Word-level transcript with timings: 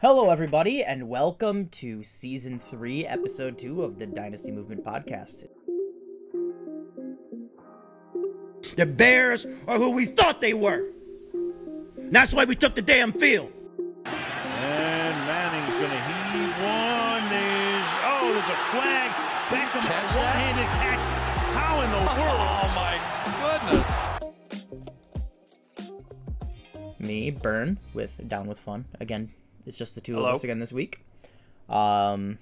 Hello, 0.00 0.30
everybody, 0.30 0.84
and 0.84 1.08
welcome 1.08 1.66
to 1.70 2.04
season 2.04 2.60
three, 2.60 3.04
episode 3.04 3.58
two 3.58 3.82
of 3.82 3.98
the 3.98 4.06
Dynasty 4.06 4.52
Movement 4.52 4.84
podcast. 4.84 5.46
The 8.76 8.86
Bears 8.86 9.44
are 9.66 9.76
who 9.76 9.90
we 9.90 10.06
thought 10.06 10.40
they 10.40 10.54
were. 10.54 10.84
That's 11.96 12.32
why 12.32 12.44
we 12.44 12.54
took 12.54 12.76
the 12.76 12.82
damn 12.82 13.10
field. 13.12 13.52
And 14.04 15.16
Manning's 15.26 15.74
going 15.74 15.90
to 15.90 15.98
heave 15.98 16.54
one. 16.62 17.28
There's, 17.28 17.90
oh, 18.06 18.30
there's 18.34 18.50
a 18.50 18.56
flag. 18.70 19.10
Beckham, 19.48 19.80
Catch 19.80 20.14
one-handed 20.14 20.66
catch. 20.78 21.00
How 21.58 21.80
in 21.82 21.90
the 21.90 21.98
world? 22.20 22.38
Oh 22.60 22.68
my 22.74 22.94
goodness. 23.40 23.88
Me, 27.00 27.30
Burn, 27.30 27.78
with 27.94 28.28
Down 28.28 28.46
with 28.46 28.58
Fun. 28.60 28.84
Again, 29.00 29.30
it's 29.68 29.78
just 29.78 29.94
the 29.94 30.00
two 30.00 30.14
Hello. 30.14 30.28
of 30.28 30.34
us 30.36 30.44
again 30.44 30.58
this 30.58 30.72
week. 30.72 31.04
Um, 31.68 32.38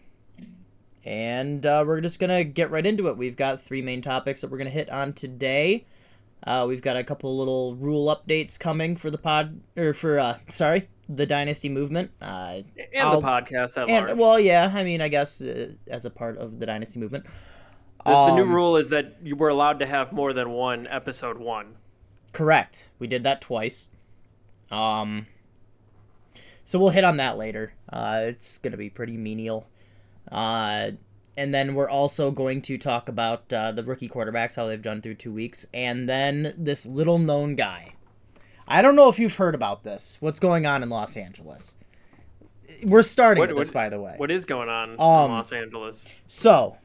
and 1.05 1.65
uh, 1.65 1.85
we're 1.87 2.01
just 2.01 2.19
gonna 2.21 2.45
get 2.45 2.71
right 2.71 2.85
into 2.85 3.09
it. 3.09 3.17
We've 3.17 3.37
got 3.37 3.63
three 3.63 3.83
main 3.83 4.03
topics 4.03 4.41
that 4.41 4.51
we're 4.51 4.59
gonna 4.59 4.71
hit 4.71 4.89
on 4.91 5.13
today. 5.13 5.85
Uh, 6.47 6.65
we've 6.69 6.83
got 6.83 6.97
a 6.97 7.03
couple 7.05 7.37
little 7.37 7.75
rule 7.77 8.07
updates 8.15 8.59
coming 8.59 8.97
for 8.97 9.11
the 9.11 9.19
pod, 9.19 9.61
or 9.77 9.93
for 9.95 10.19
uh, 10.19 10.39
sorry, 10.49 10.89
the 11.09 11.27
Dynasty 11.27 11.69
movement. 11.69 12.11
Uh, 12.21 12.63
and 12.77 12.87
I'll- 13.01 13.21
the 13.21 13.27
podcast 13.27 13.77
at 13.81 13.89
large. 13.89 14.17
well, 14.17 14.39
yeah, 14.39 14.71
I 14.73 14.85
mean, 14.85 15.01
I 15.01 15.09
guess 15.09 15.41
uh, 15.43 15.73
as 15.89 16.05
a 16.05 16.11
part 16.11 16.39
of 16.39 16.59
the 16.61 16.67
Dynasty 16.67 17.01
movement. 17.01 17.27
the, 18.05 18.11
the 18.13 18.35
new 18.37 18.43
Um, 18.43 18.53
rule 18.55 18.77
is 18.77 18.91
that 18.91 19.17
you 19.23 19.35
were 19.37 19.49
allowed 19.49 19.81
to 19.81 19.87
have 19.87 20.13
more 20.13 20.33
than 20.33 20.51
one 20.51 20.87
episode 20.89 21.39
one. 21.39 21.75
Correct. 22.33 22.91
We 22.99 23.07
did 23.07 23.23
that 23.25 23.41
twice. 23.41 23.89
Um 24.71 25.27
so 26.67 26.79
we'll 26.79 26.91
hit 26.91 27.05
on 27.05 27.17
that 27.17 27.39
later. 27.39 27.73
Uh 27.91 28.25
it's 28.27 28.59
going 28.59 28.73
to 28.73 28.77
be 28.77 28.91
pretty 28.91 29.17
menial. 29.17 29.67
Uh 30.31 30.91
and 31.39 31.55
then 31.55 31.75
we're 31.75 31.89
also 31.89 32.31
going 32.31 32.61
to 32.63 32.77
talk 32.79 33.09
about 33.11 33.51
uh, 33.53 33.71
the 33.73 33.83
rookie 33.85 34.09
quarterbacks 34.09 34.57
how 34.57 34.67
they've 34.67 34.81
done 34.81 35.01
through 35.03 35.15
2 35.15 35.31
weeks 35.33 35.67
and 35.75 36.09
then 36.09 36.55
this 36.59 36.85
little 36.87 37.19
known 37.19 37.55
guy. 37.57 37.93
I 38.69 38.81
don't 38.83 38.97
know 38.97 39.09
if 39.09 39.19
you've 39.19 39.37
heard 39.37 39.55
about 39.55 39.85
this. 39.85 40.17
What's 40.21 40.41
going 40.41 40.67
on 40.67 40.83
in 40.83 40.89
Los 40.91 41.17
Angeles? 41.17 41.77
We're 42.83 43.03
starting 43.03 43.41
What- 43.41 43.51
with 43.51 43.59
this 43.59 43.69
what- 43.69 43.75
by 43.85 43.89
the 43.91 44.01
way. 44.01 44.15
What 44.17 44.31
is 44.31 44.45
going 44.45 44.69
on 44.69 44.91
Um, 44.99 45.31
in 45.31 45.37
Los 45.37 45.53
Angeles? 45.53 46.05
So, 46.27 46.79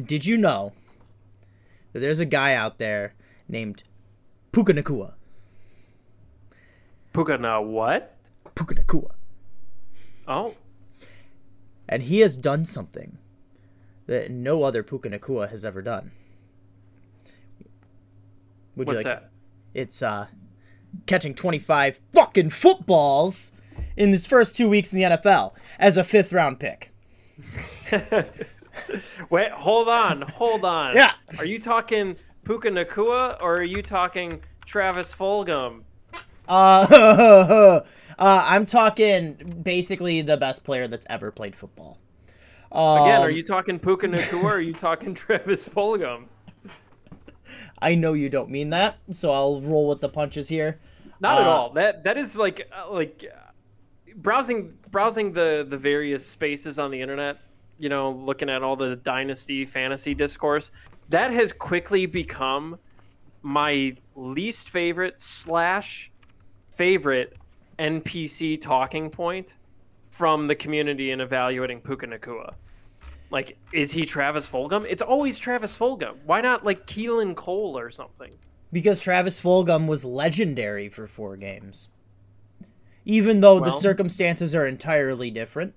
did 0.00 0.26
you 0.26 0.36
know 0.36 0.72
that 1.92 2.00
there's 2.00 2.20
a 2.20 2.24
guy 2.26 2.54
out 2.54 2.78
there 2.78 3.14
named 3.48 3.82
Puka 4.52 4.74
Nacua? 4.74 5.14
Puka 7.12 7.38
na 7.38 7.60
what? 7.60 8.16
Puka 8.54 8.74
Nacua. 8.74 9.10
Oh, 10.28 10.54
And 11.88 12.04
he 12.04 12.20
has 12.20 12.36
done 12.36 12.64
something 12.64 13.18
that 14.06 14.30
no 14.30 14.62
other 14.62 14.82
Puka 14.82 15.10
Nacua 15.10 15.50
has 15.50 15.64
ever 15.64 15.82
done. 15.82 16.12
Would 18.76 18.86
what's 18.86 19.02
you 19.02 19.08
like 19.08 19.20
that? 19.20 19.30
It's 19.74 20.02
uh 20.02 20.26
catching 21.06 21.34
25 21.34 22.00
fucking 22.12 22.50
footballs 22.50 23.52
in 23.96 24.10
his 24.12 24.26
first 24.26 24.56
2 24.56 24.68
weeks 24.68 24.92
in 24.92 24.98
the 25.00 25.16
NFL 25.16 25.52
as 25.78 25.98
a 25.98 26.02
5th 26.02 26.32
round 26.32 26.60
pick. 26.60 26.92
Wait, 29.30 29.50
hold 29.52 29.88
on, 29.88 30.22
hold 30.22 30.64
on. 30.64 30.94
Yeah. 30.94 31.12
Are 31.38 31.44
you 31.44 31.58
talking 31.58 32.16
Puka 32.44 32.70
Nacua 32.70 33.36
or 33.40 33.56
are 33.56 33.62
you 33.62 33.82
talking 33.82 34.40
Travis 34.64 35.14
Fulgham? 35.14 35.82
Uh, 36.50 37.82
uh 38.18 38.44
I'm 38.48 38.66
talking 38.66 39.34
basically 39.62 40.22
the 40.22 40.36
best 40.36 40.64
player 40.64 40.88
that's 40.88 41.06
ever 41.08 41.30
played 41.30 41.56
football. 41.56 41.98
Again, 42.94 43.22
are 43.22 43.30
Um, 43.30 43.30
you 43.30 43.42
talking 43.42 43.78
Puka 43.80 44.06
Nacua 44.08 44.42
or 44.44 44.52
are 44.54 44.60
you 44.60 44.74
talking 44.74 45.14
Travis 45.14 45.68
Fulgham? 45.68 46.28
I 47.78 47.94
know 47.94 48.12
you 48.12 48.28
don't 48.28 48.50
mean 48.50 48.70
that, 48.70 48.98
so 49.10 49.30
I'll 49.32 49.60
roll 49.60 49.88
with 49.88 50.00
the 50.00 50.08
punches 50.08 50.48
here. 50.48 50.80
Not 51.20 51.38
at 51.38 51.46
Uh, 51.46 51.50
all. 51.50 51.72
That 51.72 52.04
that 52.04 52.16
is 52.16 52.36
like 52.36 52.68
uh, 52.72 52.90
like 52.90 53.24
browsing 54.16 54.78
browsing 54.90 55.32
the 55.32 55.66
the 55.68 55.78
various 55.78 56.26
spaces 56.26 56.78
on 56.78 56.90
the 56.90 57.00
internet. 57.00 57.38
You 57.78 57.88
know, 57.88 58.10
looking 58.12 58.50
at 58.50 58.62
all 58.62 58.76
the 58.76 58.96
dynasty 58.96 59.64
fantasy 59.66 60.14
discourse. 60.14 60.70
That 61.08 61.32
has 61.32 61.52
quickly 61.52 62.06
become 62.06 62.78
my 63.42 63.96
least 64.14 64.70
favorite 64.70 65.20
slash 65.20 66.09
favorite 66.80 67.36
NPC 67.78 68.58
talking 68.58 69.10
point 69.10 69.52
from 70.08 70.46
the 70.46 70.54
community 70.54 71.10
in 71.10 71.20
evaluating 71.20 71.78
Puka 71.78 72.06
Nacua. 72.06 72.54
Like, 73.30 73.58
is 73.70 73.90
he 73.90 74.06
Travis 74.06 74.48
Fulgham? 74.48 74.86
It's 74.88 75.02
always 75.02 75.38
Travis 75.38 75.76
Fulgham. 75.76 76.14
Why 76.24 76.40
not 76.40 76.64
like 76.64 76.86
Keelan 76.86 77.36
Cole 77.36 77.76
or 77.76 77.90
something? 77.90 78.32
Because 78.72 78.98
Travis 78.98 79.38
Fulgham 79.38 79.88
was 79.88 80.06
legendary 80.06 80.88
for 80.88 81.06
four 81.06 81.36
games. 81.36 81.90
Even 83.04 83.42
though 83.42 83.60
the 83.60 83.72
circumstances 83.72 84.54
are 84.54 84.66
entirely 84.66 85.30
different. 85.30 85.74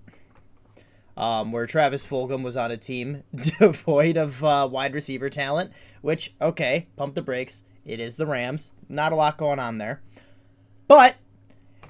Um, 1.18 1.52
where 1.52 1.68
Travis 1.68 2.08
Fulgham 2.08 2.44
was 2.44 2.56
on 2.56 2.72
a 2.72 2.78
team 2.78 3.24
devoid 3.60 4.16
of 4.16 4.42
uh, 4.42 4.70
wide 4.72 4.94
receiver 4.94 5.30
talent, 5.30 5.74
which, 6.02 6.34
okay, 6.42 6.88
pump 6.96 7.14
the 7.14 7.22
brakes. 7.22 7.66
It 7.86 8.00
is 8.00 8.16
the 8.16 8.26
Rams. 8.26 8.72
Not 8.88 9.12
a 9.12 9.16
lot 9.16 9.38
going 9.38 9.60
on 9.60 9.80
there. 9.80 10.02
But 10.88 11.16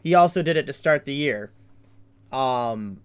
he 0.04 0.14
also 0.14 0.42
did 0.42 0.58
it 0.58 0.68
to 0.68 0.74
start 0.74 1.06
the 1.06 1.14
year. 1.14 1.52
Um, 2.32 3.02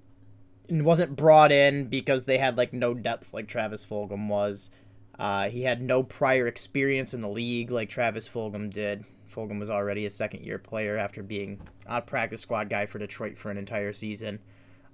and 0.69 0.85
wasn't 0.85 1.17
brought 1.17 1.53
in 1.53 1.87
because 1.87 2.25
they 2.25 2.39
had 2.39 2.57
like 2.57 2.73
no 2.73 2.95
depth 2.95 3.33
like 3.33 3.49
Travis 3.49 3.87
Fulgham 3.87 4.29
was. 4.29 4.71
Uh, 5.19 5.49
he 5.49 5.63
had 5.63 5.83
no 5.83 6.03
prior 6.03 6.47
experience 6.47 7.13
in 7.13 7.23
the 7.23 7.29
league 7.29 7.71
like 7.71 7.89
Travis 7.89 8.29
Fulgham 8.29 8.73
did. 8.73 9.05
Fulgham 9.29 9.59
was 9.59 9.71
already 9.71 10.07
a 10.07 10.11
second 10.11 10.45
year 10.45 10.59
player 10.59 10.97
after 10.97 11.23
being 11.23 11.61
a 11.87 12.01
practice 12.01 12.41
squad 12.41 12.71
guy 12.71 12.87
for 12.87 12.99
Detroit 12.99 13.37
for 13.37 13.51
an 13.51 13.59
entire 13.59 13.93
season. 13.93 14.39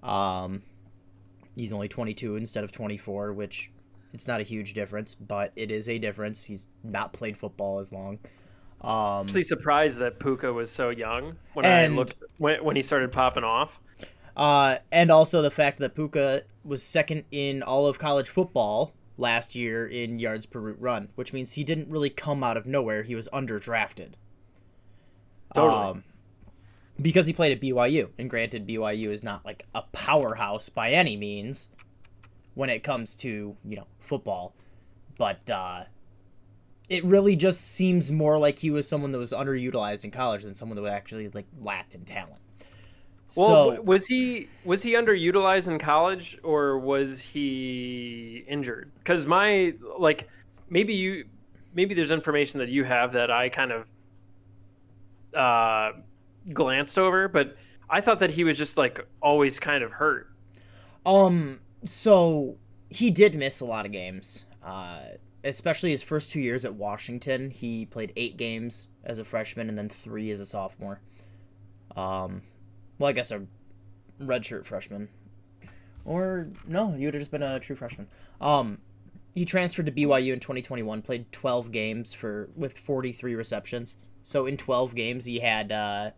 Um, 0.02 0.62
he's 1.54 1.72
only 1.72 1.88
22 1.88 2.36
instead 2.36 2.64
of 2.64 2.72
24, 2.72 3.32
which 3.32 3.70
it's 4.12 4.28
not 4.28 4.40
a 4.40 4.44
huge 4.44 4.74
difference, 4.74 5.14
but 5.14 5.52
it 5.56 5.70
is 5.70 5.88
a 5.88 5.98
difference. 5.98 6.44
He's 6.44 6.68
not 6.82 7.12
played 7.12 7.36
football 7.36 7.78
as 7.78 7.92
long. 7.92 8.18
Um, 8.84 9.26
actually 9.26 9.44
surprised 9.44 9.98
that 9.98 10.18
Puka 10.18 10.52
was 10.52 10.70
so 10.70 10.90
young 10.90 11.36
when 11.54 11.64
And- 11.64 11.94
I 11.94 11.96
looked 11.96 12.14
when, 12.38 12.62
when 12.62 12.76
he 12.76 12.82
started 12.82 13.12
popping 13.12 13.44
off. 13.44 13.78
Uh, 14.36 14.78
and 14.90 15.10
also 15.10 15.42
the 15.42 15.50
fact 15.50 15.78
that 15.78 15.94
Puka 15.94 16.42
was 16.64 16.82
second 16.82 17.24
in 17.30 17.62
all 17.62 17.86
of 17.86 17.98
college 17.98 18.28
football 18.28 18.92
last 19.16 19.54
year 19.54 19.86
in 19.86 20.18
yards 20.18 20.44
per 20.44 20.58
route 20.58 20.80
run, 20.80 21.08
which 21.14 21.32
means 21.32 21.52
he 21.52 21.62
didn't 21.64 21.88
really 21.88 22.10
come 22.10 22.42
out 22.42 22.56
of 22.56 22.66
nowhere. 22.66 23.04
He 23.04 23.14
was 23.14 23.28
underdrafted. 23.32 24.14
Totally. 25.54 25.74
Um, 25.90 26.04
because 27.00 27.26
he 27.26 27.32
played 27.32 27.52
at 27.52 27.60
BYU, 27.60 28.10
and 28.18 28.28
granted, 28.28 28.66
BYU 28.66 29.08
is 29.10 29.22
not 29.22 29.44
like 29.44 29.66
a 29.74 29.82
powerhouse 29.92 30.68
by 30.68 30.90
any 30.90 31.16
means 31.16 31.68
when 32.54 32.70
it 32.70 32.82
comes 32.82 33.14
to 33.16 33.56
you 33.64 33.76
know 33.76 33.86
football, 34.00 34.54
but 35.16 35.48
uh, 35.50 35.84
it 36.94 37.04
really 37.04 37.34
just 37.34 37.60
seems 37.72 38.12
more 38.12 38.38
like 38.38 38.58
he 38.58 38.70
was 38.70 38.88
someone 38.88 39.10
that 39.12 39.18
was 39.18 39.32
underutilized 39.32 40.04
in 40.04 40.12
college 40.12 40.44
than 40.44 40.54
someone 40.54 40.80
that 40.80 40.88
actually 40.88 41.28
like 41.30 41.46
lacked 41.62 41.94
in 41.94 42.04
talent. 42.04 42.40
Well, 43.36 43.74
so 43.76 43.82
was 43.82 44.06
he 44.06 44.48
was 44.64 44.80
he 44.80 44.92
underutilized 44.92 45.66
in 45.66 45.78
college 45.78 46.38
or 46.44 46.78
was 46.78 47.20
he 47.20 48.44
injured? 48.46 48.92
Because 48.98 49.26
my 49.26 49.74
like 49.98 50.28
maybe 50.70 50.94
you 50.94 51.24
maybe 51.74 51.94
there's 51.94 52.12
information 52.12 52.60
that 52.60 52.68
you 52.68 52.84
have 52.84 53.12
that 53.12 53.32
I 53.32 53.48
kind 53.48 53.72
of 53.72 53.88
uh, 55.34 55.98
glanced 56.52 56.96
over, 56.96 57.26
but 57.26 57.56
I 57.90 58.00
thought 58.00 58.20
that 58.20 58.30
he 58.30 58.44
was 58.44 58.56
just 58.56 58.76
like 58.76 59.04
always 59.20 59.58
kind 59.58 59.82
of 59.82 59.90
hurt. 59.90 60.30
Um, 61.04 61.58
so 61.84 62.56
he 62.88 63.10
did 63.10 63.34
miss 63.34 63.60
a 63.60 63.64
lot 63.64 63.84
of 63.84 63.90
games. 63.90 64.44
Uh, 64.62 65.00
especially 65.44 65.90
his 65.90 66.02
first 66.02 66.32
two 66.32 66.40
years 66.40 66.64
at 66.64 66.74
Washington, 66.74 67.50
he 67.50 67.84
played 67.84 68.12
eight 68.16 68.36
games 68.36 68.88
as 69.04 69.18
a 69.18 69.24
freshman 69.24 69.68
and 69.68 69.76
then 69.76 69.88
three 69.88 70.30
as 70.30 70.40
a 70.40 70.46
sophomore. 70.46 71.00
Um, 71.94 72.42
well, 72.98 73.10
I 73.10 73.12
guess 73.12 73.30
a 73.30 73.46
redshirt 74.20 74.64
freshman, 74.64 75.08
or 76.04 76.48
no, 76.66 76.92
he 76.92 77.04
would 77.04 77.14
have 77.14 77.20
just 77.20 77.30
been 77.30 77.42
a 77.42 77.60
true 77.60 77.76
freshman. 77.76 78.08
Um, 78.40 78.78
he 79.34 79.44
transferred 79.44 79.86
to 79.86 79.92
BYU 79.92 80.32
in 80.32 80.40
2021, 80.40 81.02
played 81.02 81.30
12 81.30 81.70
games 81.70 82.12
for 82.12 82.48
with 82.56 82.78
43 82.78 83.34
receptions. 83.34 83.96
So 84.22 84.46
in 84.46 84.56
12 84.56 84.94
games, 84.94 85.26
he 85.26 85.40
had 85.40 85.70
uh, 85.70 86.10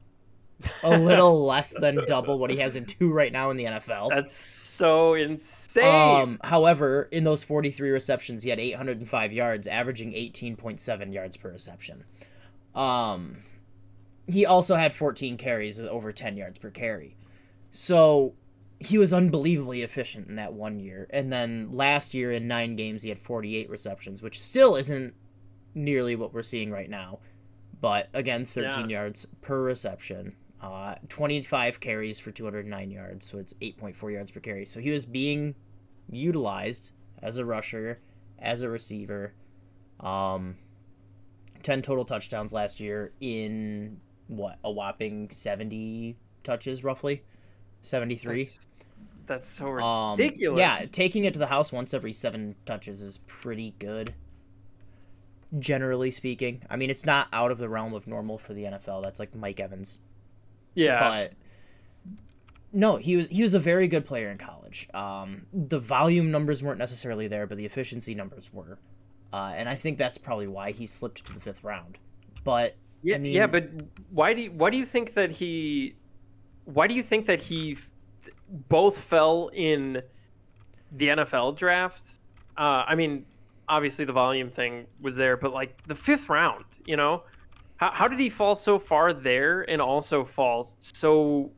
a 0.82 0.98
little 0.98 1.44
less 1.44 1.74
than 1.74 2.00
double 2.06 2.38
what 2.38 2.50
he 2.50 2.56
has 2.58 2.76
in 2.76 2.84
two 2.86 3.12
right 3.12 3.32
now 3.32 3.50
in 3.50 3.56
the 3.56 3.64
NFL. 3.64 4.10
That's 4.10 4.34
so 4.34 5.14
insane. 5.14 5.84
Um, 5.84 6.40
however, 6.44 7.08
in 7.10 7.24
those 7.24 7.44
43 7.44 7.90
receptions, 7.90 8.42
he 8.42 8.50
had 8.50 8.60
805 8.60 9.32
yards, 9.32 9.66
averaging 9.66 10.12
18.7 10.12 11.12
yards 11.12 11.36
per 11.36 11.50
reception. 11.50 12.04
Um, 12.74 13.38
he 14.26 14.44
also 14.44 14.76
had 14.76 14.92
14 14.92 15.36
carries 15.36 15.78
with 15.80 15.88
over 15.88 16.12
10 16.12 16.36
yards 16.36 16.58
per 16.58 16.70
carry. 16.70 17.16
So 17.70 18.34
he 18.78 18.98
was 18.98 19.12
unbelievably 19.12 19.82
efficient 19.82 20.28
in 20.28 20.36
that 20.36 20.52
one 20.52 20.78
year. 20.80 21.06
And 21.10 21.32
then 21.32 21.70
last 21.72 22.12
year 22.12 22.32
in 22.32 22.46
nine 22.48 22.76
games, 22.76 23.02
he 23.02 23.08
had 23.08 23.18
48 23.18 23.70
receptions, 23.70 24.20
which 24.22 24.40
still 24.40 24.76
isn't 24.76 25.14
nearly 25.74 26.16
what 26.16 26.34
we're 26.34 26.42
seeing 26.42 26.70
right 26.70 26.90
now. 26.90 27.18
But 27.80 28.08
again, 28.12 28.46
13 28.46 28.90
Yeah. 28.90 28.98
yards 29.00 29.26
per 29.42 29.62
reception, 29.62 30.34
uh, 30.72 30.96
25 31.08 31.80
carries 31.80 32.18
for 32.18 32.30
209 32.30 32.90
yards. 32.90 33.26
So 33.26 33.38
it's 33.38 33.54
8.4 33.54 34.12
yards 34.12 34.30
per 34.30 34.40
carry. 34.40 34.66
So 34.66 34.80
he 34.80 34.90
was 34.90 35.04
being 35.06 35.54
utilized 36.10 36.92
as 37.22 37.38
a 37.38 37.44
rusher, 37.44 38.00
as 38.38 38.62
a 38.62 38.68
receiver. 38.68 39.32
Um, 40.00 40.56
10 41.62 41.82
total 41.82 42.04
touchdowns 42.04 42.52
last 42.52 42.78
year 42.80 43.12
in 43.20 44.00
what 44.28 44.58
a 44.62 44.70
whopping 44.70 45.30
70 45.30 46.16
touches 46.44 46.84
roughly 46.84 47.24
73 47.82 48.44
That's, 48.44 48.66
that's 49.26 49.48
so 49.48 49.78
um 49.80 50.16
ridiculous. 50.18 50.58
yeah 50.58 50.84
taking 50.90 51.24
it 51.24 51.32
to 51.32 51.38
the 51.40 51.46
house 51.46 51.72
once 51.72 51.92
every 51.94 52.12
seven 52.12 52.54
touches 52.64 53.02
is 53.02 53.18
pretty 53.18 53.74
good 53.78 54.14
generally 55.58 56.10
speaking 56.10 56.62
i 56.68 56.76
mean 56.76 56.90
it's 56.90 57.06
not 57.06 57.28
out 57.32 57.50
of 57.50 57.58
the 57.58 57.68
realm 57.68 57.94
of 57.94 58.06
normal 58.06 58.36
for 58.38 58.52
the 58.52 58.64
nfl 58.64 59.02
that's 59.02 59.18
like 59.18 59.34
mike 59.34 59.58
evans 59.60 59.98
yeah. 60.76 61.00
but 61.00 61.32
no, 62.72 62.96
he 62.96 63.16
was 63.16 63.28
he 63.28 63.42
was 63.42 63.54
a 63.54 63.58
very 63.58 63.88
good 63.88 64.04
player 64.04 64.30
in 64.30 64.38
college. 64.38 64.88
Um, 64.94 65.46
the 65.52 65.78
volume 65.78 66.30
numbers 66.30 66.62
weren't 66.62 66.78
necessarily 66.78 67.26
there, 67.26 67.46
but 67.46 67.58
the 67.58 67.64
efficiency 67.64 68.14
numbers 68.14 68.52
were, 68.52 68.78
uh, 69.32 69.52
and 69.56 69.68
I 69.68 69.74
think 69.74 69.98
that's 69.98 70.18
probably 70.18 70.46
why 70.46 70.72
he 70.72 70.86
slipped 70.86 71.24
to 71.26 71.34
the 71.34 71.40
fifth 71.40 71.64
round. 71.64 71.98
But 72.44 72.76
Yeah, 73.02 73.16
I 73.16 73.18
mean, 73.18 73.34
yeah, 73.34 73.46
but 73.46 73.68
why 74.10 74.34
do 74.34 74.42
you, 74.42 74.52
why 74.52 74.70
do 74.70 74.76
you 74.76 74.84
think 74.84 75.14
that 75.14 75.30
he 75.30 75.96
why 76.64 76.86
do 76.86 76.94
you 76.94 77.02
think 77.02 77.26
that 77.26 77.40
he 77.40 77.72
f- 77.72 77.90
both 78.68 78.98
fell 78.98 79.50
in 79.54 80.02
the 80.92 81.08
NFL 81.08 81.56
draft? 81.56 82.20
Uh, 82.58 82.84
I 82.86 82.94
mean, 82.94 83.24
obviously 83.68 84.04
the 84.04 84.12
volume 84.12 84.50
thing 84.50 84.86
was 85.00 85.16
there, 85.16 85.36
but 85.36 85.52
like 85.52 85.82
the 85.86 85.94
fifth 85.94 86.28
round, 86.28 86.64
you 86.84 86.96
know, 86.96 87.22
how 87.76 87.90
how 87.92 88.08
did 88.08 88.18
he 88.18 88.30
fall 88.30 88.54
so 88.54 88.78
far 88.78 89.12
there 89.12 89.62
and 89.62 89.80
also 89.80 90.24
fall 90.24 90.68
so 90.78 91.50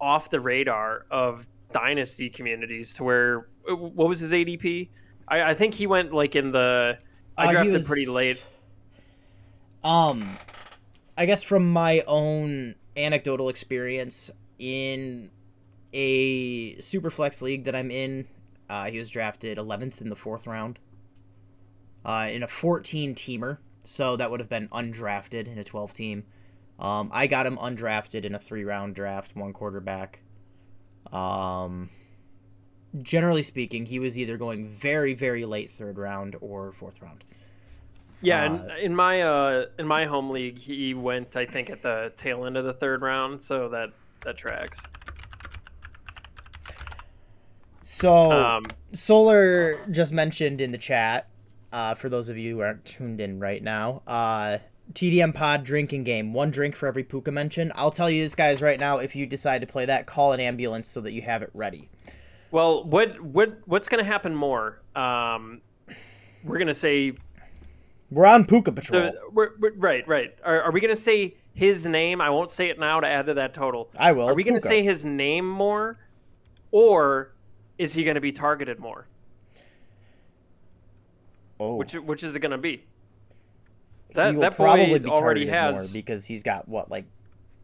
off 0.00 0.30
the 0.30 0.40
radar 0.40 1.06
of 1.10 1.46
dynasty 1.72 2.28
communities 2.30 2.94
to 2.94 3.04
where 3.04 3.48
what 3.66 4.08
was 4.08 4.20
his 4.20 4.32
ADP? 4.32 4.88
I, 5.28 5.42
I 5.50 5.54
think 5.54 5.74
he 5.74 5.86
went 5.86 6.12
like 6.12 6.34
in 6.34 6.50
the 6.52 6.98
I 7.36 7.46
uh, 7.46 7.50
drafted 7.52 7.72
was- 7.74 7.88
pretty 7.88 8.06
late. 8.06 8.44
Um, 9.82 10.22
I 11.16 11.24
guess 11.24 11.42
from 11.42 11.72
my 11.72 12.02
own 12.06 12.74
anecdotal 12.96 13.48
experience 13.48 14.30
in 14.58 15.30
a 15.92 16.74
superflex 16.76 17.40
league 17.40 17.64
that 17.64 17.74
I'm 17.74 17.90
in, 17.90 18.28
uh, 18.68 18.90
he 18.90 18.98
was 18.98 19.08
drafted 19.08 19.56
11th 19.56 20.00
in 20.02 20.10
the 20.10 20.16
fourth 20.16 20.46
round. 20.46 20.78
Uh, 22.04 22.28
in 22.30 22.42
a 22.42 22.46
14 22.46 23.14
teamer, 23.14 23.58
so 23.90 24.14
that 24.16 24.30
would 24.30 24.38
have 24.38 24.48
been 24.48 24.68
undrafted 24.68 25.48
in 25.48 25.58
a 25.58 25.64
12 25.64 25.92
team. 25.92 26.24
Um, 26.78 27.10
I 27.12 27.26
got 27.26 27.44
him 27.44 27.56
undrafted 27.58 28.24
in 28.24 28.34
a 28.34 28.38
three 28.38 28.64
round 28.64 28.94
draft, 28.94 29.34
one 29.34 29.52
quarterback. 29.52 30.20
Um, 31.12 31.90
generally 33.02 33.42
speaking, 33.42 33.86
he 33.86 33.98
was 33.98 34.18
either 34.18 34.36
going 34.36 34.68
very, 34.68 35.12
very 35.12 35.44
late 35.44 35.70
third 35.72 35.98
round 35.98 36.36
or 36.40 36.72
fourth 36.72 37.02
round. 37.02 37.24
Yeah, 38.22 38.44
Uh, 38.44 38.46
and 38.46 38.70
in 38.78 38.94
my 38.94 39.22
uh 39.22 39.66
in 39.78 39.86
my 39.86 40.04
home 40.04 40.30
league, 40.30 40.58
he 40.58 40.94
went 40.94 41.36
I 41.36 41.46
think 41.46 41.68
at 41.70 41.82
the 41.82 42.12
tail 42.16 42.46
end 42.46 42.56
of 42.56 42.64
the 42.64 42.74
third 42.74 43.02
round, 43.02 43.42
so 43.42 43.68
that 43.70 43.90
that 44.20 44.36
tracks. 44.36 44.78
So, 47.80 48.30
Um, 48.30 48.64
Solar 48.92 49.84
just 49.90 50.12
mentioned 50.12 50.60
in 50.60 50.70
the 50.70 50.78
chat, 50.78 51.29
uh, 51.72 51.94
for 51.94 52.08
those 52.08 52.28
of 52.28 52.36
you 52.38 52.56
who 52.56 52.60
aren't 52.60 52.84
tuned 52.84 53.20
in 53.20 53.38
right 53.40 53.62
now, 53.62 54.02
uh, 54.06 54.58
TDM 54.92 55.32
Pod 55.34 55.62
drinking 55.64 56.04
game. 56.04 56.32
One 56.32 56.50
drink 56.50 56.74
for 56.74 56.86
every 56.88 57.04
Puka 57.04 57.30
mention. 57.30 57.70
I'll 57.74 57.92
tell 57.92 58.10
you 58.10 58.22
this, 58.24 58.34
guys, 58.34 58.60
right 58.60 58.78
now. 58.80 58.98
If 58.98 59.14
you 59.14 59.24
decide 59.26 59.60
to 59.60 59.66
play 59.66 59.84
that, 59.86 60.06
call 60.06 60.32
an 60.32 60.40
ambulance 60.40 60.88
so 60.88 61.00
that 61.02 61.12
you 61.12 61.22
have 61.22 61.42
it 61.42 61.50
ready. 61.54 61.88
well, 62.50 62.82
what 62.84 63.20
what 63.20 63.58
what's 63.66 63.88
gonna 63.88 64.02
happen 64.04 64.34
more? 64.34 64.80
Um, 64.96 65.60
we're 66.42 66.58
gonna 66.58 66.74
say 66.74 67.12
We're 68.10 68.26
on 68.26 68.44
Puka 68.46 68.72
Patrol. 68.72 69.00
the, 69.02 69.20
we're, 69.32 69.50
we're- 69.60 69.76
right, 69.76 70.08
right. 70.08 70.34
Are, 70.44 70.62
are 70.62 70.72
we 70.72 70.80
gonna 70.80 70.96
say 70.96 71.36
his 71.54 71.86
name? 71.86 72.20
I 72.20 72.28
won't 72.30 72.50
say 72.50 72.68
it 72.68 72.78
now 72.80 72.98
to 72.98 73.06
add 73.06 73.26
to 73.26 73.34
that 73.34 73.54
total. 73.54 73.90
I 73.98 74.10
will. 74.10 74.28
Are 74.28 74.34
we 74.34 74.42
gonna 74.42 74.60
say 74.60 74.82
his 74.82 75.04
name 75.04 75.46
more, 75.48 75.98
or 76.72 77.32
is 77.78 77.92
he 77.92 78.02
gonna 78.02 78.20
be 78.20 78.32
targeted 78.32 78.80
more? 78.80 79.06
Oh, 81.60 81.76
Which 81.76 81.92
which 81.94 82.22
is 82.24 82.34
it 82.34 82.40
gonna 82.40 82.58
be? 82.58 82.82
that- 84.14 84.38
that 84.40 84.56
probably 84.56 84.98
be 84.98 85.08
already 85.08 85.46
has- 85.46 85.92
because 85.92 86.26
he's 86.26 86.42
got 86.42 86.66
what 86.68 86.90
like 86.90 87.04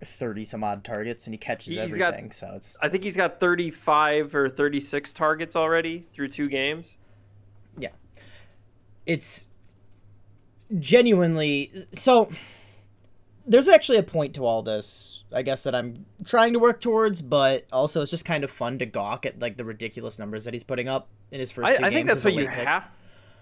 thirty 0.05 0.45
some 0.45 0.63
odd 0.63 0.85
targets 0.85 1.27
and 1.27 1.35
he 1.35 1.39
catches 1.39 1.75
He's 1.75 1.97
got- 1.97 2.13
everything. 2.15 2.31
so 2.31 2.53
it's 2.55 2.79
I 2.83 2.89
think 2.89 3.03
he's 3.03 3.17
got 3.17 3.41
35 3.41 4.35
or 4.35 4.49
36 4.49 5.13
targets 5.15 5.57
already 5.57 6.07
through 6.13 6.29
two 6.29 6.49
games. 6.49 6.95
yeah 7.79 7.89
it's 9.07 9.51
genuinely 10.79 11.71
so 11.95 12.29
there's 13.47 13.69
actually 13.69 13.99
a 13.99 14.03
point 14.03 14.35
to 14.35 14.45
all 14.45 14.63
this 14.63 15.25
i 15.33 15.41
guess 15.43 15.63
that 15.63 15.75
i'm 15.77 16.05
trying 16.25 16.53
to 16.53 16.59
work 16.59 16.81
towards 16.81 17.23
but 17.23 17.65
also 17.73 18.03
it's 18.03 18.11
just 18.11 18.25
kind 18.25 18.43
of 18.43 18.51
fun 18.51 18.79
to 18.79 18.85
gawk 18.87 19.25
at 19.25 19.39
like 19.39 19.57
the 19.57 19.65
ridiculous 19.65 20.19
numbers 20.19 20.45
that 20.45 20.53
he's 20.53 20.65
putting 20.65 20.89
up 20.89 21.09
in 21.31 21.39
his 21.41 21.53
first 21.53 21.69
I, 21.69 21.77
two 21.77 21.85
I 21.85 21.91
think 21.91 22.09
games 22.09 22.09
that's 22.09 22.19
as 22.19 22.27
a 22.27 22.35
what 22.35 22.43
you 22.43 22.49
pick. 22.49 22.67
have. 22.67 22.89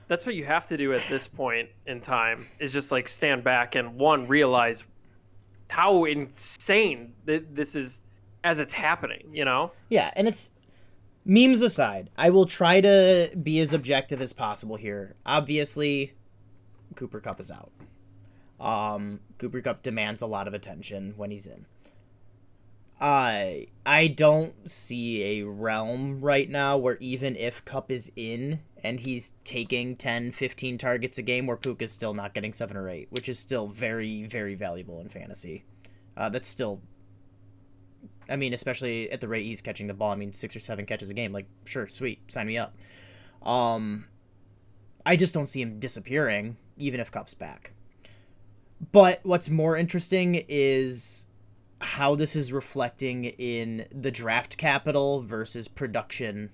That's 0.08 0.26
what 0.26 0.34
you 0.34 0.44
have 0.44 0.66
to 0.68 0.76
do 0.76 0.92
at 0.92 1.02
this 1.08 1.26
point 1.26 1.68
in 1.86 2.00
time 2.00 2.46
is 2.58 2.72
just 2.72 2.92
like 2.92 3.08
stand 3.08 3.42
back 3.44 3.74
and 3.74 3.94
one 3.94 4.26
realize 4.28 4.84
how 5.70 6.04
insane 6.04 7.12
th- 7.26 7.44
this 7.52 7.74
is 7.74 8.02
as 8.44 8.58
it's 8.58 8.72
happening. 8.72 9.30
You 9.32 9.44
know, 9.44 9.72
yeah 9.88 10.10
and 10.14 10.28
it's 10.28 10.52
memes 11.26 11.62
aside 11.62 12.10
i 12.18 12.28
will 12.28 12.44
try 12.44 12.82
to 12.82 13.30
be 13.42 13.58
as 13.58 13.72
objective 13.72 14.20
as 14.20 14.32
possible 14.32 14.76
here. 14.76 15.14
Obviously 15.24 16.12
Cooper 16.96 17.20
Kupp 17.20 17.40
is 17.40 17.50
out. 17.50 17.72
Um 18.60 19.20
Cooper 19.38 19.60
Kupp 19.60 19.82
demands 19.82 20.20
a 20.20 20.26
lot 20.26 20.46
of 20.46 20.54
attention 20.54 21.14
when 21.16 21.30
he's 21.30 21.46
in. 21.46 21.66
I 23.00 23.68
I 23.84 24.06
don't 24.06 24.68
see 24.68 25.40
a 25.40 25.46
realm 25.46 26.20
right 26.20 26.48
now 26.48 26.76
where 26.76 26.96
even 26.98 27.36
if 27.36 27.64
Kupp 27.64 27.90
is 27.90 28.12
in 28.16 28.60
and 28.84 29.00
he's 29.00 29.32
taking 29.44 29.96
10, 29.96 30.32
15 30.32 30.76
targets 30.76 31.16
a 31.16 31.22
game 31.22 31.46
where 31.46 31.56
Puka's 31.56 31.90
still 31.90 32.12
not 32.12 32.34
getting 32.34 32.52
7 32.52 32.76
or 32.76 32.90
8, 32.90 33.08
which 33.10 33.30
is 33.30 33.38
still 33.38 33.66
very, 33.66 34.24
very 34.24 34.54
valuable 34.54 35.00
in 35.00 35.08
fantasy. 35.08 35.64
Uh, 36.16 36.28
that's 36.28 36.46
still 36.46 36.80
I 38.28 38.36
mean, 38.36 38.54
especially 38.54 39.10
at 39.10 39.20
the 39.20 39.28
rate 39.28 39.44
he's 39.44 39.60
catching 39.60 39.86
the 39.86 39.94
ball, 39.94 40.12
I 40.12 40.16
mean 40.16 40.32
6 40.32 40.56
or 40.56 40.60
7 40.60 40.86
catches 40.86 41.10
a 41.10 41.14
game, 41.14 41.32
like 41.32 41.46
sure, 41.64 41.88
sweet, 41.88 42.20
sign 42.30 42.46
me 42.46 42.58
up. 42.58 42.76
Um 43.42 44.06
I 45.06 45.16
just 45.16 45.34
don't 45.34 45.46
see 45.46 45.62
him 45.62 45.80
disappearing 45.80 46.56
even 46.76 47.00
if 47.00 47.10
Kupp's 47.10 47.34
back. 47.34 47.72
But 48.92 49.20
what's 49.22 49.48
more 49.48 49.76
interesting 49.76 50.44
is 50.48 51.26
how 51.80 52.14
this 52.14 52.36
is 52.36 52.52
reflecting 52.52 53.24
in 53.24 53.86
the 53.90 54.10
draft 54.10 54.56
capital 54.56 55.22
versus 55.22 55.68
production 55.68 56.50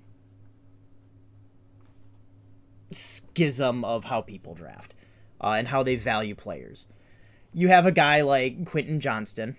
schism 2.90 3.84
of 3.84 4.04
how 4.04 4.20
people 4.20 4.54
draft 4.54 4.94
uh, 5.40 5.54
and 5.58 5.68
how 5.68 5.82
they 5.82 5.96
value 5.96 6.34
players. 6.34 6.86
You 7.52 7.68
have 7.68 7.86
a 7.86 7.92
guy 7.92 8.22
like 8.22 8.64
Quentin 8.64 9.00
Johnston 9.00 9.56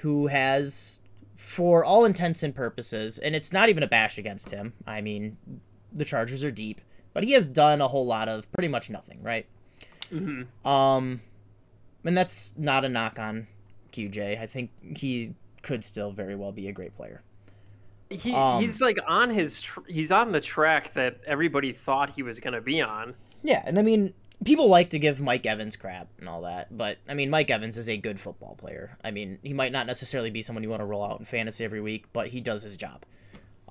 who 0.00 0.28
has, 0.28 1.02
for 1.36 1.84
all 1.84 2.04
intents 2.04 2.42
and 2.42 2.54
purposes, 2.54 3.18
and 3.18 3.34
it's 3.34 3.52
not 3.52 3.68
even 3.68 3.82
a 3.82 3.88
bash 3.88 4.16
against 4.18 4.50
him. 4.50 4.72
I 4.86 5.00
mean, 5.00 5.36
the 5.92 6.04
Chargers 6.04 6.44
are 6.44 6.50
deep, 6.50 6.80
but 7.12 7.24
he 7.24 7.32
has 7.32 7.48
done 7.48 7.80
a 7.80 7.88
whole 7.88 8.06
lot 8.06 8.28
of 8.28 8.50
pretty 8.52 8.68
much 8.68 8.90
nothing, 8.90 9.22
right? 9.22 9.46
mm-hmm. 10.10 10.68
Um, 10.68 11.20
and 12.04 12.16
that's 12.16 12.56
not 12.56 12.84
a 12.84 12.88
knock 12.88 13.18
on 13.18 13.46
QJ. 13.92 14.40
I 14.40 14.46
think 14.46 14.70
he 14.96 15.34
could 15.62 15.84
still 15.84 16.12
very 16.12 16.34
well 16.34 16.52
be 16.52 16.68
a 16.68 16.72
great 16.72 16.96
player. 16.96 17.22
He 18.10 18.32
Um, 18.34 18.60
he's 18.62 18.80
like 18.80 18.98
on 19.06 19.30
his 19.30 19.62
tr- 19.62 19.80
he's 19.88 20.10
on 20.10 20.32
the 20.32 20.40
track 20.40 20.92
that 20.94 21.20
everybody 21.26 21.72
thought 21.72 22.10
he 22.14 22.22
was 22.22 22.40
going 22.40 22.54
to 22.54 22.60
be 22.60 22.80
on. 22.80 23.14
Yeah, 23.42 23.62
and 23.64 23.78
I 23.78 23.82
mean, 23.82 24.12
people 24.44 24.68
like 24.68 24.90
to 24.90 24.98
give 24.98 25.20
Mike 25.20 25.46
Evans 25.46 25.76
crap 25.76 26.08
and 26.18 26.28
all 26.28 26.42
that, 26.42 26.76
but 26.76 26.98
I 27.08 27.14
mean, 27.14 27.30
Mike 27.30 27.50
Evans 27.50 27.76
is 27.76 27.88
a 27.88 27.96
good 27.96 28.20
football 28.20 28.54
player. 28.56 28.98
I 29.04 29.10
mean, 29.10 29.38
he 29.42 29.52
might 29.54 29.72
not 29.72 29.86
necessarily 29.86 30.30
be 30.30 30.42
someone 30.42 30.62
you 30.62 30.68
want 30.70 30.80
to 30.80 30.86
roll 30.86 31.04
out 31.04 31.18
in 31.20 31.24
fantasy 31.24 31.64
every 31.64 31.80
week, 31.80 32.06
but 32.12 32.28
he 32.28 32.40
does 32.40 32.62
his 32.62 32.76
job. 32.76 33.04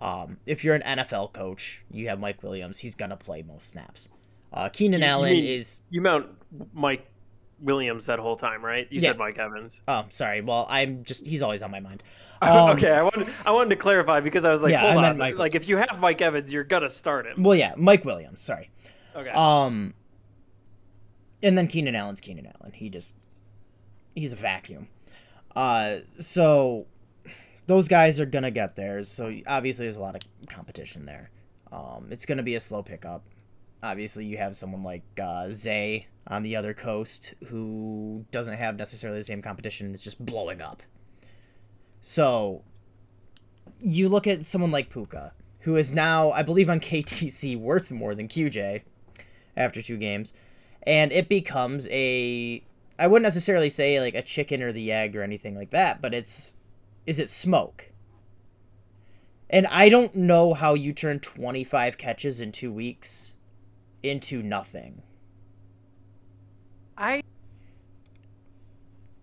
Um, 0.02 0.38
if 0.46 0.64
you're 0.64 0.76
an 0.76 0.82
NFL 0.98 1.34
coach, 1.34 1.84
you 1.92 2.08
have 2.08 2.20
Mike 2.20 2.42
Williams. 2.42 2.80
He's 2.80 2.96
gonna 2.96 3.18
play 3.18 3.42
most 3.42 3.68
snaps. 3.70 4.10
Uh, 4.54 4.70
Keenan 4.70 5.02
You- 5.02 5.06
you 5.06 5.12
Allen 5.12 5.34
mean- 5.34 5.44
is 5.44 5.82
You 5.90 6.02
mount 6.02 6.28
Mike 6.74 7.06
Williams 7.60 8.06
that 8.06 8.18
whole 8.20 8.38
time, 8.38 8.64
right? 8.64 8.88
You 8.90 9.02
Yeah. 9.02 9.10
said 9.10 9.18
Mike 9.18 9.38
Evans. 9.38 9.82
Oh, 9.88 10.06
sorry. 10.10 10.40
Well, 10.42 10.66
I'm 10.70 11.04
just 11.04 11.28
he's 11.28 11.42
always 11.44 11.62
on 11.62 11.70
my 11.72 11.82
mind. 11.82 12.02
Um, 12.42 12.70
okay, 12.78 12.92
I 12.92 13.04
wanted 13.04 13.28
I 13.46 13.52
wanted 13.52 13.70
to 13.72 13.76
clarify 13.76 14.22
because 14.22 14.46
I 14.46 14.52
was 14.52 14.64
like, 14.64 14.72
Yeah, 14.72 14.86
I 14.86 14.92
hold 14.92 15.02
meant 15.02 15.12
on, 15.14 15.18
Michael. 15.18 15.40
like 15.40 15.56
if 15.56 15.68
you 15.68 15.76
have 15.78 16.00
Mike 16.00 16.22
Evans, 16.22 16.52
you're 16.54 16.64
gonna 16.64 16.90
start 16.90 17.26
him. 17.28 17.44
Well, 17.44 17.56
yeah, 17.56 17.74
Mike 17.76 18.06
Williams. 18.06 18.40
Sorry. 18.42 18.70
Okay. 19.16 19.30
Um, 19.32 19.94
and 21.44 21.58
then 21.58 21.68
Keenan 21.68 21.96
Allen's 21.96 22.22
Keenan 22.22 22.46
Allen. 22.48 22.72
He 22.74 22.90
just 22.90 23.16
he's 24.16 24.32
a 24.32 24.38
vacuum. 24.38 24.88
Uh, 25.56 25.98
so 26.20 26.86
those 27.68 27.88
guys 27.90 28.20
are 28.20 28.26
gonna 28.26 28.52
get 28.52 28.76
theirs. 28.78 29.10
So 29.10 29.36
obviously, 29.46 29.86
there's 29.86 29.98
a 29.98 30.02
lot 30.02 30.16
of 30.16 30.22
competition 30.48 31.06
there. 31.06 31.32
Um, 31.74 32.08
it's 32.10 32.26
gonna 32.26 32.44
be 32.44 32.56
a 32.56 32.60
slow 32.62 32.84
pickup. 32.84 33.24
Obviously, 33.84 34.26
you 34.26 34.38
have 34.38 34.56
someone 34.56 34.84
like 34.84 35.04
uh, 35.22 35.52
Zay 35.52 36.08
on 36.28 36.44
the 36.44 36.56
other 36.56 36.74
coast 36.74 37.34
who 37.48 38.26
doesn't 38.32 38.56
have 38.58 38.78
necessarily 38.78 39.20
the 39.20 39.24
same 39.26 39.42
competition. 39.42 39.94
It's 39.94 40.04
just 40.04 40.24
blowing 40.26 40.62
up. 40.62 40.84
So 42.02 42.64
you 43.80 44.10
look 44.10 44.28
at 44.28 44.46
someone 44.46 44.72
like 44.72 44.90
Puka, 44.90 45.34
who 45.60 45.76
is 45.76 45.94
now, 45.94 46.32
I 46.32 46.44
believe, 46.44 46.70
on 46.70 46.80
KTC 46.80 47.58
worth 47.58 47.92
more 47.92 48.16
than 48.16 48.28
QJ 48.28 48.82
after 49.56 49.82
two 49.82 49.98
games, 49.98 50.34
and 50.84 51.12
it 51.12 51.30
becomes 51.30 51.88
a. 51.92 52.64
I 52.98 53.08
wouldn't 53.08 53.24
necessarily 53.24 53.70
say 53.70 54.00
like 54.02 54.16
a 54.16 54.22
chicken 54.22 54.62
or 54.62 54.74
the 54.74 54.92
egg 54.92 55.16
or 55.16 55.24
anything 55.24 55.56
like 55.56 55.70
that, 55.72 56.02
but 56.02 56.14
it's. 56.14 56.56
Is 57.06 57.20
it 57.20 57.30
smoke? 57.30 57.92
And 59.50 59.66
I 59.68 59.90
don't 59.90 60.14
know 60.14 60.54
how 60.54 60.76
you 60.76 60.94
turn 60.94 61.20
25 61.20 61.98
catches 61.98 62.40
in 62.40 62.52
two 62.52 62.72
weeks 62.72 63.38
into 64.04 64.44
nothing. 64.44 65.02
I 66.96 67.24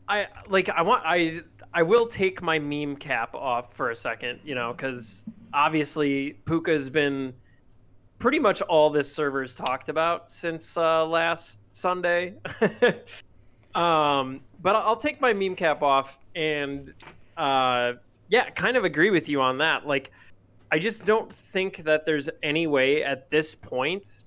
I 0.08 0.26
like 0.48 0.68
I 0.68 0.82
want 0.82 1.02
I 1.04 1.42
I 1.76 1.82
will 1.82 2.06
take 2.06 2.40
my 2.40 2.58
meme 2.58 2.96
cap 2.96 3.34
off 3.34 3.74
for 3.74 3.90
a 3.90 3.96
second, 3.96 4.40
you 4.42 4.54
know, 4.54 4.72
cuz 4.72 5.26
obviously 5.52 6.32
Puka's 6.46 6.88
been 6.88 7.34
pretty 8.18 8.38
much 8.38 8.62
all 8.62 8.88
this 8.88 9.12
server's 9.12 9.54
talked 9.54 9.90
about 9.90 10.30
since 10.30 10.78
uh, 10.78 11.04
last 11.04 11.60
Sunday. 11.72 12.32
um, 13.74 14.40
but 14.62 14.74
I'll 14.74 14.96
take 14.96 15.20
my 15.20 15.34
meme 15.34 15.54
cap 15.54 15.82
off 15.82 16.18
and 16.34 16.94
uh, 17.36 17.92
yeah, 18.30 18.48
kind 18.48 18.78
of 18.78 18.84
agree 18.84 19.10
with 19.10 19.28
you 19.28 19.42
on 19.42 19.58
that. 19.58 19.86
Like 19.86 20.12
I 20.72 20.78
just 20.78 21.04
don't 21.04 21.30
think 21.30 21.84
that 21.84 22.06
there's 22.06 22.30
any 22.42 22.66
way 22.66 23.04
at 23.04 23.28
this 23.28 23.54
point 23.54 24.20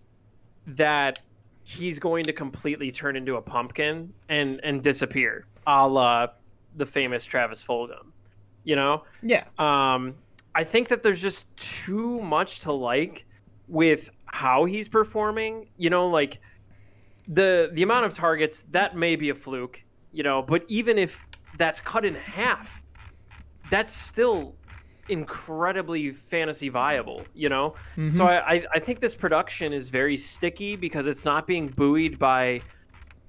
that 0.68 1.20
he's 1.64 1.98
going 1.98 2.26
to 2.26 2.34
completely 2.34 2.92
turn 2.92 3.16
into 3.16 3.38
a 3.38 3.42
pumpkin 3.42 4.14
and 4.30 4.60
and 4.64 4.84
disappear, 4.84 5.48
a 5.66 5.88
la 5.88 6.28
the 6.76 6.86
famous 6.86 7.26
Travis 7.26 7.64
Fulgham. 7.64 8.12
You 8.64 8.76
know, 8.76 9.04
Yeah. 9.24 9.46
um, 9.58 10.16
I 10.56 10.64
think 10.64 10.88
that 10.90 11.02
there's 11.04 11.22
just 11.22 11.56
too 11.58 12.22
much 12.22 12.60
to 12.62 12.72
like 12.72 13.26
with 13.68 14.10
how 14.26 14.66
he's 14.66 14.88
performing. 14.88 15.70
You 15.78 15.90
know, 15.90 16.08
like 16.10 16.40
the 17.28 17.70
the 17.74 17.84
amount 17.84 18.06
of 18.06 18.14
targets 18.14 18.66
that 18.72 18.96
may 18.96 19.16
be 19.16 19.30
a 19.30 19.36
fluke. 19.36 19.82
You 20.12 20.24
know, 20.24 20.42
but 20.42 20.66
even 20.68 20.98
if 20.98 21.26
that's 21.58 21.80
cut 21.80 22.04
in 22.06 22.16
half, 22.16 22.82
that's 23.70 23.94
still 23.96 24.56
incredibly 25.08 26.12
fantasy 26.12 26.70
viable. 26.70 27.24
You 27.34 27.50
know, 27.50 27.76
so 28.12 28.26
I, 28.26 28.54
I 28.56 28.66
I 28.76 28.80
think 28.80 29.00
this 29.00 29.16
production 29.16 29.74
is 29.74 29.90
very 29.90 30.18
sticky 30.18 30.76
because 30.76 31.08
it's 31.08 31.26
not 31.26 31.48
being 31.48 31.68
buoyed 31.68 32.18
by 32.20 32.62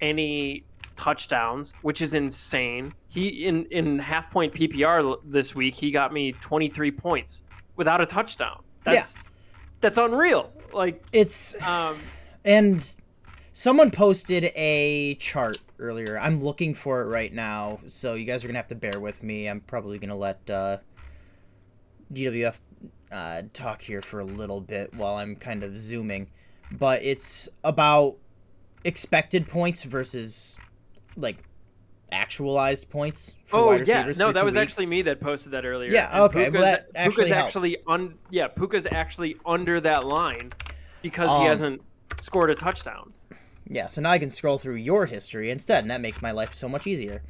any 0.01 0.65
touchdowns, 0.95 1.73
which 1.81 2.01
is 2.01 2.13
insane. 2.13 2.93
He 3.11 3.45
in 3.45 3.65
in 3.65 3.99
half 3.99 4.31
point 4.31 4.53
PPR 4.53 5.17
this 5.25 5.53
week, 5.53 5.75
he 5.75 5.91
got 5.91 6.13
me 6.13 6.31
23 6.31 6.91
points 6.91 7.41
without 7.75 7.99
a 7.99 8.05
touchdown. 8.05 8.63
That's 8.85 9.21
that's 9.81 9.97
unreal. 9.97 10.51
Like 10.71 11.03
It's 11.11 11.61
um 11.61 11.97
and 12.45 12.97
someone 13.53 13.91
posted 13.91 14.45
a 14.55 15.15
chart 15.15 15.59
earlier. 15.77 16.17
I'm 16.19 16.39
looking 16.39 16.73
for 16.73 17.01
it 17.01 17.05
right 17.05 17.33
now, 17.33 17.79
so 17.87 18.13
you 18.13 18.25
guys 18.25 18.45
are 18.45 18.47
gonna 18.47 18.59
have 18.59 18.67
to 18.67 18.75
bear 18.75 18.99
with 18.99 19.23
me. 19.23 19.47
I'm 19.47 19.59
probably 19.59 19.99
gonna 19.99 20.15
let 20.15 20.49
uh, 20.49 20.77
GWF 22.13 22.59
uh, 23.11 23.41
talk 23.53 23.81
here 23.81 24.01
for 24.01 24.21
a 24.21 24.25
little 24.25 24.61
bit 24.61 24.93
while 24.95 25.15
I'm 25.15 25.35
kind 25.35 25.63
of 25.63 25.77
zooming, 25.77 26.27
but 26.71 27.03
it's 27.03 27.49
about 27.63 28.15
expected 28.83 29.47
points 29.47 29.83
versus 29.83 30.57
like 31.17 31.37
actualized 32.11 32.89
points 32.89 33.33
for 33.45 33.59
Oh 33.59 33.67
wide 33.67 33.87
yeah, 33.87 34.11
no, 34.17 34.31
that 34.31 34.43
was 34.45 34.55
weeks. 34.55 34.73
actually 34.73 34.87
me 34.87 35.01
that 35.03 35.19
posted 35.21 35.51
that 35.53 35.65
earlier. 35.65 35.91
Yeah, 35.91 36.09
And 36.11 36.23
okay, 36.25 36.49
well, 36.49 36.61
that 36.63 36.87
actually 36.95 37.25
Puka's 37.25 37.33
helps. 37.35 37.55
actually 37.55 37.77
un, 37.87 38.15
yeah, 38.29 38.47
Puka's 38.47 38.87
actually 38.91 39.37
under 39.45 39.79
that 39.81 40.05
line 40.05 40.51
because 41.01 41.29
Um, 41.29 41.41
he 41.41 41.47
hasn't 41.47 41.81
scored 42.19 42.49
a 42.49 42.55
touchdown. 42.55 43.13
Yeah, 43.67 43.87
so 43.87 44.01
now 44.01 44.09
I 44.11 44.19
can 44.19 44.29
scroll 44.29 44.57
through 44.57 44.75
your 44.75 45.05
history 45.05 45.49
instead, 45.49 45.83
and 45.83 45.91
that 45.91 46.01
makes 46.01 46.21
my 46.21 46.31
life 46.31 46.53
so 46.53 46.67
much 46.67 46.87
easier. 46.87 47.21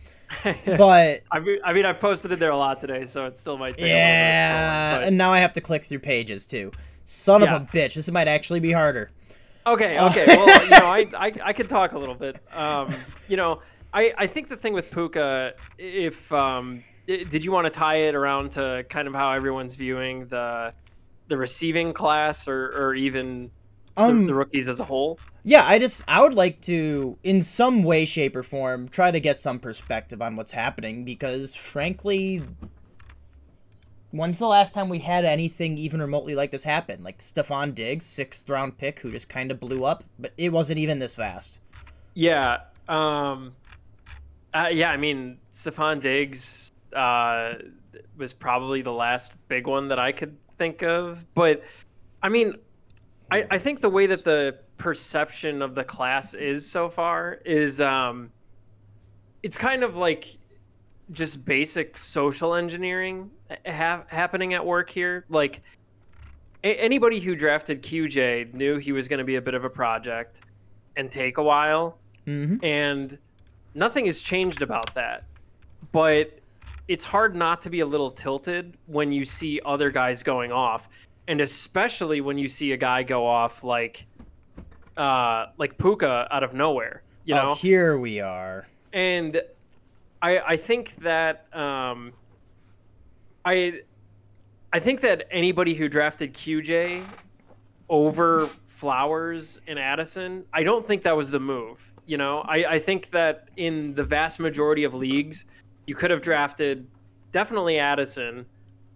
But 0.65 1.21
I 1.31 1.39
mean, 1.39 1.59
I 1.63 1.73
mean, 1.73 1.85
posted 1.99 2.31
it 2.31 2.39
there 2.39 2.49
a 2.51 2.57
lot 2.57 2.81
today, 2.81 3.05
so 3.05 3.25
it 3.27 3.37
still 3.37 3.57
might 3.57 3.77
take 3.77 3.87
Yeah, 3.89 4.97
of 4.97 5.03
and 5.03 5.17
now 5.17 5.31
I 5.33 5.39
have 5.39 5.53
to 5.53 5.61
click 5.61 5.83
through 5.85 5.99
pages 5.99 6.47
too. 6.47 6.71
Son 7.05 7.41
Yeah. 7.41 7.55
of 7.55 7.61
a 7.61 7.65
bitch, 7.65 7.93
this 7.95 8.09
might 8.11 8.27
actually 8.27 8.59
be 8.59 8.71
harder. 8.71 9.11
Okay, 9.67 9.95
Uh, 9.97 10.09
okay. 10.09 10.25
Well, 10.25 10.63
you 10.63 10.69
know, 10.71 10.85
I, 10.87 11.05
I 11.27 11.31
I 11.49 11.53
could 11.53 11.69
talk 11.69 11.91
a 11.91 11.97
little 11.99 12.15
bit. 12.15 12.37
Um, 12.55 12.93
you 13.27 13.37
know, 13.37 13.61
I 13.93 14.13
I 14.17 14.27
think 14.27 14.49
the 14.49 14.57
thing 14.57 14.73
with 14.73 14.91
Puka, 14.91 15.53
if 15.77 16.31
um, 16.31 16.83
did 17.07 17.43
you 17.43 17.51
want 17.51 17.65
to 17.65 17.71
tie 17.71 18.07
it 18.07 18.15
around 18.15 18.51
to 18.53 18.85
kind 18.89 19.07
of 19.07 19.13
how 19.13 19.31
everyone's 19.33 19.75
viewing 19.75 20.27
the 20.27 20.73
the 21.27 21.37
receiving 21.37 21.93
class 21.93 22.47
or 22.47 22.71
or 22.75 22.95
even 22.95 23.51
the, 23.95 24.01
Um, 24.01 24.25
the 24.25 24.33
rookies 24.33 24.67
as 24.67 24.79
a 24.79 24.85
whole? 24.85 25.19
Yeah, 25.43 25.65
I 25.65 25.79
just 25.79 26.03
I 26.07 26.21
would 26.21 26.35
like 26.35 26.61
to, 26.61 27.17
in 27.23 27.41
some 27.41 27.83
way, 27.83 28.05
shape, 28.05 28.35
or 28.35 28.43
form, 28.43 28.87
try 28.87 29.11
to 29.11 29.19
get 29.19 29.39
some 29.39 29.59
perspective 29.59 30.21
on 30.21 30.35
what's 30.35 30.51
happening 30.51 31.03
because, 31.03 31.55
frankly, 31.55 32.43
when's 34.11 34.39
the 34.39 34.47
last 34.47 34.73
time 34.73 34.87
we 34.87 34.99
had 34.99 35.25
anything 35.25 35.77
even 35.77 35.99
remotely 35.99 36.35
like 36.35 36.51
this 36.51 36.63
happen? 36.63 37.03
Like 37.03 37.19
Stefon 37.19 37.73
Diggs, 37.73 38.05
sixth 38.05 38.47
round 38.49 38.77
pick, 38.77 38.99
who 38.99 39.11
just 39.11 39.29
kind 39.29 39.51
of 39.51 39.59
blew 39.59 39.83
up, 39.83 40.03
but 40.19 40.31
it 40.37 40.49
wasn't 40.53 40.79
even 40.79 40.99
this 40.99 41.15
fast. 41.15 41.59
Yeah. 42.13 42.59
Um, 42.87 43.55
uh, 44.53 44.69
yeah, 44.71 44.91
I 44.91 44.97
mean, 44.97 45.37
Stefon 45.51 46.01
Diggs 46.01 46.71
uh, 46.93 47.53
was 48.17 48.33
probably 48.33 48.81
the 48.81 48.91
last 48.91 49.33
big 49.47 49.67
one 49.67 49.87
that 49.87 49.99
I 49.99 50.11
could 50.11 50.35
think 50.57 50.83
of. 50.83 51.25
But, 51.33 51.63
I 52.21 52.29
mean, 52.29 52.55
I, 53.31 53.45
I 53.51 53.57
think 53.57 53.81
the 53.81 53.89
way 53.89 54.07
that 54.07 54.23
the 54.23 54.57
perception 54.77 55.61
of 55.61 55.75
the 55.75 55.83
class 55.83 56.33
is 56.33 56.69
so 56.69 56.89
far 56.89 57.39
is 57.45 57.79
um, 57.79 58.29
it's 59.43 59.57
kind 59.57 59.83
of 59.83 59.95
like 59.97 60.37
just 61.11 61.43
basic 61.45 61.97
social 61.97 62.55
engineering 62.55 63.29
ha- 63.65 64.03
happening 64.07 64.53
at 64.53 64.65
work 64.65 64.89
here. 64.89 65.25
Like, 65.29 65.61
a- 66.63 66.75
anybody 66.79 67.19
who 67.19 67.35
drafted 67.35 67.81
QJ 67.83 68.53
knew 68.53 68.77
he 68.77 68.91
was 68.91 69.07
going 69.07 69.19
to 69.19 69.25
be 69.25 69.35
a 69.35 69.41
bit 69.41 69.53
of 69.53 69.63
a 69.65 69.69
project 69.69 70.41
and 70.97 71.09
take 71.11 71.37
a 71.37 71.43
while 71.43 71.97
Mm-hmm. 72.27 72.63
and 72.63 73.17
nothing 73.73 74.05
has 74.05 74.19
changed 74.19 74.61
about 74.61 74.93
that. 74.95 75.23
But 75.91 76.39
it's 76.87 77.05
hard 77.05 77.35
not 77.35 77.61
to 77.63 77.69
be 77.69 77.79
a 77.81 77.85
little 77.85 78.11
tilted 78.11 78.77
when 78.87 79.11
you 79.11 79.25
see 79.25 79.59
other 79.65 79.89
guys 79.89 80.23
going 80.23 80.51
off, 80.51 80.89
and 81.27 81.41
especially 81.41 82.21
when 82.21 82.37
you 82.37 82.47
see 82.49 82.71
a 82.73 82.77
guy 82.77 83.03
go 83.03 83.25
off 83.25 83.63
like, 83.63 84.05
uh, 84.97 85.47
like 85.57 85.77
Puka 85.77 86.27
out 86.31 86.43
of 86.43 86.53
nowhere. 86.53 87.03
You 87.25 87.35
know, 87.35 87.49
oh, 87.49 87.55
here 87.55 87.97
we 87.99 88.19
are. 88.19 88.65
and 88.93 89.41
I 90.21 90.39
I 90.39 90.57
think 90.57 90.95
that 90.97 91.45
um, 91.53 92.13
I 93.45 93.81
I 94.73 94.79
think 94.79 95.01
that 95.01 95.27
anybody 95.31 95.73
who 95.73 95.87
drafted 95.87 96.33
QJ 96.33 97.03
over 97.89 98.47
Flowers 98.67 99.61
and 99.67 99.77
Addison, 99.77 100.45
I 100.53 100.63
don't 100.63 100.85
think 100.85 101.03
that 101.03 101.15
was 101.15 101.29
the 101.29 101.39
move. 101.39 101.90
You 102.11 102.17
know, 102.17 102.39
I, 102.41 102.65
I 102.71 102.79
think 102.79 103.09
that 103.11 103.47
in 103.55 103.93
the 103.95 104.03
vast 104.03 104.37
majority 104.37 104.83
of 104.83 104.93
leagues, 104.93 105.45
you 105.87 105.95
could 105.95 106.11
have 106.11 106.21
drafted 106.21 106.85
definitely 107.31 107.79
Addison. 107.79 108.45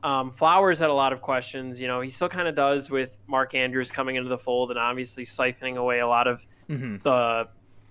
Um, 0.04 0.32
Flowers 0.32 0.78
had 0.80 0.90
a 0.90 0.94
lot 0.94 1.14
of 1.14 1.22
questions. 1.22 1.80
You 1.80 1.88
know, 1.88 2.02
he 2.02 2.10
still 2.10 2.28
kind 2.28 2.46
of 2.46 2.56
does 2.58 2.92
with 2.92 3.16
Mark 3.28 3.56
Andrews 3.56 3.90
coming 3.90 4.18
into 4.18 4.28
the 4.28 4.38
fold 4.38 4.70
and 4.70 4.78
obviously 4.78 5.24
siphoning 5.24 5.78
away 5.78 6.00
a 6.00 6.08
lot 6.08 6.28
of 6.28 6.46
Mhm. 6.70 7.02
the 7.04 7.48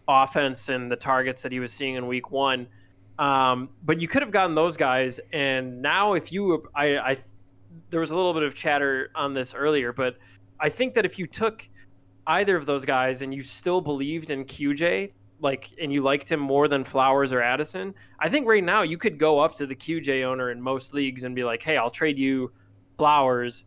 offense 0.07 0.69
and 0.69 0.93
the 0.93 0.97
targets 0.97 1.41
that 1.41 1.53
he 1.53 1.59
was 1.59 1.73
seeing 1.73 1.95
in 1.95 2.07
week 2.07 2.31
one. 2.31 2.67
Um, 3.19 3.71
but 3.83 4.03
you 4.03 4.09
could 4.09 4.21
have 4.21 4.31
gotten 4.31 4.55
those 4.55 4.77
guys. 4.77 5.21
And 5.33 5.81
now, 5.81 6.13
if 6.13 6.33
you, 6.33 6.69
I, 6.75 6.99
I, 6.99 7.17
there 7.89 8.01
was 8.01 8.11
a 8.11 8.15
little 8.15 8.35
bit 8.35 8.43
of 8.43 8.55
chatter 8.55 9.11
on 9.15 9.33
this 9.33 9.55
earlier, 9.55 9.91
but 9.91 10.19
I 10.61 10.69
think 10.69 10.93
that 10.93 11.07
if 11.07 11.19
you 11.19 11.27
took 11.27 11.67
either 12.27 12.57
of 12.57 12.67
those 12.67 12.85
guys 12.85 13.23
and 13.23 13.35
you 13.35 13.43
still 13.43 13.81
believed 13.81 14.31
in 14.31 14.45
QJ, 14.45 15.13
like 15.41 15.71
and 15.81 15.93
you 15.93 16.03
liked 16.03 16.31
him 16.31 16.41
more 16.41 16.69
than 16.69 16.85
Flowers 16.85 17.33
or 17.33 17.43
Addison, 17.43 17.95
I 18.19 18.29
think 18.29 18.47
right 18.47 18.65
now 18.65 18.83
you 18.83 18.97
could 18.99 19.19
go 19.19 19.39
up 19.41 19.55
to 19.57 19.67
the 19.67 19.75
QJ 19.75 20.25
owner 20.25 20.51
in 20.51 20.61
most 20.61 20.95
leagues 20.95 21.25
and 21.25 21.35
be 21.35 21.45
like, 21.45 21.63
"Hey, 21.63 21.77
I'll 21.77 21.91
trade 21.91 22.19
you 22.19 22.53
Flowers 22.97 23.65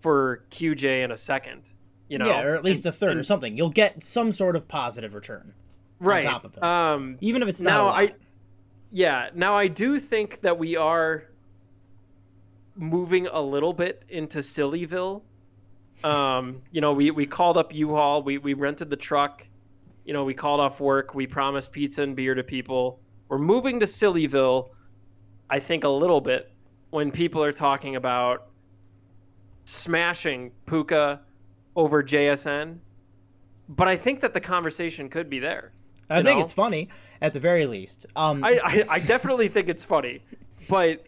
for 0.00 0.44
QJ 0.50 1.04
in 1.04 1.12
a 1.12 1.16
second. 1.16 1.70
You 2.08 2.18
know, 2.18 2.26
yeah, 2.26 2.42
or 2.42 2.54
at 2.56 2.64
least 2.64 2.84
And- 2.84 2.94
a 2.94 2.98
third 2.98 3.16
or 3.16 3.22
something. 3.22 3.56
You'll 3.56 3.70
get 3.70 4.02
some 4.02 4.32
sort 4.32 4.56
of 4.56 4.66
positive 4.66 5.14
return, 5.14 5.52
right. 6.00 6.24
top 6.24 6.44
of 6.44 6.56
it. 6.56 6.62
Um, 6.62 7.16
even 7.20 7.42
if 7.42 7.48
it's 7.48 7.60
not 7.60 7.70
now 7.70 7.82
a 7.82 7.86
lot. 7.86 8.00
I, 8.00 8.12
yeah. 8.90 9.28
Now 9.34 9.56
I 9.56 9.68
do 9.68 10.00
think 10.00 10.40
that 10.40 10.58
we 10.58 10.74
are 10.76 11.24
moving 12.74 13.26
a 13.26 13.40
little 13.40 13.72
bit 13.72 14.02
into 14.08 14.38
Sillyville. 14.38 15.22
Um, 16.04 16.62
you 16.70 16.80
know, 16.80 16.92
we 16.92 17.10
we 17.10 17.26
called 17.26 17.56
up 17.56 17.74
U-Haul. 17.74 18.22
We 18.22 18.38
we 18.38 18.54
rented 18.54 18.90
the 18.90 18.96
truck. 18.96 19.46
You 20.04 20.12
know, 20.12 20.24
we 20.24 20.34
called 20.34 20.60
off 20.60 20.80
work. 20.80 21.14
We 21.14 21.26
promised 21.26 21.72
pizza 21.72 22.02
and 22.02 22.16
beer 22.16 22.34
to 22.34 22.42
people. 22.42 23.00
We're 23.28 23.38
moving 23.38 23.80
to 23.80 23.86
Sillyville. 23.86 24.70
I 25.48 25.60
think 25.60 25.84
a 25.84 25.88
little 25.88 26.20
bit 26.20 26.52
when 26.90 27.10
people 27.10 27.42
are 27.42 27.52
talking 27.52 27.96
about 27.96 28.48
smashing 29.64 30.52
Puka 30.66 31.20
over 31.76 32.02
JSN. 32.02 32.78
But 33.68 33.88
I 33.88 33.96
think 33.96 34.20
that 34.20 34.34
the 34.34 34.40
conversation 34.40 35.08
could 35.08 35.30
be 35.30 35.38
there. 35.38 35.72
I 36.08 36.22
think 36.22 36.38
know? 36.38 36.44
it's 36.44 36.52
funny 36.52 36.88
at 37.22 37.32
the 37.32 37.40
very 37.40 37.66
least. 37.66 38.06
Um, 38.16 38.42
I, 38.42 38.58
I, 38.64 38.84
I 38.88 38.98
definitely 38.98 39.48
think 39.48 39.68
it's 39.68 39.84
funny, 39.84 40.22
but 40.68 41.06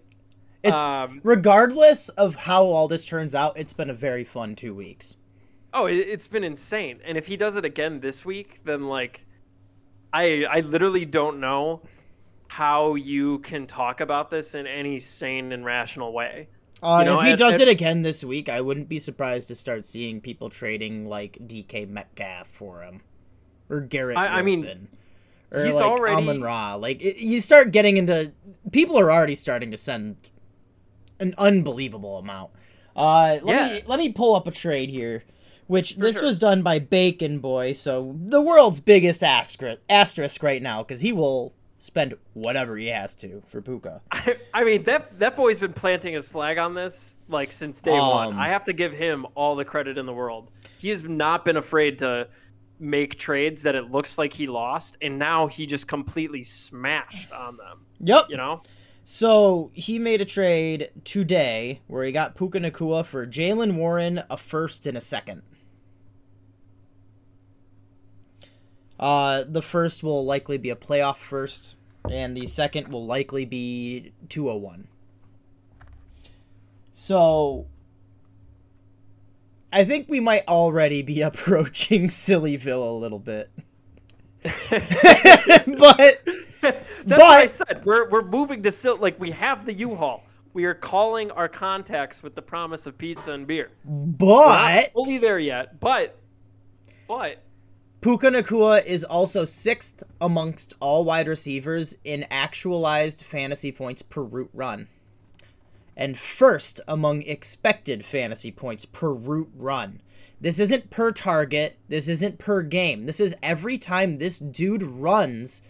it's 0.62 0.76
um, 0.76 1.20
regardless 1.24 2.08
of 2.10 2.34
how 2.34 2.64
all 2.64 2.88
this 2.88 3.04
turns 3.04 3.34
out, 3.34 3.58
it's 3.58 3.72
been 3.72 3.90
a 3.90 3.94
very 3.94 4.24
fun 4.24 4.54
two 4.54 4.74
weeks. 4.74 5.16
oh, 5.74 5.86
it, 5.86 5.94
it's 5.96 6.26
been 6.28 6.44
insane. 6.44 7.00
And 7.04 7.16
if 7.18 7.26
he 7.26 7.36
does 7.36 7.56
it 7.56 7.64
again 7.64 8.00
this 8.00 8.24
week, 8.24 8.60
then 8.64 8.84
like, 8.88 9.24
I 10.12 10.44
I 10.44 10.60
literally 10.60 11.04
don't 11.04 11.40
know 11.40 11.82
how 12.48 12.94
you 12.96 13.38
can 13.38 13.66
talk 13.66 14.00
about 14.00 14.30
this 14.30 14.54
in 14.54 14.66
any 14.66 14.98
sane 14.98 15.52
and 15.52 15.64
rational 15.64 16.12
way. 16.12 16.48
Uh, 16.82 16.98
You 16.98 17.04
know, 17.06 17.20
if 17.20 17.26
he 17.26 17.36
does 17.36 17.54
at- 17.54 17.62
it 17.62 17.68
again 17.68 18.02
this 18.02 18.22
week, 18.22 18.48
I 18.48 18.60
wouldn't 18.60 18.88
be 18.88 18.98
surprised 18.98 19.48
to 19.48 19.54
start 19.54 19.86
seeing 19.86 20.20
people 20.20 20.50
trading 20.50 21.06
like 21.08 21.38
DK 21.46 21.88
Metcalf 21.88 22.48
for 22.48 22.82
him, 22.82 23.00
or 23.70 23.80
Garrett 23.80 24.18
I- 24.18 24.26
I 24.26 24.42
mean, 24.42 24.56
Wilson, 24.60 24.88
or 25.50 25.64
he's 25.64 25.76
like 25.76 25.84
already- 25.84 26.16
Amon 26.16 26.42
Ra. 26.42 26.74
Like 26.74 27.00
it, 27.00 27.16
you 27.18 27.40
start 27.40 27.70
getting 27.72 27.96
into 27.96 28.32
people 28.70 28.98
are 28.98 29.10
already 29.10 29.34
starting 29.36 29.70
to 29.70 29.76
send 29.78 30.16
an 31.22 31.34
unbelievable 31.38 32.18
amount. 32.18 32.50
Uh, 32.94 33.38
let 33.42 33.46
Yeah. 33.46 33.74
me 33.76 33.82
let 33.86 33.98
me 33.98 34.12
pull 34.12 34.34
up 34.34 34.46
a 34.46 34.50
trade 34.50 34.90
here, 34.90 35.24
which 35.66 35.96
this 35.96 36.16
sure. 36.16 36.26
was 36.26 36.38
done 36.38 36.62
by 36.62 36.78
Bacon 36.78 37.38
Boy, 37.38 37.72
so 37.72 38.14
the 38.18 38.42
world's 38.42 38.80
biggest 38.80 39.24
asterisk 39.24 39.80
asterisk 39.88 40.42
right 40.42 40.60
now 40.60 40.82
because 40.82 41.00
he 41.00 41.12
will 41.12 41.54
spend 41.78 42.14
whatever 42.34 42.76
he 42.76 42.88
has 42.88 43.16
to 43.16 43.42
for 43.48 43.60
Puka. 43.62 44.02
I, 44.12 44.36
I 44.52 44.64
mean 44.64 44.82
that 44.84 45.18
that 45.18 45.36
boy's 45.36 45.58
been 45.58 45.72
planting 45.72 46.14
his 46.14 46.28
flag 46.28 46.58
on 46.58 46.74
this 46.74 47.16
like 47.28 47.50
since 47.50 47.80
day 47.80 47.92
one. 47.92 48.34
Um, 48.34 48.38
I 48.38 48.48
have 48.48 48.64
to 48.66 48.72
give 48.72 48.92
him 48.92 49.26
all 49.34 49.56
the 49.56 49.64
credit 49.64 49.96
in 49.96 50.04
the 50.06 50.12
world. 50.12 50.50
He 50.78 50.90
has 50.90 51.02
not 51.02 51.44
been 51.44 51.56
afraid 51.56 51.98
to 52.00 52.28
make 52.78 53.16
trades 53.18 53.62
that 53.62 53.74
it 53.76 53.90
looks 53.90 54.18
like 54.18 54.32
he 54.32 54.46
lost, 54.48 54.96
and 55.00 55.18
now 55.18 55.46
he 55.46 55.66
just 55.66 55.86
completely 55.88 56.42
smashed 56.44 57.32
on 57.32 57.56
them. 57.56 57.86
Yep. 58.00 58.26
You 58.28 58.36
know. 58.36 58.60
So 59.04 59.70
he 59.74 59.98
made 59.98 60.20
a 60.20 60.24
trade 60.24 60.90
today 61.04 61.80
where 61.88 62.04
he 62.04 62.12
got 62.12 62.36
Puka 62.36 62.60
Nacua 62.60 63.04
for 63.04 63.26
Jaylen 63.26 63.74
Warren, 63.74 64.22
a 64.30 64.36
first 64.36 64.86
and 64.86 64.96
a 64.96 65.00
second. 65.00 65.42
Uh, 68.98 69.42
the 69.48 69.62
first 69.62 70.04
will 70.04 70.24
likely 70.24 70.56
be 70.56 70.70
a 70.70 70.76
playoff 70.76 71.16
first, 71.16 71.74
and 72.08 72.36
the 72.36 72.46
second 72.46 72.88
will 72.88 73.04
likely 73.04 73.44
be 73.44 74.12
201. 74.28 74.86
So 76.92 77.66
I 79.72 79.84
think 79.84 80.08
we 80.08 80.20
might 80.20 80.46
already 80.46 81.02
be 81.02 81.20
approaching 81.22 82.06
Sillyville 82.06 82.88
a 82.88 82.98
little 82.98 83.18
bit. 83.18 83.50
but 85.78 86.22
That's 87.04 87.20
what 87.20 87.20
I 87.22 87.46
said. 87.48 87.84
We're 87.84 88.08
we're 88.08 88.22
moving 88.22 88.62
to 88.62 88.72
Sil 88.72 88.96
like 88.98 89.18
we 89.18 89.30
have 89.32 89.66
the 89.66 89.72
U-Haul. 89.72 90.22
We 90.54 90.64
are 90.64 90.74
calling 90.74 91.30
our 91.30 91.48
contacts 91.48 92.22
with 92.22 92.34
the 92.34 92.42
promise 92.42 92.86
of 92.86 92.96
pizza 92.98 93.32
and 93.32 93.46
beer. 93.46 93.70
But 93.84 94.26
We're 94.26 94.44
but 94.44 94.74
not 94.74 94.84
fully 94.92 95.18
there 95.18 95.38
yet, 95.38 95.80
but 95.80 96.18
but 97.08 97.42
Puka 98.00 98.28
Nacua 98.28 98.84
is 98.84 99.02
also 99.02 99.44
sixth 99.44 100.02
amongst 100.20 100.74
all 100.80 101.04
wide 101.04 101.26
receivers 101.26 101.96
in 102.04 102.26
actualized 102.30 103.24
fantasy 103.24 103.72
points 103.72 104.02
per 104.02 104.22
route 104.22 104.50
run. 104.52 104.88
And 105.96 106.18
first 106.18 106.80
among 106.86 107.22
expected 107.22 108.04
fantasy 108.04 108.50
points 108.50 108.84
per 108.84 109.12
route 109.12 109.50
run. 109.56 110.00
This 110.42 110.58
isn't 110.58 110.90
per 110.90 111.12
target, 111.12 111.78
this 111.88 112.08
isn't 112.08 112.38
per 112.38 112.62
game. 112.62 113.06
This 113.06 113.20
is 113.20 113.34
every 113.42 113.78
time 113.78 114.18
this 114.18 114.38
dude 114.38 114.82
runs 114.82 115.62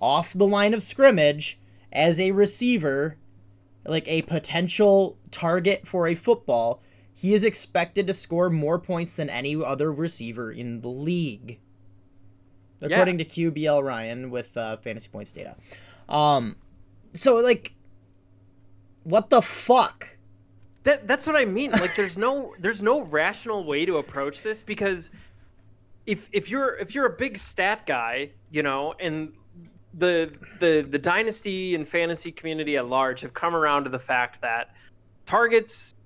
off 0.00 0.32
the 0.32 0.46
line 0.46 0.74
of 0.74 0.82
scrimmage 0.82 1.58
as 1.92 2.20
a 2.20 2.32
receiver, 2.32 3.16
like 3.86 4.06
a 4.08 4.22
potential 4.22 5.16
target 5.30 5.86
for 5.86 6.08
a 6.08 6.16
football, 6.16 6.82
he 7.14 7.32
is 7.32 7.44
expected 7.44 8.06
to 8.08 8.12
score 8.12 8.50
more 8.50 8.78
points 8.80 9.14
than 9.14 9.30
any 9.30 9.54
other 9.54 9.92
receiver 9.92 10.52
in 10.52 10.80
the 10.80 10.88
league 10.88 11.60
according 12.82 13.18
to 13.18 13.24
QBL 13.24 13.82
Ryan 13.82 14.30
with 14.30 14.56
uh, 14.56 14.76
fantasy 14.78 15.08
points 15.08 15.32
data. 15.32 15.56
Um, 16.08 16.56
so 17.12 17.36
like, 17.36 17.74
what 19.04 19.30
the 19.30 19.42
fuck? 19.42 20.15
That 20.86 21.08
that's 21.08 21.26
what 21.26 21.34
I 21.34 21.44
mean. 21.44 21.72
Like 21.72 21.96
there's 21.96 22.16
no 22.16 22.54
there's 22.60 22.80
no 22.80 23.02
rational 23.02 23.64
way 23.64 23.84
to 23.84 23.96
approach 23.98 24.42
this 24.44 24.62
because 24.62 25.10
if 26.06 26.28
if 26.30 26.48
you're 26.48 26.78
if 26.78 26.94
you're 26.94 27.06
a 27.06 27.16
big 27.16 27.36
stat 27.38 27.84
guy, 27.86 28.30
you 28.52 28.62
know, 28.62 28.94
and 29.00 29.32
the 29.94 30.32
the 30.60 30.86
the 30.88 30.98
dynasty 30.98 31.74
and 31.74 31.88
fantasy 31.88 32.30
community 32.30 32.76
at 32.76 32.86
large 32.86 33.20
have 33.22 33.34
come 33.34 33.56
around 33.56 33.82
to 33.82 33.90
the 33.90 33.98
fact 33.98 34.40
that 34.42 34.76
targets 35.24 35.96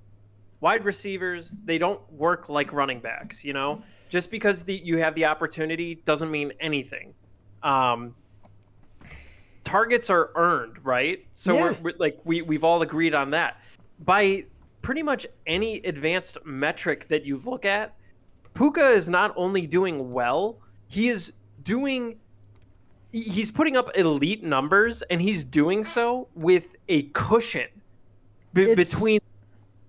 wide 0.60 0.82
receivers 0.84 1.56
they 1.64 1.76
don't 1.76 2.00
work 2.12 2.48
like 2.48 2.72
running 2.72 3.00
backs 3.00 3.44
you 3.44 3.52
know 3.52 3.82
just 4.08 4.30
because 4.30 4.62
the, 4.62 4.74
you 4.74 4.98
have 4.98 5.14
the 5.14 5.24
opportunity 5.24 5.96
doesn't 6.04 6.30
mean 6.30 6.52
anything 6.60 7.12
um, 7.62 8.14
targets 9.64 10.08
are 10.08 10.30
earned 10.36 10.76
right 10.84 11.26
so 11.34 11.54
Yeah. 11.54 11.62
we're, 11.62 11.76
we're 11.82 11.94
like 11.98 12.18
we, 12.24 12.42
we've 12.42 12.64
all 12.64 12.82
agreed 12.82 13.14
on 13.14 13.30
that 13.30 13.60
by 14.04 14.44
pretty 14.82 15.02
much 15.02 15.26
any 15.46 15.76
advanced 15.80 16.38
metric 16.44 17.06
that 17.08 17.24
you 17.24 17.38
look 17.44 17.64
at 17.64 17.94
puka 18.54 18.88
is 18.88 19.08
not 19.08 19.32
only 19.36 19.66
doing 19.66 20.10
well 20.10 20.58
he 20.88 21.08
is 21.08 21.32
doing 21.62 22.18
he's 23.12 23.50
putting 23.50 23.76
up 23.76 23.90
elite 23.96 24.42
numbers 24.42 25.02
and 25.10 25.20
he's 25.20 25.44
doing 25.44 25.84
so 25.84 26.28
with 26.34 26.66
a 26.88 27.02
cushion 27.12 27.68
It's- 28.56 28.76
between 28.76 29.20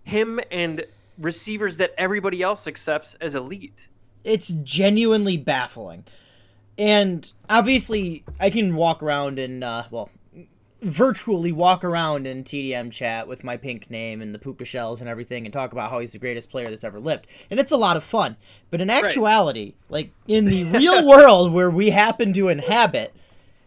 him 0.04 0.40
and 0.52 0.84
receivers 1.18 1.78
that 1.78 1.94
everybody 1.98 2.42
else 2.42 2.66
accepts 2.68 3.16
as 3.22 3.36
elite. 3.36 3.88
It's 4.24 4.50
genuinely 4.50 5.38
baffling. 5.38 6.06
And 6.78 7.32
obviously, 7.50 8.24
I 8.40 8.50
can 8.50 8.76
walk 8.76 9.04
around 9.04 9.38
and, 9.38 9.64
uh, 9.64 9.84
well, 9.92 10.10
virtually 10.82 11.52
walk 11.52 11.84
around 11.84 12.26
in 12.26 12.44
TDM 12.44 12.92
chat 12.92 13.28
with 13.28 13.44
my 13.44 13.56
pink 13.56 13.90
name 13.92 14.22
and 14.22 14.34
the 14.34 14.40
puka 14.40 14.66
shells 14.66 15.00
and 15.00 15.10
everything 15.10 15.46
and 15.46 15.54
talk 15.54 15.72
about 15.72 15.92
how 15.92 16.00
he's 16.00 16.14
the 16.14 16.18
greatest 16.20 16.50
player 16.50 16.70
that's 16.70 16.84
ever 16.84 17.00
lived. 17.00 17.28
And 17.50 17.60
it's 17.60 17.72
a 17.72 17.78
lot 17.78 17.98
of 17.98 18.04
fun. 18.04 18.36
But 18.72 18.82
in 18.82 18.90
actuality, 18.90 19.76
like 19.90 20.12
in 20.28 20.46
the 20.46 20.64
real 20.78 21.06
world 21.08 21.54
where 21.54 21.70
we 21.70 21.92
happen 21.92 22.34
to 22.34 22.50
inhabit, 22.50 23.14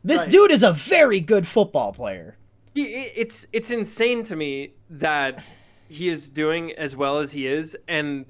this 0.02 0.22
Right. 0.22 0.30
dude 0.30 0.50
is 0.50 0.62
a 0.62 0.72
very 0.72 1.20
good 1.20 1.46
football 1.46 1.92
player. 1.92 2.36
It's 2.74 3.46
it's 3.52 3.70
insane 3.70 4.24
to 4.24 4.34
me 4.34 4.72
that 4.90 5.42
he 5.88 6.08
is 6.08 6.28
doing 6.28 6.72
as 6.72 6.96
well 6.96 7.18
as 7.20 7.30
he 7.30 7.46
is, 7.46 7.76
and 7.86 8.26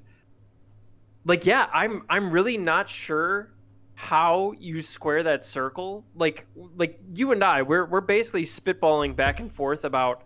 like 1.25 1.47
yeah, 1.47 1.67
I'm 1.73 2.03
I'm 2.09 2.29
really 2.29 2.55
not 2.55 2.87
sure 2.87 3.49
how 3.95 4.53
you 4.59 4.81
square 4.81 5.23
that 5.23 5.43
circle. 5.43 6.05
Like 6.15 6.45
like 6.75 6.99
you 7.13 7.31
and 7.31 7.43
I, 7.43 7.61
we're 7.61 7.85
we're 7.85 8.01
basically 8.01 8.43
spitballing 8.43 9.15
back 9.15 9.39
and 9.39 9.51
forth 9.51 9.85
about 9.85 10.23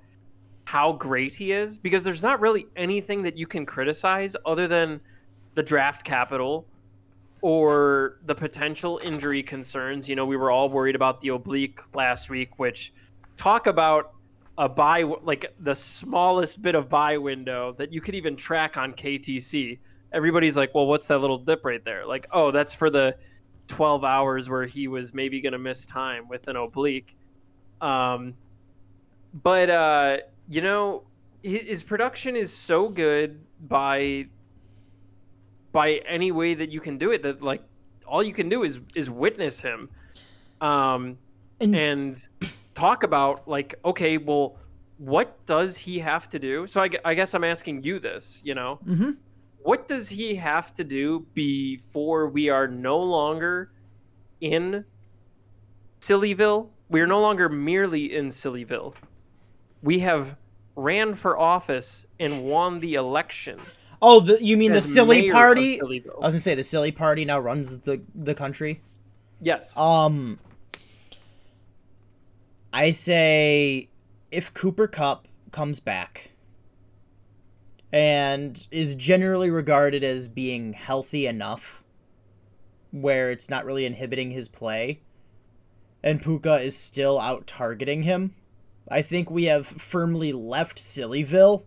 how 0.65 0.93
great 0.93 1.33
he 1.33 1.51
is 1.51 1.77
because 1.77 2.03
there's 2.03 2.21
not 2.21 2.39
really 2.39 2.67
anything 2.75 3.23
that 3.23 3.37
you 3.37 3.47
can 3.47 3.65
criticize 3.65 4.35
other 4.45 4.67
than 4.67 4.99
the 5.55 5.63
draft 5.63 6.03
capital 6.03 6.65
or 7.41 8.19
the 8.25 8.35
potential 8.35 8.99
injury 9.03 9.41
concerns. 9.41 10.09
You 10.09 10.15
know, 10.15 10.25
we 10.25 10.35
were 10.35 10.51
all 10.51 10.69
worried 10.69 10.95
about 10.95 11.21
the 11.21 11.29
oblique 11.29 11.79
last 11.95 12.29
week, 12.29 12.59
which 12.59 12.93
talk 13.35 13.67
about 13.67 14.13
a 14.57 14.67
buy 14.67 15.03
like 15.23 15.53
the 15.59 15.73
smallest 15.73 16.61
bit 16.61 16.75
of 16.75 16.89
buy 16.89 17.17
window 17.17 17.73
that 17.77 17.93
you 17.93 18.01
could 18.01 18.15
even 18.15 18.35
track 18.35 18.77
on 18.77 18.93
KTC. 18.93 19.79
Everybody's 20.11 20.57
like, 20.57 20.73
"Well, 20.73 20.87
what's 20.87 21.07
that 21.07 21.19
little 21.19 21.37
dip 21.37 21.63
right 21.63 21.83
there?" 21.85 22.05
Like, 22.05 22.27
"Oh, 22.31 22.51
that's 22.51 22.73
for 22.73 22.89
the 22.89 23.15
12 23.69 24.03
hours 24.03 24.49
where 24.49 24.65
he 24.65 24.87
was 24.87 25.13
maybe 25.13 25.39
going 25.39 25.53
to 25.53 25.59
miss 25.59 25.85
time 25.85 26.27
with 26.27 26.47
an 26.49 26.57
oblique. 26.57 27.15
Um, 27.79 28.33
but 29.43 29.69
uh, 29.69 30.17
you 30.49 30.61
know, 30.61 31.03
his, 31.43 31.61
his 31.61 31.83
production 31.83 32.35
is 32.35 32.51
so 32.53 32.89
good 32.89 33.39
by 33.67 34.25
by 35.71 36.01
any 36.07 36.31
way 36.31 36.55
that 36.55 36.69
you 36.71 36.81
can 36.81 36.97
do 36.97 37.11
it 37.11 37.21
that 37.21 37.41
like 37.43 37.61
all 38.07 38.23
you 38.23 38.33
can 38.33 38.49
do 38.49 38.63
is 38.63 38.79
is 38.95 39.09
witness 39.09 39.61
him 39.61 39.87
um 40.61 41.17
And, 41.61 41.75
and 41.75 42.29
talk 42.73 43.03
about 43.03 43.47
like 43.47 43.75
okay 43.85 44.17
well 44.17 44.57
what 44.97 45.45
does 45.45 45.77
he 45.77 45.99
have 45.99 46.27
to 46.29 46.39
do 46.39 46.65
so 46.65 46.81
i, 46.81 46.89
I 47.05 47.13
guess 47.13 47.35
i'm 47.35 47.43
asking 47.43 47.83
you 47.83 47.99
this 47.99 48.41
you 48.43 48.55
know 48.55 48.79
Mhm. 48.85 49.17
What 49.61 49.87
does 49.87 50.09
he 50.09 50.35
have 50.35 50.73
to 50.75 50.83
do 50.83 51.25
before 51.33 52.27
we 52.27 52.49
are 52.49 52.67
no 52.67 52.97
longer 52.99 53.71
in 54.41 54.85
sillyville? 55.99 56.69
We 56.89 57.01
are 57.01 57.07
no 57.07 57.21
longer 57.21 57.49
merely 57.49 58.15
in 58.15 58.29
sillyville. 58.29 58.95
We 59.83 59.99
have 59.99 60.37
ran 60.75 61.13
for 61.13 61.37
office 61.37 62.05
and 62.19 62.45
won 62.45 62.79
the 62.79 62.95
election. 62.95 63.59
Oh, 64.01 64.21
the, 64.21 64.43
you 64.43 64.55
mean 64.55 64.71
the 64.71 64.81
silly 64.81 65.29
party? 65.29 65.79
I 65.81 65.83
was 65.83 66.05
gonna 66.21 66.39
say 66.39 66.55
the 66.55 66.63
silly 66.63 66.91
party 66.91 67.25
now 67.25 67.39
runs 67.39 67.79
the 67.79 68.01
the 68.15 68.33
country. 68.33 68.81
yes. 69.41 69.75
Um, 69.75 70.39
I 72.71 72.91
say 72.91 73.89
if 74.31 74.53
Cooper 74.53 74.87
Kupp 74.87 75.27
comes 75.51 75.79
back 75.79 76.31
and 77.91 78.67
is 78.71 78.95
generally 78.95 79.49
regarded 79.49 80.03
as 80.03 80.27
being 80.27 80.73
healthy 80.73 81.25
enough 81.25 81.83
where 82.91 83.31
it's 83.31 83.49
not 83.49 83.65
really 83.65 83.85
inhibiting 83.85 84.31
his 84.31 84.47
play 84.47 85.01
and 86.03 86.21
Puka 86.21 86.61
is 86.61 86.77
still 86.77 87.19
out 87.19 87.45
targeting 87.47 88.03
him, 88.03 88.35
I 88.89 89.01
think 89.01 89.29
we 89.29 89.45
have 89.45 89.67
firmly 89.67 90.31
left 90.31 90.77
Sillyville 90.77 91.65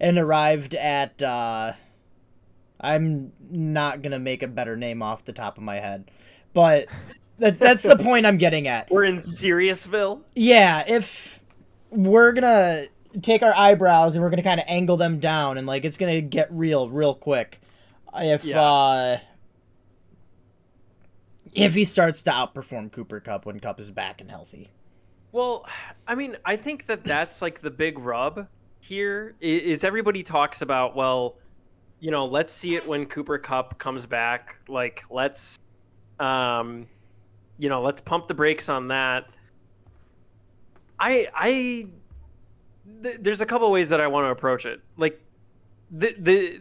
and 0.00 0.18
arrived 0.18 0.74
at 0.74 1.22
uh 1.22 1.72
I'm 2.80 3.32
not 3.50 4.02
going 4.02 4.12
to 4.12 4.20
make 4.20 4.44
a 4.44 4.46
better 4.46 4.76
name 4.76 5.02
off 5.02 5.24
the 5.24 5.32
top 5.32 5.56
of 5.56 5.64
my 5.64 5.80
head. 5.80 6.12
But 6.54 6.86
that, 7.40 7.58
that's 7.58 7.82
the 7.82 7.96
point 8.00 8.24
I'm 8.24 8.38
getting 8.38 8.68
at. 8.68 8.88
we're 8.88 9.02
in 9.04 9.20
seriousville 9.20 10.22
Yeah, 10.36 10.84
if 10.86 11.42
we're 11.90 12.32
gonna 12.32 12.84
take 13.22 13.42
our 13.42 13.54
eyebrows 13.54 14.14
and 14.14 14.22
we're 14.22 14.30
gonna 14.30 14.42
kind 14.42 14.60
of 14.60 14.66
angle 14.68 14.96
them 14.96 15.18
down 15.18 15.58
and 15.58 15.66
like 15.66 15.84
it's 15.84 15.96
gonna 15.96 16.20
get 16.20 16.48
real 16.50 16.88
real 16.90 17.14
quick. 17.14 17.60
If 18.14 18.44
Yeah. 18.44 18.60
uh 18.62 19.18
if 21.54 21.74
he 21.74 21.84
starts 21.84 22.22
to 22.22 22.30
outperform 22.30 22.92
Cooper 22.92 23.20
Kupp 23.20 23.46
when 23.46 23.58
Kupp 23.60 23.80
is 23.80 23.90
back 23.90 24.20
and 24.20 24.30
healthy. 24.30 24.70
Well, 25.32 25.66
I 26.06 26.14
mean, 26.14 26.36
I 26.44 26.56
think 26.56 26.86
that 26.86 27.04
that's 27.04 27.42
like 27.42 27.60
the 27.60 27.70
big 27.70 27.98
rub 27.98 28.46
here 28.80 29.34
is 29.40 29.84
everybody 29.84 30.22
talks 30.22 30.62
about, 30.62 30.94
well, 30.96 31.36
you 32.00 32.10
know, 32.10 32.26
let's 32.26 32.52
see 32.52 32.76
it 32.76 32.86
when 32.86 33.06
Cooper 33.06 33.38
Kupp 33.38 33.78
comes 33.78 34.06
back. 34.06 34.56
Like, 34.68 35.04
let's, 35.10 35.58
um, 36.20 36.86
you 37.58 37.68
know, 37.68 37.82
let's 37.82 38.00
pump 38.00 38.28
the 38.28 38.34
brakes 38.34 38.68
on 38.68 38.88
that. 38.88 39.26
I, 41.00 41.28
I, 41.34 41.86
th- 43.02 43.18
there's 43.20 43.40
a 43.40 43.46
couple 43.46 43.70
ways 43.70 43.88
that 43.88 44.00
I 44.00 44.06
want 44.06 44.26
to 44.26 44.30
approach 44.30 44.66
it. 44.66 44.80
Like, 44.96 45.20
the 45.90 46.14
the 46.18 46.60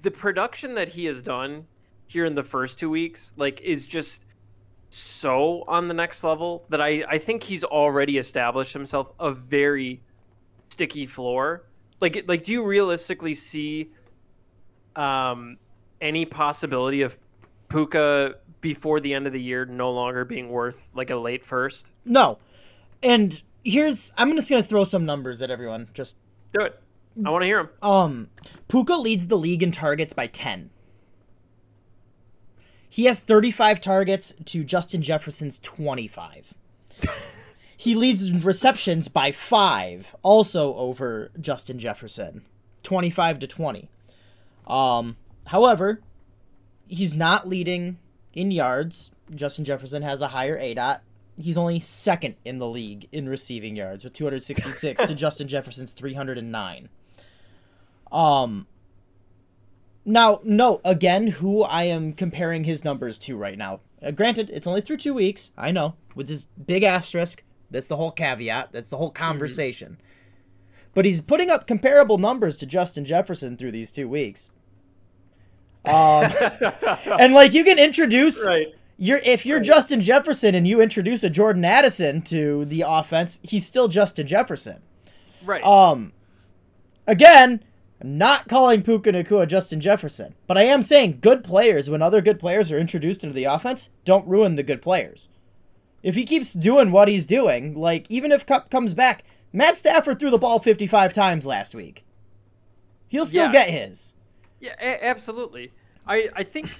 the 0.00 0.10
production 0.10 0.74
that 0.74 0.88
he 0.88 1.04
has 1.06 1.22
done 1.22 1.66
here 2.06 2.26
in 2.26 2.34
the 2.34 2.42
first 2.42 2.78
two 2.78 2.90
weeks, 2.90 3.32
like, 3.36 3.60
is 3.60 3.86
just 3.86 4.24
so 4.94 5.64
on 5.68 5.88
the 5.88 5.94
next 5.94 6.22
level 6.22 6.66
that 6.68 6.82
I, 6.82 7.02
I 7.08 7.16
think 7.16 7.42
he's 7.42 7.64
already 7.64 8.18
established 8.18 8.74
himself 8.74 9.10
a 9.18 9.32
very 9.32 10.02
sticky 10.68 11.06
floor. 11.06 11.64
Like 11.98 12.24
like 12.28 12.44
do 12.44 12.52
you 12.52 12.62
realistically 12.62 13.32
see 13.32 13.90
um 14.94 15.56
any 16.02 16.26
possibility 16.26 17.02
of 17.02 17.18
Puka 17.70 18.34
before 18.60 19.00
the 19.00 19.14
end 19.14 19.26
of 19.26 19.32
the 19.32 19.40
year 19.40 19.64
no 19.64 19.92
longer 19.92 20.26
being 20.26 20.50
worth 20.50 20.88
like 20.94 21.08
a 21.08 21.16
late 21.16 21.46
first? 21.46 21.86
No. 22.04 22.38
And 23.02 23.40
here's 23.64 24.12
I'm 24.18 24.34
just 24.34 24.50
gonna 24.50 24.62
throw 24.62 24.84
some 24.84 25.04
numbers 25.04 25.40
at 25.42 25.50
everyone. 25.50 25.88
Just 25.94 26.16
Do 26.52 26.60
it. 26.62 26.80
I 27.24 27.30
want 27.30 27.42
to 27.42 27.46
hear 27.46 27.60
him. 27.60 27.68
um 27.82 28.30
Puka 28.68 28.94
leads 28.94 29.28
the 29.28 29.36
league 29.36 29.62
in 29.62 29.70
targets 29.72 30.12
by 30.14 30.26
ten. 30.26 30.70
He 32.88 33.04
has 33.06 33.20
35 33.20 33.80
targets 33.80 34.34
to 34.44 34.64
Justin 34.64 35.00
Jefferson's 35.02 35.58
25. 35.60 36.52
He 37.74 37.94
leads 37.94 38.28
in 38.28 38.40
receptions 38.40 39.08
by 39.08 39.32
5, 39.32 40.14
also 40.22 40.74
over 40.76 41.30
Justin 41.40 41.78
Jefferson, 41.78 42.44
25 42.82 43.38
to 43.40 43.46
20. 43.46 43.88
Um 44.66 45.16
however, 45.46 46.00
he's 46.86 47.16
not 47.16 47.48
leading 47.48 47.98
in 48.34 48.50
yards. 48.50 49.10
Justin 49.34 49.64
Jefferson 49.64 50.02
has 50.02 50.20
a 50.20 50.28
higher 50.28 50.58
ADOT. 50.60 51.00
He's 51.36 51.56
only 51.56 51.80
second 51.80 52.36
in 52.44 52.58
the 52.58 52.68
league 52.68 53.08
in 53.10 53.28
receiving 53.28 53.76
yards 53.76 54.04
with 54.04 54.12
266 54.12 55.06
to 55.06 55.14
Justin 55.16 55.48
Jefferson's 55.48 55.92
309. 55.92 56.88
Um 58.10 58.66
now, 60.04 60.40
no, 60.42 60.80
again, 60.84 61.28
who 61.28 61.62
I 61.62 61.84
am 61.84 62.12
comparing 62.12 62.64
his 62.64 62.84
numbers 62.84 63.18
to 63.20 63.36
right 63.36 63.56
now. 63.56 63.80
Uh, 64.02 64.10
granted, 64.10 64.50
it's 64.50 64.66
only 64.66 64.80
through 64.80 64.96
two 64.96 65.14
weeks. 65.14 65.52
I 65.56 65.70
know, 65.70 65.94
with 66.14 66.26
this 66.26 66.46
big 66.46 66.82
asterisk. 66.82 67.44
That's 67.70 67.88
the 67.88 67.96
whole 67.96 68.10
caveat. 68.10 68.72
That's 68.72 68.90
the 68.90 68.96
whole 68.96 69.10
conversation. 69.10 69.98
But 70.92 71.04
he's 71.04 71.20
putting 71.20 71.50
up 71.50 71.66
comparable 71.66 72.18
numbers 72.18 72.56
to 72.58 72.66
Justin 72.66 73.04
Jefferson 73.04 73.56
through 73.56 73.70
these 73.72 73.92
two 73.92 74.08
weeks. 74.08 74.50
Um, 75.84 75.92
and 77.18 77.32
like 77.32 77.54
you 77.54 77.64
can 77.64 77.78
introduce 77.78 78.44
Right. 78.44 78.74
You're 79.04 79.18
if 79.24 79.44
you're 79.44 79.58
Justin 79.58 80.00
Jefferson 80.00 80.54
and 80.54 80.68
you 80.68 80.80
introduce 80.80 81.24
a 81.24 81.28
Jordan 81.28 81.64
Addison 81.64 82.22
to 82.22 82.64
the 82.64 82.84
offense, 82.86 83.40
he's 83.42 83.66
still 83.66 83.88
Justin 83.88 84.28
Jefferson. 84.28 84.80
Right. 85.44 85.64
Um, 85.64 86.12
again, 87.04 87.64
I'm 88.00 88.16
not 88.16 88.46
calling 88.46 88.80
Puka 88.84 89.10
Nacua 89.10 89.48
Justin 89.48 89.80
Jefferson, 89.80 90.36
but 90.46 90.56
I 90.56 90.62
am 90.66 90.84
saying 90.84 91.18
good 91.20 91.42
players, 91.42 91.90
when 91.90 92.00
other 92.00 92.20
good 92.20 92.38
players 92.38 92.70
are 92.70 92.78
introduced 92.78 93.24
into 93.24 93.34
the 93.34 93.42
offense, 93.42 93.90
don't 94.04 94.24
ruin 94.28 94.54
the 94.54 94.62
good 94.62 94.80
players. 94.80 95.28
If 96.04 96.14
he 96.14 96.22
keeps 96.22 96.52
doing 96.52 96.92
what 96.92 97.08
he's 97.08 97.26
doing, 97.26 97.74
like 97.74 98.08
even 98.08 98.30
if 98.30 98.46
Kupp 98.46 98.70
comes 98.70 98.94
back, 98.94 99.24
Matt 99.52 99.76
Stafford 99.76 100.20
threw 100.20 100.30
the 100.30 100.38
ball 100.38 100.60
55 100.60 101.12
times 101.12 101.44
last 101.44 101.74
week. 101.74 102.04
He'll 103.08 103.26
still 103.26 103.46
Yeah. 103.46 103.52
get 103.52 103.70
his. 103.70 104.12
Yeah, 104.60 104.76
a- 104.80 105.04
absolutely. 105.04 105.72
I, 106.06 106.28
I 106.36 106.44
think 106.44 106.70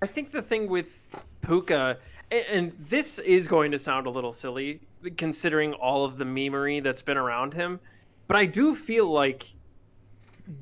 I 0.00 0.06
think 0.06 0.30
the 0.30 0.42
thing 0.42 0.68
with 0.68 1.00
Puka, 1.44 1.98
and, 2.30 2.72
this 2.88 3.18
is 3.20 3.46
going 3.46 3.70
to 3.72 3.78
sound 3.78 4.06
a 4.06 4.10
little 4.10 4.32
silly 4.32 4.80
considering 5.16 5.72
all 5.74 6.04
of 6.04 6.16
the 6.16 6.24
memery 6.24 6.82
that's 6.82 7.02
been 7.02 7.16
around 7.16 7.52
him, 7.52 7.78
but 8.26 8.36
I 8.36 8.46
do 8.46 8.74
feel 8.74 9.06
like 9.06 9.54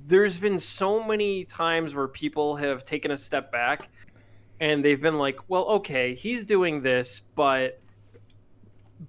there's 0.07 0.39
been 0.39 0.59
so 0.59 1.03
many 1.03 1.45
times 1.45 1.95
where 1.95 2.09
people 2.09 2.57
have 2.57 2.85
taken 2.85 3.11
a 3.11 3.17
step 3.17 3.51
back 3.51 3.89
and 4.61 4.85
they've 4.85 5.01
been 5.01 5.19
like, 5.19 5.39
well, 5.49 5.65
okay, 5.65 6.15
he's 6.15 6.45
doing 6.45 6.83
this, 6.83 7.21
but 7.35 7.81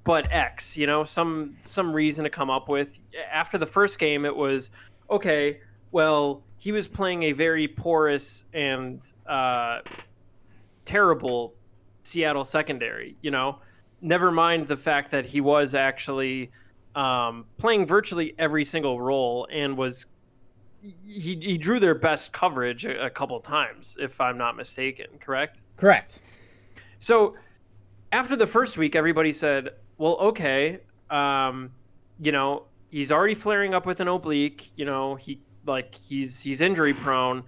but 0.03 0.31
X, 0.31 0.75
you 0.75 0.88
know, 0.88 1.03
some 1.03 1.55
some 1.65 1.93
reason 1.93 2.23
to 2.23 2.29
come 2.29 2.49
up 2.49 2.67
with. 2.67 2.99
After 3.31 3.59
the 3.59 3.67
first 3.67 3.99
game, 3.99 4.25
it 4.25 4.36
was 4.36 4.71
okay. 5.12 5.59
Well, 5.91 6.41
he 6.57 6.71
was 6.71 6.88
playing 6.88 7.23
a 7.23 7.33
very 7.33 7.67
porous 7.67 8.45
and 8.53 9.05
uh, 9.27 9.81
terrible 10.86 11.53
Seattle 12.03 12.43
secondary. 12.43 13.15
You 13.21 13.31
know, 13.31 13.59
never 14.01 14.31
mind 14.31 14.67
the 14.67 14.77
fact 14.77 15.11
that 15.11 15.25
he 15.25 15.41
was 15.41 15.73
actually 15.73 16.51
um, 16.95 17.45
playing 17.57 17.87
virtually 17.87 18.35
every 18.37 18.63
single 18.63 19.01
role 19.01 19.47
and 19.51 19.75
was 19.75 20.05
he, 20.81 21.37
he 21.41 21.57
drew 21.57 21.79
their 21.79 21.95
best 21.95 22.33
coverage 22.33 22.85
a, 22.85 23.05
a 23.05 23.09
couple 23.09 23.39
times, 23.39 23.97
if 23.99 24.19
I'm 24.19 24.37
not 24.37 24.57
mistaken. 24.57 25.07
Correct. 25.19 25.61
Correct. 25.77 26.19
So 26.99 27.35
after 28.11 28.35
the 28.35 28.47
first 28.47 28.77
week, 28.77 28.95
everybody 28.95 29.31
said, 29.31 29.69
"Well, 29.97 30.17
okay, 30.17 30.79
um, 31.09 31.71
you 32.19 32.31
know, 32.31 32.65
he's 32.89 33.11
already 33.11 33.35
flaring 33.35 33.73
up 33.73 33.85
with 33.85 33.99
an 34.01 34.07
oblique. 34.07 34.71
You 34.75 34.85
know, 34.85 35.15
he 35.15 35.41
like 35.65 35.95
he's 35.95 36.39
he's 36.39 36.61
injury 36.61 36.93
prone, 36.93 37.43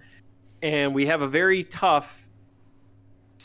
and 0.62 0.94
we 0.94 1.06
have 1.06 1.22
a 1.22 1.28
very 1.28 1.62
tough 1.64 2.25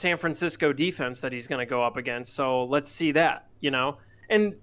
San 0.01 0.17
Francisco 0.17 0.73
defense 0.73 1.21
that 1.21 1.31
he's 1.31 1.47
going 1.47 1.59
to 1.59 1.69
go 1.69 1.83
up 1.83 1.95
against. 1.95 2.33
So 2.35 2.65
let's 2.65 2.91
see 2.91 3.11
that. 3.13 3.47
You 3.59 3.71
know, 3.71 3.97
and 4.29 4.55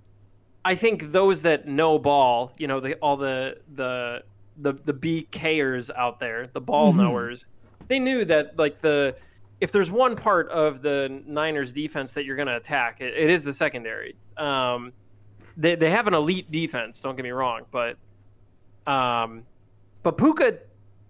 I 0.64 0.74
think 0.74 1.12
those 1.12 1.42
that 1.42 1.68
know 1.68 1.98
ball, 1.98 2.52
you 2.58 2.66
know, 2.66 2.80
the, 2.80 2.94
all 2.96 3.16
the 3.16 3.58
the 3.74 4.22
the 4.58 4.74
the 4.84 4.92
BKers 4.92 5.90
out 5.96 6.18
there, 6.18 6.46
the 6.52 6.60
ball 6.60 6.92
knowers, 6.92 7.46
they 7.86 7.98
knew 7.98 8.24
that 8.24 8.58
like 8.58 8.80
the 8.80 9.14
if 9.60 9.72
there's 9.72 9.90
one 9.90 10.16
part 10.16 10.48
of 10.50 10.82
the 10.82 11.22
Niners 11.26 11.72
defense 11.72 12.12
that 12.12 12.24
you're 12.24 12.36
going 12.36 12.48
to 12.48 12.56
attack, 12.56 13.00
it, 13.00 13.14
it 13.16 13.30
is 13.30 13.44
the 13.44 13.52
secondary. 13.52 14.14
Um, 14.36 14.92
they 15.56 15.74
they 15.74 15.90
have 15.90 16.06
an 16.06 16.14
elite 16.14 16.50
defense. 16.50 17.00
Don't 17.00 17.16
get 17.16 17.22
me 17.22 17.30
wrong, 17.30 17.62
but 17.70 17.96
um, 18.90 19.44
but 20.02 20.16
Puka, 20.16 20.58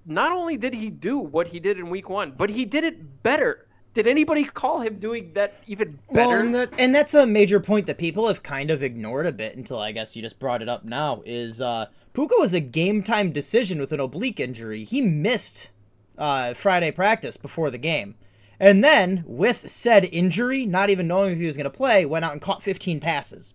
not 0.07 0.33
only 0.33 0.57
did 0.57 0.75
he 0.75 0.91
do 0.91 1.19
what 1.19 1.47
he 1.47 1.61
did 1.61 1.79
in 1.79 1.89
Week 1.91 2.09
One, 2.11 2.33
but 2.37 2.51
he 2.51 2.65
did 2.65 2.85
it 2.85 3.23
better. 3.23 3.68
Did 3.99 4.07
anybody 4.07 4.45
call 4.45 4.79
him 4.79 5.01
doing 5.01 5.33
that 5.35 5.55
even 5.67 5.99
better? 6.13 6.29
Well, 6.29 6.41
and, 6.41 6.55
that, 6.55 6.79
and 6.79 6.95
that's 6.95 7.15
a 7.15 7.27
major 7.27 7.59
point 7.59 7.87
that 7.87 7.99
people 7.99 8.29
have 8.29 8.45
kind 8.45 8.71
of 8.71 8.81
ignored 8.81 9.27
a 9.27 9.33
bit 9.33 9.57
until 9.57 9.81
I 9.81 9.91
guess 9.91 10.15
you 10.15 10.23
just 10.23 10.39
brought 10.39 10.63
it 10.63 10.69
up 10.69 10.85
now. 10.85 11.21
Is 11.27 11.61
uh, 11.61 11.87
Puka 12.13 12.37
was 12.39 12.55
a 12.55 12.61
game 12.61 13.03
time 13.03 13.33
decision 13.33 13.81
with 13.81 13.91
an 13.91 13.99
oblique 13.99 14.39
injury. 14.39 14.85
He 14.85 15.01
missed 15.01 15.71
uh, 16.17 16.55
Friday 16.55 16.93
practice 16.93 17.37
before 17.37 17.73
the 17.73 17.79
game. 17.79 18.15
And 18.61 18.85
then, 18.85 19.25
with 19.27 19.69
said 19.69 20.05
injury, 20.13 20.65
not 20.65 20.91
even 20.91 21.09
knowing 21.09 21.33
if 21.33 21.41
he 21.41 21.47
was 21.47 21.57
going 21.57 21.65
to 21.65 21.77
play, 21.77 22.07
went 22.07 22.25
out 22.25 22.31
and 22.31 22.41
caught 22.41 22.63
15 22.63 23.01
passes. 23.01 23.55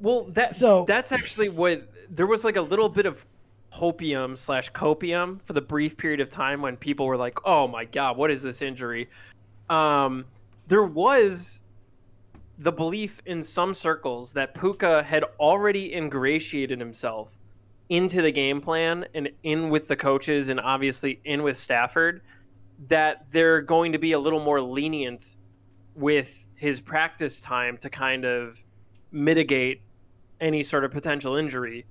Well, 0.00 0.24
that 0.32 0.54
So- 0.54 0.84
that's 0.86 1.12
actually 1.12 1.48
what 1.48 1.88
there 2.10 2.26
was 2.26 2.44
like 2.44 2.56
a 2.56 2.60
little 2.62 2.90
bit 2.90 3.06
of 3.06 3.24
hopium 3.72 4.36
slash 4.36 4.72
copium 4.72 5.40
for 5.44 5.52
the 5.52 5.60
brief 5.60 5.96
period 5.96 6.20
of 6.20 6.28
time 6.28 6.60
when 6.60 6.76
people 6.76 7.06
were 7.06 7.16
like, 7.16 7.38
"Oh 7.44 7.68
my 7.68 7.84
god, 7.84 8.16
what 8.16 8.30
is 8.30 8.42
this 8.42 8.62
injury?" 8.62 9.08
Um, 9.70 10.26
there 10.68 10.84
was 10.84 11.60
the 12.58 12.72
belief 12.72 13.22
in 13.24 13.42
some 13.42 13.72
circles 13.72 14.32
that 14.34 14.54
Puka 14.54 15.02
had 15.02 15.24
already 15.38 15.94
ingratiated 15.94 16.78
himself 16.78 17.38
into 17.88 18.20
the 18.20 18.30
game 18.30 18.60
plan 18.60 19.06
and 19.14 19.30
in 19.42 19.70
with 19.70 19.88
the 19.88 19.96
coaches 19.96 20.50
and 20.50 20.60
obviously 20.60 21.20
in 21.24 21.42
with 21.42 21.56
Stafford 21.56 22.20
that 22.88 23.26
they're 23.32 23.60
going 23.60 23.92
to 23.92 23.98
be 23.98 24.12
a 24.12 24.18
little 24.18 24.42
more 24.42 24.60
lenient 24.60 25.36
with 25.94 26.44
his 26.54 26.80
practice 26.80 27.40
time 27.40 27.76
to 27.78 27.90
kind 27.90 28.24
of 28.24 28.60
mitigate 29.12 29.80
any 30.40 30.62
sort 30.62 30.84
of 30.84 30.90
potential 30.90 31.36
injury, 31.36 31.84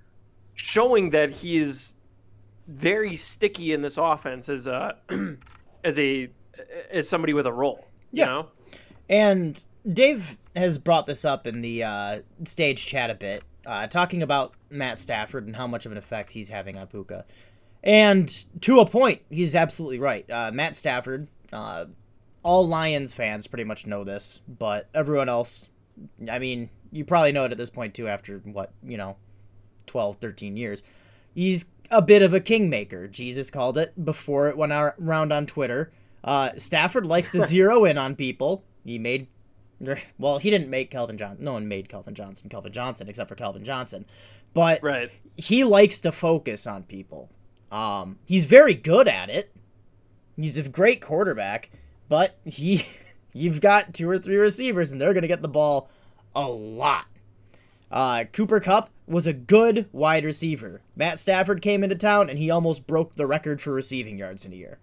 showing 0.56 1.10
that 1.10 1.32
he 1.32 1.58
is 1.58 1.96
very 2.68 3.16
sticky 3.16 3.74
in 3.74 3.82
this 3.82 3.98
offense 3.98 4.50
as 4.50 4.68
a 4.68 4.96
as 5.84 5.98
a 5.98 6.30
as 6.92 7.08
somebody 7.10 7.34
with 7.34 7.46
a 7.46 7.54
role. 7.54 7.86
You 8.12 8.22
Yeah. 8.22 8.26
know? 8.26 8.48
And 9.10 9.64
Dave 9.92 10.38
has 10.56 10.78
brought 10.78 11.06
this 11.06 11.26
up 11.26 11.48
in 11.48 11.62
the 11.62 11.84
uh, 11.84 12.20
stage 12.46 12.86
chat 12.86 13.10
a 13.10 13.16
bit, 13.16 13.44
uh, 13.66 13.88
talking 13.88 14.22
about 14.22 14.54
Matt 14.70 15.00
Stafford 15.00 15.46
and 15.48 15.56
how 15.56 15.68
much 15.68 15.86
of 15.86 15.92
an 15.92 15.98
effect 15.98 16.32
he's 16.34 16.50
having 16.50 16.78
on 16.78 16.88
Puka. 16.88 17.26
And 17.84 18.28
to 18.62 18.80
a 18.80 18.86
point, 18.86 19.22
he's 19.30 19.56
absolutely 19.56 20.00
right. 20.00 20.30
Uh, 20.30 20.52
Matt 20.52 20.76
Stafford, 20.76 21.28
uh, 21.54 21.86
all 22.44 22.68
Lions 22.68 23.14
fans 23.14 23.48
pretty 23.48 23.64
much 23.64 23.88
know 23.88 24.04
this, 24.04 24.42
but 24.48 24.90
everyone 24.94 25.30
else, 25.30 25.70
I 26.30 26.40
mean, 26.40 26.70
you 26.92 27.06
probably 27.06 27.32
know 27.32 27.46
it 27.46 27.52
at 27.52 27.58
this 27.58 27.70
point 27.70 27.94
too 27.94 28.08
after, 28.08 28.40
what, 28.40 28.72
you 28.84 28.98
know, 28.98 29.18
12, 29.88 30.18
13 30.18 30.58
years. 30.58 30.84
He's 31.34 31.72
a 31.90 32.02
bit 32.02 32.22
of 32.22 32.34
a 32.34 32.40
kingmaker. 32.40 33.08
Jesus 33.08 33.50
called 33.50 33.78
it 33.78 34.04
before 34.04 34.50
it 34.50 34.58
went 34.58 34.72
around 34.72 35.32
on 35.32 35.46
Twitter. 35.46 35.92
Uh, 36.24 36.52
Stafford 36.58 37.06
likes 37.06 37.32
to 37.32 37.42
zero 37.46 37.86
in 37.86 37.98
on 37.98 38.16
people. 38.16 38.64
He 38.86 38.98
made, 39.00 39.28
well, 40.18 40.40
he 40.40 40.50
didn't 40.50 40.70
make 40.70 40.92
Calvin 40.92 41.18
Johnson. 41.18 41.44
No 41.46 41.54
one 41.54 41.68
made 41.68 41.90
Calvin 41.90 42.14
Johnson 42.16 42.50
Calvin 42.50 42.72
Johnson 42.74 43.08
except 43.10 43.30
for 43.30 43.36
Calvin 43.36 43.64
Johnson. 43.64 44.06
But 44.54 44.82
Right. 44.82 45.12
he 45.38 45.64
likes 45.64 46.00
to 46.02 46.12
focus 46.12 46.66
on 46.66 46.84
people. 46.84 47.30
Um, 47.72 48.18
he's 48.26 48.46
very 48.46 48.74
good 48.74 49.08
at 49.08 49.30
it. 49.30 49.52
He's 50.36 50.58
a 50.58 50.68
great 50.68 51.02
quarterback, 51.02 51.70
but 52.08 52.38
he, 52.46 52.86
you've 53.34 53.62
got 53.62 53.94
two 53.94 54.10
or 54.10 54.18
three 54.18 54.38
receivers, 54.38 54.92
and 54.92 55.00
they're 55.00 55.14
gonna 55.14 55.28
get 55.28 55.42
the 55.42 55.48
ball 55.48 55.90
a 56.36 56.48
lot. 56.48 57.06
Uh, 57.92 58.24
Cooper 58.32 58.60
Kupp 58.60 58.90
was 59.08 59.28
a 59.28 59.34
good 59.34 59.88
wide 59.92 60.24
receiver. 60.24 60.82
Matt 60.96 61.20
Stafford 61.20 61.62
came 61.62 61.84
into 61.84 61.96
town, 61.96 62.30
and 62.30 62.40
he 62.40 62.50
almost 62.50 62.88
broke 62.88 63.16
the 63.16 63.28
record 63.28 63.60
for 63.62 63.72
receiving 63.74 64.18
yards 64.18 64.46
in 64.46 64.54
a 64.54 64.56
year. 64.56 64.80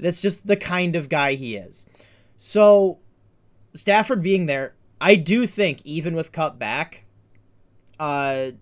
That's 0.00 0.22
just 0.22 0.46
the 0.46 0.56
kind 0.56 0.96
of 0.96 1.08
guy 1.08 1.34
he 1.34 1.56
is. 1.56 1.86
So, 2.36 2.98
Stafford 3.74 4.22
being 4.22 4.46
there, 4.46 4.74
I 5.00 5.14
do 5.16 5.46
think 5.46 5.84
even 5.84 6.14
with 6.14 6.32
Kupp 6.32 6.58
back, 6.58 7.04
uh, 7.98 8.52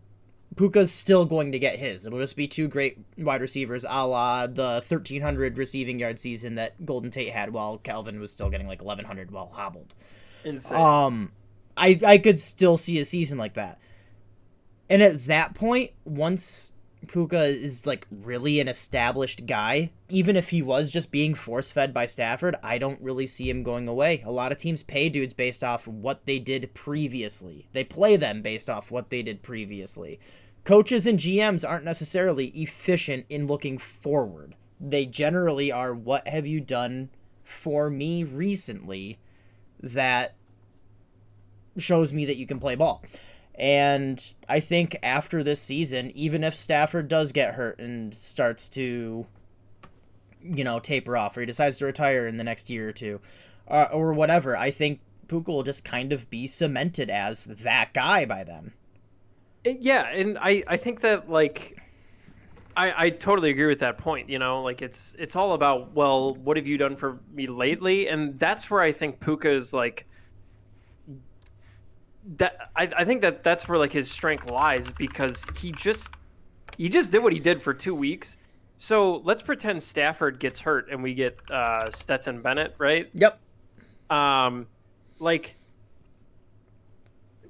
Puka's 0.57 0.91
still 0.93 1.27
going 1.27 1.53
to 1.53 1.59
get 1.59 1.79
his. 1.79 2.07
It'll 2.07 2.19
just 2.19 2.37
be 2.37 2.49
two 2.49 2.67
great 2.67 2.99
wide 3.19 3.43
receivers, 3.43 3.85
a 3.85 4.07
la 4.07 4.47
the 4.47 4.83
1,300 4.87 5.59
receiving 5.59 5.99
yard 5.99 6.19
season 6.19 6.55
that 6.55 6.85
Golden 6.87 7.11
Tate 7.11 7.33
had 7.33 7.53
while 7.53 7.79
Calvin 7.79 8.19
was 8.19 8.33
still 8.33 8.49
getting 8.49 8.67
like 8.67 8.83
1,100 8.83 9.31
while 9.31 9.51
hobbled. 9.53 9.95
Insane. 10.45 10.79
Um, 10.79 11.33
I 11.77 12.01
I 12.07 12.19
could 12.19 12.41
still 12.41 12.79
see 12.79 12.99
a 12.99 13.05
season 13.05 13.37
like 13.37 13.55
that. 13.55 13.79
And 14.89 15.03
at 15.03 15.27
that 15.27 15.55
point, 15.55 15.91
once 16.05 16.73
Puka 17.09 17.45
is 17.45 17.87
like 17.87 18.07
really 18.11 18.61
an 18.61 18.69
established 18.69 19.47
guy, 19.47 19.91
even 20.09 20.37
if 20.37 20.51
he 20.51 20.63
was 20.63 20.91
just 20.91 21.11
being 21.11 21.35
force 21.35 21.71
fed 21.71 21.93
by 21.95 22.07
Stafford, 22.07 22.57
I 22.63 22.79
don't 22.79 23.01
really 23.01 23.27
see 23.27 23.49
him 23.49 23.63
going 23.63 23.89
away. 23.89 24.23
A 24.25 24.31
lot 24.31 24.53
of 24.53 24.59
teams 24.59 24.83
pay 24.83 25.09
dudes 25.09 25.35
based 25.35 25.65
off 25.65 25.87
what 25.87 26.27
they 26.27 26.39
did 26.39 26.75
previously. 26.75 27.69
They 27.73 27.85
play 27.85 28.17
them 28.17 28.43
based 28.43 28.69
off 28.71 28.91
what 28.91 29.11
they 29.11 29.23
did 29.23 29.43
previously. 29.43 30.21
Coaches 30.65 31.07
and 31.07 31.19
GMs 31.19 31.69
aren't 31.69 31.85
necessarily 31.85 32.47
efficient 32.49 33.27
in 33.29 33.47
looking 33.47 33.79
forward. 33.79 34.55
They 34.81 35.07
generally 35.07 35.71
are 35.71 35.95
what 35.95 36.27
have 36.29 36.47
you 36.47 36.61
done 36.61 37.11
for 37.45 37.89
me 37.89 38.25
recently 38.25 39.19
that 39.81 40.35
shows 41.79 42.13
me 42.13 42.25
that 42.25 42.37
you 42.37 42.47
can 42.47 42.59
play 42.59 42.75
ball. 42.75 43.03
And 43.59 44.23
I 44.49 44.61
think 44.61 44.97
after 45.03 45.43
this 45.43 45.61
season, 45.63 46.11
even 46.15 46.45
if 46.45 46.55
Stafford 46.55 47.09
does 47.09 47.33
get 47.33 47.55
hurt 47.55 47.79
and 47.79 48.13
starts 48.15 48.69
to, 48.71 49.27
you 50.43 50.65
know, 50.65 50.79
taper 50.79 51.17
off, 51.17 51.37
or 51.37 51.41
he 51.41 51.47
decides 51.47 51.79
to 51.79 51.87
retire 51.87 52.27
in 52.27 52.37
the 52.37 52.45
next 52.45 52.69
year 52.69 52.89
or 52.89 52.93
two, 52.93 53.21
uh, 53.69 53.89
or 53.93 54.13
whatever, 54.13 54.57
I 54.57 54.71
think 54.71 55.01
Puka 55.29 55.51
will 55.51 55.63
just 55.63 55.85
kind 55.85 56.13
of 56.13 56.29
be 56.29 56.47
cemented 56.47 57.09
as 57.09 57.45
that 57.45 57.95
guy 57.95 58.27
by 58.27 58.45
then. 58.45 58.73
Yeah, 59.65 60.07
and 60.07 60.39
I 60.39 60.63
I 60.67 60.77
think 60.77 61.01
that 61.01 61.29
like 61.29 61.83
I 62.77 63.07
I 63.07 63.11
totally 63.11 63.51
agree 63.51 63.67
with 63.67 63.81
that 63.81 63.99
point. 63.99 64.29
You 64.29 64.39
know, 64.39 64.63
like 64.63 64.83
it's 64.83 65.17
it's 65.19 65.35
all 65.35 65.55
about 65.55 65.95
well, 65.95 66.35
what 66.35 66.57
have 66.57 66.67
you 66.67 66.79
done 66.79 66.95
for 66.95 67.19
me 67.33 67.47
lately? 67.47 68.09
And 68.09 68.39
that's 68.39 68.71
where 68.71 68.83
I 68.83 68.93
think 68.93 69.19
Puka 69.19 69.51
is 69.51 69.73
like 69.73 70.07
that. 72.37 72.71
I 72.77 72.91
I 72.99 73.05
think 73.05 73.23
that 73.23 73.43
that's 73.43 73.69
where 73.69 73.79
like 73.79 73.93
his 73.93 74.11
strength 74.11 74.51
lies 74.51 74.91
because 74.93 75.45
he 75.59 75.73
just 75.73 76.13
he 76.77 76.89
just 76.89 77.13
did 77.13 77.23
what 77.23 77.33
he 77.33 77.39
did 77.39 77.61
for 77.61 77.73
two 77.73 77.95
weeks. 77.95 78.37
So 78.77 79.19
let's 79.25 79.43
pretend 79.43 79.83
Stafford 79.83 80.39
gets 80.39 80.61
hurt 80.61 80.91
and 80.91 81.03
we 81.03 81.15
get 81.15 81.39
uh, 81.51 81.91
Stetson 81.91 82.43
Bennett, 82.43 82.75
right? 82.79 83.09
Yep. 83.15 83.41
um, 84.11 84.67
like 85.19 85.57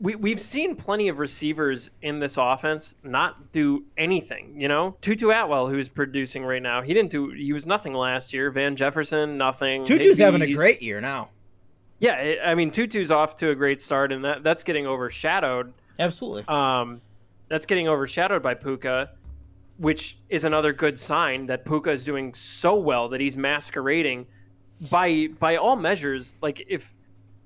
we 0.01 0.15
we've 0.15 0.41
seen 0.41 0.77
plenty 0.77 1.09
of 1.09 1.19
receivers 1.19 1.91
in 2.03 2.19
this 2.19 2.37
offense 2.37 2.97
not 3.03 3.53
do 3.53 3.85
anything. 3.97 4.61
You 4.61 4.69
know, 4.69 4.97
Tutu 5.01 5.31
Atwell, 5.31 5.67
who's 5.67 5.89
producing 5.89 6.45
right 6.45 6.63
now, 6.63 6.83
he 6.83 6.95
didn't 6.95 7.11
do. 7.11 7.31
He 7.31 7.53
was 7.53 7.67
nothing 7.67 7.95
last 7.95 8.33
year. 8.33 8.51
Van 8.51 8.77
Jefferson, 8.77 9.37
nothing. 9.39 9.85
Tutu's 9.85 10.19
Higbee, 10.19 10.23
having 10.23 10.43
a 10.43 10.53
great 10.53 10.83
year 10.83 11.01
now. 11.01 11.31
Yeah, 11.99 12.13
I- 12.13 12.51
I 12.51 12.55
mean, 12.55 12.71
Tutu's 12.71 13.11
off 13.11 13.37
to 13.37 13.51
a 13.51 13.55
great 13.55 13.81
start, 13.81 14.13
and 14.13 14.25
that 14.25 14.43
that's 14.43 14.65
getting 14.65 14.87
overshadowed. 14.87 15.73
Absolutely. 15.99 16.45
Um, 16.49 17.01
that's 17.49 17.65
getting 17.67 17.89
overshadowed 17.89 18.43
by 18.43 18.55
Puka, 18.55 19.11
which 19.79 20.19
is 20.29 20.45
another 20.45 20.73
good 20.73 20.99
sign 20.99 21.47
that 21.47 21.65
Puka 21.65 21.91
is 21.91 22.05
doing 22.05 22.35
so 22.35 22.77
well 22.77 23.09
that 23.11 23.21
he's 23.21 23.37
masquerading 23.37 24.27
by 24.91 25.29
by 25.41 25.57
all 25.57 25.77
measures. 25.77 26.37
Like 26.43 26.65
if 26.69 26.93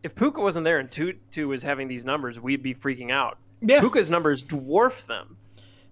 if 0.03 0.15
Puka 0.15 0.41
wasn't 0.41 0.65
there 0.65 0.79
and 0.79 0.91
Tutu 0.91 1.47
was 1.47 1.63
having 1.63 1.87
these 1.87 2.05
numbers, 2.05 2.41
we'd 2.41 2.63
be 2.63 2.75
freaking 2.75 3.11
out. 3.13 3.39
Yeah. 3.61 3.81
Puka's 3.81 4.11
numbers 4.11 4.43
dwarf 4.43 5.07
them. 5.07 5.37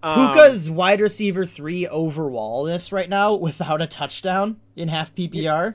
Um, 0.02 0.14
Puka's 0.32 0.70
wide 0.70 1.00
receiver 1.00 1.44
three 1.44 1.86
overallness 1.86 2.92
right 2.92 3.08
now 3.08 3.34
without 3.34 3.82
a 3.82 3.86
touchdown 3.86 4.58
in 4.76 4.88
half 4.88 5.14
PPR 5.14 5.74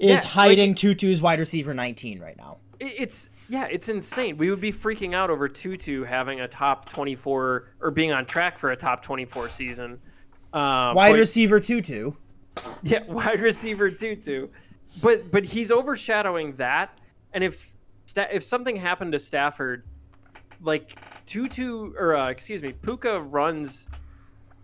is 0.00 0.08
Yeah, 0.08 0.14
like- 0.16 0.24
hiding 0.24 0.74
Tutu's 0.74 1.20
wide 1.22 1.38
receiver 1.38 1.74
19 1.74 2.20
right 2.20 2.36
now. 2.36 2.58
it's 2.80 3.28
yeah, 3.48 3.64
it's 3.70 3.88
insane. 3.88 4.36
We 4.36 4.48
would 4.48 4.60
be 4.60 4.72
freaking 4.72 5.12
out 5.14 5.28
over 5.28 5.48
Tutu 5.48 6.04
having 6.04 6.40
a 6.40 6.46
top 6.48 6.88
twenty 6.88 7.16
four 7.16 7.68
or 7.80 7.90
being 7.90 8.12
on 8.12 8.24
track 8.24 8.58
for 8.58 8.70
a 8.70 8.76
top 8.76 9.02
twenty 9.02 9.24
four 9.24 9.48
season. 9.48 9.98
Um, 10.52 10.94
Wide 10.94 11.10
but- 11.12 11.18
receiver 11.18 11.58
Tutu. 11.60 12.12
Yeah, 12.82 13.02
wide 13.08 13.40
receiver 13.40 13.90
Tutu, 13.90 14.48
but 15.02 15.30
but 15.32 15.44
he's 15.44 15.70
overshadowing 15.72 16.54
that. 16.56 16.96
And 17.34 17.42
if 17.44 17.70
if 18.16 18.44
something 18.44 18.76
happened 18.76 19.12
to 19.12 19.18
Stafford, 19.18 19.84
like 20.62 20.98
Tutu 21.26 21.92
or 21.98 22.16
uh, 22.16 22.28
excuse 22.30 22.62
me, 22.62 22.72
Puka 22.72 23.20
runs 23.20 23.88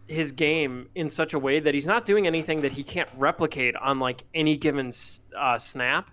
his 0.09 0.33
game 0.33 0.89
in 0.95 1.11
such 1.11 1.35
a 1.35 1.39
way 1.39 1.61
that 1.61 1.75
he's 1.75 1.87
not 1.87 2.07
doing 2.07 2.27
anything 2.27 2.61
that 2.63 2.73
he 2.73 2.83
can't 2.83 3.09
replicate 3.17 3.75
on 3.77 3.99
like 3.99 4.25
any 4.35 4.57
given 4.57 4.93
uh, 5.37 5.59
snap. 5.59 6.11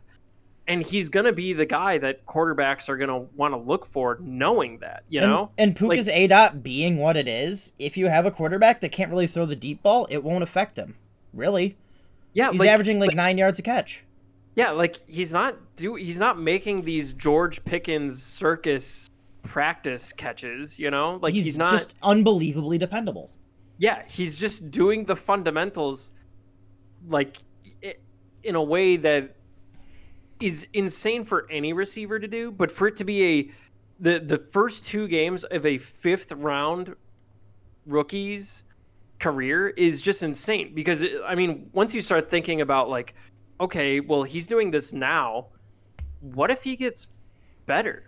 And 0.65 0.81
he's 0.81 1.09
going 1.09 1.25
to 1.25 1.33
be 1.33 1.51
the 1.51 1.65
guy 1.65 1.97
that 1.97 2.25
quarterbacks 2.25 2.87
are 2.87 2.95
going 2.95 3.09
to 3.09 3.29
want 3.35 3.53
to 3.53 3.57
look 3.57 3.85
for 3.85 4.17
knowing 4.21 4.77
that 4.77 5.03
you 5.09 5.19
know? 5.19 5.51
and 5.57 5.75
Puka's 5.75 6.07
like, 6.07 6.29
dot 6.29 6.63
being 6.63 6.97
what 6.97 7.17
it 7.17 7.27
is 7.27 7.73
if 7.79 7.97
you 7.97 8.07
have 8.07 8.25
a 8.25 8.31
quarterback 8.31 8.79
that 8.79 8.93
can't 8.93 9.11
really 9.11 9.27
throw 9.27 9.45
the 9.45 9.57
deep 9.57 9.83
ball 9.83 10.07
it 10.09 10.23
won't 10.23 10.41
affect 10.41 10.77
him. 10.77 10.95
Really? 11.33 11.75
Yeah 12.31 12.51
he's 12.51 12.61
like, 12.61 12.69
averaging 12.69 12.97
like, 12.97 13.07
like, 13.07 13.17
nine 13.17 13.37
yards 13.37 13.59
a 13.59 13.61
catch. 13.61 14.05
Yeah 14.55 14.71
like 14.71 15.01
he's 15.05 15.33
not 15.33 15.57
do 15.75 15.95
he's 15.95 16.17
not 16.17 16.39
making 16.39 16.83
these 16.83 17.11
george 17.11 17.63
pickens 17.65 18.23
circus 18.23 19.09
practice 19.41 20.13
catches 20.13 20.79
you 20.79 20.89
know? 20.89 21.19
Like 21.21 21.33
he's, 21.33 21.43
he's 21.43 21.57
not 21.57 21.71
just 21.71 21.97
unbelievably 22.01 22.77
dependable 22.77 23.31
yeah 23.77 24.03
he's 24.07 24.35
just 24.35 24.71
doing 24.71 25.05
the 25.05 25.15
fundamentals 25.15 26.11
like 27.07 27.37
in 28.43 28.55
a 28.55 28.61
way 28.61 28.97
that 28.97 29.35
is 30.39 30.67
insane 30.73 31.23
for 31.23 31.47
any 31.49 31.73
receiver 31.73 32.19
to 32.19 32.27
do, 32.27 32.51
but 32.51 32.69
for 32.69 32.87
it 32.87 32.95
to 32.97 33.03
be 33.03 33.23
a 33.23 33.51
the 33.99 34.19
the 34.19 34.37
first 34.37 34.85
two 34.85 35.07
games 35.07 35.43
of 35.45 35.65
a 35.65 35.77
fifth 35.77 36.31
round 36.33 36.95
rookie's 37.85 38.63
career 39.19 39.69
is 39.69 40.01
just 40.01 40.23
insane 40.23 40.73
because 40.73 41.01
it, 41.01 41.21
I 41.25 41.35
mean, 41.35 41.69
once 41.73 41.93
you 41.93 42.01
start 42.01 42.29
thinking 42.29 42.61
about 42.61 42.89
like 42.89 43.15
okay, 43.61 43.99
well, 43.99 44.23
he's 44.23 44.47
doing 44.47 44.71
this 44.71 44.91
now, 44.91 45.47
what 46.19 46.51
if 46.51 46.63
he 46.63 46.75
gets 46.75 47.07
better? 47.65 48.03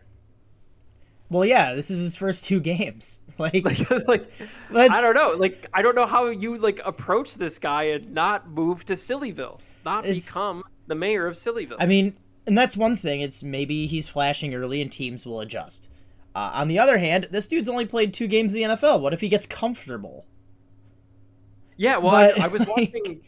Well, 1.29 1.45
yeah, 1.45 1.73
this 1.73 1.89
is 1.89 1.99
his 1.99 2.15
first 2.15 2.45
two 2.45 2.59
games. 2.59 3.21
Like, 3.37 3.65
like, 3.65 3.89
like 4.07 4.31
I 4.71 5.01
don't 5.01 5.13
know. 5.13 5.35
Like, 5.37 5.67
I 5.73 5.81
don't 5.81 5.93
know 5.93 6.05
how 6.05 6.27
you 6.27 6.57
like 6.57 6.79
approach 6.85 7.35
this 7.35 7.59
guy 7.59 7.83
and 7.83 8.13
not 8.13 8.49
move 8.49 8.85
to 8.85 8.93
Sillyville, 8.93 9.59
not 9.83 10.05
become 10.05 10.63
the 10.87 10.95
mayor 10.95 11.27
of 11.27 11.35
Sillyville. 11.35 11.75
I 11.77 11.85
mean, 11.85 12.15
and 12.47 12.57
that's 12.57 12.77
one 12.77 12.95
thing. 12.95 13.19
It's 13.19 13.43
maybe 13.43 13.87
he's 13.87 14.07
flashing 14.07 14.55
early 14.55 14.81
and 14.81 14.89
teams 14.89 15.25
will 15.25 15.41
adjust. 15.41 15.89
Uh, 16.33 16.51
on 16.53 16.69
the 16.69 16.79
other 16.79 16.97
hand, 16.97 17.27
this 17.31 17.47
dude's 17.47 17.67
only 17.67 17.85
played 17.85 18.13
two 18.13 18.27
games 18.27 18.53
in 18.53 18.69
the 18.69 18.75
NFL. 18.75 19.01
What 19.01 19.13
if 19.13 19.19
he 19.19 19.27
gets 19.27 19.45
comfortable? 19.45 20.25
Yeah, 21.77 21.97
well, 21.97 22.11
but, 22.11 22.39
I, 22.39 22.45
I, 22.45 22.47
was 22.47 22.65
watching. 22.67 23.21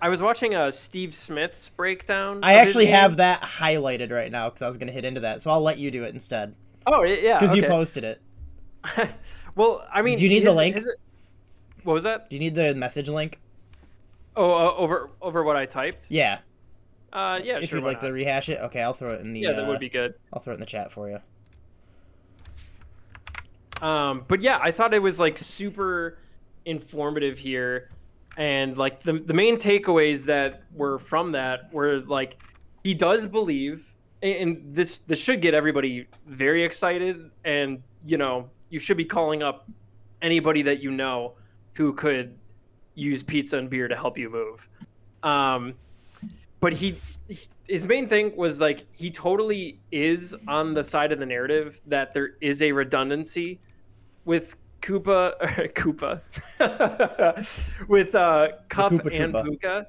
I 0.00 0.08
was 0.08 0.22
watching 0.22 0.54
a 0.54 0.62
uh, 0.62 0.70
Steve 0.70 1.14
Smith's 1.14 1.68
breakdown. 1.68 2.40
I 2.42 2.54
actually 2.54 2.86
have 2.86 3.16
that 3.16 3.42
highlighted 3.42 4.10
right 4.10 4.30
now 4.30 4.48
because 4.48 4.62
I 4.62 4.66
was 4.66 4.76
going 4.76 4.88
to 4.88 4.92
hit 4.92 5.04
into 5.04 5.20
that, 5.20 5.40
so 5.40 5.50
I'll 5.50 5.60
let 5.60 5.78
you 5.78 5.90
do 5.90 6.04
it 6.04 6.14
instead. 6.14 6.54
Oh 6.86 7.02
yeah, 7.02 7.38
because 7.38 7.52
okay. 7.52 7.60
you 7.60 7.66
posted 7.66 8.04
it. 8.04 8.20
well, 9.54 9.86
I 9.92 10.02
mean, 10.02 10.16
do 10.16 10.24
you 10.24 10.28
need 10.28 10.36
his, 10.36 10.44
the 10.44 10.52
link? 10.52 10.76
His, 10.76 10.88
what 11.84 11.94
was 11.94 12.04
that? 12.04 12.28
Do 12.30 12.36
you 12.36 12.40
need 12.40 12.54
the 12.54 12.74
message 12.74 13.08
link? 13.08 13.40
Oh, 14.36 14.50
uh, 14.50 14.74
over 14.74 15.10
over 15.20 15.44
what 15.44 15.56
I 15.56 15.66
typed. 15.66 16.06
Yeah. 16.08 16.38
Uh, 17.12 17.38
yeah, 17.44 17.58
if 17.58 17.68
sure, 17.68 17.78
you'd 17.78 17.84
like 17.84 18.00
not? 18.00 18.08
to 18.08 18.12
rehash 18.12 18.48
it, 18.48 18.58
okay, 18.62 18.80
I'll 18.80 18.94
throw 18.94 19.12
it 19.12 19.20
in 19.20 19.34
the. 19.34 19.40
Yeah, 19.40 19.52
that 19.52 19.64
uh, 19.64 19.68
would 19.68 19.80
be 19.80 19.90
good. 19.90 20.14
I'll 20.32 20.40
throw 20.40 20.52
it 20.52 20.56
in 20.56 20.60
the 20.60 20.66
chat 20.66 20.90
for 20.90 21.10
you. 21.10 21.18
Um, 23.86 24.24
but 24.28 24.40
yeah, 24.40 24.58
I 24.62 24.70
thought 24.70 24.94
it 24.94 25.02
was 25.02 25.20
like 25.20 25.36
super 25.36 26.18
informative 26.64 27.36
here, 27.36 27.90
and 28.38 28.78
like 28.78 29.02
the 29.02 29.14
the 29.14 29.34
main 29.34 29.58
takeaways 29.58 30.24
that 30.24 30.62
were 30.72 30.98
from 30.98 31.32
that 31.32 31.72
were 31.72 31.98
like 32.00 32.38
he 32.82 32.94
does 32.94 33.26
believe, 33.26 33.91
and 34.22 34.62
this 34.74 34.98
this 35.00 35.18
should 35.18 35.40
get 35.40 35.54
everybody 35.54 36.06
very 36.26 36.64
excited, 36.64 37.30
and 37.44 37.82
you 38.06 38.16
know 38.16 38.48
you 38.70 38.78
should 38.78 38.96
be 38.96 39.04
calling 39.04 39.42
up 39.42 39.68
anybody 40.22 40.62
that 40.62 40.80
you 40.80 40.90
know 40.90 41.32
who 41.74 41.92
could 41.92 42.36
use 42.94 43.22
pizza 43.22 43.58
and 43.58 43.68
beer 43.68 43.88
to 43.88 43.96
help 43.96 44.16
you 44.16 44.30
move. 44.30 44.68
Um, 45.22 45.74
but 46.60 46.72
he, 46.72 46.94
he, 47.28 47.38
his 47.66 47.86
main 47.86 48.08
thing 48.08 48.36
was 48.36 48.60
like 48.60 48.86
he 48.92 49.10
totally 49.10 49.80
is 49.90 50.34
on 50.46 50.74
the 50.74 50.84
side 50.84 51.10
of 51.10 51.18
the 51.18 51.26
narrative 51.26 51.80
that 51.86 52.14
there 52.14 52.34
is 52.40 52.62
a 52.62 52.70
redundancy 52.70 53.58
with 54.24 54.54
Koopa 54.80 55.34
Koopa 55.74 56.20
with 57.88 58.14
uh 58.14 58.48
Kupp 58.68 58.92
and 58.92 59.34
Puka. 59.34 59.88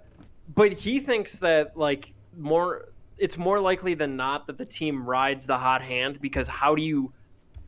But 0.56 0.74
he 0.74 1.00
thinks 1.00 1.36
that 1.40 1.78
like 1.78 2.14
more 2.38 2.93
it's 3.18 3.38
more 3.38 3.60
likely 3.60 3.94
than 3.94 4.16
not 4.16 4.48
that 4.48 4.58
the 4.58 4.66
team 4.66 5.06
rides 5.06 5.46
the 5.46 5.58
hot 5.58 5.82
hand 5.82 6.20
because 6.22 6.48
how 6.48 6.76
do 6.76 6.82
you 6.82 7.12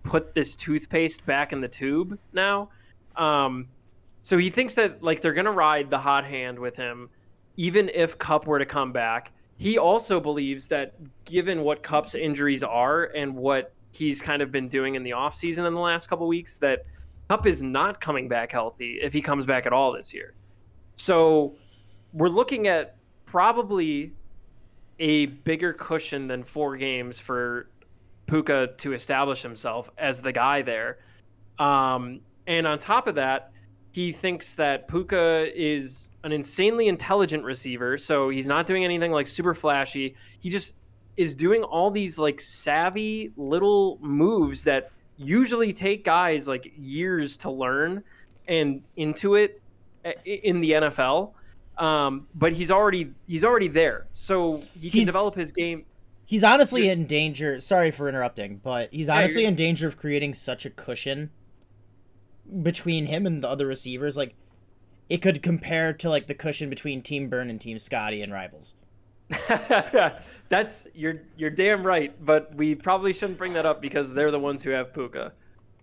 put 0.04 0.34
this 0.34 0.56
toothpaste 0.56 1.26
back 1.26 1.54
in 1.54 1.62
the 1.62 1.68
tube 1.68 2.18
now? 2.34 2.70
Um 3.16 3.68
so 4.22 4.38
he 4.38 4.50
thinks 4.50 4.76
that 4.76 5.04
like 5.04 5.22
they're 5.22 5.34
gonna 5.34 5.52
ride 5.52 5.90
the 5.90 6.00
hot 6.00 6.26
hand 6.26 6.58
with 6.58 6.76
him 6.76 7.10
even 7.58 7.90
if 7.94 8.18
Kupp 8.18 8.48
were 8.48 8.60
to 8.60 8.66
come 8.66 8.92
back. 8.92 9.32
He 9.58 9.78
also 9.78 10.20
believes 10.20 10.68
that 10.68 10.94
given 11.24 11.62
what 11.62 11.82
Kupp's 11.82 12.16
injuries 12.16 12.64
are 12.64 13.06
and 13.16 13.36
what 13.36 13.74
he's 13.94 14.22
kind 14.22 14.42
of 14.42 14.52
been 14.52 14.68
doing 14.68 14.96
in 14.96 15.04
the 15.04 15.12
offseason 15.12 15.66
in 15.66 15.74
the 15.74 15.80
last 15.80 16.10
couple 16.10 16.28
weeks, 16.28 16.58
that 16.58 16.86
Kupp 17.30 17.46
is 17.48 17.62
not 17.62 18.02
coming 18.02 18.28
back 18.28 18.52
healthy 18.52 19.00
if 19.02 19.14
he 19.14 19.22
comes 19.22 19.46
back 19.46 19.66
at 19.66 19.74
all 19.74 19.94
this 19.94 20.14
year. 20.14 20.34
So 20.96 21.56
we're 22.14 22.30
looking 22.30 22.68
at 22.68 22.98
probably 23.26 24.14
a 25.00 25.28
bigger 25.28 25.74
cushion 25.74 26.28
than 26.28 26.44
four 26.44 26.78
games 26.78 27.20
for 27.20 27.68
Puka 28.28 28.70
to 28.78 28.94
establish 28.94 29.42
himself 29.42 29.90
as 29.98 30.22
the 30.22 30.32
guy 30.32 30.62
there. 30.62 31.00
Um, 31.60 32.22
and 32.48 32.66
on 32.68 32.80
top 32.80 33.08
of 33.08 33.16
that, 33.16 33.52
he 33.92 34.12
thinks 34.12 34.56
that 34.56 34.88
Puka 34.88 35.48
is 35.56 36.10
an 36.24 36.32
insanely 36.32 36.88
intelligent 36.88 37.44
receiver, 37.44 37.98
so 37.98 38.30
he's 38.30 38.48
not 38.48 38.68
doing 38.68 38.84
anything 38.84 39.12
like 39.12 39.28
super 39.28 39.54
flashy. 39.54 40.16
He 40.40 40.50
just 40.50 40.76
is 41.18 41.36
doing 41.36 41.64
all 41.64 41.92
these 41.92 42.18
like 42.18 42.42
savvy 42.42 43.32
little 43.38 43.98
moves 44.02 44.64
that 44.66 44.92
usually 45.18 45.72
take 45.72 46.04
guys 46.04 46.48
like 46.48 46.74
years 46.78 47.38
to 47.38 47.50
learn 47.50 48.04
and 48.48 48.82
into 48.98 49.36
it 49.36 49.62
in 50.26 50.62
the 50.62 50.72
NFL. 50.72 51.32
Um, 51.78 52.28
but 52.34 52.54
he's 52.54 52.72
already 52.72 53.12
he's 53.28 53.44
already 53.44 53.68
there, 53.68 54.08
so 54.14 54.58
he 54.80 54.90
can 54.90 55.00
He's- 55.00 55.06
develop 55.08 55.36
his 55.36 55.52
game. 55.52 55.86
He's 56.28 56.44
honestly 56.44 56.90
in 56.90 57.06
danger. 57.06 57.60
Sorry 57.62 57.92
for 57.92 58.10
interrupting, 58.10 58.60
but 58.64 58.92
he's 58.92 59.10
honestly 59.10 59.42
you're- 59.44 59.50
in 59.50 59.56
danger 59.56 59.88
of 59.88 59.98
creating 59.98 60.34
such 60.34 60.66
a 60.66 60.70
cushion 60.72 61.30
between 62.64 63.06
him 63.08 63.26
and 63.28 63.44
the 63.44 63.48
other 63.50 63.68
receivers. 63.68 64.18
Like, 64.18 64.34
it 65.10 65.18
could 65.22 65.44
compare 65.44 65.94
to 65.94 66.10
like 66.10 66.28
the 66.28 66.34
cushion 66.34 66.70
between 66.70 67.02
Team 67.02 67.28
Burn 67.30 67.50
and 67.50 67.62
Team 67.62 67.78
Scotty 67.78 68.22
and 68.24 68.32
Rivals. 68.34 68.74
That's 70.50 70.88
you're 70.94 71.16
you're 71.38 71.50
damn 71.50 71.86
right, 71.86 72.14
but 72.26 72.54
we 72.56 72.76
probably 72.76 73.14
shouldn't 73.14 73.38
bring 73.38 73.54
that 73.54 73.66
up 73.66 73.82
because 73.82 74.12
they're 74.14 74.32
the 74.32 74.40
ones 74.40 74.64
who 74.64 74.70
have 74.72 74.94
Puka. 74.94 75.34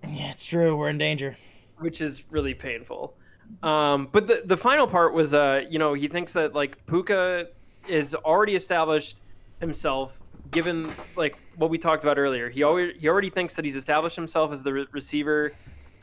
Yeah, 0.05 0.31
it's 0.31 0.45
true. 0.45 0.77
We're 0.77 0.89
in 0.91 0.99
danger. 0.99 1.37
which 1.79 2.01
is 2.01 2.25
really 2.31 2.55
painful. 2.55 3.15
Um, 3.63 4.09
but 4.13 4.27
the 4.27 4.43
the 4.45 4.57
final 4.57 4.87
part 4.87 5.15
was, 5.15 5.35
uh, 5.35 5.63
you 5.69 5.79
know, 5.79 5.95
he 5.95 6.09
thinks 6.09 6.33
that 6.33 6.55
like 6.55 6.85
Puka 6.87 7.49
is 7.89 8.15
already 8.15 8.55
established 8.55 9.21
himself, 9.61 10.21
given 10.51 10.87
like 11.17 11.37
what 11.57 11.71
we 11.71 11.79
talked 11.79 12.03
about 12.03 12.19
earlier. 12.19 12.49
He 12.49 12.65
already 12.65 12.99
he 12.99 13.09
already 13.09 13.31
thinks 13.31 13.55
that 13.55 13.65
he's 13.65 13.77
established 13.77 14.17
himself 14.17 14.53
as 14.53 14.63
the 14.63 14.73
re- 14.73 14.87
receiver 14.93 15.53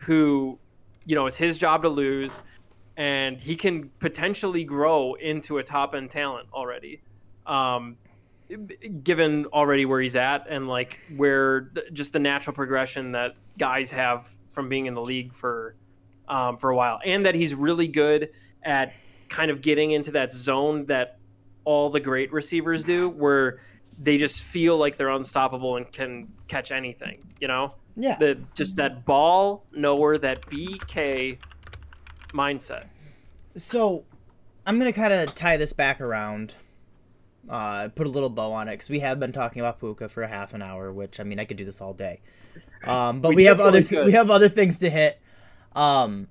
who, 0.02 0.58
you 1.06 1.16
know, 1.16 1.26
it's 1.26 1.38
his 1.38 1.58
job 1.58 1.82
to 1.82 1.90
lose, 1.90 2.40
and 2.98 3.38
he 3.38 3.56
can 3.56 3.90
potentially 4.00 4.64
grow 4.64 5.16
into 5.16 5.58
a 5.58 5.64
top 5.64 5.96
end 5.96 6.12
talent 6.12 6.48
already. 6.54 7.02
Um, 7.46 7.98
given 9.04 9.46
already 9.48 9.86
where 9.86 10.02
he's 10.02 10.16
at 10.16 10.48
and 10.50 10.68
like 10.68 11.00
where 11.18 11.62
th- 11.76 11.94
just 11.94 12.14
the 12.14 12.20
natural 12.20 12.54
progression 12.54 13.12
that 13.12 13.36
guys 13.60 13.92
have 13.92 14.34
from 14.50 14.68
being 14.68 14.88
in 14.88 14.96
the 14.96 15.02
league 15.02 15.34
for 15.34 15.76
um, 16.30 16.58
for 16.58 16.70
a 16.70 16.76
while, 16.76 17.00
and 17.06 17.26
that 17.26 17.36
he's 17.36 17.56
really 17.56 17.88
good 17.88 18.30
at 18.64 18.94
kind 19.30 19.52
of 19.52 19.62
getting 19.62 19.92
into 19.92 20.12
that 20.12 20.34
zone 20.34 20.86
that 20.86 21.18
all 21.66 21.90
the 21.90 22.00
great 22.00 22.32
receivers 22.32 22.84
do, 22.84 23.10
where 23.10 23.60
they 24.02 24.18
just 24.18 24.42
feel 24.42 24.78
like 24.78 24.96
they're 24.98 25.10
unstoppable 25.10 25.76
and 25.78 25.92
can 25.92 26.28
catch 26.48 26.72
anything. 26.72 27.18
You 27.42 27.48
know, 27.48 27.74
Yeah. 27.96 28.18
the 28.18 28.38
just 28.56 28.76
that 28.78 29.06
ball 29.06 29.66
knower, 29.72 30.18
that 30.18 30.42
BK 30.48 31.38
mindset. 32.34 32.86
So, 33.58 34.06
I'm 34.66 34.78
gonna 34.78 34.94
kind 34.94 35.12
of 35.14 35.34
tie 35.36 35.58
this 35.58 35.74
back 35.74 36.00
around. 36.02 36.56
Uh, 37.50 37.88
put 37.90 38.06
a 38.06 38.10
little 38.10 38.30
bow 38.30 38.52
on 38.52 38.68
it 38.68 38.72
because 38.74 38.90
we 38.90 39.00
have 39.00 39.20
been 39.20 39.32
talking 39.32 39.60
about 39.60 39.80
Puka 39.80 40.08
for 40.10 40.22
a 40.22 40.28
half 40.28 40.54
an 40.54 40.62
hour, 40.62 40.92
which 40.94 41.20
I 41.20 41.24
mean 41.24 41.40
I 41.40 41.46
could 41.46 41.58
do 41.58 41.66
this 41.66 41.82
all 41.82 41.94
day. 41.94 42.20
Um, 42.84 43.22
but 43.22 43.30
We 43.30 43.38
we, 43.38 43.44
have 43.46 43.60
other 43.60 43.82
could. 43.82 44.06
we 44.06 44.12
have 44.12 44.30
other 44.30 44.50
things 44.50 44.78
to 44.80 44.90
hit. 44.90 45.20
Um, 45.76 46.28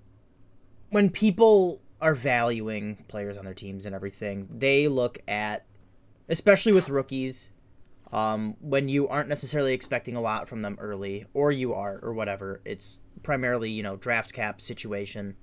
when 0.90 1.10
people 1.10 1.80
are 2.00 2.14
valuing 2.14 3.04
players 3.08 3.36
on 3.36 3.44
their 3.44 3.54
teams 3.54 3.86
and 3.86 3.94
everything, 3.94 4.48
they 4.50 4.88
look 4.88 5.18
at, 5.26 5.64
especially 6.28 6.72
with 6.72 6.88
rookies, 6.88 7.50
um, 8.12 8.56
when 8.60 8.88
you 8.88 9.08
aren't 9.08 9.28
necessarily 9.28 9.74
expecting 9.74 10.16
a 10.16 10.20
lot 10.20 10.48
from 10.48 10.62
them 10.62 10.76
early, 10.80 11.26
or 11.34 11.52
you 11.52 11.74
are, 11.74 11.98
or 12.02 12.14
whatever. 12.14 12.60
It's 12.64 13.00
primarily 13.22 13.70
you 13.70 13.82
know 13.82 13.96
draft 13.96 14.32
cap 14.32 14.60
situation. 14.60 15.36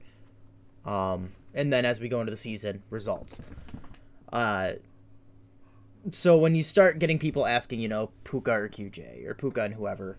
Um, 0.86 1.32
and 1.54 1.72
then 1.72 1.86
as 1.86 2.00
we 2.00 2.10
go 2.10 2.20
into 2.20 2.32
the 2.32 2.38
season, 2.38 2.84
results. 2.89 3.41
Uh, 4.32 4.74
so 6.12 6.38
when 6.38 6.54
you 6.54 6.64
start 6.64 7.00
getting 7.00 7.18
people 7.18 7.46
asking, 7.46 7.80
you 7.80 7.88
know, 7.88 8.12
Puka 8.24 8.52
or 8.52 8.70
QJ 8.70 9.26
or 9.26 9.34
Puka 9.34 9.64
and 9.64 9.74
whoever, 9.74 10.18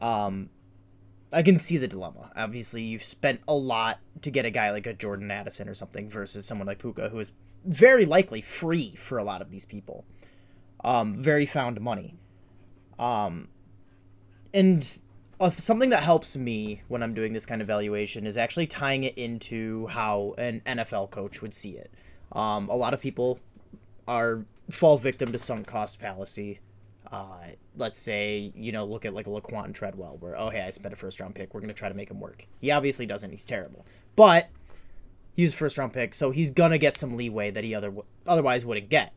um, 0.00 0.50
I 1.32 1.42
can 1.42 1.58
see 1.58 1.78
the 1.78 1.88
dilemma. 1.88 2.30
Obviously, 2.36 2.82
you've 2.82 3.02
spent 3.02 3.40
a 3.48 3.54
lot 3.54 3.98
to 4.20 4.30
get 4.30 4.44
a 4.44 4.50
guy 4.50 4.70
like 4.70 4.86
a 4.86 4.92
Jordan 4.92 5.30
Addison 5.30 5.68
or 5.68 5.74
something 5.74 6.08
versus 6.08 6.44
someone 6.46 6.66
like 6.66 6.78
Puka, 6.78 7.08
who 7.08 7.18
is 7.18 7.32
very 7.64 8.04
likely 8.04 8.40
free 8.40 8.94
for 8.94 9.18
a 9.18 9.24
lot 9.24 9.40
of 9.40 9.50
these 9.50 9.64
people. 9.64 10.04
Um, 10.84 11.14
very 11.14 11.46
found 11.46 11.80
money. 11.80 12.16
Um, 12.98 13.48
and 14.52 14.98
uh, 15.40 15.50
something 15.50 15.90
that 15.90 16.02
helps 16.02 16.36
me 16.36 16.82
when 16.88 17.02
I'm 17.02 17.14
doing 17.14 17.32
this 17.32 17.46
kind 17.46 17.60
of 17.60 17.66
valuation 17.66 18.26
is 18.26 18.36
actually 18.36 18.66
tying 18.66 19.04
it 19.04 19.16
into 19.16 19.86
how 19.88 20.34
an 20.38 20.62
NFL 20.66 21.10
coach 21.10 21.40
would 21.40 21.54
see 21.54 21.72
it. 21.72 21.90
Um, 22.32 22.68
a 22.68 22.76
lot 22.76 22.94
of 22.94 23.00
people 23.00 23.40
are 24.06 24.44
fall 24.70 24.98
victim 24.98 25.32
to 25.32 25.38
sunk 25.38 25.66
cost 25.66 26.00
fallacy. 26.00 26.60
Uh, 27.12 27.48
let's 27.76 27.98
say 27.98 28.50
you 28.56 28.72
know 28.72 28.86
look 28.86 29.04
at 29.04 29.12
like 29.12 29.26
a 29.26 29.30
Laquon 29.30 29.74
Treadwell, 29.74 30.16
where 30.18 30.36
oh 30.36 30.48
hey 30.48 30.62
I 30.62 30.70
spent 30.70 30.94
a 30.94 30.96
first 30.96 31.20
round 31.20 31.34
pick, 31.34 31.52
we're 31.52 31.60
gonna 31.60 31.74
try 31.74 31.90
to 31.90 31.94
make 31.94 32.10
him 32.10 32.18
work. 32.18 32.46
He 32.58 32.70
obviously 32.70 33.04
doesn't. 33.04 33.30
He's 33.30 33.44
terrible, 33.44 33.84
but 34.16 34.48
he's 35.36 35.52
a 35.52 35.56
first 35.56 35.76
round 35.76 35.92
pick, 35.92 36.14
so 36.14 36.30
he's 36.30 36.50
gonna 36.50 36.78
get 36.78 36.96
some 36.96 37.14
leeway 37.14 37.50
that 37.50 37.64
he 37.64 37.74
other 37.74 37.92
otherwise 38.26 38.64
wouldn't 38.64 38.88
get. 38.88 39.12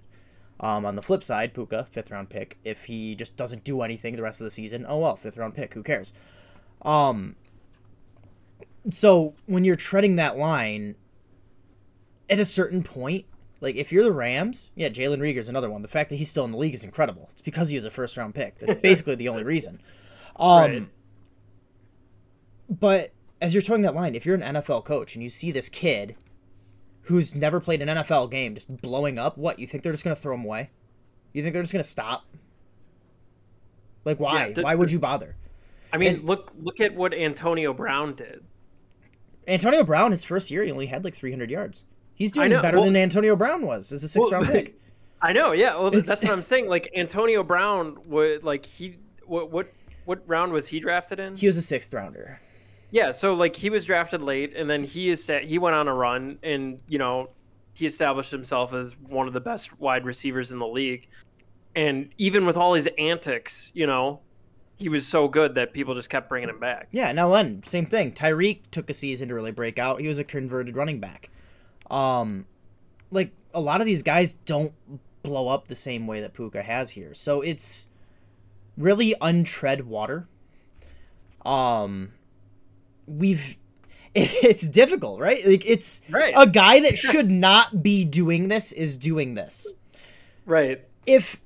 Um, 0.60 0.86
on 0.86 0.96
the 0.96 1.02
flip 1.02 1.24
side, 1.24 1.54
Puka, 1.54 1.88
fifth 1.90 2.12
round 2.12 2.30
pick, 2.30 2.58
if 2.64 2.86
he 2.86 3.16
just 3.16 3.38
doesn't 3.38 3.64
do 3.64 3.82
anything 3.82 4.16
the 4.16 4.22
rest 4.22 4.42
of 4.42 4.46
the 4.46 4.52
season, 4.52 4.86
oh 4.88 5.00
well, 5.00 5.16
fifth 5.16 5.38
round 5.38 5.56
pick, 5.56 5.74
who 5.74 5.84
cares? 5.84 6.14
Um, 6.82 7.36
so 8.92 9.34
when 9.46 9.64
you're 9.64 9.76
treading 9.76 10.18
that 10.18 10.38
line, 10.38 10.96
at 12.30 12.40
a 12.40 12.46
certain 12.46 12.84
point, 12.84 13.26
like 13.62 13.76
if 13.76 13.92
you're 13.92 14.04
the 14.04 14.12
Rams, 14.12 14.72
yeah, 14.76 14.90
Jalen 14.90 15.20
Reagor's 15.20 15.50
another 15.50 15.70
one. 15.70 15.82
The 15.82 15.88
fact 15.88 16.10
that 16.10 16.18
he's 16.18 16.30
still 16.30 16.46
in 16.46 16.52
the 16.52 16.58
league 16.58 16.74
is 16.76 16.84
incredible. 16.84 17.28
It's 17.32 17.42
because 17.42 17.70
he 17.70 17.76
was 17.76 17.86
a 17.86 17.90
first 17.92 18.18
round 18.18 18.36
pick. 18.36 18.60
That's 18.60 18.74
basically 18.82 19.16
the 19.16 19.30
only 19.30 19.44
reason. 19.44 19.80
Um, 20.36 20.62
Right. 20.72 20.88
But 22.70 23.12
as 23.42 23.54
you're 23.54 23.62
towing 23.62 23.84
that 23.84 23.94
line, 23.96 24.16
if 24.16 24.26
you're 24.26 24.36
an 24.36 24.56
NFL 24.56 24.86
coach 24.86 25.14
and 25.16 25.22
you 25.24 25.30
see 25.30 25.52
this 25.52 25.70
kid 25.70 26.16
who's 27.04 27.36
never 27.36 27.60
played 27.60 27.82
an 27.82 27.88
NFL 27.90 28.32
game 28.32 28.56
just 28.56 28.82
blowing 28.82 29.20
up, 29.20 29.38
what 29.38 29.60
you 29.60 29.68
think 29.68 29.84
they're 29.84 29.92
just 29.92 30.04
gonna 30.04 30.16
throw 30.16 30.34
him 30.34 30.44
away? 30.46 30.72
You 31.32 31.44
think 31.44 31.54
they're 31.54 31.62
just 31.62 31.74
gonna 31.74 31.84
stop? 31.84 32.26
Like 34.04 34.20
why? 34.20 34.54
Yeah, 34.56 34.64
why 34.64 34.76
would 34.76 34.92
you 34.92 35.00
bother? 35.00 35.36
I 35.94 35.98
mean, 35.98 36.16
And- 36.16 36.24
look 36.26 36.52
look 36.60 36.80
at 36.80 36.96
what 36.96 37.14
Antonio 37.14 37.74
Brown 37.74 38.16
did. 38.16 38.44
Antonio 39.48 39.84
Brown, 39.84 40.10
his 40.12 40.24
first 40.24 40.50
year, 40.50 40.64
he 40.64 40.72
only 40.72 40.88
had 40.88 41.04
like 41.04 41.14
300 41.16 41.52
yards. 41.52 41.86
He's 42.16 42.32
doing 42.32 42.50
better 42.62 42.78
well- 42.78 42.86
than 42.86 42.96
Antonio 42.96 43.36
Brown 43.36 43.66
was 43.66 43.92
as 43.92 44.04
a 44.04 44.08
sixth 44.08 44.32
Well, 44.32 44.42
round 44.42 44.52
pick. 44.54 44.80
I 45.22 45.34
know, 45.34 45.54
yeah. 45.54 45.76
Well, 45.76 45.88
It's- 45.88 46.08
that's 46.08 46.24
what 46.24 46.32
I'm 46.32 46.44
saying. 46.44 46.68
Like 46.68 46.92
Antonio 46.96 47.44
Brown 47.44 47.98
would 48.08 48.44
like 48.44 48.66
he 48.66 48.98
what 49.26 49.52
what 49.52 49.72
what 50.06 50.22
round 50.28 50.52
was 50.52 50.68
he 50.68 50.80
drafted 50.80 51.20
in? 51.20 51.36
He 51.36 51.46
was 51.48 51.58
a 51.58 51.62
sixth 51.62 51.94
rounder. 51.94 52.40
Yeah, 52.92 53.12
so 53.12 53.34
like 53.34 53.56
he 53.56 53.70
was 53.70 53.86
drafted 53.86 54.22
late, 54.22 54.56
and 54.56 54.70
then 54.70 54.84
he 54.84 55.10
is 55.10 55.30
he 55.44 55.58
went 55.58 55.76
on 55.76 55.88
a 55.88 55.94
run, 55.94 56.38
and 56.44 56.82
you 56.88 56.98
know 57.00 57.28
he 57.74 57.86
established 57.86 58.32
himself 58.32 58.74
as 58.74 58.96
one 58.98 59.28
of 59.28 59.34
the 59.34 59.42
best 59.42 59.78
wide 59.80 60.06
receivers 60.06 60.52
in 60.52 60.60
the 60.60 60.68
league. 60.68 61.08
And 61.76 62.10
even 62.18 62.46
with 62.46 62.56
all 62.56 62.74
his 62.74 62.88
antics, 62.98 63.70
you 63.74 63.86
know, 63.86 64.22
he 64.78 64.88
was 64.88 65.06
so 65.06 65.28
good 65.28 65.56
that 65.56 65.74
people 65.74 65.94
just 65.94 66.10
kept 66.10 66.30
bringing 66.30 66.48
him 66.50 66.60
back. 66.60 66.88
Yeah, 66.92 67.12
now 67.12 67.28
Len, 67.28 67.64
same 67.66 67.86
thing. 67.86 68.14
Tyreek 68.14 68.62
took 68.72 68.90
a 68.90 68.94
season 68.94 69.28
to 69.28 69.36
really 69.36 69.52
break 69.52 69.78
out. 69.78 70.00
He 70.00 70.08
was 70.08 70.18
a 70.20 70.24
converted 70.24 70.78
running 70.78 71.02
back. 71.02 71.30
Um, 71.92 72.46
like 73.12 73.32
a 73.54 73.62
lot 73.62 73.80
of 73.82 73.86
these 73.86 74.04
guys 74.04 74.34
don't 74.34 74.74
blow 75.24 75.48
up 75.48 75.68
the 75.68 75.76
same 75.76 76.08
way 76.08 76.22
that 76.22 76.34
Puka 76.34 76.62
has 76.64 76.92
here, 76.92 77.14
so 77.14 77.42
it's 77.42 77.88
really 78.78 79.16
untread 79.22 79.86
water. 79.88 80.28
Um, 81.46 82.12
we've 83.08 83.58
it's 84.16 84.68
difficult, 84.68 85.20
right? 85.20 85.46
Like 85.46 85.66
it's 85.66 86.02
Right. 86.10 86.34
a 86.36 86.48
guy 86.48 86.80
that 86.82 86.98
should 86.98 87.30
not 87.30 87.84
be 87.84 88.04
doing 88.06 88.48
this 88.48 88.72
is 88.72 88.98
doing 88.98 89.34
this. 89.36 89.74
Right. 90.46 90.84
if 91.06 91.42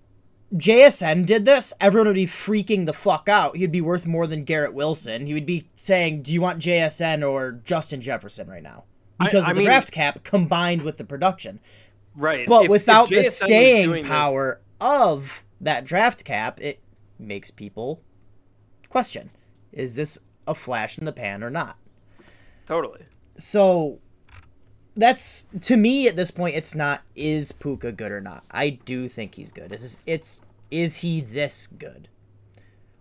JSN 0.55 1.25
did 1.27 1.45
this, 1.45 1.73
everyone 1.79 2.07
would 2.07 2.15
be 2.15 2.25
freaking 2.25 2.85
the 2.87 2.93
fuck 2.93 3.29
out. 3.29 3.55
He'd 3.55 3.71
be 3.71 3.81
worth 3.81 4.05
more 4.07 4.25
than 4.25 4.43
Garrett 4.45 4.73
Wilson. 4.73 5.27
He 5.27 5.33
would 5.35 5.45
be 5.45 5.69
saying, 5.75 6.23
"Do 6.23 6.33
you 6.33 6.41
want 6.41 6.59
JSN 6.59 7.21
or 7.23 7.51
Justin 7.63 8.01
Jefferson 8.01 8.49
right 8.49 8.63
now?" 8.63 8.85
Because 9.19 9.45
I 9.45 9.49
of 9.51 9.55
the 9.55 9.59
mean- 9.61 9.67
draft 9.67 9.91
cap 9.91 10.23
combined 10.23 10.83
with 10.83 10.97
the 10.97 11.03
production. 11.03 11.59
Right. 12.15 12.47
But 12.47 12.61
If- 12.61 12.65
if 12.65 12.69
without 12.71 13.09
the 13.09 13.23
staying 13.23 13.89
doing 13.89 14.01
this- 14.03 14.09
power 14.09 14.61
of 14.81 15.43
that 15.61 15.85
draft 15.85 16.23
cap, 16.25 16.59
it 16.61 16.79
makes 17.17 17.51
people 17.51 18.01
question: 18.89 19.29
Is 19.71 19.95
this 19.95 20.19
a 20.47 20.55
flash 20.55 20.97
in 20.97 21.05
the 21.05 21.11
pan 21.11 21.43
or 21.43 21.49
not? 21.49 21.77
totally. 22.65 23.01
so 23.37 23.99
that's 24.95 25.47
to 25.61 25.75
me 25.77 26.07
at 26.07 26.15
this 26.15 26.29
point 26.29 26.55
it's 26.55 26.75
not 26.75 27.01
is 27.15 27.51
Puka 27.51 27.91
good 27.91 28.11
or 28.11 28.19
not. 28.21 28.43
I 28.51 28.69
do 28.71 29.07
think 29.07 29.35
he's 29.35 29.51
good. 29.51 29.71
It's 29.71 29.97
it's 30.05 30.41
is 30.71 30.97
he 30.97 31.21
this 31.21 31.67
good? 31.67 32.09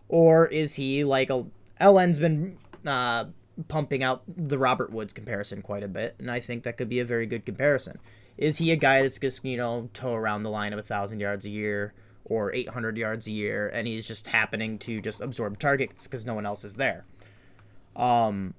Or 0.09 0.47
is 0.47 0.77
he 0.77 1.05
like 1.05 1.29
a 1.31 1.45
LN's 1.81 2.19
been 2.19 2.57
uh 2.87 3.27
pumping 3.67 4.03
out 4.03 4.23
the 4.29 4.59
Robert 4.59 4.93
Woods 4.93 5.13
comparison 5.13 5.63
quite 5.63 5.83
a 5.83 5.89
bit, 5.89 6.15
and 6.19 6.31
I 6.31 6.39
think 6.41 6.63
that 6.63 6.77
could 6.77 6.89
be 6.89 7.01
a 7.01 7.05
very 7.05 7.27
good 7.27 7.45
comparison. 7.45 7.99
Is 8.37 8.59
he 8.59 8.71
a 8.71 8.77
guy 8.77 9.03
that's 9.03 9.19
just, 9.19 9.45
you 9.45 9.57
know, 9.57 9.91
toe 9.93 10.15
around 10.15 10.45
the 10.45 10.51
line 10.51 10.73
of 10.73 10.79
a 10.79 10.83
thousand 10.83 11.19
yards 11.21 11.45
a 11.45 11.51
year 11.51 11.93
or 12.25 12.55
eight 12.55 12.69
hundred 12.69 12.97
yards 12.97 13.27
a 13.27 13.33
year 13.33 13.69
and 13.69 13.89
he's 13.89 14.07
just 14.07 14.27
happening 14.29 14.79
to 14.79 15.01
just 15.01 15.21
absorb 15.21 15.59
targets 15.59 16.07
because 16.07 16.27
no 16.27 16.35
one 16.35 16.47
else 16.47 16.63
is 16.63 16.75
there? 16.77 17.05
Um 17.97 18.55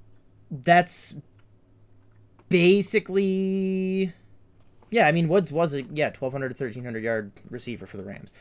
that's 0.52 1.22
basically 2.50 4.12
yeah 4.90 5.08
i 5.08 5.12
mean 5.12 5.28
woods 5.28 5.52
was 5.52 5.76
a 5.76 5.84
yeah 5.84 6.08
1200 6.08 6.50
to 6.50 6.64
1300 6.64 7.04
yard 7.04 7.32
receiver 7.50 7.86
for 7.86 7.98
the 7.98 8.04
rams 8.04 8.34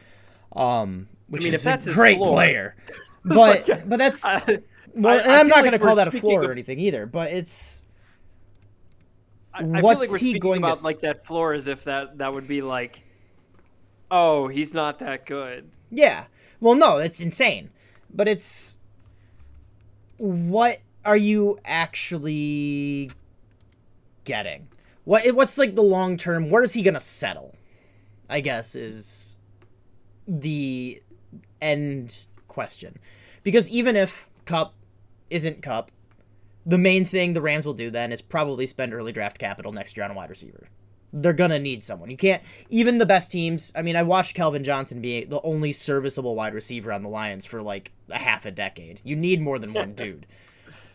um 0.56 1.06
which 1.28 1.44
mean, 1.44 1.52
is 1.52 1.66
a 1.66 1.78
great 1.92 2.16
floor- 2.16 2.32
player 2.32 2.76
but 3.24 3.66
but 3.86 3.98
that's 3.98 4.24
I- 4.24 4.60
well 4.94 5.18
I- 5.18 5.22
and 5.22 5.32
I 5.32 5.40
i'm 5.40 5.48
not 5.48 5.56
like 5.56 5.64
going 5.64 5.72
to 5.72 5.78
call 5.78 5.96
that 5.96 6.08
a 6.08 6.10
floor 6.12 6.42
of- 6.42 6.48
or 6.48 6.52
anything 6.52 6.78
either 6.80 7.06
but 7.06 7.32
it's 7.32 7.84
I, 9.54 9.60
I 9.60 9.62
feel 9.64 9.82
What's 9.82 10.00
like 10.00 10.10
we're 10.10 10.18
he 10.18 10.24
speaking 10.30 10.40
going 10.40 10.60
to 10.60 10.66
about 10.68 10.76
s- 10.76 10.84
like 10.84 11.00
that 11.00 11.26
floor 11.26 11.52
as 11.52 11.66
if 11.66 11.84
that 11.84 12.18
that 12.18 12.32
would 12.32 12.46
be 12.46 12.62
like, 12.62 13.00
oh, 14.10 14.46
he's 14.46 14.72
not 14.72 15.00
that 15.00 15.26
good. 15.26 15.68
Yeah. 15.90 16.26
Well, 16.60 16.76
no, 16.76 16.98
it's 16.98 17.20
insane. 17.20 17.70
But 18.14 18.28
it's 18.28 18.78
what 20.18 20.78
are 21.04 21.16
you 21.16 21.58
actually 21.64 23.10
getting? 24.24 24.68
What 25.04 25.26
what's 25.34 25.58
like 25.58 25.74
the 25.74 25.82
long 25.82 26.16
term? 26.16 26.50
Where 26.50 26.62
is 26.62 26.74
he 26.74 26.82
going 26.82 26.94
to 26.94 27.00
settle? 27.00 27.56
I 28.30 28.40
guess 28.40 28.76
is 28.76 29.38
the 30.28 31.02
end 31.60 32.26
question. 32.46 32.96
Because 33.42 33.70
even 33.70 33.96
if 33.96 34.28
Kupp 34.44 34.74
isn't 35.30 35.62
Kupp, 35.62 35.90
the 36.66 36.78
main 36.78 37.04
thing 37.04 37.32
the 37.32 37.40
Rams 37.40 37.64
will 37.66 37.74
do 37.74 37.90
then 37.90 38.12
is 38.12 38.20
probably 38.22 38.66
spend 38.66 38.92
early 38.92 39.12
draft 39.12 39.38
capital 39.38 39.72
next 39.72 39.96
year 39.96 40.04
on 40.04 40.10
a 40.10 40.14
wide 40.14 40.30
receiver. 40.30 40.68
They're 41.12 41.32
gonna 41.32 41.58
need 41.58 41.82
someone. 41.82 42.10
You 42.10 42.18
can't 42.18 42.42
even 42.68 42.98
the 42.98 43.06
best 43.06 43.32
teams. 43.32 43.72
I 43.74 43.80
mean, 43.80 43.96
I 43.96 44.02
watched 44.02 44.34
Calvin 44.34 44.62
Johnson 44.62 45.00
be 45.00 45.24
the 45.24 45.40
only 45.40 45.72
serviceable 45.72 46.34
wide 46.34 46.52
receiver 46.52 46.92
on 46.92 47.02
the 47.02 47.08
Lions 47.08 47.46
for 47.46 47.62
like 47.62 47.92
a 48.10 48.18
half 48.18 48.44
a 48.44 48.50
decade. 48.50 49.00
You 49.04 49.16
need 49.16 49.40
more 49.40 49.58
than 49.58 49.72
one 49.72 49.92
dude. 49.94 50.26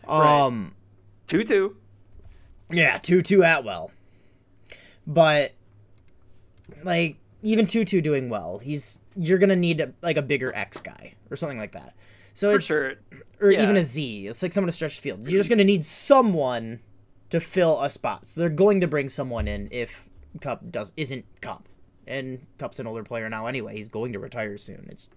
Right. 0.06 0.44
Um, 0.44 0.74
Two 1.26 1.42
two. 1.42 1.76
yeah, 2.70 2.98
Tutu 2.98 3.42
Atwell. 3.42 3.90
But 5.06 5.52
like 6.84 7.16
even 7.42 7.66
Tutu 7.66 8.00
doing 8.00 8.28
well, 8.28 8.58
he's 8.60 9.00
you're 9.16 9.38
gonna 9.38 9.56
need 9.56 9.80
a, 9.80 9.92
like 10.00 10.16
a 10.16 10.22
bigger 10.22 10.54
X 10.54 10.80
guy 10.80 11.14
or 11.30 11.36
something 11.36 11.58
like 11.58 11.72
that. 11.72 11.94
So 12.34 12.50
For 12.50 12.56
it's 12.56 12.66
sure. 12.66 12.94
Or 13.44 13.52
Yeah. 13.52 13.62
even 13.62 13.76
a 13.76 13.84
Z. 13.84 14.26
It's 14.28 14.42
like 14.42 14.52
someone 14.52 14.68
to 14.68 14.72
stretch 14.72 14.96
the 14.96 15.02
field. 15.02 15.20
You're 15.30 15.38
just 15.38 15.50
gonna 15.50 15.64
need 15.64 15.84
someone 15.84 16.80
to 17.30 17.40
fill 17.40 17.80
a 17.82 17.90
spot. 17.90 18.26
So 18.26 18.40
they're 18.40 18.48
going 18.50 18.80
to 18.80 18.86
bring 18.86 19.08
someone 19.08 19.46
in 19.48 19.68
if 19.70 20.08
Kupp 20.40 20.70
does 20.70 20.92
isn't 20.96 21.24
Kupp, 21.40 21.68
and 22.06 22.46
Kupp's 22.58 22.78
an 22.78 22.86
older 22.86 23.02
player 23.04 23.28
now 23.28 23.46
anyway. 23.46 23.74
He's 23.76 23.88
going 23.88 24.12
to 24.14 24.18
retire 24.18 24.56
soon. 24.58 24.86
It's 24.90 25.10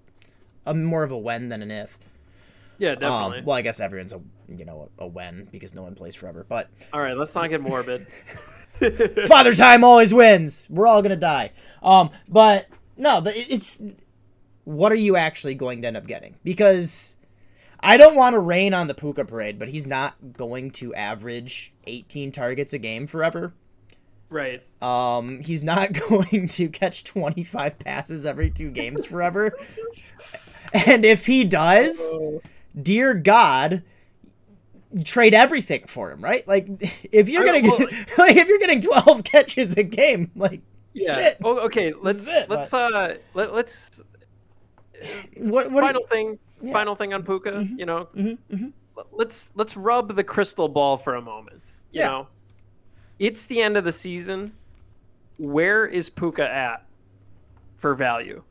a 0.66 0.74
more 0.74 1.04
of 1.04 1.12
a 1.12 1.18
when 1.18 1.50
than 1.50 1.62
an 1.62 1.72
if. 1.72 1.98
Yeah, 2.80 2.92
Um, 2.92 3.00
definitely. 3.00 3.42
well, 3.46 3.56
I 3.58 3.62
guess 3.62 3.80
everyone's 3.80 4.14
a 4.14 4.22
you 4.50 4.66
know 4.66 4.90
a, 5.00 5.04
a 5.04 5.08
when 5.08 5.48
because 5.52 5.74
no 5.74 5.82
one 5.84 5.96
plays 5.96 6.16
forever. 6.16 6.46
But 6.48 6.70
All 6.94 7.00
right, 7.02 7.16
let's 7.18 7.34
not 7.34 7.50
get 7.50 7.62
morbid. 7.62 8.08
Father 9.28 9.56
Time 9.56 9.84
always 9.84 10.14
wins. 10.14 10.68
We're 10.70 10.86
all 10.88 11.02
gonna 11.02 11.16
die. 11.16 11.52
Um, 11.82 12.12
but 12.28 12.68
no, 12.96 13.22
but 13.22 13.34
it's 13.36 13.82
what 14.66 14.92
are 14.92 14.96
you 14.96 15.16
actually 15.16 15.56
going 15.56 15.82
to 15.82 15.88
end 15.88 15.98
up 15.98 16.06
getting? 16.06 16.36
Because 16.44 17.17
I 17.80 17.98
don't 17.98 18.16
want 18.16 18.34
to 18.34 18.40
rain 18.40 18.74
on 18.74 18.88
the 18.88 18.94
Puka 18.94 19.26
parade, 19.26 19.60
but 19.60 19.70
he's 19.70 19.88
not 19.88 20.16
going 20.36 20.72
to 20.72 20.94
average 20.96 21.74
18 21.86 22.32
targets 22.32 22.74
a 22.74 22.80
game 22.80 23.08
forever. 23.08 23.54
Right. 24.30 24.62
Um, 24.82 25.40
he's 25.42 25.64
not 25.64 25.94
going 26.10 26.48
to 26.50 26.70
catch 26.70 27.04
25 27.04 27.80
passes 27.80 28.26
every 28.26 28.50
two 28.50 28.72
games 28.72 29.06
forever. 29.06 29.54
and 30.88 31.06
if 31.06 31.26
he 31.26 31.44
does, 31.44 32.18
dear 32.82 33.14
God, 33.14 33.84
trade 35.06 35.34
everything 35.34 35.86
for 35.88 36.12
him, 36.12 36.22
right? 36.22 36.46
Like 36.48 36.68
if 37.12 37.30
you're 37.30 37.46
gonna 37.46 37.62
well- 37.62 37.78
like 38.18 38.36
if 38.36 38.48
you're 38.48 38.60
getting 38.60 38.82
12 38.82 39.24
catches 39.24 39.74
a 39.78 39.84
game, 39.84 40.32
like 40.36 40.62
Yeah. 40.94 41.20
shit. 41.20 41.36
Oh, 41.44 41.60
okay. 41.66 41.94
Let's 41.94 42.28
it, 42.28 42.50
let's 42.50 42.74
uh 42.74 43.16
let, 43.34 43.54
let's 43.54 44.02
What 45.38 45.72
what 45.72 45.84
final 45.84 46.02
you- 46.02 46.08
thing 46.08 46.40
Yeah. 46.62 46.74
final 46.74 46.96
thing 46.96 47.14
on 47.14 47.24
Puka. 47.24 47.68
You 47.76 47.86
know, 47.86 48.08
Mhm, 48.16 48.38
mhm. 48.52 48.74
Let's 49.12 49.52
let's 49.56 49.78
rub 49.78 50.16
the 50.16 50.24
crystal 50.24 50.68
ball 50.68 50.98
for 50.98 51.16
a 51.16 51.22
moment. 51.22 51.62
You 51.92 52.02
Yeah. 52.02 52.08
know, 52.08 52.28
it's 53.20 53.46
the 53.46 53.62
end 53.62 53.78
of 53.78 53.84
the 53.84 53.92
season. 53.92 54.54
Where 55.38 55.86
is 55.86 56.10
Puka 56.10 56.50
at 56.50 56.84
for 57.76 57.94
value? 57.94 58.42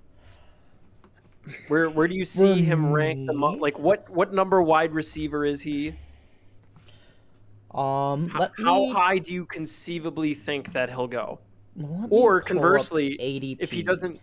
Where 1.68 1.90
where 1.90 2.06
do 2.06 2.14
you 2.14 2.24
see 2.24 2.62
him 2.62 2.92
rank 2.92 3.26
the 3.26 3.32
mo- 3.32 3.52
like 3.58 3.76
what 3.78 4.08
what 4.08 4.32
number 4.32 4.62
wide 4.62 4.92
receiver 4.92 5.44
is 5.44 5.60
he? 5.60 5.94
Um, 7.74 8.28
How 8.28 8.48
me, 8.58 8.92
high 8.92 9.18
do 9.18 9.34
you 9.34 9.44
conceivably 9.44 10.32
think 10.32 10.72
that 10.72 10.88
he'll 10.88 11.06
go? 11.08 11.40
Or 12.08 12.40
conversely, 12.40 13.14
if 13.60 13.70
he 13.70 13.82
doesn't 13.82 14.20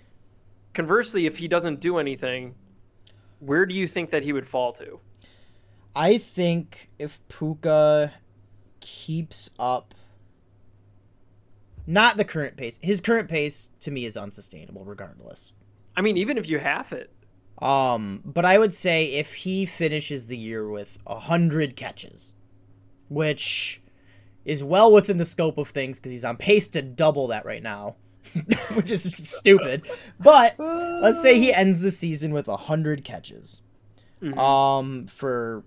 conversely 0.74 1.26
if 1.28 1.38
he 1.38 1.48
doesn't 1.48 1.80
do 1.82 1.98
anything, 1.98 2.56
where 3.46 3.66
do 3.66 3.76
you 3.76 3.88
think 3.88 4.10
that 4.12 4.24
he 4.24 4.34
would 4.34 4.48
fall 4.48 4.74
to? 4.74 5.00
I 5.96 6.18
think 6.18 6.90
if 6.98 7.20
Puka 7.28 8.14
keeps 8.80 9.50
up 9.60 9.94
not 11.86 12.18
the 12.18 12.26
current 12.26 12.56
pace. 12.58 12.80
His 12.82 13.02
current 13.02 13.30
pace 13.30 13.72
to 13.82 13.92
me 13.92 14.06
is 14.06 14.16
unsustainable 14.16 14.86
regardless. 14.86 15.52
I 15.96 16.02
mean, 16.02 16.18
even 16.18 16.38
if 16.38 16.48
you 16.48 16.60
half 16.60 16.94
it, 16.94 17.12
Um, 17.62 18.22
but 18.26 18.46
I 18.46 18.58
would 18.58 18.74
say 18.74 19.06
if 19.06 19.34
he 19.36 19.66
finishes 19.66 20.28
the 20.28 20.38
year 20.38 20.68
with 20.68 20.98
a 21.06 21.20
hundred 21.20 21.76
catches, 21.76 22.34
which 23.10 23.82
is 24.44 24.64
well 24.64 24.92
within 24.92 25.18
the 25.18 25.26
scope 25.26 25.58
of 25.58 25.70
things 25.70 26.00
because 26.00 26.12
he's 26.12 26.26
on 26.26 26.38
pace 26.38 26.68
to 26.70 26.82
double 26.82 27.28
that 27.28 27.46
right 27.46 27.64
now, 27.64 27.96
which 28.74 28.92
is 28.92 29.04
stupid. 29.04 29.88
But 30.20 30.56
let's 30.60 31.22
say 31.22 31.40
he 31.40 31.54
ends 31.54 31.82
the 31.82 31.92
season 31.92 32.34
with 32.34 32.48
a 32.48 32.58
hundred 32.58 33.04
catches. 33.04 33.62
Um, 34.38 35.06
for 35.08 35.64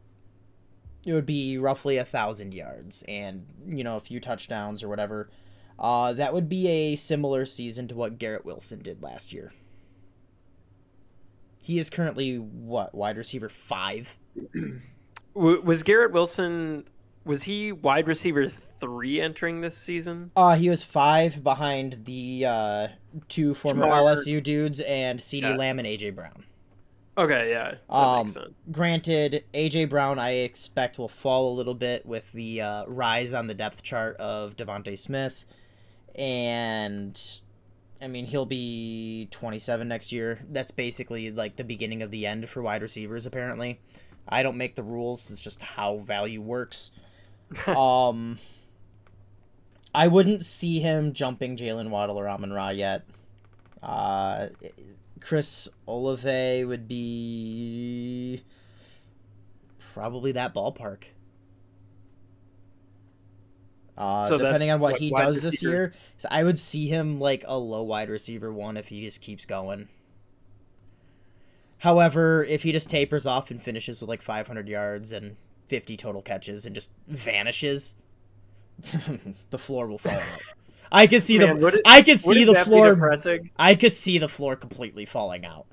it 1.07 1.13
would 1.13 1.27
be 1.27 1.59
roughly 1.59 1.99
a 1.99 2.05
thousand 2.05 2.55
yards 2.55 3.05
and 3.07 3.47
you 3.67 3.85
know 3.85 3.97
a 3.97 4.01
few 4.01 4.21
touchdowns 4.21 4.83
or 4.83 4.89
whatever. 4.89 5.31
Uh, 5.79 6.15
that 6.15 6.33
would 6.33 6.49
be 6.49 6.69
a 6.69 6.97
similar 6.97 7.45
season 7.45 7.87
to 7.89 7.95
what 7.95 8.19
Garrett 8.19 8.47
Wilson 8.47 8.81
did 8.81 9.03
last 9.03 9.33
year. 9.33 9.53
He 11.59 11.79
is 11.79 11.91
currently 11.91 12.37
what 12.37 12.95
wide 12.95 13.17
receiver 13.17 13.49
five. 13.49 14.17
Was 15.35 15.83
Garrett 15.83 16.13
Wilson 16.13 16.85
was 17.27 17.43
he 17.43 17.73
wide 17.73 18.07
receiver 18.07 18.51
three 18.81 19.21
entering 19.21 19.61
this 19.61 19.77
season? 19.77 20.31
Uh, 20.37 20.55
he 20.57 20.69
was 20.69 20.83
five 20.83 21.43
behind 21.43 22.05
the 22.05 22.45
uh, 22.47 22.89
two 23.29 23.55
former 23.55 23.87
Jamar- 23.87 24.15
LSU 24.17 24.43
dudes 24.43 24.81
and 24.81 25.21
CeeDee 25.21 25.43
Yeah. 25.43 25.57
Lamb 25.57 25.79
and 25.79 25.87
AJ 25.87 26.15
Brown. 26.15 26.45
Okay, 27.19 27.49
yeah, 27.51 27.71
that 27.71 27.81
Um, 27.95 28.27
makes 28.27 28.35
sense. 28.35 28.55
Granted, 28.71 29.45
AJ 29.55 29.89
Brown 29.89 30.19
I 30.19 30.33
expect 30.33 30.99
will 30.99 31.09
fall 31.09 31.51
a 31.51 31.55
little 31.55 31.75
bit 31.75 32.05
with 32.05 32.31
the 32.33 32.61
uh, 32.61 32.85
rise 32.87 33.33
on 33.33 33.47
the 33.47 33.55
depth 33.55 33.83
chart 33.83 34.17
of 34.19 34.55
DeVonta 34.55 34.99
Smith, 34.99 35.45
and 36.15 37.21
I 38.03 38.09
mean 38.09 38.27
he'll 38.27 38.45
be 38.47 39.29
27 39.31 39.89
next 39.89 40.13
year. 40.13 40.41
That's 40.51 40.71
basically 40.71 41.31
like 41.31 41.57
the 41.57 41.65
beginning 41.65 42.03
of 42.03 42.11
the 42.11 42.27
end 42.27 42.49
for 42.49 42.63
wide 42.63 42.83
receivers. 42.83 43.25
Apparently, 43.25 43.81
I 44.29 44.43
don't 44.43 44.57
make 44.59 44.75
the 44.77 44.83
rules. 44.83 45.31
It's 45.31 45.41
just 45.41 45.63
how 45.63 45.99
value 45.99 46.43
works. 46.43 46.91
um, 47.67 48.39
I 49.97 50.09
wouldn't 50.09 50.45
see 50.45 50.79
him 50.81 51.15
jumping 51.15 51.57
Jaylen 51.57 51.89
Waddle 51.89 52.19
or 52.19 52.29
Amon 52.29 52.53
Ra 52.53 52.69
yet. 52.69 53.05
Uh, 53.83 54.49
Chris 55.21 55.71
Olave 55.89 56.65
would 56.67 56.87
be 56.87 58.43
probably 59.95 60.33
that 60.33 60.55
ballpark. 60.55 61.05
Uh, 63.97 64.25
So 64.25 64.37
depending 64.37 64.71
on 64.71 64.81
what, 64.81 64.93
what 64.93 65.01
he 65.01 65.11
does 65.11 65.43
this 65.43 65.63
year, 65.63 65.95
so 66.19 66.29
I 66.31 66.45
would 66.45 66.59
see 66.59 66.89
him 66.89 67.19
like 67.19 67.45
a 67.49 67.59
low 67.59 67.83
wide 67.83 68.11
receiver 68.11 68.53
one 68.53 68.77
if 68.77 68.89
he 68.89 69.03
just 69.03 69.23
keeps 69.23 69.47
going. 69.47 69.89
However, 71.79 72.45
if 72.45 72.63
he 72.65 72.73
just 72.73 72.91
tapers 72.91 73.25
off 73.27 73.51
and 73.51 73.63
finishes 73.63 74.03
with 74.03 74.09
like 74.11 74.21
500 74.21 74.69
yards 74.69 75.13
and 75.13 75.37
50 75.69 75.97
total 75.97 76.21
catches 76.21 76.67
and 76.67 76.75
just 76.75 76.93
vanishes, 77.09 77.95
the 79.51 79.59
floor 79.59 79.87
will 79.87 79.99
fall 79.99 80.13
out. 80.13 80.41
I 80.93 81.07
could 81.07 81.23
see 81.23 81.39
Man, 81.39 81.59
the 81.61 81.67
it- 81.69 81.81
I 81.85 82.03
could 82.03 82.21
see 82.21 82.45
the 82.45 82.55
floor? 82.55 82.97
I 83.59 83.75
could 83.75 83.93
see 83.93 84.19
the 84.19 84.29
floor 84.29 84.57
completely 84.57 85.05
falling 85.05 85.45
out. 85.45 85.67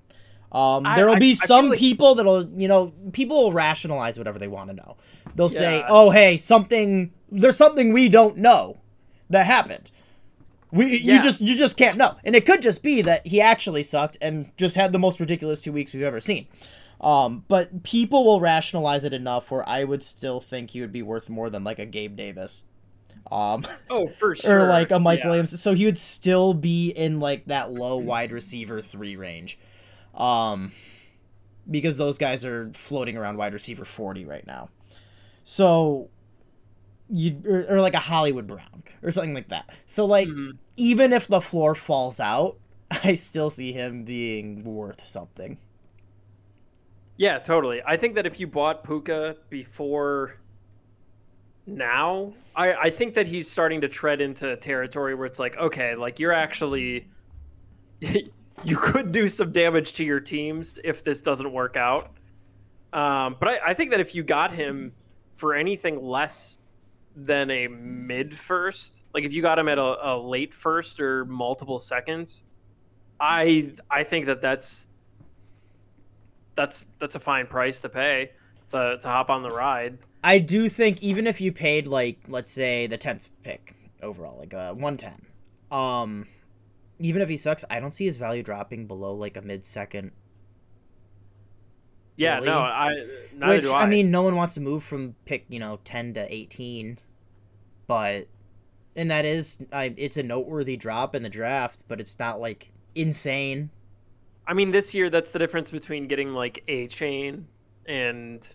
Um, 0.52 0.84
there 0.84 1.08
will 1.08 1.16
be 1.18 1.32
I 1.32 1.36
feel 1.36 1.48
some 1.48 1.70
like- 1.70 1.80
people 1.80 2.16
that'll, 2.16 2.48
you 2.60 2.68
know, 2.68 2.94
people 3.12 3.44
will 3.44 3.52
rationalize 3.54 4.18
whatever 4.18 4.40
they 4.40 4.48
want 4.48 4.70
to 4.70 4.76
know. 4.76 4.98
They'll 5.36 5.50
say, 5.50 5.84
"Oh, 5.88 6.10
hey, 6.12 6.38
something 6.38 7.12
there's 7.32 7.58
something 7.58 7.92
we 7.94 8.08
don't 8.10 8.38
know 8.38 8.78
that 9.30 9.46
happened." 9.48 9.90
We 10.72 10.98
Yeah. 11.00 11.16
you 11.16 11.22
just 11.22 11.42
you 11.42 11.56
just 11.56 11.78
can't 11.78 11.98
know. 11.98 12.16
And 12.24 12.36
it 12.36 12.46
could 12.46 12.62
just 12.62 12.82
be 12.84 13.02
that 13.04 13.26
he 13.28 13.40
actually 13.42 13.84
sucked 13.84 14.18
and 14.22 14.52
just 14.58 14.76
had 14.76 14.92
the 14.92 15.00
most 15.00 15.20
ridiculous 15.20 15.62
2 15.62 15.72
weeks 15.72 15.94
we've 15.94 16.04
ever 16.04 16.20
seen. 16.20 16.48
Um, 17.02 17.44
but 17.48 17.84
people 17.84 18.24
will 18.24 18.40
rationalize 18.40 19.06
it 19.06 19.14
enough 19.14 19.52
where 19.52 19.68
I 19.68 19.84
would 19.84 20.02
still 20.04 20.40
think 20.40 20.72
he 20.72 20.82
would 20.82 20.92
be 20.94 21.02
worth 21.02 21.30
more 21.30 21.50
than 21.50 21.64
like 21.64 21.78
a 21.80 21.86
Gabe 21.86 22.16
Davis. 22.16 22.64
Um, 23.32 23.66
Oh, 23.90 24.10
for 24.20 24.36
sure. 24.36 24.62
or 24.62 24.66
like 24.66 24.92
a 24.92 25.00
Mike 25.00 25.20
Yeah. 25.20 25.28
Williams. 25.28 25.60
So 25.62 25.74
he 25.74 25.86
would 25.86 25.98
still 26.00 26.54
be 26.54 26.90
in 26.90 27.20
like 27.20 27.46
that 27.46 27.72
low 27.72 27.98
wide 27.98 28.32
receiver 28.32 28.82
three 28.82 29.16
range, 29.16 29.60
um, 30.16 30.72
because 31.70 31.98
those 31.98 32.18
guys 32.18 32.44
are 32.46 32.72
floating 32.74 33.18
around 33.18 33.38
wide 33.38 33.54
receiver 33.54 33.86
forty 33.86 34.26
right 34.26 34.46
now. 34.46 34.70
So 35.44 36.10
you 37.10 37.42
or, 37.46 37.66
or 37.78 37.82
like 37.82 37.94
a 37.94 38.00
Hollywood 38.00 38.48
Brown 38.48 38.84
or 39.02 39.12
something 39.12 39.34
like 39.34 39.50
that. 39.50 39.70
So 39.86 40.06
like 40.06 40.30
Mhm. 40.30 40.58
even 40.78 41.14
if 41.14 41.28
the 41.28 41.42
floor 41.42 41.76
falls 41.76 42.20
out, 42.20 42.58
I 42.92 43.14
still 43.16 43.50
see 43.50 43.74
him 43.74 44.04
being 44.04 44.64
worth 44.64 45.06
something. 45.06 45.58
Yeah, 47.18 47.40
totally. 47.40 47.82
I 47.86 47.98
think 47.98 48.16
that 48.16 48.26
if 48.26 48.40
you 48.40 48.48
bought 48.48 48.84
Puka 48.84 49.38
before 49.50 50.36
now, 51.66 52.34
I, 52.56 52.74
I 52.74 52.90
think 52.90 53.16
that 53.16 53.28
he's 53.28 53.50
starting 53.50 53.82
to 53.82 53.88
tread 53.88 54.22
into 54.22 54.56
territory 54.58 55.16
where 55.16 55.26
it's 55.26 55.40
like, 55.40 55.58
okay, 55.58 55.96
like 55.96 56.20
you're 56.20 56.34
actually 56.34 57.08
you 58.02 58.78
could 58.78 59.12
do 59.12 59.28
some 59.28 59.52
damage 59.52 59.94
to 59.94 60.04
your 60.04 60.20
teams 60.20 60.80
if 60.84 61.04
this 61.04 61.22
doesn't 61.22 61.52
work 61.52 61.76
out. 61.76 62.12
Um, 62.92 63.38
but 63.40 63.50
I, 63.50 63.60
I 63.68 63.74
think 63.74 63.92
that 63.92 64.00
if 64.00 64.14
you 64.14 64.24
got 64.24 64.54
him 64.54 64.94
for 65.36 65.56
anything 65.56 66.02
less 66.02 66.60
than 67.16 67.50
a 67.50 67.68
mid 67.68 68.38
first, 68.38 69.04
like 69.14 69.24
if 69.24 69.34
you 69.34 69.42
got 69.42 69.58
him 69.58 69.68
at 69.68 69.78
a, 69.80 70.14
a 70.14 70.18
late 70.18 70.54
first 70.54 71.00
or 71.00 71.26
multiple 71.26 71.80
seconds, 71.80 72.44
I 73.20 73.72
I 73.90 74.04
think 74.04 74.26
that 74.28 74.42
that's 74.42 74.88
that's 76.56 76.88
that's 77.00 77.16
a 77.16 77.20
fine 77.20 77.48
price 77.48 77.82
to 77.82 77.90
pay 77.90 78.32
to 78.70 78.98
to 79.02 79.08
hop 79.08 79.30
on 79.30 79.42
the 79.42 79.50
ride. 79.50 79.98
I 80.24 80.40
do 80.40 80.70
think 80.70 81.04
even 81.04 81.28
if 81.28 81.42
you 81.42 81.52
paid 81.52 81.88
like 81.88 82.20
let's 82.28 82.52
say 82.52 82.88
the 82.88 82.98
tenth 82.98 83.30
pick 83.44 83.76
overall, 84.02 84.38
like 84.40 84.54
a 84.54 84.74
one 84.74 84.98
ten, 84.98 85.26
um, 85.72 86.28
even 87.00 87.22
if 87.22 87.30
he 87.30 87.38
sucks, 87.38 87.66
I 87.70 87.80
don't 87.80 87.94
see 87.94 88.06
his 88.06 88.18
value 88.18 88.44
dropping 88.44 88.88
below 88.88 89.14
like 89.14 89.36
a 89.38 89.42
mid 89.42 89.66
second. 89.66 90.12
Yeah, 92.16 92.36
Really? 92.36 92.48
no, 92.48 92.60
I 92.60 92.92
Which 93.48 93.64
do 93.64 93.72
I. 93.74 93.84
I. 93.84 93.86
mean, 93.88 94.12
no 94.12 94.22
one 94.22 94.36
wants 94.36 94.54
to 94.54 94.62
move 94.62 94.84
from 94.84 95.16
pick 95.26 95.46
you 95.50 95.60
know 95.60 95.80
ten 95.84 96.14
to 96.14 96.34
eighteen, 96.34 97.00
but 97.88 98.28
and 98.96 99.10
that 99.10 99.26
is 99.26 99.64
I, 99.72 99.94
it's 99.98 100.18
a 100.18 100.24
noteworthy 100.24 100.78
drop 100.78 101.16
in 101.16 101.24
the 101.24 101.30
draft, 101.30 101.84
but 101.88 102.00
it's 102.00 102.18
not 102.20 102.40
like 102.40 102.72
insane. 102.96 103.72
I 104.46 104.54
mean, 104.54 104.72
this 104.72 104.94
year 104.94 105.10
that's 105.10 105.32
the 105.32 105.40
difference 105.40 105.72
between 105.72 106.08
getting 106.08 106.34
like 106.34 106.64
a 106.68 106.88
chain 106.88 107.48
and 107.88 108.48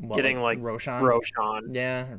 What, 0.00 0.16
getting 0.16 0.40
like, 0.40 0.58
Roschon. 0.60 1.00
Roschon. 1.00 1.74
Yeah, 1.74 2.16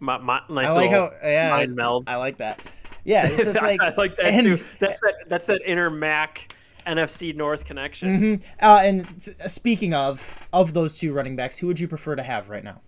My, 0.00 0.18
my, 0.18 0.40
nice 0.48 0.68
I 0.68 0.72
like 0.72 0.90
little 0.90 1.10
how 1.20 1.28
yeah 1.28 1.50
mind 1.50 1.74
meld. 1.74 2.04
I 2.08 2.16
like 2.16 2.38
that. 2.38 2.72
Yeah, 3.04 3.26
it's, 3.26 3.46
it's 3.46 3.60
like 3.62 3.80
I 3.82 3.94
like 3.94 4.16
that 4.16 4.26
and- 4.26 4.56
too. 4.58 4.64
That's 4.80 5.00
that. 5.00 5.14
That's 5.28 5.46
that 5.46 5.60
inner 5.66 5.90
Mac 5.90 6.54
NFC 6.86 7.34
North 7.34 7.64
connection. 7.64 8.18
hmm 8.18 8.34
Uh, 8.60 8.80
and 8.82 9.06
speaking 9.46 9.94
of 9.94 10.48
of 10.52 10.72
those 10.74 10.98
two 10.98 11.12
running 11.12 11.36
backs, 11.36 11.58
who 11.58 11.66
would 11.66 11.78
you 11.80 11.88
prefer 11.88 12.16
to 12.16 12.22
have 12.22 12.48
right 12.48 12.64
now? 12.64 12.80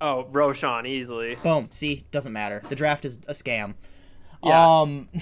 Oh, 0.00 0.26
Roschon 0.32 0.86
easily. 0.86 1.36
Boom. 1.36 1.68
See, 1.70 2.04
doesn't 2.10 2.32
matter. 2.32 2.60
The 2.68 2.74
draft 2.74 3.04
is 3.04 3.18
a 3.28 3.32
scam. 3.32 3.74
Yeah. 4.42 4.80
Um, 4.80 5.08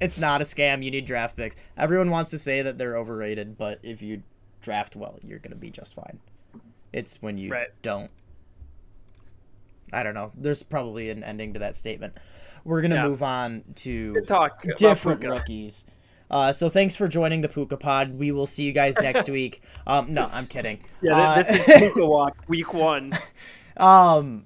it's 0.00 0.18
not 0.18 0.40
a 0.42 0.44
scam. 0.44 0.84
You 0.84 0.90
need 0.90 1.06
draft 1.06 1.36
picks. 1.36 1.56
Everyone 1.76 2.10
wants 2.10 2.30
to 2.30 2.38
say 2.38 2.60
that 2.62 2.76
they're 2.78 2.96
overrated, 2.96 3.56
but 3.56 3.78
if 3.82 4.02
you 4.02 4.22
draft 4.60 4.96
well, 4.96 5.18
you're 5.22 5.38
gonna 5.38 5.56
be 5.56 5.70
just 5.70 5.94
fine. 5.94 6.18
It's 6.92 7.20
when 7.22 7.38
you 7.38 7.50
Right. 7.52 7.68
don't. 7.82 8.10
I 9.92 10.02
don't 10.02 10.14
know. 10.14 10.32
There's 10.36 10.62
probably 10.62 11.10
an 11.10 11.24
ending 11.24 11.54
to 11.54 11.60
that 11.60 11.74
statement. 11.76 12.14
We're 12.64 12.82
gonna 12.82 12.94
Yeah. 12.96 13.08
move 13.08 13.22
on 13.22 13.64
to 13.76 14.20
talk. 14.26 14.64
different 14.76 15.24
rookies. 15.24 15.86
Uh, 16.30 16.52
so 16.52 16.68
thanks 16.68 16.94
for 16.94 17.08
joining 17.08 17.40
the 17.40 17.48
Puka 17.48 17.76
Pod. 17.76 18.16
We 18.18 18.30
will 18.30 18.46
see 18.46 18.62
you 18.64 18.72
guys 18.72 18.96
next 19.00 19.28
week. 19.30 19.62
Um, 19.86 20.12
no, 20.14 20.28
I'm 20.32 20.46
kidding. 20.46 20.78
Yeah, 21.02 21.16
Uh, 21.18 21.42
this 21.42 21.68
is 21.68 21.78
Puka 21.78 22.06
Walk 22.06 22.36
week 22.48 22.72
one. 22.74 23.12
Um, 23.76 24.44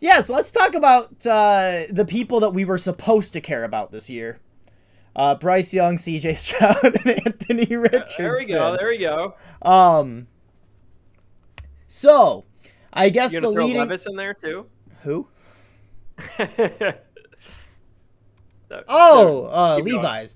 yes, 0.00 0.28
let's 0.28 0.50
talk 0.50 0.74
about 0.74 1.24
uh, 1.26 1.82
the 1.90 2.04
people 2.04 2.40
that 2.40 2.50
we 2.50 2.64
were 2.64 2.78
supposed 2.78 3.32
to 3.34 3.40
care 3.40 3.62
about 3.62 3.92
this 3.92 4.10
year. 4.10 4.40
Uh, 5.14 5.36
Bryce 5.36 5.72
Young, 5.72 5.96
C.J. 5.96 6.34
Stroud, 6.34 6.82
and 6.82 7.06
Anthony 7.24 7.76
Richardson. 7.76 8.24
There 8.24 8.34
we 8.36 8.46
go. 8.48 8.76
There 8.76 8.88
we 8.88 8.98
go. 8.98 9.34
Um. 9.60 10.26
So, 11.94 12.46
I 12.90 13.10
guess 13.10 13.32
the 13.32 13.50
leading 13.50 13.76
Levis 13.76 14.06
in 14.06 14.16
there 14.16 14.32
too? 14.32 14.64
who? 15.02 15.28
So- 16.38 16.94
Oh, 18.88 19.44
uh. 19.52 19.78
Levi's. 19.82 20.34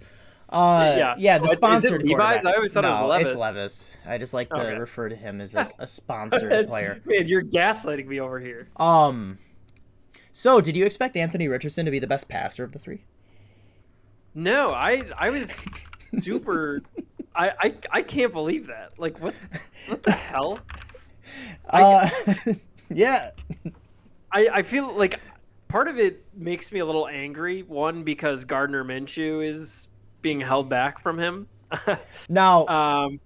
Uh, 0.51 0.95
yeah, 0.99 1.15
Yeah. 1.17 1.39
the 1.39 1.47
it 1.47 1.53
sponsored 1.53 2.03
Levi's? 2.03 2.45
I 2.45 2.53
always 2.53 2.75
thought 2.75 2.85
it 2.85 2.89
was 2.89 3.09
Levis. 3.09 3.33
it's 3.33 3.41
Levis. 3.41 3.97
I 4.07 4.19
just 4.19 4.35
like 4.35 4.51
to 4.51 4.61
Okay. 4.61 4.79
refer 4.79 5.09
to 5.09 5.17
him 5.17 5.41
as 5.41 5.55
like 5.55 5.73
a 5.79 5.87
sponsored 5.87 6.69
player. 6.69 7.01
Man, 7.07 7.27
you're 7.27 7.43
gaslighting 7.43 8.07
me 8.07 8.21
over 8.21 8.39
here. 8.39 8.69
Um. 8.77 9.39
So, 10.33 10.61
did 10.61 10.77
you 10.77 10.85
expect 10.85 11.17
Anthony 11.17 11.49
Richardson 11.49 11.87
to 11.87 11.91
be 11.91 11.99
the 11.99 12.07
best 12.07 12.29
passer 12.29 12.65
of 12.65 12.73
the 12.73 12.79
three? 12.79 13.05
No, 14.35 14.73
I 14.75 15.01
I 15.17 15.31
was 15.31 15.51
super. 16.21 16.83
I, 17.35 17.53
I 17.59 17.75
I 17.91 18.03
can't 18.03 18.35
believe 18.35 18.67
that. 18.67 18.99
Like 18.99 19.19
what 19.23 19.35
what 19.89 20.03
the 20.03 20.13
hell? 20.13 20.59
Uh, 21.69 22.09
yeah. 22.91 23.31
I 24.33 24.49
I 24.53 24.63
feel 24.63 24.93
like 24.97 25.21
part 25.69 25.89
of 25.89 25.99
it 25.99 26.25
makes 26.35 26.73
me 26.73 26.81
a 26.81 26.87
little 26.87 27.09
angry. 27.09 27.63
One 27.63 28.03
because 28.03 28.45
Gardner 28.45 28.85
Minshew 28.85 29.47
is 29.47 29.89
being 30.23 30.41
held 30.41 30.69
back 30.69 31.01
from 31.01 31.19
him. 31.19 31.49
Now, 32.29 32.67
um, 32.67 33.21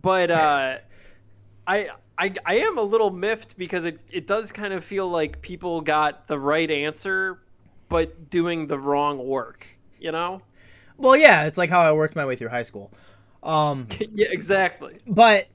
but 0.00 0.30
uh, 0.30 0.76
I. 1.66 1.90
I, 2.18 2.34
I 2.46 2.54
am 2.60 2.78
a 2.78 2.82
little 2.82 3.10
miffed 3.10 3.58
because 3.58 3.84
it, 3.84 3.98
it 4.10 4.26
does 4.26 4.50
kind 4.50 4.72
of 4.72 4.82
feel 4.82 5.06
like 5.06 5.42
people 5.42 5.82
got 5.82 6.26
the 6.26 6.38
right 6.38 6.70
answer, 6.70 7.42
but 7.90 8.30
doing 8.30 8.66
the 8.66 8.78
wrong 8.78 9.18
work. 9.18 9.66
You 10.00 10.12
know? 10.12 10.40
well, 10.96 11.16
yeah, 11.16 11.44
it's 11.44 11.58
like 11.58 11.70
how 11.70 11.80
I 11.80 11.92
worked 11.92 12.16
my 12.16 12.24
way 12.24 12.36
through 12.36 12.48
high 12.48 12.62
school. 12.62 12.90
Um, 13.42 13.86
yeah, 14.14 14.28
exactly. 14.30 14.96
but 15.06 15.46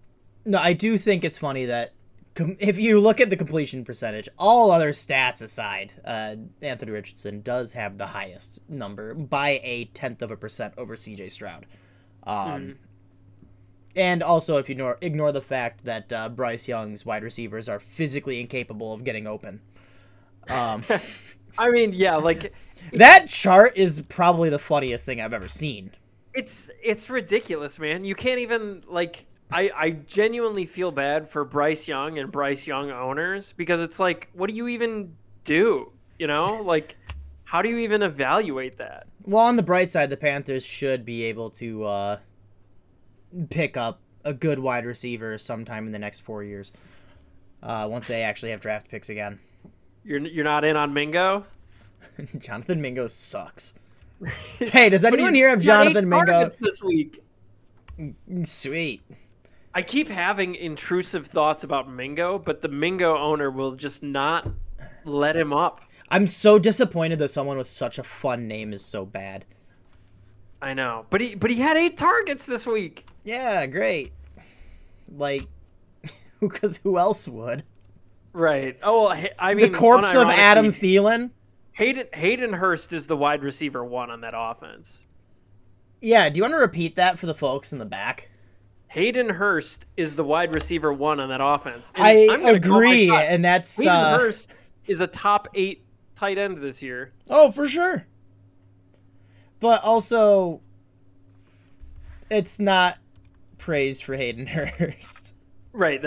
no, 0.46 0.58
I 0.58 0.74
do 0.74 0.98
think 0.98 1.24
it's 1.24 1.38
funny 1.38 1.66
that 1.66 1.94
com- 2.36 2.58
if 2.60 2.80
you 2.80 3.00
look 3.00 3.20
at 3.22 3.30
the 3.30 3.38
completion 3.38 3.84
percentage, 3.86 4.28
all 4.38 4.72
other 4.72 4.92
stats 4.92 5.42
aside, 5.42 5.94
uh, 6.06 6.36
Anthony 6.62 6.92
Richardson 6.92 7.42
does 7.42 7.74
have 7.74 7.98
the 7.98 8.08
highest 8.08 8.60
number 8.70 9.14
by 9.14 9.60
a 9.64 9.86
tenth 9.86 10.22
of 10.22 10.32
a 10.32 10.38
percent 10.38 10.74
over 10.78 10.96
C.J. 10.96 11.30
Stroud. 11.30 11.66
Um, 12.24 12.78
And 13.96 14.24
also, 14.24 14.58
if 14.58 14.70
you 14.70 14.74
ignore, 14.74 14.98
ignore 15.02 15.32
the 15.34 15.42
fact 15.42 15.84
that 15.84 16.14
uh, 16.14 16.30
Bryce 16.30 16.68
Young's 16.68 17.06
wide 17.06 17.24
receivers 17.24 17.68
are 17.68 17.80
physically 17.80 18.40
incapable 18.40 18.94
of 18.94 19.04
getting 19.04 19.28
open. 19.28 19.62
Um, 20.48 20.84
I 21.58 21.70
mean, 21.72 21.94
yeah, 21.94 22.16
like 22.16 22.54
that 22.94 23.28
chart 23.30 23.74
is 23.76 24.02
probably 24.10 24.50
the 24.50 24.60
funniest 24.60 25.06
thing 25.06 25.20
I've 25.22 25.34
ever 25.34 25.48
seen. 25.50 25.92
it's 26.34 26.70
it's 26.82 27.10
ridiculous, 27.10 27.78
man. 27.80 28.06
You 28.06 28.16
can't 28.16 28.40
even 28.40 28.84
like 28.88 29.26
I 29.52 29.72
I 29.76 29.90
genuinely 29.92 30.66
feel 30.66 30.92
bad 30.92 31.30
for 31.30 31.44
Bryce 31.44 31.88
Young 31.88 32.20
and 32.20 32.32
Bryce 32.32 32.66
Young 32.66 32.92
owners 32.92 33.54
because 33.58 33.82
it's 33.82 34.00
like 34.00 34.30
what 34.34 34.50
do 34.50 34.56
you 34.56 34.68
even 34.68 35.14
do? 35.44 35.92
You 36.20 36.28
know? 36.28 36.62
Like 36.64 36.98
how 37.44 37.62
do 37.62 37.70
you 37.70 37.78
even 37.80 38.02
evaluate 38.02 38.78
that? 38.78 39.08
Well, 39.26 39.44
on 39.44 39.58
the 39.58 39.64
bright 39.64 39.92
side, 39.92 40.10
the 40.10 40.18
Panthers 40.18 40.66
should 40.66 41.04
be 41.04 41.24
able 41.26 41.50
to 41.52 41.84
uh, 41.84 42.18
pick 43.50 43.76
up 43.76 44.00
a 44.24 44.34
good 44.34 44.60
wide 44.60 44.86
receiver 44.86 45.38
sometime 45.38 45.86
in 45.86 45.92
the 45.92 46.00
next 46.00 46.22
four 46.22 46.44
years. 46.44 46.72
Uh, 47.62 47.88
once 47.90 48.08
they 48.08 48.24
actually 48.24 48.52
have 48.52 48.62
draft 48.62 48.90
picks 48.90 49.10
again. 49.10 49.40
You're 50.04 50.20
you're 50.20 50.46
not 50.46 50.64
in 50.64 50.76
on 50.76 50.94
Mingo? 50.94 51.46
Jonathan 52.38 52.82
Mingo 52.82 53.08
sucks. 53.08 53.76
Hey, 54.60 54.90
does 54.90 55.04
anyone 55.04 55.34
here 55.34 55.50
have 55.50 55.62
Jonathan 55.62 56.08
Mingo? 56.08 56.48
this 56.60 56.84
week? 56.84 57.24
Sweet. 58.44 59.02
I 59.74 59.82
keep 59.82 60.10
having 60.10 60.56
intrusive 60.56 61.28
thoughts 61.28 61.64
about 61.64 61.90
Mingo, 61.90 62.38
but 62.38 62.62
the 62.62 62.68
Mingo 62.68 63.18
owner 63.18 63.50
will 63.50 63.74
just 63.74 64.04
not 64.04 64.48
let 65.06 65.36
him 65.36 65.54
up. 65.54 65.82
I'm 66.10 66.28
so 66.28 66.60
disappointed 66.60 67.20
that 67.20 67.30
someone 67.30 67.58
with 67.58 67.70
such 67.70 67.98
a 67.98 68.04
fun 68.04 68.48
name 68.48 68.74
is 68.74 68.84
so 68.84 69.06
bad. 69.06 69.46
I 70.62 70.74
know, 70.74 71.06
but 71.10 71.22
he 71.22 71.36
but 71.36 71.50
he 71.50 71.58
had 71.58 71.78
eight 71.78 71.98
targets 71.98 72.46
this 72.46 72.68
week. 72.68 73.06
Yeah, 73.24 73.66
great. 73.66 74.12
Like, 75.10 75.48
because 76.40 76.78
who 76.78 76.98
else 76.98 77.28
would? 77.28 77.64
Right. 78.34 78.78
Oh, 78.84 79.10
well, 79.10 79.28
I- 79.40 79.54
mean, 79.54 79.72
the 79.72 79.78
corpse 79.78 80.14
of 80.14 80.28
Adam 80.28 80.68
Thielen? 80.68 81.32
Hayden 81.74 82.08
Hayden 82.14 82.54
Hurst 82.54 82.94
is 82.94 83.08
the 83.08 83.18
wide 83.18 83.42
receiver 83.42 83.84
one 83.84 84.12
on 84.12 84.22
that 84.22 84.34
offense. 84.36 85.04
Yeah, 86.02 86.30
do 86.30 86.38
you 86.38 86.44
want 86.44 86.54
to 86.54 86.58
repeat 86.58 86.96
that 86.96 87.18
for 87.18 87.26
the 87.26 87.34
folks 87.34 87.72
in 87.74 87.80
the 87.80 87.86
back? 87.86 88.30
Hayden 88.92 89.30
Hurst 89.30 89.86
is 89.96 90.18
the 90.18 90.24
wide 90.26 90.54
receiver 90.54 90.92
one 90.92 91.22
on 91.22 91.30
that 91.30 91.40
offense. 91.42 91.90
And 91.96 92.06
I 92.06 92.34
I'm 92.34 92.42
gonna 92.42 92.60
call 92.60 92.82
my 92.82 92.88
agree, 92.88 93.10
and 93.10 93.44
that's 93.44 93.78
Hayden 93.78 93.94
uh, 93.94 94.18
Hurst 94.18 94.52
is 94.86 95.00
a 95.00 95.08
top 95.08 95.48
eight 95.54 95.86
tight 96.14 96.38
end 96.38 96.62
this 96.62 96.82
year. 96.82 97.14
Oh, 97.30 97.52
for 97.52 97.70
sure. 97.70 98.06
But 99.62 99.82
also, 99.86 100.60
it's 102.30 102.60
not 102.60 102.98
praise 103.58 104.02
for 104.02 104.18
Hayden 104.18 104.46
Hurst. 104.48 105.36
Right. 105.72 106.04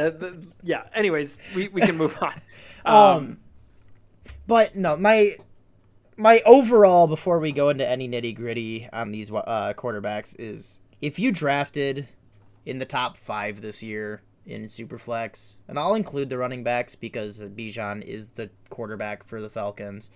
Yeah. 0.63 0.83
Anyways, 0.95 1.41
we, 1.57 1.69
we 1.69 1.81
can 1.81 1.97
move 1.97 2.23
on. 2.23 2.35
Um, 2.87 3.39
but 4.47 4.77
no, 4.77 4.95
my 4.95 5.39
my 6.19 6.43
overall 6.45 7.07
before 7.07 7.39
we 7.39 7.51
go 7.51 7.71
into 7.71 7.89
any 7.89 8.07
nitty 8.07 8.37
gritty 8.37 8.91
on 8.93 9.11
these 9.11 9.31
uh, 9.31 9.73
quarterbacks 9.75 10.37
is 10.39 10.83
if 11.01 11.19
you 11.19 11.33
drafted 11.33 12.09
in 12.67 12.79
the 12.79 12.85
top 12.85 13.17
five 13.17 13.61
this 13.61 13.83
year 13.83 14.23
in 14.47 14.65
Superflex, 14.65 15.57
and 15.69 15.79
I'll 15.79 15.95
include 15.95 16.29
the 16.29 16.39
running 16.39 16.63
backs 16.63 16.95
because 16.95 17.41
Bijan 17.41 18.03
is 18.03 18.31
the 18.31 18.51
quarterback 18.69 19.25
for 19.25 19.41
the 19.41 19.49
Falcons. 19.49 20.11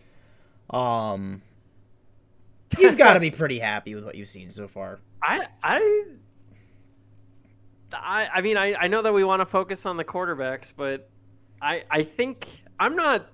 Um, 0.70 1.42
you've 2.78 2.98
got 2.98 3.14
to 3.14 3.20
be 3.20 3.30
pretty 3.30 3.58
happy 3.58 3.94
with 3.94 4.04
what 4.04 4.14
you've 4.14 4.28
seen 4.28 4.50
so 4.50 4.68
far. 4.68 5.00
I 5.22 5.46
I 5.62 6.04
I 7.92 8.28
I 8.34 8.40
mean 8.40 8.56
I, 8.56 8.74
I 8.74 8.88
know 8.88 9.02
that 9.02 9.12
we 9.12 9.24
want 9.24 9.40
to 9.40 9.46
focus 9.46 9.86
on 9.86 9.96
the 9.96 10.04
quarterbacks, 10.04 10.72
but 10.76 11.08
I 11.60 11.84
I 11.90 12.02
think 12.02 12.46
I'm 12.78 12.96
not 12.96 13.26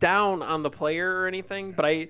down 0.00 0.42
on 0.42 0.62
the 0.62 0.70
player 0.70 1.20
or 1.20 1.26
anything, 1.26 1.72
but 1.72 1.84
I 1.84 2.08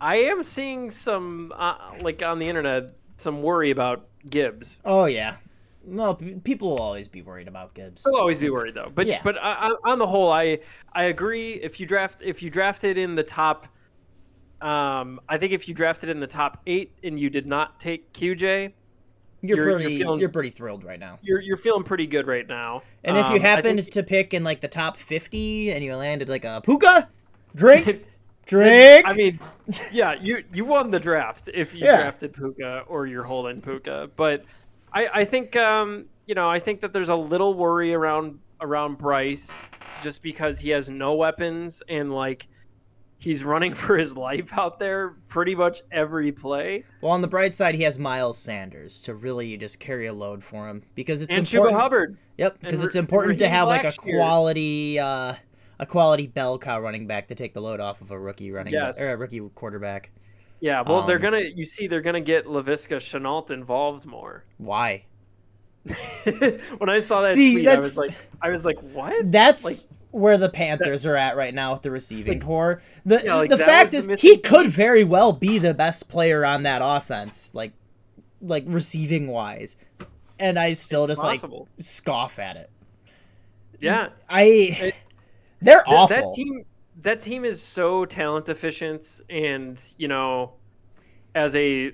I 0.00 0.16
am 0.16 0.42
seeing 0.42 0.90
some 0.90 1.52
uh, 1.54 1.76
like 2.00 2.22
on 2.22 2.38
the 2.38 2.48
internet 2.48 2.94
some 3.18 3.42
worry 3.42 3.70
about 3.70 4.08
Gibbs. 4.30 4.78
Oh 4.84 5.06
yeah, 5.06 5.36
no, 5.84 6.14
people 6.14 6.70
will 6.70 6.78
always 6.80 7.08
be 7.08 7.22
worried 7.22 7.48
about 7.48 7.74
Gibbs. 7.74 8.06
I'll 8.06 8.16
always 8.16 8.38
be 8.38 8.50
worried 8.50 8.74
though. 8.74 8.90
But 8.94 9.06
yeah. 9.06 9.20
but 9.24 9.36
I, 9.38 9.68
I, 9.68 9.90
on 9.90 9.98
the 9.98 10.06
whole, 10.06 10.30
I 10.30 10.58
I 10.92 11.04
agree. 11.04 11.54
If 11.54 11.80
you 11.80 11.86
draft 11.86 12.22
if 12.22 12.42
you 12.42 12.50
drafted 12.50 12.96
in 12.98 13.14
the 13.14 13.22
top, 13.24 13.66
um, 14.60 15.20
I 15.28 15.38
think 15.38 15.52
if 15.52 15.66
you 15.68 15.74
drafted 15.74 16.08
in 16.08 16.20
the 16.20 16.26
top 16.26 16.60
eight 16.66 16.92
and 17.02 17.18
you 17.18 17.30
did 17.30 17.46
not 17.46 17.80
take 17.80 18.12
QJ, 18.12 18.72
You're, 19.40 19.56
you're- 19.56 19.56
you're 19.56 19.72
pretty, 19.80 19.98
feeling- 19.98 20.20
you're 20.20 20.28
pretty 20.28 20.50
thrilled 20.50 20.84
right 20.84 21.00
now. 21.00 21.18
you're 21.22 21.40
you're 21.40 21.56
feeling 21.56 21.82
pretty 21.82 22.06
good 22.06 22.26
right 22.28 22.46
now. 22.46 22.82
And 23.02 23.16
if 23.16 23.26
you 23.30 23.36
Um, 23.36 23.40
happened 23.40 23.80
think- 23.80 23.90
to 23.92 24.02
pick 24.04 24.34
in 24.34 24.44
like 24.44 24.60
the 24.60 24.68
top 24.68 24.96
50 24.96 25.72
and 25.72 25.82
you 25.82 25.96
landed 25.96 26.28
like 26.28 26.44
a 26.44 26.60
puka, 26.64 27.08
drink, 27.56 28.04
drink. 28.46 29.04
I 29.08 29.14
mean, 29.14 29.38
yeah, 29.92 30.14
you 30.20 30.44
you 30.52 30.64
won 30.64 30.90
the 30.90 31.00
draft 31.00 31.48
if 31.52 31.74
you 31.74 31.80
Yeah. 31.84 32.02
drafted 32.02 32.32
Puka 32.34 32.84
or 32.86 33.06
you're 33.06 33.24
holding 33.24 33.60
Puka. 33.60 34.10
But 34.16 34.44
I 34.92 35.08
I 35.12 35.24
think 35.24 35.56
um 35.56 36.06
you 36.26 36.34
know 36.34 36.48
I 36.48 36.58
think 36.58 36.80
that 36.80 36.92
there's 36.92 37.08
a 37.08 37.16
little 37.16 37.54
worry 37.54 37.94
around 37.94 38.38
around 38.60 38.98
Bryce 38.98 39.68
just 40.02 40.22
because 40.22 40.58
he 40.58 40.70
has 40.70 40.88
no 40.90 41.14
weapons 41.14 41.82
and 41.88 42.12
like 42.12 42.46
He's 43.22 43.44
running 43.44 43.72
for 43.74 43.96
his 43.96 44.16
life 44.16 44.52
out 44.58 44.80
there 44.80 45.10
pretty 45.28 45.54
much 45.54 45.82
every 45.92 46.32
play. 46.32 46.84
Well, 47.00 47.12
on 47.12 47.22
the 47.22 47.28
bright 47.28 47.54
side, 47.54 47.76
he 47.76 47.84
has 47.84 47.96
Miles 47.96 48.36
Sanders 48.36 49.00
to 49.02 49.14
really 49.14 49.56
just 49.56 49.78
carry 49.78 50.06
a 50.06 50.12
load 50.12 50.42
for 50.42 50.68
him 50.68 50.82
because 50.96 51.22
it's 51.22 51.32
and 51.32 51.46
important. 51.46 51.76
Chuba 51.76 51.80
Hubbard. 51.80 52.18
Yep, 52.38 52.60
because 52.60 52.82
it's 52.82 52.96
important 52.96 53.38
to 53.38 53.48
have 53.48 53.68
like 53.68 53.82
a 53.82 53.86
last 53.86 54.04
year. 54.04 54.16
quality, 54.16 54.98
uh, 54.98 55.34
a 55.82 55.86
quality 55.86 56.26
bell 56.28 56.58
cow 56.58 56.78
running 56.80 57.06
back 57.06 57.26
to 57.28 57.34
take 57.34 57.52
the 57.54 57.60
load 57.60 57.80
off 57.80 58.00
of 58.00 58.10
a 58.12 58.18
rookie 58.18 58.52
running 58.52 58.72
Yes. 58.72 58.96
back, 58.96 59.04
or 59.04 59.10
a 59.14 59.16
rookie 59.16 59.40
quarterback. 59.54 60.10
Yeah, 60.60 60.82
well, 60.86 61.02
they're 61.02 61.16
Um, 61.16 61.22
gonna. 61.22 61.40
You 61.40 61.64
see, 61.64 61.88
they're 61.88 62.00
gonna 62.00 62.20
get 62.20 62.46
Laviska 62.46 62.96
Shenault 62.98 63.50
involved 63.50 64.06
more. 64.06 64.44
Why? 64.58 65.04
when 66.78 66.88
I 66.88 67.00
saw 67.00 67.20
that 67.22 67.34
See, 67.34 67.54
tweet, 67.54 67.66
I 67.68 67.76
was 67.76 67.96
like, 67.98 68.12
I 68.40 68.50
was 68.50 68.64
like, 68.64 68.78
what? 68.94 69.30
That's 69.32 69.64
Like- 69.64 69.98
where 70.12 70.38
the 70.38 70.48
Panthers 70.50 71.04
are 71.06 71.16
at 71.16 71.36
right 71.36 71.52
now 71.54 71.72
with 71.72 71.82
the 71.82 71.90
receiving 71.90 72.34
Like- 72.38 72.46
corps. 72.46 72.82
The 73.04 73.22
Yeah, 73.24 73.34
like, 73.36 73.50
the 73.50 73.58
fact 73.58 73.92
is 73.94 74.06
the 74.06 74.14
he 74.16 74.36
could 74.38 74.68
very 74.68 75.02
well 75.04 75.32
be 75.32 75.58
the 75.58 75.74
best 75.74 76.08
player 76.08 76.44
on 76.44 76.62
that 76.62 76.80
offense, 76.84 77.54
like 77.54 77.72
like 78.40 78.64
receiving 78.66 79.26
wise. 79.28 79.76
And 80.38 80.58
I 80.58 80.72
still 80.74 81.06
just 81.08 81.22
possible. 81.22 81.68
like 81.76 81.84
scoff 81.84 82.38
at 82.38 82.56
it. 82.56 82.70
Yeah, 83.80 84.10
I 84.28 84.42
It- 84.42 84.94
they're 85.62 85.82
Th- 85.84 85.96
awful. 85.98 86.16
That 86.16 86.34
team, 86.34 86.64
that 87.02 87.20
team 87.20 87.44
is 87.44 87.60
so 87.60 88.04
talent 88.04 88.48
efficient, 88.48 89.20
and 89.30 89.82
you 89.96 90.08
know, 90.08 90.52
as 91.34 91.56
a 91.56 91.92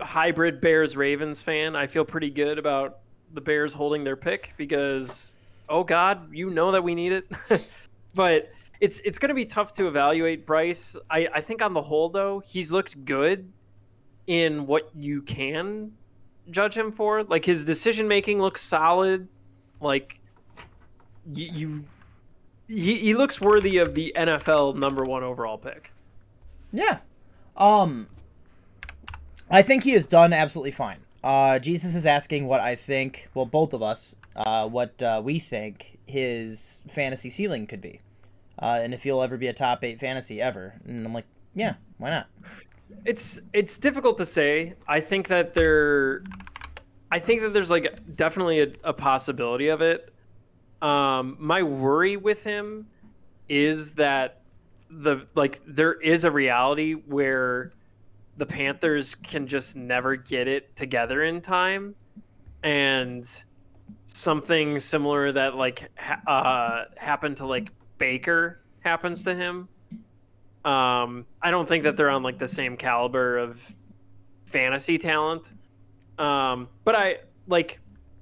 hybrid 0.00 0.60
Bears 0.60 0.96
Ravens 0.96 1.42
fan, 1.42 1.74
I 1.74 1.86
feel 1.86 2.04
pretty 2.04 2.30
good 2.30 2.58
about 2.58 2.98
the 3.34 3.40
Bears 3.40 3.72
holding 3.72 4.04
their 4.04 4.16
pick 4.16 4.52
because, 4.56 5.34
oh 5.68 5.82
God, 5.82 6.32
you 6.32 6.50
know 6.50 6.70
that 6.72 6.82
we 6.82 6.94
need 6.94 7.12
it. 7.12 7.28
but 8.14 8.50
it's 8.80 9.00
it's 9.00 9.18
going 9.18 9.30
to 9.30 9.34
be 9.34 9.46
tough 9.46 9.72
to 9.74 9.88
evaluate 9.88 10.46
Bryce. 10.46 10.96
I 11.10 11.28
I 11.34 11.40
think 11.40 11.62
on 11.62 11.72
the 11.72 11.82
whole 11.82 12.08
though, 12.08 12.40
he's 12.40 12.70
looked 12.70 13.04
good 13.04 13.50
in 14.26 14.66
what 14.66 14.90
you 14.94 15.22
can 15.22 15.92
judge 16.50 16.76
him 16.76 16.92
for. 16.92 17.24
Like 17.24 17.44
his 17.44 17.64
decision 17.64 18.06
making 18.08 18.40
looks 18.40 18.62
solid. 18.62 19.28
Like 19.80 20.20
you, 21.32 21.52
you 21.52 21.84
he, 22.68 22.96
he 22.96 23.14
looks 23.14 23.40
worthy 23.40 23.78
of 23.78 23.94
the 23.94 24.12
NFL 24.16 24.76
number 24.76 25.04
one 25.04 25.22
overall 25.22 25.58
pick. 25.58 25.92
Yeah. 26.72 26.98
Um 27.56 28.08
I 29.50 29.62
think 29.62 29.84
he 29.84 29.92
has 29.92 30.06
done 30.06 30.32
absolutely 30.32 30.72
fine. 30.72 30.98
Uh 31.22 31.58
Jesus 31.58 31.94
is 31.94 32.06
asking 32.06 32.46
what 32.46 32.60
I 32.60 32.74
think, 32.74 33.28
well 33.34 33.46
both 33.46 33.72
of 33.72 33.82
us, 33.82 34.16
uh 34.34 34.68
what 34.68 35.02
uh, 35.02 35.20
we 35.24 35.38
think 35.38 35.98
his 36.06 36.82
fantasy 36.88 37.30
ceiling 37.30 37.66
could 37.66 37.80
be. 37.80 38.00
Uh 38.60 38.80
and 38.82 38.92
if 38.92 39.02
he'll 39.02 39.22
ever 39.22 39.36
be 39.36 39.46
a 39.46 39.52
top 39.52 39.84
8 39.84 39.98
fantasy 39.98 40.40
ever. 40.42 40.74
And 40.84 41.06
I'm 41.06 41.14
like, 41.14 41.26
yeah, 41.54 41.74
why 41.98 42.10
not? 42.10 42.26
It's 43.04 43.40
it's 43.52 43.78
difficult 43.78 44.18
to 44.18 44.26
say. 44.26 44.74
I 44.86 45.00
think 45.00 45.26
that 45.28 45.54
there, 45.54 46.22
I 47.10 47.18
think 47.18 47.40
that 47.40 47.52
there's 47.52 47.70
like 47.70 47.98
definitely 48.16 48.60
a, 48.60 48.68
a 48.84 48.92
possibility 48.92 49.68
of 49.68 49.80
it. 49.80 50.12
Um, 50.82 51.36
my 51.38 51.62
worry 51.62 52.16
with 52.16 52.42
him 52.42 52.86
is 53.48 53.92
that 53.92 54.42
the 54.90 55.26
like 55.34 55.60
there 55.66 55.94
is 55.94 56.24
a 56.24 56.30
reality 56.30 56.92
where 56.92 57.72
the 58.36 58.46
Panthers 58.46 59.14
can 59.14 59.46
just 59.46 59.76
never 59.76 60.16
get 60.16 60.46
it 60.46 60.74
together 60.76 61.24
in 61.24 61.40
time, 61.40 61.94
and 62.62 63.28
something 64.06 64.78
similar 64.78 65.32
that 65.32 65.54
like 65.54 65.88
ha- 65.96 66.20
uh, 66.26 66.84
happened 66.96 67.36
to 67.38 67.46
like 67.46 67.70
Baker 67.98 68.60
happens 68.80 69.22
to 69.24 69.34
him. 69.34 69.68
Um, 70.64 71.24
I 71.42 71.50
don't 71.50 71.68
think 71.68 71.84
that 71.84 71.96
they're 71.96 72.10
on 72.10 72.22
like 72.22 72.38
the 72.38 72.48
same 72.48 72.76
caliber 72.76 73.38
of 73.38 73.62
fantasy 74.44 74.98
talent. 74.98 75.52
Um, 76.18 76.68
but 76.84 76.94
I 76.94 77.18
like 77.46 77.80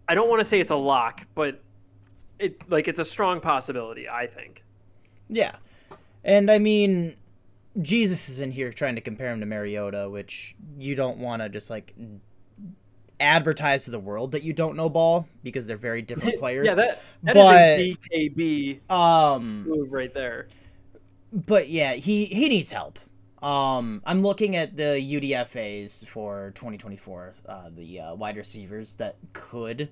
I 0.09 0.15
don't 0.15 0.29
want 0.29 0.41
to 0.41 0.45
say 0.45 0.61
it's 0.61 0.71
a 0.71 0.77
lock, 0.77 1.23
but 1.35 1.64
it 2.39 2.69
like 2.71 2.89
it's 2.89 2.99
a 3.01 3.05
strong 3.05 3.41
possibility, 3.41 4.09
I 4.09 4.27
think. 4.27 4.63
Yeah. 5.29 5.57
And 6.25 6.51
I 6.51 6.59
mean 6.59 7.17
Jesus 7.83 8.29
is 8.29 8.41
in 8.41 8.51
here 8.53 8.73
trying 8.73 8.95
to 8.95 9.01
compare 9.01 9.33
him 9.33 9.41
to 9.41 9.47
Mariota, 9.47 10.09
which 10.09 10.55
you 10.79 10.95
don't 10.95 11.19
want 11.19 11.43
to 11.43 11.49
just 11.49 11.71
like 11.71 11.95
advertise 13.21 13.85
to 13.85 13.91
the 13.91 13.99
world 13.99 14.33
that 14.33 14.43
you 14.43 14.53
don't 14.53 14.77
know 14.77 14.89
ball 14.89 15.27
because 15.43 15.67
they're 15.67 15.77
very 15.77 16.03
different 16.03 16.39
players. 16.39 16.67
Yeah, 16.67 16.75
that 16.75 17.03
that 17.23 17.35
But- 17.35 17.81
is 17.81 17.97
a 18.13 18.31
DKB 18.31 18.91
um 18.91 19.69
move 19.69 19.93
right 19.93 20.13
there. 20.13 20.49
but 21.33 21.69
yeah, 21.69 21.95
he 21.95 22.27
he 22.27 22.49
needs 22.49 22.71
help. 22.71 22.99
Um, 23.43 24.01
I'm 24.07 24.23
looking 24.23 24.57
at 24.57 24.75
the 24.79 24.83
UDFA's 24.99 26.03
for 26.09 26.53
2024, 26.55 27.35
uh, 27.47 27.69
the 27.77 28.01
uh, 28.01 28.15
wide 28.15 28.39
receivers 28.39 28.95
that 28.95 29.17
could 29.35 29.91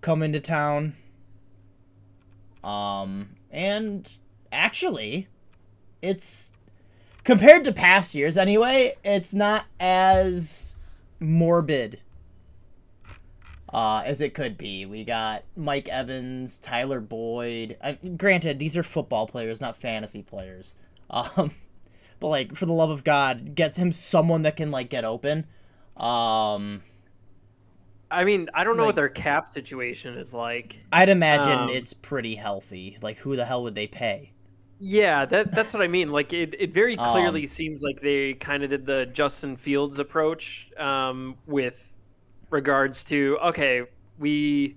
come 0.00 0.22
into 0.22 0.40
town. 0.40 0.96
Um, 2.64 3.30
and 3.50 4.10
actually, 4.52 5.28
it's 6.02 6.52
compared 7.24 7.64
to 7.64 7.72
past 7.72 8.14
years 8.14 8.36
anyway. 8.36 8.96
It's 9.04 9.34
not 9.34 9.66
as 9.80 10.76
morbid 11.20 12.00
uh, 13.72 14.02
as 14.04 14.20
it 14.20 14.34
could 14.34 14.56
be. 14.56 14.86
We 14.86 15.04
got 15.04 15.44
Mike 15.56 15.88
Evans, 15.88 16.58
Tyler 16.58 17.00
Boyd. 17.00 17.76
Granted, 18.16 18.58
these 18.58 18.76
are 18.76 18.82
football 18.82 19.26
players, 19.26 19.60
not 19.60 19.76
fantasy 19.76 20.22
players. 20.22 20.74
Um, 21.10 21.52
but 22.20 22.28
like, 22.28 22.56
for 22.56 22.66
the 22.66 22.72
love 22.72 22.90
of 22.90 23.04
God, 23.04 23.54
gets 23.54 23.76
him 23.76 23.92
someone 23.92 24.42
that 24.42 24.56
can 24.56 24.70
like 24.70 24.90
get 24.90 25.04
open. 25.04 25.46
Um, 25.96 26.82
I 28.10 28.24
mean, 28.24 28.48
I 28.54 28.64
don't 28.64 28.76
know 28.76 28.84
Like- 28.84 28.88
what 28.88 28.96
their 28.96 29.08
cap 29.08 29.46
situation 29.46 30.16
is 30.16 30.32
like. 30.32 30.78
I'd 30.92 31.08
imagine 31.10 31.58
Um, 31.58 31.68
it's 31.68 31.92
pretty 31.92 32.34
healthy. 32.36 32.96
Like, 33.02 33.18
who 33.18 33.36
the 33.36 33.44
hell 33.44 33.62
would 33.64 33.74
they 33.74 33.86
pay? 33.86 34.32
Yeah, 34.80 35.24
that 35.26 35.52
that's 35.52 35.74
what 35.74 35.82
I 35.82 35.88
mean. 35.88 36.10
Like 36.10 36.32
it, 36.32 36.54
it 36.58 36.72
very 36.72 36.96
clearly 37.10 37.42
Um, 37.42 37.46
seems 37.48 37.82
like 37.82 38.00
they 38.00 38.34
kind 38.34 38.62
of 38.62 38.70
did 38.70 38.86
the 38.86 39.06
Justin 39.06 39.56
Fields 39.56 39.98
approach 39.98 40.68
um, 40.78 41.36
with 41.46 41.84
regards 42.50 43.04
to 43.06 43.38
okay, 43.42 43.82
we 44.18 44.76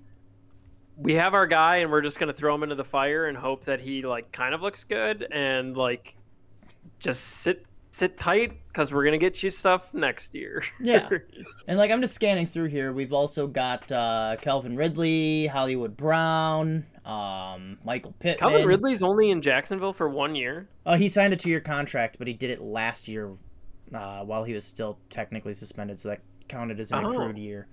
we 0.97 1.13
have 1.13 1.33
our 1.33 1.47
guy 1.47 1.77
and 1.77 1.91
we're 1.91 2.01
just 2.01 2.19
gonna 2.19 2.33
throw 2.33 2.53
him 2.55 2.63
into 2.63 2.75
the 2.75 2.83
fire 2.83 3.27
and 3.27 3.37
hope 3.37 3.63
that 3.65 3.79
he 3.79 4.01
like 4.01 4.31
kind 4.31 4.53
of 4.53 4.61
looks 4.61 4.83
good 4.83 5.27
and 5.31 5.77
like 5.77 6.15
just 6.99 7.23
sit 7.23 7.65
sit 7.93 8.17
tight 8.17 8.53
because 8.69 8.91
we're 8.93 9.03
gonna 9.03 9.17
get 9.17 9.43
you 9.43 9.49
stuff 9.49 9.93
next 9.93 10.33
year. 10.33 10.63
Yeah. 10.81 11.07
And 11.67 11.77
like, 11.77 11.91
I'm 11.91 12.01
just 12.01 12.15
scanning 12.15 12.47
through 12.47 12.65
here. 12.67 12.91
We've 12.91 13.13
also 13.13 13.45
got 13.47 13.91
uh, 13.91 14.35
Calvin 14.41 14.75
Ridley, 14.75 15.47
Hollywood 15.47 15.95
Brown, 15.95 16.85
um, 17.05 17.77
Michael 17.83 18.13
Pitt. 18.19 18.39
Calvin 18.39 18.65
Ridley's 18.65 19.01
only 19.03 19.29
in 19.29 19.41
Jacksonville 19.41 19.93
for 19.93 20.09
one 20.09 20.33
year. 20.35 20.67
Oh, 20.85 20.95
he 20.95 21.07
signed 21.07 21.33
a 21.33 21.37
two-year 21.37 21.59
contract, 21.61 22.17
but 22.17 22.27
he 22.27 22.33
did 22.33 22.49
it 22.49 22.61
last 22.61 23.07
year 23.07 23.31
uh, 23.93 24.23
while 24.23 24.43
he 24.43 24.53
was 24.53 24.65
still 24.65 24.97
technically 25.09 25.53
suspended, 25.53 25.99
so 25.99 26.09
that 26.09 26.21
counted 26.47 26.79
as 26.79 26.91
an 26.91 27.05
Oh. 27.05 27.11
accrued 27.11 27.37
year. 27.37 27.67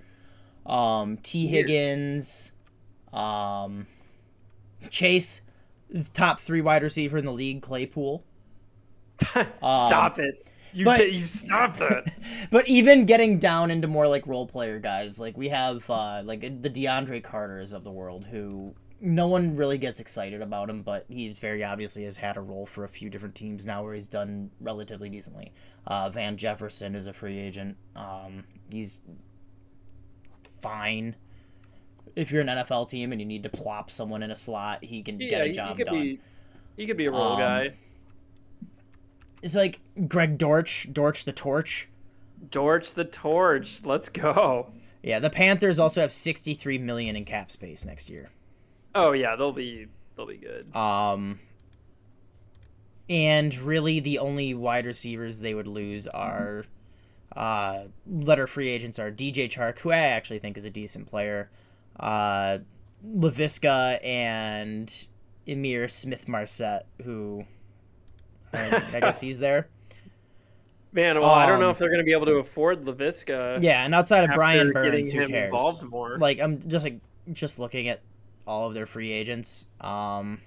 Um, 0.67 1.17
Tee 1.23 1.47
Higgins, 1.47 2.53
um, 3.13 3.87
Chase, 4.91 5.43
top 6.13 6.41
three 6.41 6.61
wide 6.61 6.83
receiver 6.83 7.19
in 7.19 7.25
the 7.25 7.33
league, 7.33 7.63
Claypool. 7.63 8.25
stop 9.59 10.19
it. 10.19 10.47
You 10.73 10.85
Um, 10.89 10.93
but- 10.93 10.99
get, 10.99 11.13
you 11.13 11.27
stop 11.27 11.77
that. 11.79 12.13
But 12.51 12.69
even 12.69 13.05
getting 13.07 13.39
down 13.39 13.71
into 13.71 13.89
more 13.89 14.07
like 14.09 14.27
role 14.27 14.47
player 14.47 14.79
guys, 14.79 15.19
like 15.19 15.37
we 15.37 15.49
have 15.49 15.89
uh, 15.91 16.23
like 16.25 16.41
the 16.41 16.71
DeAndre 16.71 17.23
Carters 17.23 17.73
of 17.73 17.85
the 17.85 17.91
world, 17.91 18.27
who 18.27 18.75
no 19.01 19.27
one 19.29 19.57
really 19.57 19.79
gets 19.79 20.01
excited 20.01 20.43
about 20.43 20.69
him, 20.71 20.83
but 20.83 21.05
he's 21.09 21.39
very 21.39 21.63
obviously 21.65 22.05
has 22.05 22.17
had 22.17 22.37
a 22.37 22.41
role 22.41 22.67
for 22.67 22.85
a 22.85 22.89
few 22.89 23.09
different 23.11 23.35
teams 23.35 23.65
now 23.65 23.83
where 23.83 23.95
he's 23.95 24.09
done 24.09 24.51
relatively 24.61 25.09
decently. 25.09 25.53
Uh, 25.87 26.11
Van 26.11 26.37
Jefferson 26.37 26.95
is 26.95 27.07
a 27.07 27.13
free 27.13 27.39
agent. 27.39 27.77
Um, 27.97 28.45
he's 28.71 29.03
fine. 30.61 31.17
If 32.17 32.33
you're 32.33 32.41
an 32.43 32.49
NFL 32.49 32.89
team 32.89 33.13
and 33.13 33.21
you 33.21 33.27
need 33.27 33.43
to 33.45 33.49
plop 33.49 33.91
someone 33.91 34.23
in 34.23 34.31
a 34.31 34.37
slot, 34.37 34.83
he 34.83 35.03
can 35.03 35.21
yeah, 35.21 35.29
get 35.31 35.41
a 35.41 35.45
he, 35.45 35.51
he 35.51 35.55
job 35.55 35.77
could 35.77 35.87
done. 35.87 36.01
be 36.01 36.21
he 36.77 36.87
could 36.87 36.97
be 36.97 37.07
a 37.07 37.11
role 37.11 37.33
Um, 37.35 37.39
guy. 37.39 37.71
It's 39.43 39.55
like 39.55 39.81
Greg 40.09 40.39
Dortch, 40.39 40.89
Dortch 40.93 41.25
the 41.25 41.33
Torch. 41.33 41.89
Dortch 42.51 42.95
the 42.95 43.05
torch. 43.05 43.81
Let's 43.85 44.09
go. 44.09 44.73
Yeah, 45.03 45.19
the 45.19 45.31
Panthers 45.31 45.79
also 45.79 46.01
have 46.01 46.13
63 46.13 46.79
million 46.79 47.17
in 47.17 47.25
cap 47.25 47.51
space 47.51 47.85
next 47.85 48.11
year. 48.11 48.31
Oh 48.95 49.13
yeah, 49.13 49.37
they'll 49.37 49.53
be 49.53 49.87
they'll 50.17 50.27
be 50.27 50.37
good. 50.37 50.75
Um, 50.75 51.41
and 53.09 53.57
really, 53.57 54.01
the 54.01 54.19
only 54.19 54.55
wide 54.55 54.87
receivers 54.87 55.41
they 55.41 55.55
would 55.55 55.67
lose 55.67 56.07
are 56.09 56.65
uh, 57.35 57.85
letter 58.07 58.47
free 58.47 58.69
agents 58.69 58.99
are 58.99 59.11
DJ 59.11 59.49
Chark, 59.49 59.79
who 59.79 59.91
I 59.91 59.99
actually 59.99 60.41
think 60.41 60.57
is 60.57 60.65
a 60.65 60.71
decent 60.71 61.09
player, 61.09 61.51
uh, 61.99 62.59
Laviska, 63.07 64.05
and 64.05 65.07
Ihmir 65.47 65.91
Smith 65.91 66.29
Marsette, 66.29 66.87
who 67.05 67.45
I 68.53 69.01
guess 69.01 69.21
he's 69.21 69.39
there. 69.39 69.69
Man, 70.93 71.21
well, 71.21 71.29
I 71.29 71.47
don't 71.47 71.61
know 71.61 71.67
Um, 71.67 71.73
if 71.73 71.79
they're 71.79 71.91
going 71.91 72.01
to 72.01 72.05
be 72.05 72.13
able 72.13 72.27
to 72.27 72.37
afford 72.37 72.85
Laviska. 72.85 73.63
Yeah, 73.63 73.85
and 73.85 73.95
outside 73.95 74.25
of 74.25 74.31
Brian 74.35 74.73
Burns, 74.73 75.13
who 75.13 75.27
cares? 75.27 75.53
Like 76.19 76.41
I'm 76.41 76.67
just 76.67 76.85
like 76.85 77.01
just 77.33 77.59
looking 77.59 77.89
at 77.89 78.01
all 78.47 78.69
of 78.69 78.75
their 78.75 78.87
free 78.87 79.13
agents. 79.13 79.67
Um, 79.81 80.41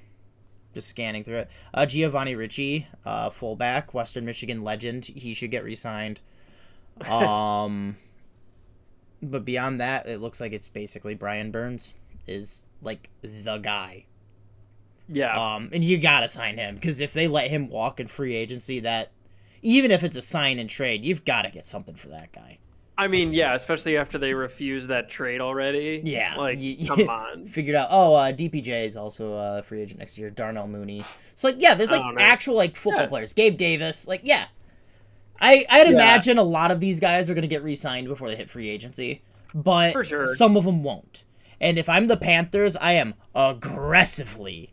just 0.73 0.87
scanning 0.87 1.23
through 1.23 1.37
it. 1.39 1.49
Uh, 1.73 1.85
Giovanni 1.85 2.35
Ricci, 2.35 2.87
uh, 3.05 3.29
fullback, 3.29 3.93
Western 3.93 4.25
Michigan 4.25 4.63
legend. 4.63 5.05
He 5.05 5.33
should 5.33 5.51
get 5.51 5.63
re-signed. 5.63 6.21
Um, 7.05 7.97
but 9.21 9.45
beyond 9.45 9.79
that, 9.79 10.07
it 10.07 10.19
looks 10.21 10.41
like 10.41 10.53
it's 10.53 10.67
basically 10.67 11.13
Brian 11.13 11.51
Burns 11.51 11.93
is 12.27 12.65
like 12.81 13.09
the 13.21 13.57
guy. 13.57 14.05
Yeah. 15.07 15.55
Um, 15.55 15.69
and 15.73 15.83
you 15.83 15.97
gotta 15.97 16.27
sign 16.27 16.57
him 16.57 16.75
because 16.75 16.99
if 16.99 17.13
they 17.13 17.27
let 17.27 17.49
him 17.49 17.69
walk 17.69 17.99
in 17.99 18.07
free 18.07 18.35
agency, 18.35 18.79
that 18.81 19.11
even 19.61 19.91
if 19.91 20.03
it's 20.03 20.15
a 20.15 20.21
sign 20.21 20.57
and 20.59 20.69
trade, 20.69 21.03
you've 21.05 21.23
got 21.25 21.43
to 21.43 21.49
get 21.51 21.67
something 21.67 21.95
for 21.95 22.07
that 22.09 22.31
guy. 22.31 22.57
I 22.97 23.07
mean, 23.07 23.33
yeah, 23.33 23.53
especially 23.55 23.97
after 23.97 24.17
they 24.17 24.33
refused 24.33 24.89
that 24.89 25.09
trade 25.09 25.39
already. 25.41 26.01
Yeah, 26.03 26.35
Like, 26.35 26.59
y- 26.61 26.77
come 26.87 27.09
on. 27.09 27.45
Figured 27.47 27.75
out. 27.75 27.87
Oh, 27.89 28.13
uh, 28.13 28.31
DPJ 28.31 28.85
is 28.85 28.95
also 28.97 29.33
a 29.33 29.63
free 29.63 29.81
agent 29.81 29.99
next 29.99 30.17
year. 30.17 30.29
Darnell 30.29 30.67
Mooney. 30.67 31.03
So 31.35 31.47
like, 31.47 31.57
yeah, 31.59 31.73
there's 31.73 31.89
like 31.91 32.01
Oh, 32.03 32.15
actual 32.19 32.55
like 32.55 32.75
football 32.75 33.03
Yeah. 33.03 33.07
players. 33.09 33.33
Gabe 33.33 33.57
Davis. 33.57 34.07
Like, 34.07 34.21
yeah. 34.23 34.45
I 35.39 35.65
I'd 35.69 35.87
Yeah. 35.87 35.93
imagine 35.93 36.37
a 36.37 36.43
lot 36.43 36.69
of 36.69 36.79
these 36.79 36.99
guys 36.99 37.29
are 37.29 37.33
gonna 37.33 37.47
get 37.47 37.63
re-signed 37.63 38.07
before 38.07 38.29
they 38.29 38.35
hit 38.35 38.49
free 38.49 38.69
agency, 38.69 39.21
but 39.55 39.93
sure. 40.05 40.25
some 40.25 40.55
of 40.57 40.65
them 40.65 40.83
won't. 40.83 41.23
And 41.59 41.77
if 41.79 41.87
I'm 41.89 42.07
the 42.07 42.17
Panthers, 42.17 42.75
I 42.75 42.93
am 42.93 43.15
aggressively 43.35 44.70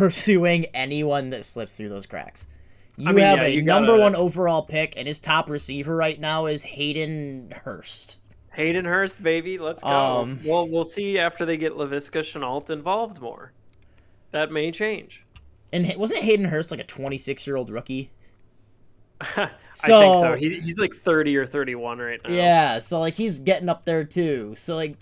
pursuing 0.00 0.64
anyone 0.66 1.28
that 1.30 1.44
slips 1.44 1.76
through 1.76 1.90
those 1.90 2.06
cracks. 2.06 2.46
You 2.96 3.12
mean, 3.12 3.18
have 3.24 3.38
yeah, 3.38 3.44
a 3.44 3.60
number 3.60 3.92
gotta- 3.92 4.02
one 4.02 4.16
overall 4.16 4.62
pick, 4.62 4.94
and 4.96 5.06
his 5.06 5.20
top 5.20 5.48
receiver 5.50 5.94
right 5.94 6.18
now 6.18 6.46
is 6.46 6.62
Hayden 6.64 7.52
Hurst. 7.64 8.18
Hayden 8.54 8.84
Hurst, 8.86 9.22
baby, 9.22 9.58
let's 9.58 9.82
go. 9.82 9.88
Um, 9.88 10.40
well, 10.44 10.66
we'll 10.66 10.84
see 10.84 11.18
after 11.18 11.44
they 11.46 11.56
get 11.56 11.74
Laviska 11.74 12.20
Shenault 12.22 12.68
involved 12.70 13.20
more. 13.20 13.52
That 14.32 14.50
may 14.50 14.70
change. 14.72 15.24
And 15.72 15.92
wasn't 15.96 16.22
Hayden 16.24 16.46
Hurst 16.46 16.70
like 16.70 16.80
a 16.80 16.84
26 16.84 17.46
year 17.46 17.56
old 17.56 17.70
rookie? 17.70 18.10
I 19.20 19.26
think 19.36 19.50
So- 19.74 20.20
so. 20.22 20.34
He, 20.34 20.60
he's 20.60 20.78
like 20.78 20.94
30 20.94 21.36
or 21.36 21.46
31 21.46 21.98
right 21.98 22.20
now. 22.26 22.32
Yeah, 22.34 22.78
so 22.80 23.00
like 23.00 23.14
he's 23.14 23.38
getting 23.38 23.68
up 23.68 23.84
there 23.84 24.04
too. 24.04 24.54
So 24.56 24.76
like, 24.76 24.96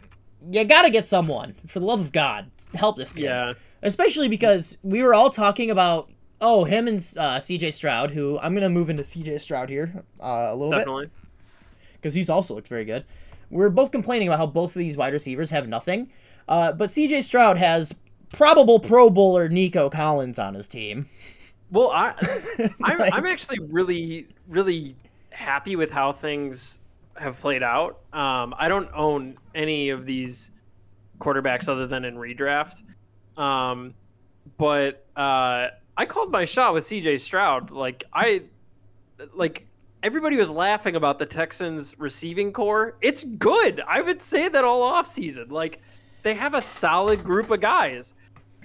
you 0.50 0.64
gotta 0.64 0.90
get 0.90 1.06
someone 1.06 1.54
for 1.66 1.80
the 1.80 1.86
love 1.86 2.00
of 2.00 2.12
God, 2.12 2.50
help 2.74 2.96
this 2.96 3.12
kid. 3.12 3.24
Yeah. 3.24 3.54
Especially 3.82 4.28
because 4.28 4.78
we 4.82 5.02
were 5.02 5.14
all 5.14 5.30
talking 5.30 5.70
about 5.70 6.10
oh 6.40 6.64
him 6.64 6.88
and 6.88 6.98
uh, 7.18 7.40
C.J. 7.40 7.70
Stroud, 7.72 8.10
who 8.12 8.38
I'm 8.40 8.54
gonna 8.54 8.68
move 8.68 8.90
into 8.90 9.04
C.J. 9.04 9.38
Stroud 9.38 9.70
here 9.70 10.04
uh, 10.20 10.46
a 10.48 10.54
little 10.54 10.70
bit 10.78 10.84
because 11.94 12.14
he's 12.14 12.30
also 12.30 12.54
looked 12.54 12.68
very 12.68 12.84
good. 12.84 13.04
We're 13.50 13.70
both 13.70 13.90
complaining 13.92 14.28
about 14.28 14.38
how 14.38 14.46
both 14.46 14.76
of 14.76 14.80
these 14.80 14.96
wide 14.96 15.12
receivers 15.12 15.50
have 15.50 15.68
nothing, 15.68 16.10
uh, 16.48 16.72
but 16.72 16.90
C.J. 16.90 17.22
Stroud 17.22 17.58
has 17.58 17.94
probable 18.32 18.78
Pro 18.78 19.10
Bowler 19.10 19.48
Nico 19.48 19.88
Collins 19.88 20.38
on 20.38 20.54
his 20.54 20.68
team. 20.68 21.08
Well, 21.70 21.90
I, 21.90 22.14
I'm, 22.84 22.98
Like- 22.98 23.12
I'm 23.14 23.26
actually 23.26 23.58
really, 23.60 24.28
really 24.48 24.94
happy 25.30 25.76
with 25.76 25.90
how 25.90 26.12
things 26.12 26.78
have 27.16 27.38
played 27.40 27.62
out. 27.62 28.00
Um, 28.12 28.54
I 28.58 28.68
don't 28.68 28.88
own 28.94 29.36
any 29.54 29.88
of 29.90 30.04
these 30.04 30.50
quarterbacks 31.18 31.68
other 31.68 31.86
than 31.86 32.04
in 32.04 32.14
redraft. 32.16 32.82
Um, 33.38 33.94
but 34.58 35.06
uh, 35.16 35.68
I 35.96 36.06
called 36.06 36.30
my 36.30 36.44
shot 36.44 36.74
with 36.74 36.84
CJ 36.84 37.20
Stroud. 37.20 37.70
Like 37.70 38.04
I, 38.12 38.42
like 39.34 39.66
everybody 40.02 40.36
was 40.36 40.50
laughing 40.50 40.96
about 40.96 41.18
the 41.18 41.26
Texans 41.26 41.94
receiving 41.98 42.52
corps. 42.52 42.96
It's 43.00 43.24
good. 43.24 43.82
I 43.86 44.00
would 44.00 44.20
say 44.20 44.48
that 44.48 44.64
all 44.64 44.82
off 44.82 45.06
season. 45.06 45.48
Like 45.48 45.80
they 46.22 46.34
have 46.34 46.54
a 46.54 46.60
solid 46.60 47.22
group 47.22 47.50
of 47.50 47.60
guys. 47.60 48.14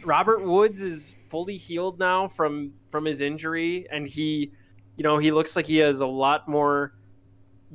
Robert 0.03 0.43
Woods 0.43 0.81
is 0.81 1.13
fully 1.29 1.57
healed 1.57 1.99
now 1.99 2.27
from 2.27 2.73
from 2.91 3.05
his 3.05 3.21
injury, 3.21 3.87
and 3.91 4.07
he, 4.07 4.51
you 4.97 5.03
know, 5.03 5.17
he 5.17 5.31
looks 5.31 5.55
like 5.55 5.65
he 5.65 5.77
has 5.77 6.01
a 6.01 6.05
lot 6.05 6.47
more 6.47 6.93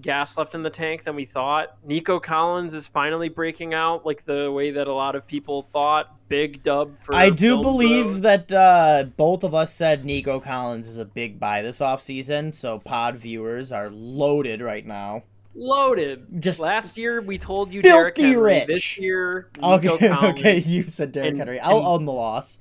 gas 0.01 0.37
left 0.37 0.55
in 0.55 0.63
the 0.63 0.71
tank 0.71 1.03
than 1.05 1.17
we 1.17 1.25
thought. 1.25 1.79
Nico 1.85 2.21
Collins 2.21 2.73
is 2.73 2.87
finally 2.87 3.29
breaking 3.29 3.75
out 3.75 4.07
like 4.07 4.25
the 4.25 4.51
way 4.53 4.71
that 4.71 4.87
a 4.87 4.93
lot 4.93 5.17
of 5.17 5.27
people 5.27 5.69
thought. 5.73 6.18
Big 6.29 6.63
dub 6.63 6.99
for 7.01 7.15
I 7.15 7.31
do 7.31 7.63
believe 7.63 8.21
that 8.23 8.53
uh, 8.53 9.05
both 9.17 9.43
of 9.45 9.55
us 9.55 9.73
said 9.75 10.05
Nico 10.05 10.41
Collins 10.41 10.87
is 10.87 10.99
a 10.99 11.05
big 11.07 11.41
buy 11.41 11.63
this 11.63 11.79
offseason, 11.81 12.55
so 12.55 12.79
pod 12.79 13.17
viewers 13.17 13.73
are 13.73 13.89
loaded 13.91 14.61
right 14.61 14.85
now. 14.87 15.23
loaded. 15.55 16.27
Just 16.43 16.61
last 16.61 16.99
year 16.99 17.21
we 17.23 17.39
told 17.39 17.73
you 17.73 17.81
Derrick 17.83 18.17
Henry. 18.19 18.37
rich. 18.37 18.67
This 18.67 18.99
year 18.99 19.49
Nico 19.57 19.95
Okay, 19.95 20.09
Collins. 20.09 20.39
okay, 20.39 20.59
you 20.59 20.83
said 20.85 21.13
Derrick 21.13 21.31
and- 21.31 21.39
Henry. 21.39 21.61
I'll 21.61 21.79
and- 21.79 21.87
own 21.87 22.05
the 22.05 22.13
loss. 22.13 22.59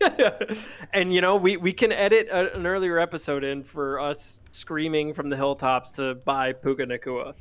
and 0.94 1.12
you 1.12 1.20
know 1.20 1.36
we, 1.36 1.58
we 1.58 1.72
can 1.74 1.92
edit 1.92 2.28
a, 2.30 2.54
an 2.56 2.66
earlier 2.66 2.98
episode 2.98 3.44
in 3.44 3.62
for 3.62 4.00
us 4.00 4.38
screaming 4.50 5.12
from 5.12 5.28
the 5.28 5.36
hilltops 5.36 5.92
to 5.92 6.14
buy 6.24 6.52
Puka 6.54 6.86
Nacua. 6.86 7.34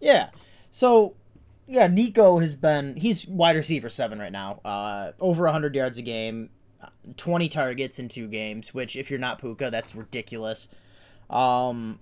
Yeah. 0.00 0.30
So, 0.72 1.14
yeah, 1.70 1.86
Nico 1.86 2.40
has 2.40 2.56
been 2.56 2.96
he's 2.96 3.26
wide 3.28 3.54
receiver 3.54 3.88
seven 3.88 4.18
right 4.18 4.32
now. 4.32 4.60
Uh, 4.64 5.12
over 5.20 5.46
hundred 5.46 5.76
yards 5.76 5.98
a 5.98 6.02
game, 6.02 6.50
twenty 7.16 7.48
targets 7.48 8.00
in 8.00 8.08
two 8.08 8.26
games. 8.26 8.74
Which, 8.74 8.96
if 8.96 9.08
you're 9.08 9.20
not 9.20 9.40
Puka, 9.40 9.70
that's 9.70 9.94
ridiculous. 9.94 10.66
Um, 11.30 12.00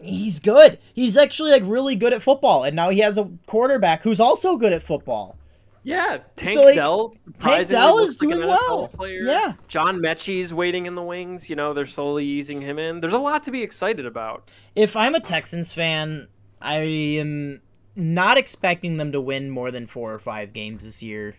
he's 0.00 0.38
good. 0.38 0.78
He's 0.94 1.16
actually 1.16 1.50
like 1.50 1.64
really 1.66 1.96
good 1.96 2.12
at 2.12 2.22
football, 2.22 2.62
and 2.62 2.76
now 2.76 2.90
he 2.90 3.00
has 3.00 3.18
a 3.18 3.28
quarterback 3.46 4.04
who's 4.04 4.20
also 4.20 4.56
good 4.56 4.72
at 4.72 4.82
football. 4.82 5.36
Yeah, 5.84 6.18
Tank 6.36 6.54
So, 6.54 6.62
like, 6.62 6.76
Dell. 6.76 7.12
Tank 7.40 7.66
Dell 7.66 7.98
is 7.98 8.16
doing 8.16 8.46
well. 8.46 8.86
Player. 8.86 9.22
Yeah. 9.22 9.54
John 9.66 9.98
Metchie's 9.98 10.54
waiting 10.54 10.86
in 10.86 10.94
the 10.94 11.02
wings. 11.02 11.50
You 11.50 11.56
know, 11.56 11.74
they're 11.74 11.86
slowly 11.86 12.24
easing 12.24 12.60
him 12.60 12.78
in. 12.78 13.00
There's 13.00 13.12
a 13.12 13.18
lot 13.18 13.42
to 13.44 13.50
be 13.50 13.62
excited 13.62 14.06
about. 14.06 14.48
If 14.76 14.94
I'm 14.94 15.16
a 15.16 15.20
Texans 15.20 15.72
fan, 15.72 16.28
I 16.60 16.76
am 16.76 17.60
not 17.94 18.38
expecting 18.38 18.96
them 18.96 19.12
to 19.12 19.20
win 19.20 19.50
more 19.50 19.70
than 19.70 19.86
four 19.86 20.12
or 20.14 20.18
five 20.18 20.52
games 20.52 20.84
this 20.84 21.02
year. 21.02 21.36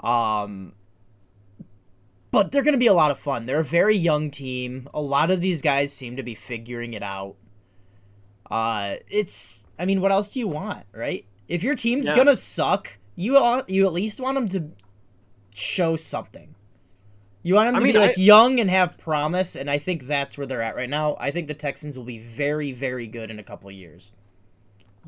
Um, 0.00 0.72
but 2.30 2.52
they're 2.52 2.62
going 2.62 2.74
to 2.74 2.78
be 2.78 2.86
a 2.86 2.94
lot 2.94 3.10
of 3.10 3.18
fun. 3.18 3.46
They're 3.46 3.60
a 3.60 3.64
very 3.64 3.96
young 3.96 4.30
team. 4.30 4.88
A 4.94 5.00
lot 5.00 5.30
of 5.30 5.40
these 5.40 5.62
guys 5.62 5.92
seem 5.92 6.16
to 6.16 6.22
be 6.22 6.34
figuring 6.34 6.94
it 6.94 7.02
out. 7.02 7.36
Uh, 8.50 8.96
it's. 9.08 9.66
I 9.78 9.84
mean, 9.84 10.00
what 10.00 10.12
else 10.12 10.32
do 10.32 10.38
you 10.40 10.48
want, 10.48 10.86
right? 10.92 11.24
If 11.48 11.62
your 11.62 11.74
team's 11.74 12.06
Yeah. 12.06 12.16
gonna 12.16 12.36
suck, 12.36 12.98
you 13.16 13.38
you 13.68 13.86
at 13.86 13.92
least 13.92 14.20
want 14.20 14.34
them 14.36 14.48
to 14.50 14.70
show 15.54 15.96
something. 15.96 16.54
You 17.42 17.54
want 17.54 17.68
them 17.68 17.76
I 17.76 17.78
to 17.78 17.84
mean, 17.84 17.92
be 17.94 17.98
like 17.98 18.18
I- 18.18 18.20
young 18.22 18.60
and 18.60 18.70
have 18.70 18.98
promise, 18.98 19.54
and 19.56 19.70
I 19.70 19.78
think 19.78 20.06
that's 20.06 20.36
where 20.38 20.46
they're 20.46 20.62
at 20.62 20.76
right 20.76 20.88
now. 20.88 21.16
I 21.20 21.30
think 21.30 21.46
the 21.48 21.54
Texans 21.54 21.96
will 21.96 22.04
be 22.04 22.18
very, 22.18 22.72
very 22.72 23.06
good 23.06 23.30
in 23.30 23.38
a 23.38 23.42
couple 23.42 23.68
of 23.68 23.74
years. 23.74 24.12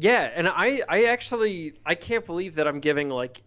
Yeah, 0.00 0.30
and 0.34 0.48
I 0.48 0.80
I 0.88 1.04
actually 1.04 1.74
I 1.84 1.94
can't 1.94 2.24
believe 2.24 2.54
that 2.54 2.66
I'm 2.66 2.80
giving 2.80 3.10
like 3.10 3.42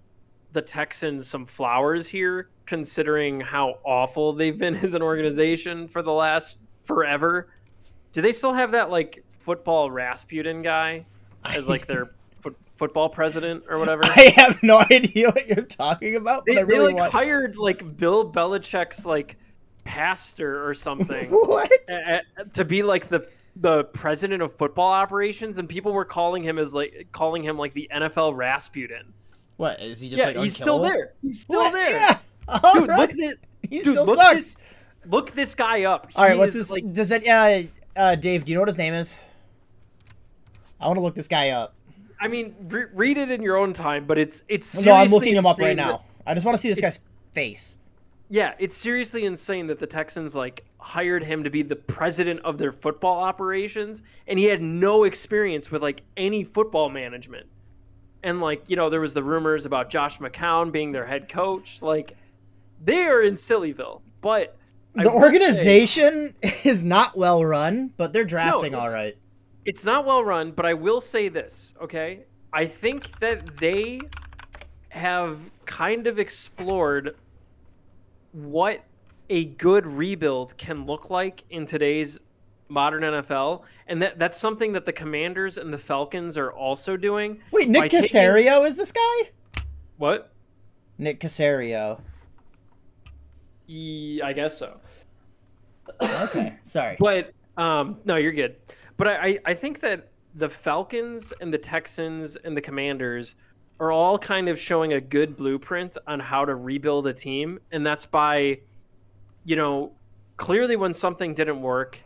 the 0.52 0.62
Texans 0.62 1.28
some 1.28 1.46
flowers 1.48 2.08
here, 2.08 2.50
considering 2.68 3.42
how 3.42 3.80
awful 3.84 4.34
they've 4.34 4.58
been 4.58 4.76
as 4.84 4.94
an 4.94 5.02
organization 5.02 5.88
for 5.88 6.02
the 6.04 6.12
last 6.14 6.58
forever. 6.84 7.50
Do 8.12 8.22
they 8.22 8.32
still 8.32 8.54
have 8.54 8.72
that 8.72 8.92
like 8.92 9.24
football 9.40 9.90
Rasputin 9.90 10.62
guy 10.62 11.06
as 11.44 11.68
like 11.68 11.88
their 11.88 12.12
fo- 12.44 12.54
football 12.78 13.10
president 13.10 13.64
or 13.68 13.80
whatever? 13.80 14.04
I 14.06 14.32
have 14.36 14.62
no 14.62 14.78
idea 14.92 15.30
what 15.30 15.48
you're 15.48 15.66
talking 15.66 16.16
about, 16.16 16.46
but 16.46 16.54
they, 16.54 16.60
I 16.60 16.64
really 16.64 16.78
they 16.80 16.94
like 16.94 16.96
want. 16.98 17.12
hired 17.14 17.58
like 17.58 17.98
Bill 17.98 18.32
Belichick's 18.32 19.08
like 19.08 19.38
pastor 19.86 20.66
or 20.68 20.76
something 20.76 21.30
what? 21.32 21.72
a- 21.90 22.22
a- 22.38 22.46
to 22.54 22.64
be 22.64 22.84
like 22.84 23.10
the 23.10 23.28
the 23.56 23.84
president 23.86 24.42
of 24.42 24.54
football 24.56 24.92
operations, 24.92 25.60
and 25.60 25.68
people 25.70 25.92
were 25.94 26.06
calling 26.06 26.44
him 26.44 26.58
as 26.58 26.74
like 26.74 27.08
calling 27.12 27.44
him 27.44 27.58
like 27.58 27.74
the 27.74 27.90
NFL 27.94 28.36
Rasputin. 28.36 29.14
What 29.58 29.80
is 29.82 30.02
he 30.02 30.10
just 30.10 30.20
yeah, 30.20 30.28
like 30.28 30.38
he's 30.38 30.56
still 30.56 30.80
there. 30.82 31.14
He's 31.22 31.42
still 31.42 31.60
What? 31.60 31.74
there. 31.74 31.92
Yeah. 31.92 32.18
All 32.48 32.74
Dude, 32.74 32.90
right. 32.90 33.00
look 33.00 33.12
at 33.12 33.38
he 33.70 33.78
dude, 33.80 33.82
still 33.82 34.06
look 34.06 34.18
sucks. 34.18 34.34
This, 34.36 34.58
look 35.08 35.32
this 35.32 35.56
guy 35.56 35.84
up. 35.84 36.10
All 36.16 36.24
right, 36.24 36.34
He 36.34 36.40
what's 36.40 36.56
is, 36.56 36.66
his? 36.68 36.72
like? 36.72 36.92
does 36.94 37.10
that? 37.10 37.28
Uh, 37.28 37.62
uh, 37.96 38.16
Dave, 38.16 38.44
do 38.46 38.52
you 38.52 38.56
know 38.58 38.62
what 38.62 38.70
his 38.70 38.78
name 38.78 38.94
is? 38.94 39.16
I 40.80 40.88
want 40.88 40.98
to 40.98 41.02
look 41.02 41.16
this 41.16 41.28
guy 41.28 41.52
up. 41.52 41.76
I 42.20 42.28
mean, 42.28 42.56
re- 42.68 42.86
read 42.94 43.18
it 43.18 43.32
in 43.32 43.42
your 43.42 43.58
own 43.58 43.74
time, 43.74 44.06
but 44.06 44.18
it's 44.18 44.44
it's. 44.48 44.80
No, 44.82 44.94
I'm 44.94 45.10
looking 45.10 45.36
him 45.36 45.46
up 45.46 45.60
right 45.60 45.76
now. 45.76 46.04
I 46.26 46.34
just 46.34 46.46
want 46.46 46.56
to 46.58 46.62
see 46.62 46.70
this 46.70 46.82
guy's 46.82 47.00
face. 47.32 47.78
Yeah, 48.30 48.54
it's 48.58 48.76
seriously 48.76 49.26
insane 49.26 49.68
that 49.68 49.80
the 49.80 49.88
Texans 49.88 50.34
like 50.34 50.66
hired 50.80 51.24
him 51.24 51.44
to 51.44 51.50
be 51.50 51.62
the 51.62 51.76
president 51.76 52.40
of 52.44 52.58
their 52.58 52.72
football 52.72 53.20
operations 53.20 54.02
and 54.28 54.40
he 54.40 54.46
had 54.46 54.62
no 54.62 55.04
experience 55.04 55.70
with 55.72 55.82
like 55.82 56.02
any 56.18 56.44
football 56.44 56.90
management. 56.90 57.46
And 58.24 58.40
like, 58.42 58.64
you 58.68 58.76
know, 58.76 58.90
there 58.90 59.02
was 59.02 59.14
the 59.14 59.24
rumors 59.24 59.66
about 59.66 59.90
Josh 59.90 60.20
McCown 60.20 60.72
being 60.72 60.92
their 60.92 61.06
head 61.06 61.28
coach. 61.30 61.82
Like 61.82 62.16
they 62.84 63.04
are 63.04 63.22
in 63.22 63.34
Sillyville. 63.34 64.02
But 64.22 64.58
the 64.96 65.10
will 65.10 65.20
say- 65.20 65.26
organization 65.26 66.30
is 66.64 66.84
not 66.86 67.18
well 67.18 67.44
run, 67.46 67.94
but 67.98 68.14
they're 68.14 68.24
drafting 68.26 68.74
all 68.74 68.84
it's- 68.88 68.96
right. 68.96 69.18
it's 69.66 69.84
not 69.86 70.06
well 70.06 70.24
run, 70.24 70.52
but 70.52 70.66
I 70.66 70.74
will 70.74 71.02
say 71.02 71.28
this, 71.28 71.74
okay? 71.82 72.22
I 72.54 72.66
think 72.66 73.20
that 73.20 73.58
they 73.58 74.00
have 74.90 75.40
kind 75.66 76.08
of 76.08 76.20
explored 76.20 77.16
what 78.34 78.84
a 79.30 79.46
good 79.46 79.88
rebuild 79.88 80.58
can 80.58 80.86
look 80.86 81.10
like 81.10 81.44
in 81.50 81.66
today's 81.66 82.20
modern 82.68 83.04
NFL, 83.04 83.62
and 83.88 84.02
that 84.02 84.20
that's 84.20 84.38
something 84.38 84.74
that 84.74 84.86
the 84.86 84.92
Commanders 84.94 85.58
and 85.58 85.72
the 85.74 85.78
Falcons 85.78 86.38
are 86.38 86.52
also 86.52 86.98
doing. 86.98 87.40
Wait, 87.52 87.70
Nick 87.70 87.92
taking- 87.92 88.02
Caserio 88.02 88.66
is 88.66 88.76
this 88.78 88.92
guy? 88.92 89.62
What? 89.98 90.32
Nick 90.98 91.20
Caserio. 91.20 92.00
I 93.70 94.34
guess 94.36 94.58
so. 94.58 94.80
Okay, 96.02 96.54
sorry. 96.64 96.98
But 97.00 97.34
um, 97.58 97.98
no, 98.06 98.16
you're 98.18 98.32
good. 98.34 98.56
But 98.98 99.08
I, 99.08 99.28
I- 99.28 99.40
I 99.46 99.54
think 99.54 99.80
that 99.82 100.10
the 100.36 100.50
Falcons 100.50 101.32
and 101.42 101.54
the 101.54 101.58
Texans 101.58 102.36
and 102.38 102.58
the 102.58 102.62
Commanders 102.62 103.36
are 103.80 103.92
all 103.92 104.18
kind 104.18 104.50
of 104.50 104.60
showing 104.60 104.94
a 104.94 105.02
good 105.02 105.36
blueprint 105.36 105.98
on 106.08 106.20
how 106.20 106.46
to 106.46 106.56
rebuild 106.56 107.08
a 107.08 107.14
team, 107.14 107.60
and 107.72 107.86
that's 107.86 108.06
by, 108.06 108.60
you 109.46 109.56
know, 109.56 109.92
clearly 110.38 110.76
when 110.76 110.94
something 110.94 111.34
didn't 111.34 111.62
work, 111.62 112.00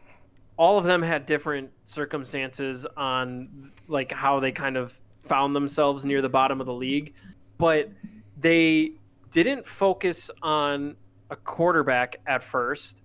all 0.57 0.77
of 0.77 0.85
them 0.85 1.01
had 1.01 1.25
different 1.25 1.69
circumstances 1.85 2.85
on 2.95 3.71
like 3.87 4.11
how 4.11 4.39
they 4.39 4.51
kind 4.51 4.75
of 4.75 4.99
found 5.19 5.55
themselves 5.55 6.05
near 6.05 6.21
the 6.21 6.29
bottom 6.29 6.59
of 6.59 6.65
the 6.65 6.73
league, 6.73 7.13
but 7.57 7.89
they 8.39 8.91
didn't 9.31 9.67
focus 9.67 10.31
on 10.41 10.95
a 11.29 11.35
quarterback 11.35 12.17
at 12.25 12.43
first. 12.43 12.97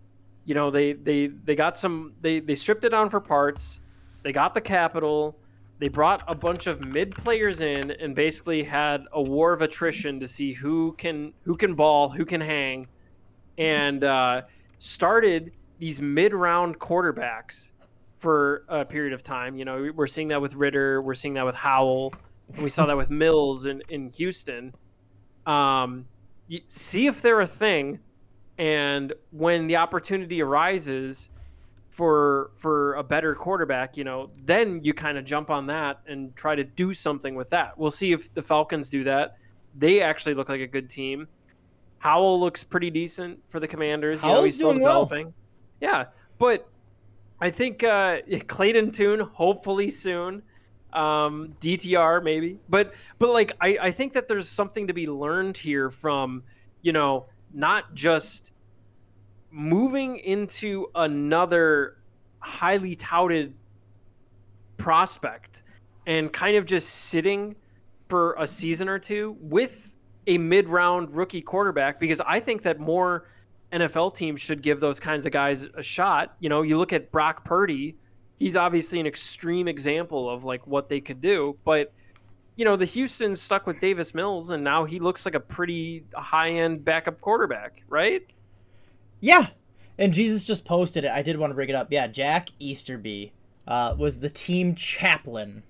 You 0.44 0.54
know 0.54 0.70
they 0.70 0.94
they 0.94 1.28
they 1.28 1.54
got 1.54 1.76
some 1.76 2.14
they 2.20 2.40
they 2.40 2.54
stripped 2.54 2.84
it 2.84 2.90
down 2.90 3.10
for 3.10 3.20
parts. 3.20 3.80
They 4.22 4.32
got 4.32 4.54
the 4.54 4.60
capital 4.60 5.36
they 5.82 5.88
brought 5.88 6.22
a 6.28 6.34
bunch 6.36 6.68
of 6.68 6.84
mid 6.84 7.12
players 7.12 7.60
in 7.60 7.90
and 7.90 8.14
basically 8.14 8.62
had 8.62 9.04
a 9.14 9.20
war 9.20 9.52
of 9.52 9.62
attrition 9.62 10.20
to 10.20 10.28
see 10.28 10.52
who 10.52 10.92
can 10.92 11.32
who 11.42 11.56
can 11.56 11.74
ball 11.74 12.08
who 12.08 12.24
can 12.24 12.40
hang 12.40 12.86
and 13.58 14.04
uh, 14.04 14.42
started 14.78 15.50
these 15.80 16.00
mid 16.00 16.34
round 16.34 16.78
quarterbacks 16.78 17.72
for 18.20 18.64
a 18.68 18.84
period 18.84 19.12
of 19.12 19.24
time. 19.24 19.56
You 19.56 19.64
know 19.64 19.90
we're 19.92 20.06
seeing 20.06 20.28
that 20.28 20.40
with 20.40 20.54
Ridder 20.54 21.02
we're 21.02 21.16
seeing 21.16 21.34
that 21.34 21.44
with 21.44 21.56
howell 21.56 22.14
and 22.54 22.62
we 22.62 22.70
saw 22.70 22.86
that 22.86 22.96
with 22.96 23.10
mills 23.10 23.66
in, 23.66 23.82
in 23.88 24.12
houston. 24.12 24.72
Um, 25.46 26.06
see 26.68 27.08
if 27.08 27.20
they're 27.22 27.40
a 27.40 27.46
thing 27.46 27.98
and 28.56 29.12
when 29.32 29.66
the 29.66 29.74
opportunity 29.74 30.42
arises 30.42 31.30
for 31.92 32.50
for 32.54 32.94
a 32.94 33.02
better 33.04 33.34
quarterback, 33.34 33.98
you 33.98 34.02
know, 34.02 34.30
then 34.44 34.80
you 34.82 34.94
kind 34.94 35.18
of 35.18 35.26
jump 35.26 35.50
on 35.50 35.66
that 35.66 36.00
and 36.06 36.34
try 36.34 36.56
to 36.56 36.64
do 36.64 36.94
something 36.94 37.34
with 37.34 37.50
that. 37.50 37.76
We'll 37.78 37.90
see 37.90 38.12
if 38.12 38.32
the 38.32 38.42
Falcons 38.42 38.88
do 38.88 39.04
that. 39.04 39.36
They 39.78 40.00
actually 40.00 40.34
look 40.34 40.48
like 40.48 40.62
a 40.62 40.66
good 40.66 40.88
team. 40.88 41.28
Howell 41.98 42.40
looks 42.40 42.64
pretty 42.64 42.90
decent 42.90 43.38
for 43.50 43.60
the 43.60 43.68
Commanders. 43.68 44.22
You 44.22 44.28
know, 44.28 44.34
Howell's 44.34 44.46
he's 44.46 44.54
still 44.54 44.72
doing 44.72 44.82
well. 44.82 45.10
Yeah, 45.82 46.06
but 46.38 46.66
I 47.42 47.50
think 47.50 47.84
uh, 47.84 48.18
Clayton 48.46 48.90
Tune 48.90 49.20
hopefully 49.20 49.90
soon. 49.90 50.42
Um, 50.94 51.54
DTR 51.60 52.22
maybe, 52.22 52.58
but 52.68 52.94
but 53.18 53.30
like 53.30 53.52
I, 53.60 53.78
I 53.80 53.90
think 53.90 54.14
that 54.14 54.28
there's 54.28 54.48
something 54.48 54.86
to 54.86 54.92
be 54.94 55.06
learned 55.06 55.56
here 55.56 55.90
from 55.90 56.42
you 56.80 56.92
know 56.92 57.26
not 57.54 57.94
just 57.94 58.52
moving 59.52 60.16
into 60.18 60.88
another 60.94 61.98
highly 62.40 62.94
touted 62.96 63.54
prospect 64.78 65.62
and 66.06 66.32
kind 66.32 66.56
of 66.56 66.66
just 66.66 66.88
sitting 66.88 67.54
for 68.08 68.34
a 68.38 68.46
season 68.46 68.88
or 68.88 68.98
two 68.98 69.36
with 69.40 69.88
a 70.26 70.38
mid-round 70.38 71.14
rookie 71.14 71.40
quarterback 71.40 72.00
because 72.00 72.20
I 72.20 72.40
think 72.40 72.62
that 72.62 72.80
more 72.80 73.28
NFL 73.72 74.14
teams 74.14 74.40
should 74.40 74.62
give 74.62 74.80
those 74.80 74.98
kinds 75.00 75.26
of 75.26 75.32
guys 75.32 75.68
a 75.76 75.82
shot. 75.82 76.34
You 76.40 76.48
know, 76.48 76.62
you 76.62 76.78
look 76.78 76.92
at 76.92 77.10
Brock 77.10 77.44
Purdy, 77.44 77.96
he's 78.38 78.56
obviously 78.56 79.00
an 79.00 79.06
extreme 79.06 79.68
example 79.68 80.28
of 80.28 80.44
like 80.44 80.66
what 80.66 80.88
they 80.88 81.00
could 81.00 81.20
do, 81.20 81.56
but 81.64 81.92
you 82.56 82.64
know, 82.66 82.76
the 82.76 82.84
Houston 82.84 83.34
stuck 83.34 83.66
with 83.66 83.80
Davis 83.80 84.14
Mills 84.14 84.50
and 84.50 84.62
now 84.62 84.84
he 84.84 84.98
looks 84.98 85.24
like 85.24 85.34
a 85.34 85.40
pretty 85.40 86.04
high-end 86.14 86.84
backup 86.84 87.20
quarterback, 87.20 87.82
right? 87.88 88.22
Yeah, 89.22 89.46
and 89.96 90.12
Jesus 90.12 90.44
just 90.44 90.64
posted 90.66 91.04
it. 91.04 91.10
I 91.10 91.22
did 91.22 91.38
want 91.38 91.52
to 91.52 91.54
bring 91.54 91.68
it 91.70 91.74
up. 91.74 91.88
Yeah, 91.90 92.08
Jack 92.08 92.48
Easterby 92.58 93.32
uh, 93.66 93.94
was 93.96 94.18
the 94.20 94.28
team 94.28 94.74
chaplain 94.74 95.62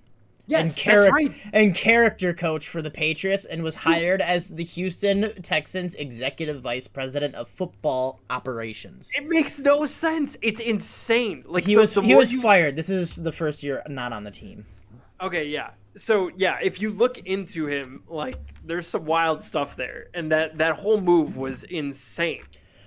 and, 0.49 0.67
Yes, 0.75 0.83
that's 0.83 1.11
right. 1.11 1.31
and 1.53 1.73
character 1.73 2.33
coach 2.33 2.67
for 2.67 2.81
the 2.81 2.91
Patriots 2.91 3.45
and 3.45 3.63
was 3.63 3.75
hired 3.75 4.21
as 4.21 4.49
the 4.49 4.63
Houston 4.65 5.41
Texans 5.41 5.95
executive 5.95 6.61
vice 6.61 6.87
president 6.87 7.35
of 7.35 7.47
football 7.47 8.19
operations. 8.29 9.11
It 9.15 9.29
makes 9.29 9.59
no 9.59 9.85
sense. 9.85 10.35
It's 10.41 10.59
insane. 10.59 11.43
Like 11.47 11.63
He 11.63 11.75
the- 11.75 11.79
was 11.81 11.93
the 11.93 12.01
he 12.01 12.15
was 12.15 12.33
you- 12.33 12.41
fired. 12.41 12.75
This 12.75 12.89
is 12.89 13.15
the 13.15 13.31
first 13.31 13.63
year 13.63 13.83
not 13.87 14.11
on 14.11 14.23
the 14.25 14.31
team. 14.31 14.65
Okay, 15.21 15.45
yeah. 15.45 15.69
So 15.95 16.29
yeah, 16.35 16.57
if 16.61 16.81
you 16.81 16.89
look 16.91 17.19
into 17.19 17.67
him, 17.67 18.03
like 18.09 18.35
there's 18.65 18.87
some 18.87 19.05
wild 19.05 19.39
stuff 19.41 19.75
there, 19.77 20.07
and 20.13 20.29
that 20.31 20.57
that 20.57 20.75
whole 20.75 20.99
move 20.99 21.37
was 21.37 21.63
insane. 21.65 22.41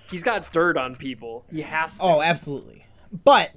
He's 0.09 0.23
got 0.23 0.51
dirt 0.51 0.77
on 0.77 0.95
people. 0.95 1.45
He 1.51 1.61
has 1.61 1.97
to. 1.97 2.03
Oh, 2.03 2.21
absolutely. 2.21 2.85
But 3.23 3.51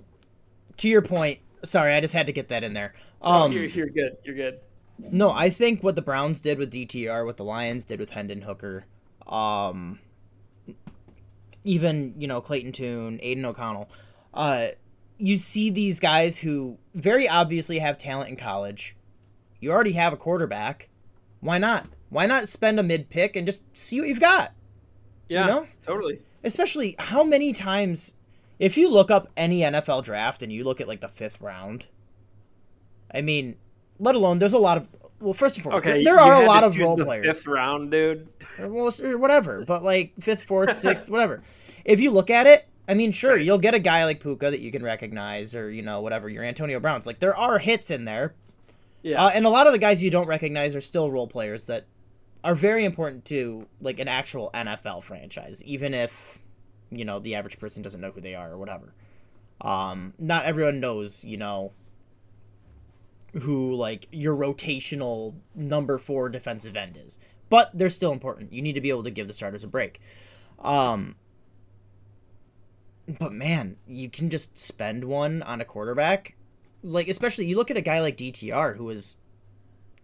to 0.79 0.89
your 0.89 1.03
point, 1.03 1.41
sorry, 1.65 1.95
I 1.95 2.01
just 2.01 2.15
had 2.15 2.27
to 2.27 2.33
get 2.33 2.49
that 2.49 2.65
in 2.65 2.75
there. 2.75 2.95
Um, 3.23 3.53
you're, 3.53 3.65
you're 3.65 3.89
good. 3.89 4.17
You're 4.25 4.35
good. 4.35 4.61
No, 4.99 5.31
I 5.31 5.51
think 5.51 5.83
what 5.83 5.97
the 5.97 6.03
Browns 6.03 6.41
did 6.41 6.59
with 6.59 6.73
DTR, 6.73 7.25
what 7.25 7.37
the 7.37 7.45
Lions 7.45 7.85
did 7.85 8.01
with 8.01 8.11
Hendon 8.11 8.43
Hooker, 8.43 8.85
um, 9.27 9.99
even 11.65 12.15
you 12.19 12.27
know 12.27 12.41
Clayton 12.41 12.73
Tune, 12.73 13.19
Aidan 13.23 13.45
O'Connell, 13.45 13.89
uh, 14.35 14.69
you 15.19 15.37
see 15.37 15.71
these 15.71 16.01
guys 16.01 16.39
who 16.39 16.79
very 16.95 17.29
obviously 17.29 17.79
have 17.79 17.99
talent 17.99 18.31
in 18.31 18.37
college. 18.37 18.97
You 19.61 19.73
already 19.73 19.93
have 19.93 20.13
a 20.13 20.17
quarterback. 20.17 20.89
Why 21.41 21.59
not? 21.59 21.87
Why 22.09 22.27
not 22.27 22.49
spend 22.49 22.81
a 22.81 22.83
mid 22.83 23.09
pick 23.09 23.37
and 23.37 23.47
just 23.47 23.65
see 23.77 24.01
what 24.01 24.09
you've 24.09 24.21
got? 24.21 24.53
Yeah, 25.29 25.47
know? 25.47 25.69
totally. 25.87 26.21
Especially 26.43 26.97
how 26.99 27.23
many 27.25 27.53
times, 27.53 28.15
if 28.59 28.77
you 28.77 28.91
look 28.91 29.11
up 29.11 29.29
any 29.37 29.61
NFL 29.61 30.05
draft 30.05 30.43
and 30.43 30.53
you 30.53 30.65
look 30.65 30.81
at 30.81 30.89
like 30.89 31.01
the 31.01 31.09
fifth 31.09 31.41
round, 31.41 31.85
I 33.13 33.21
mean, 33.21 33.57
let 33.99 34.15
alone 34.15 34.39
there's 34.39 34.53
a 34.53 34.59
lot 34.59 34.79
of 34.79 34.89
well, 35.21 35.35
first 35.35 35.57
and 35.57 35.65
foremost, 35.65 35.87
Okay, 35.87 36.03
there 36.03 36.19
are 36.19 36.43
a 36.43 36.47
lot 36.47 36.65
of 36.65 36.79
role 36.79 36.97
the 36.97 37.05
players. 37.05 37.27
Fifth 37.37 37.47
round, 37.47 37.91
dude. 37.91 38.27
Well, 38.59 38.91
whatever, 39.19 39.65
but 39.67 39.83
like 39.83 40.13
fifth, 40.19 40.45
fourth, 40.45 40.75
sixth, 40.79 41.11
whatever. 41.11 41.43
If 41.85 42.01
you 42.01 42.11
look 42.11 42.31
at 42.31 42.47
it, 42.47 42.67
I 42.89 42.95
mean, 42.95 43.13
sure, 43.13 43.37
you'll 43.37 43.59
get 43.59 43.75
a 43.75 43.79
guy 43.79 44.05
like 44.07 44.21
Puka 44.21 44.51
that 44.51 44.61
you 44.61 44.73
can 44.73 44.83
recognize, 44.83 45.55
or 45.55 45.71
you 45.71 45.83
know, 45.83 46.01
whatever. 46.01 46.29
Your 46.31 46.43
Antonio 46.43 46.81
Browns, 46.81 47.07
like 47.07 47.19
there 47.19 47.37
are 47.37 47.59
hits 47.59 47.91
in 47.91 48.07
there, 48.07 48.35
Yeah. 49.03 49.23
uh, 49.27 49.29
and 49.29 49.45
a 49.45 49.51
lot 49.51 49.67
of 49.67 49.75
the 49.75 49.79
guys 49.79 50.03
you 50.03 50.11
don't 50.11 50.27
recognize 50.27 50.75
are 50.75 50.81
still 50.81 51.11
role 51.11 51.29
players 51.29 51.67
that 51.67 51.85
are 52.43 52.55
very 52.55 52.85
important 52.85 53.25
to 53.27 53.67
like 53.81 53.99
an 53.99 54.09
actual 54.09 54.51
NFL 54.55 55.03
franchise, 55.03 55.63
even 55.65 55.95
if 55.95 56.39
you 56.91 57.05
know 57.05 57.19
the 57.19 57.35
average 57.35 57.59
person 57.59 57.83
doesn't 57.83 58.01
know 58.01 58.11
who 58.11 58.21
they 58.21 58.35
are 58.35 58.53
or 58.53 58.59
whatever. 58.59 58.95
Um, 59.61 60.15
not 60.19 60.45
everyone 60.45 60.81
knows, 60.81 61.25
you 61.25 61.37
know, 61.37 61.73
who 63.35 63.75
like 63.75 64.09
your 64.11 64.35
rotational 64.35 65.35
number 65.55 65.99
four 65.99 66.29
defensive 66.29 66.77
end 66.77 66.99
is, 67.03 67.19
but 67.51 67.71
they're 67.75 67.89
still 67.89 68.13
important. 68.13 68.53
You 68.53 68.63
need 68.63 68.75
to 68.75 68.81
be 68.81 68.91
able 68.91 69.05
to 69.05 69.11
give 69.11 69.27
the 69.27 69.35
starters 69.35 69.65
a 69.65 69.69
break. 69.69 70.01
Um, 70.59 71.17
but 73.19 73.33
man, 73.33 73.77
you 73.87 74.09
can 74.09 74.31
just 74.31 74.59
spend 74.59 75.05
one 75.05 75.43
on 75.43 75.61
a 75.61 75.65
quarterback 75.65 76.37
like 76.83 77.09
especially 77.09 77.47
you 77.47 77.57
look 77.57 77.71
at 77.71 77.77
a 77.77 77.83
guy 77.83 78.01
like 78.01 78.17
DTR 78.17 78.77
who 78.77 78.89
is 78.91 79.19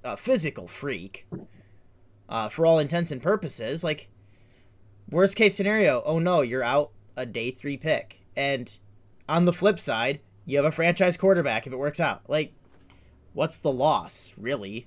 a 0.05 0.17
physical 0.17 0.69
freak 0.69 1.27
uh, 2.29 2.49
for 2.49 2.67
all 2.67 2.79
intents 2.79 3.11
and 3.13 3.23
purposes 3.23 3.83
like 3.85 4.09
worst 5.11 5.37
case 5.37 5.55
scenario 5.55 6.03
oh 6.05 6.19
no 6.19 6.41
you're 6.41 6.63
out 6.63 6.91
a 7.17 7.25
day 7.27 7.51
3 7.51 7.77
pick. 7.77 8.23
And 8.37 8.77
on 9.29 9.45
the 9.45 9.53
flip 9.53 9.79
side 9.79 10.21
you 10.45 10.57
have 10.59 10.67
a 10.67 10.73
franchise 10.73 11.17
quarterback 11.17 11.67
if 11.67 11.73
it 11.73 11.79
works 11.79 12.01
out. 12.01 12.23
Like 12.29 12.53
what's 13.33 13.59
the 13.59 13.73
loss 13.73 14.35
really? 14.37 14.87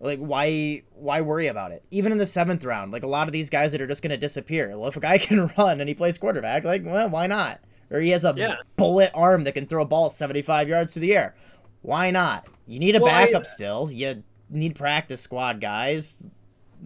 Like 0.00 0.18
why 0.20 0.82
why 0.94 1.20
worry 1.20 1.46
about 1.48 1.72
it? 1.72 1.82
Even 1.90 2.12
in 2.12 2.18
the 2.18 2.26
seventh 2.26 2.64
round 2.64 2.92
like 2.92 3.02
a 3.02 3.08
lot 3.08 3.26
of 3.28 3.32
these 3.32 3.50
guys 3.50 3.72
that 3.72 3.80
are 3.80 3.86
just 3.86 4.02
going 4.02 4.10
to 4.10 4.16
disappear. 4.16 4.68
Well 4.70 4.88
if 4.88 4.96
a 4.96 5.00
guy 5.00 5.18
can 5.18 5.50
run 5.58 5.80
and 5.80 5.88
he 5.88 5.94
plays 5.94 6.18
quarterback 6.18 6.64
like 6.64 6.82
well 6.84 7.08
why 7.10 7.26
not? 7.26 7.60
Or 7.90 8.00
he 8.00 8.10
has 8.10 8.24
a 8.24 8.34
Yeah. 8.36 8.56
bullet 8.76 9.10
arm 9.14 9.44
that 9.44 9.52
can 9.52 9.66
throw 9.66 9.82
a 9.82 9.86
ball 9.86 10.10
75 10.10 10.68
yards 10.68 10.92
through 10.92 11.00
the 11.02 11.16
air. 11.16 11.34
Why 11.82 12.10
not? 12.10 12.46
You 12.66 12.78
need 12.78 12.96
a 12.96 13.00
backup 13.00 13.46
still. 13.46 13.90
You 13.90 14.22
need 14.50 14.74
practice 14.74 15.20
squad 15.22 15.60
guys 15.60 16.22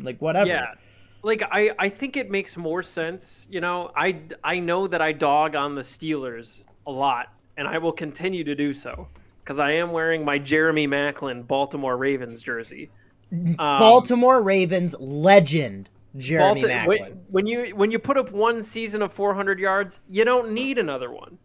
like 0.01 0.20
whatever 0.20 0.49
Yeah. 0.49 0.74
like 1.22 1.43
I, 1.51 1.70
I 1.78 1.88
think 1.88 2.16
it 2.16 2.30
makes 2.30 2.57
more 2.57 2.82
sense. 2.82 3.47
You 3.51 3.61
know, 3.61 3.90
I 3.97 4.20
I 4.45 4.59
know 4.59 4.86
that 4.86 5.01
I 5.03 5.12
dog 5.12 5.55
on 5.57 5.74
the 5.74 5.82
Steelers 5.82 6.64
a 6.86 6.90
lot, 6.90 7.32
and 7.57 7.68
I 7.68 7.78
will 7.78 7.93
continue 7.93 8.45
to 8.45 8.55
do 8.55 8.72
so 8.72 9.07
because 9.43 9.59
I 9.61 9.72
am 9.72 9.93
wearing 9.93 10.24
my 10.24 10.38
Jeremy 10.38 10.86
Maclin 10.86 11.47
Baltimore 11.47 11.97
Ravens 11.97 12.43
jersey. 12.43 12.90
Um, 13.32 13.57
Baltimore 13.57 14.43
Ravens 14.43 14.95
legend 15.01 15.88
Jeremy 16.16 16.62
Balti- 16.62 16.68
Maclin. 16.68 16.86
When, 16.86 17.12
when, 17.30 17.47
you 17.47 17.76
when 17.76 17.90
you 17.90 17.99
put 17.99 18.16
up 18.18 18.30
one 18.30 18.62
season 18.62 19.01
of 19.03 19.12
400 19.12 19.59
yards, 19.59 20.01
you 20.11 20.24
don't 20.24 20.53
need 20.53 20.76
another 20.78 21.11
one. 21.11 21.38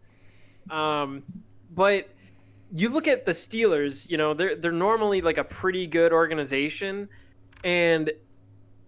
Um, 0.70 1.22
but 1.74 2.08
you 2.72 2.90
look 2.90 3.08
at 3.08 3.24
the 3.24 3.32
Steelers. 3.32 4.08
You 4.10 4.16
know, 4.18 4.34
they're 4.34 4.54
they're 4.56 4.72
normally 4.72 5.22
like 5.22 5.38
a 5.38 5.44
pretty 5.44 5.86
good 5.86 6.12
organization, 6.12 7.08
and 7.64 8.10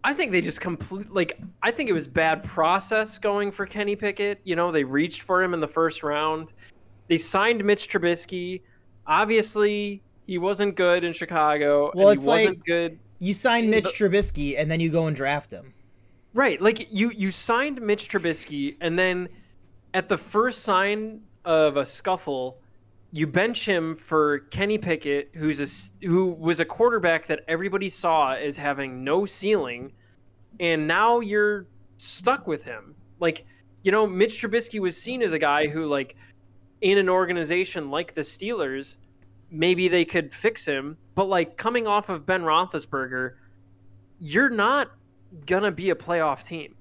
I 0.03 0.15
think 0.15 0.33
they 0.33 0.41
just 0.41 0.61
complete 0.61 1.13
like 1.13 1.39
I 1.63 1.71
think 1.71 1.91
it 1.91 1.93
was 1.93 2.07
bad 2.07 2.43
process 2.45 3.19
going 3.19 3.53
for 3.53 3.67
Kenny 3.67 3.97
Pickett. 3.97 4.41
You 4.45 4.57
know, 4.57 4.73
they 4.73 4.85
reached 4.85 5.23
for 5.23 5.43
him 5.43 5.55
in 5.55 5.61
the 5.61 5.69
first 5.69 6.03
round. 6.03 6.53
They 7.09 7.17
signed 7.17 7.65
Mitch 7.65 7.89
Trubisky. 7.89 8.63
Obviously, 9.07 10.03
he 10.27 10.39
wasn't 10.39 10.77
good 10.77 11.05
in 11.05 11.13
Chicago. 11.13 11.91
Well, 11.95 12.11
it's 12.11 12.25
wasn't 12.25 12.59
like 12.59 12.65
good. 12.65 12.99
You 13.19 13.35
sign 13.35 13.69
Mitch 13.69 13.85
but, 13.85 13.95
Trubisky 13.95 14.59
and 14.59 14.71
then 14.71 14.81
you 14.81 14.89
go 14.91 15.07
and 15.07 15.15
draft 15.15 15.51
him. 15.51 15.75
Right, 16.33 16.61
like 16.61 16.89
you 16.91 17.11
you 17.11 17.31
signed 17.31 17.81
Mitch 17.83 18.09
Trubisky 18.09 18.77
and 18.81 18.99
then 18.99 19.29
at 19.93 20.09
the 20.09 20.17
first 20.17 20.63
sign 20.63 21.21
of 21.45 21.77
a 21.77 21.85
scuffle, 21.85 22.59
you 23.13 23.27
bench 23.27 23.65
him 23.65 23.97
for 23.97 24.41
Kenny 24.51 24.79
Pickett, 24.79 25.35
who's 25.35 25.61
a 25.61 26.07
who 26.07 26.27
was 26.27 26.61
a 26.61 26.65
quarterback 26.65 27.27
that 27.27 27.41
everybody 27.49 27.89
saw 27.89 28.35
as 28.35 28.57
having 28.57 29.03
no 29.03 29.27
ceiling, 29.27 29.93
and 30.61 30.87
now 30.87 31.21
you're 31.21 31.67
stuck 31.97 32.47
with 32.47 32.65
him. 32.65 32.95
Like, 33.19 33.45
you 33.83 33.93
know, 33.93 34.07
Mitch 34.07 34.41
Trubisky 34.41 34.81
was 34.81 34.97
seen 34.97 35.23
as 35.23 35.33
a 35.33 35.39
guy 35.39 35.67
who, 35.67 35.87
like, 35.87 36.17
in 36.81 36.99
an 36.99 37.09
organization 37.09 37.91
like 37.91 38.15
the 38.15 38.21
Steelers, 38.21 38.97
maybe 39.51 39.89
they 39.89 40.05
could 40.05 40.33
fix 40.33 40.65
him. 40.65 40.97
But 41.15 41.29
like 41.29 41.57
coming 41.57 41.87
off 41.87 42.09
of 42.09 42.25
Ben 42.25 42.43
Roethlisberger, 42.43 43.35
you're 44.19 44.51
not 44.51 44.93
gonna 45.47 45.73
be 45.73 45.91
a 45.91 45.95
playoff 45.95 46.45
team. 46.45 46.75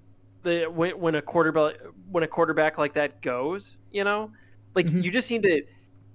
The 0.43 0.65
when, 0.65 0.91
when 0.99 1.15
a 1.15 1.21
quarterback 1.21 1.75
when 2.11 2.23
a 2.23 2.27
quarterback 2.27 2.77
like 2.77 2.93
that 2.93 3.21
goes, 3.21 3.77
you 3.91 4.03
know, 4.03 4.32
like 4.75 4.86
mm-hmm. 4.86 5.01
you 5.01 5.11
just 5.11 5.30
need 5.30 5.43
to 5.43 5.61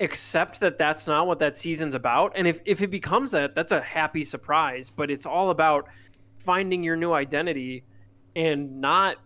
accept 0.00 0.60
that 0.60 0.78
that's 0.78 1.06
not 1.06 1.26
what 1.26 1.38
that 1.38 1.56
season's 1.56 1.94
about. 1.94 2.32
And 2.34 2.46
if, 2.46 2.60
if 2.64 2.82
it 2.82 2.88
becomes 2.88 3.30
that, 3.30 3.54
that's 3.54 3.72
a 3.72 3.80
happy 3.80 4.24
surprise. 4.24 4.90
But 4.94 5.10
it's 5.10 5.26
all 5.26 5.50
about 5.50 5.88
finding 6.38 6.82
your 6.82 6.96
new 6.96 7.12
identity 7.12 7.84
and 8.36 8.80
not 8.80 9.16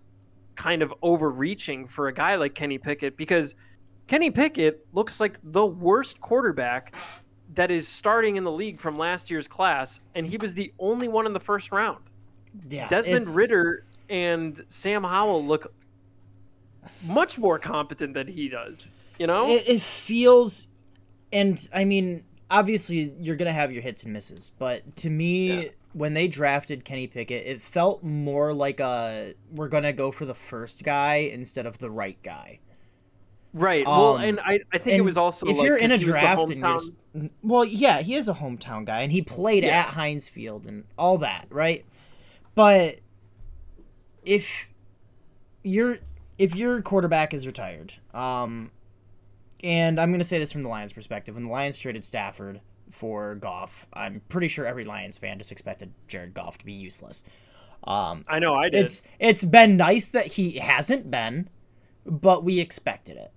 kind 0.54 0.82
of 0.82 0.92
overreaching 1.02 1.86
for 1.86 2.08
a 2.08 2.12
guy 2.12 2.34
like 2.34 2.54
Kenny 2.54 2.78
Pickett 2.78 3.16
because 3.16 3.54
Kenny 4.08 4.30
Pickett 4.30 4.86
looks 4.92 5.20
like 5.20 5.38
the 5.42 5.64
worst 5.64 6.20
quarterback 6.20 6.96
that 7.54 7.70
is 7.70 7.88
starting 7.88 8.36
in 8.36 8.44
the 8.44 8.50
league 8.50 8.78
from 8.78 8.98
last 8.98 9.30
year's 9.30 9.48
class, 9.48 10.00
and 10.14 10.26
he 10.26 10.36
was 10.36 10.54
the 10.54 10.72
only 10.78 11.08
one 11.08 11.26
in 11.26 11.32
the 11.32 11.40
first 11.40 11.72
round. 11.72 12.04
Yeah, 12.68 12.88
Desmond 12.88 13.22
it's... 13.22 13.36
Ridder 13.36 13.84
and 14.08 14.64
Sam 14.68 15.02
Howell 15.04 15.46
look 15.46 15.72
much 17.02 17.38
more 17.38 17.58
competent 17.58 18.14
than 18.14 18.26
he 18.26 18.48
does. 18.48 18.88
You 19.18 19.26
know, 19.26 19.48
it, 19.48 19.64
it 19.66 19.82
feels, 19.82 20.68
and 21.32 21.68
I 21.74 21.84
mean, 21.84 22.24
obviously 22.50 23.14
you're 23.18 23.36
gonna 23.36 23.52
have 23.52 23.72
your 23.72 23.82
hits 23.82 24.04
and 24.04 24.12
misses, 24.12 24.50
but 24.50 24.96
to 24.98 25.10
me, 25.10 25.62
yeah. 25.62 25.68
when 25.92 26.14
they 26.14 26.28
drafted 26.28 26.84
Kenny 26.84 27.06
Pickett, 27.06 27.46
it 27.46 27.62
felt 27.62 28.02
more 28.02 28.52
like 28.52 28.80
a 28.80 29.34
we're 29.50 29.68
gonna 29.68 29.92
go 29.92 30.12
for 30.12 30.24
the 30.24 30.34
first 30.34 30.84
guy 30.84 31.16
instead 31.32 31.66
of 31.66 31.78
the 31.78 31.90
right 31.90 32.20
guy. 32.22 32.60
Right. 33.54 33.86
Um, 33.86 33.98
well, 33.98 34.16
and 34.16 34.40
I, 34.40 34.60
I 34.72 34.78
think 34.78 34.98
it 34.98 35.02
was 35.02 35.16
also 35.16 35.46
if 35.46 35.56
like, 35.56 35.66
you're 35.66 35.78
in 35.78 35.90
a 35.90 35.98
draft 35.98 36.50
and 36.50 36.60
you're 36.60 37.30
well, 37.42 37.64
yeah, 37.64 38.02
he 38.02 38.14
is 38.14 38.28
a 38.28 38.34
hometown 38.34 38.84
guy 38.84 39.00
and 39.00 39.10
he 39.10 39.22
played 39.22 39.64
yeah. 39.64 39.80
at 39.80 39.86
Heinz 39.88 40.28
Field 40.28 40.66
and 40.66 40.84
all 40.98 41.18
that, 41.18 41.46
right? 41.50 41.84
But 42.54 43.00
if 44.24 44.68
your 45.62 45.98
if 46.38 46.54
your 46.54 46.82
quarterback 46.82 47.32
is 47.32 47.46
retired, 47.46 47.94
um, 48.12 48.70
and 49.62 50.00
I'm 50.00 50.10
going 50.10 50.20
to 50.20 50.24
say 50.24 50.38
this 50.38 50.52
from 50.52 50.62
the 50.62 50.68
Lions' 50.68 50.92
perspective. 50.92 51.34
When 51.34 51.44
the 51.44 51.50
Lions 51.50 51.78
traded 51.78 52.04
Stafford 52.04 52.60
for 52.90 53.34
Goff, 53.34 53.86
I'm 53.92 54.22
pretty 54.28 54.48
sure 54.48 54.66
every 54.66 54.84
Lions 54.84 55.18
fan 55.18 55.38
just 55.38 55.52
expected 55.52 55.92
Jared 56.06 56.34
Goff 56.34 56.58
to 56.58 56.64
be 56.64 56.72
useless. 56.72 57.24
Um, 57.84 58.24
I 58.28 58.38
know 58.38 58.54
I 58.54 58.68
did. 58.68 58.84
It's 58.84 59.02
it's 59.18 59.44
been 59.44 59.76
nice 59.76 60.08
that 60.08 60.26
he 60.26 60.58
hasn't 60.58 61.10
been, 61.10 61.48
but 62.04 62.44
we 62.44 62.60
expected 62.60 63.16
it. 63.16 63.32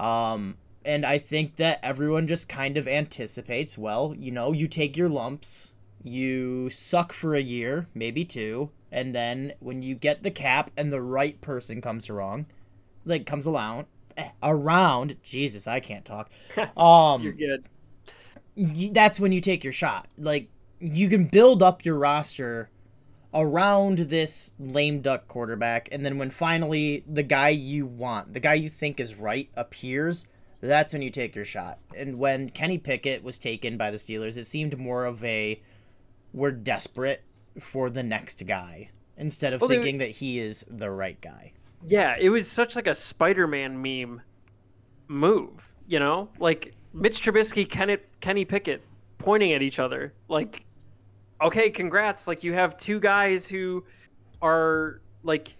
Um, 0.00 0.56
and 0.84 1.04
I 1.04 1.18
think 1.18 1.56
that 1.56 1.80
everyone 1.82 2.26
just 2.26 2.48
kind 2.48 2.76
of 2.76 2.88
anticipates. 2.88 3.76
Well, 3.76 4.14
you 4.16 4.30
know, 4.30 4.52
you 4.52 4.66
take 4.66 4.96
your 4.96 5.08
lumps, 5.08 5.72
you 6.02 6.70
suck 6.70 7.12
for 7.12 7.34
a 7.34 7.42
year, 7.42 7.88
maybe 7.94 8.24
two, 8.24 8.70
and 8.90 9.14
then 9.14 9.52
when 9.60 9.82
you 9.82 9.94
get 9.94 10.22
the 10.22 10.30
cap 10.30 10.70
and 10.76 10.92
the 10.92 11.02
right 11.02 11.40
person 11.40 11.80
comes 11.80 12.08
along, 12.08 12.46
like 13.04 13.26
comes 13.26 13.46
along, 13.46 13.86
around. 14.42 15.16
Jesus, 15.22 15.66
I 15.66 15.80
can't 15.80 16.04
talk. 16.04 16.30
Um, 16.76 17.22
You're 17.22 17.32
good. 17.32 18.92
That's 18.92 19.20
when 19.20 19.32
you 19.32 19.40
take 19.40 19.64
your 19.64 19.72
shot. 19.72 20.08
Like 20.18 20.48
you 20.78 21.08
can 21.08 21.26
build 21.26 21.62
up 21.62 21.84
your 21.84 21.96
roster 21.96 22.70
around 23.32 23.98
this 23.98 24.54
lame 24.58 25.00
duck 25.00 25.28
quarterback, 25.28 25.88
and 25.92 26.04
then 26.04 26.18
when 26.18 26.30
finally 26.30 27.04
the 27.06 27.22
guy 27.22 27.50
you 27.50 27.86
want, 27.86 28.32
the 28.32 28.40
guy 28.40 28.54
you 28.54 28.68
think 28.68 28.98
is 28.98 29.14
right, 29.14 29.48
appears, 29.54 30.26
that's 30.60 30.92
when 30.92 31.02
you 31.02 31.10
take 31.10 31.34
your 31.34 31.44
shot. 31.44 31.78
And 31.96 32.18
when 32.18 32.50
Kenny 32.50 32.78
Pickett 32.78 33.22
was 33.22 33.38
taken 33.38 33.76
by 33.76 33.90
the 33.90 33.96
Steelers, 33.96 34.36
it 34.36 34.46
seemed 34.46 34.78
more 34.78 35.04
of 35.04 35.22
a 35.24 35.60
we're 36.32 36.52
desperate 36.52 37.22
for 37.58 37.90
the 37.90 38.02
next 38.02 38.46
guy 38.46 38.90
instead 39.16 39.52
of 39.52 39.60
well, 39.60 39.70
thinking 39.70 39.98
that 39.98 40.10
he 40.10 40.38
is 40.38 40.64
the 40.68 40.90
right 40.90 41.20
guy. 41.20 41.52
Yeah, 41.86 42.16
it 42.18 42.28
was 42.28 42.50
such 42.50 42.76
like 42.76 42.86
a 42.86 42.94
Spider-Man 42.94 43.80
meme 43.80 44.20
move, 45.08 45.72
you 45.86 45.98
know? 45.98 46.28
Like 46.38 46.74
Mitch 46.92 47.22
Trubisky, 47.22 47.68
Kenny, 47.68 47.98
Kenny 48.20 48.44
Pickett 48.44 48.82
pointing 49.18 49.52
at 49.52 49.62
each 49.62 49.78
other. 49.78 50.12
Like, 50.28 50.64
okay, 51.42 51.70
congrats. 51.70 52.26
Like 52.26 52.44
you 52.44 52.52
have 52.52 52.76
two 52.76 53.00
guys 53.00 53.46
who 53.46 53.84
are 54.42 55.00
like 55.22 55.54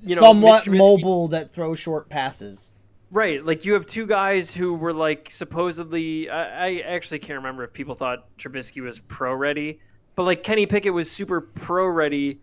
you 0.00 0.14
know, 0.14 0.20
somewhat 0.20 0.66
mobile 0.66 1.28
that 1.28 1.52
throw 1.52 1.74
short 1.74 2.08
passes. 2.08 2.72
Right, 3.10 3.44
like 3.44 3.64
you 3.64 3.72
have 3.74 3.86
two 3.86 4.06
guys 4.06 4.50
who 4.50 4.74
were 4.74 4.92
like 4.92 5.30
supposedly. 5.30 6.28
I, 6.28 6.66
I 6.66 6.78
actually 6.80 7.20
can't 7.20 7.36
remember 7.36 7.64
if 7.64 7.72
people 7.72 7.94
thought 7.94 8.26
Trubisky 8.36 8.82
was 8.82 8.98
pro 9.00 9.34
ready, 9.34 9.80
but 10.16 10.24
like 10.24 10.42
Kenny 10.42 10.66
Pickett 10.66 10.92
was 10.92 11.10
super 11.10 11.40
pro 11.40 11.86
ready 11.86 12.40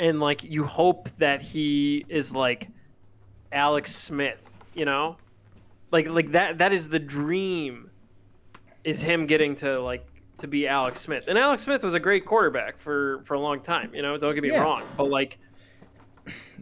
and 0.00 0.18
like 0.18 0.42
you 0.42 0.64
hope 0.64 1.10
that 1.18 1.42
he 1.42 2.04
is 2.08 2.32
like 2.32 2.68
Alex 3.52 3.94
Smith, 3.94 4.42
you 4.74 4.86
know? 4.86 5.16
Like 5.92 6.08
like 6.08 6.32
that 6.32 6.58
that 6.58 6.72
is 6.72 6.88
the 6.88 6.98
dream 6.98 7.90
is 8.82 9.00
him 9.00 9.26
getting 9.26 9.54
to 9.56 9.80
like 9.80 10.06
to 10.38 10.48
be 10.48 10.66
Alex 10.66 11.00
Smith. 11.00 11.26
And 11.28 11.38
Alex 11.38 11.62
Smith 11.62 11.82
was 11.82 11.94
a 11.94 12.00
great 12.00 12.24
quarterback 12.24 12.78
for 12.78 13.20
for 13.24 13.34
a 13.34 13.40
long 13.40 13.60
time, 13.60 13.94
you 13.94 14.02
know, 14.02 14.16
don't 14.16 14.34
get 14.34 14.42
me 14.42 14.50
yeah. 14.50 14.62
wrong, 14.62 14.82
but 14.96 15.10
like 15.10 15.38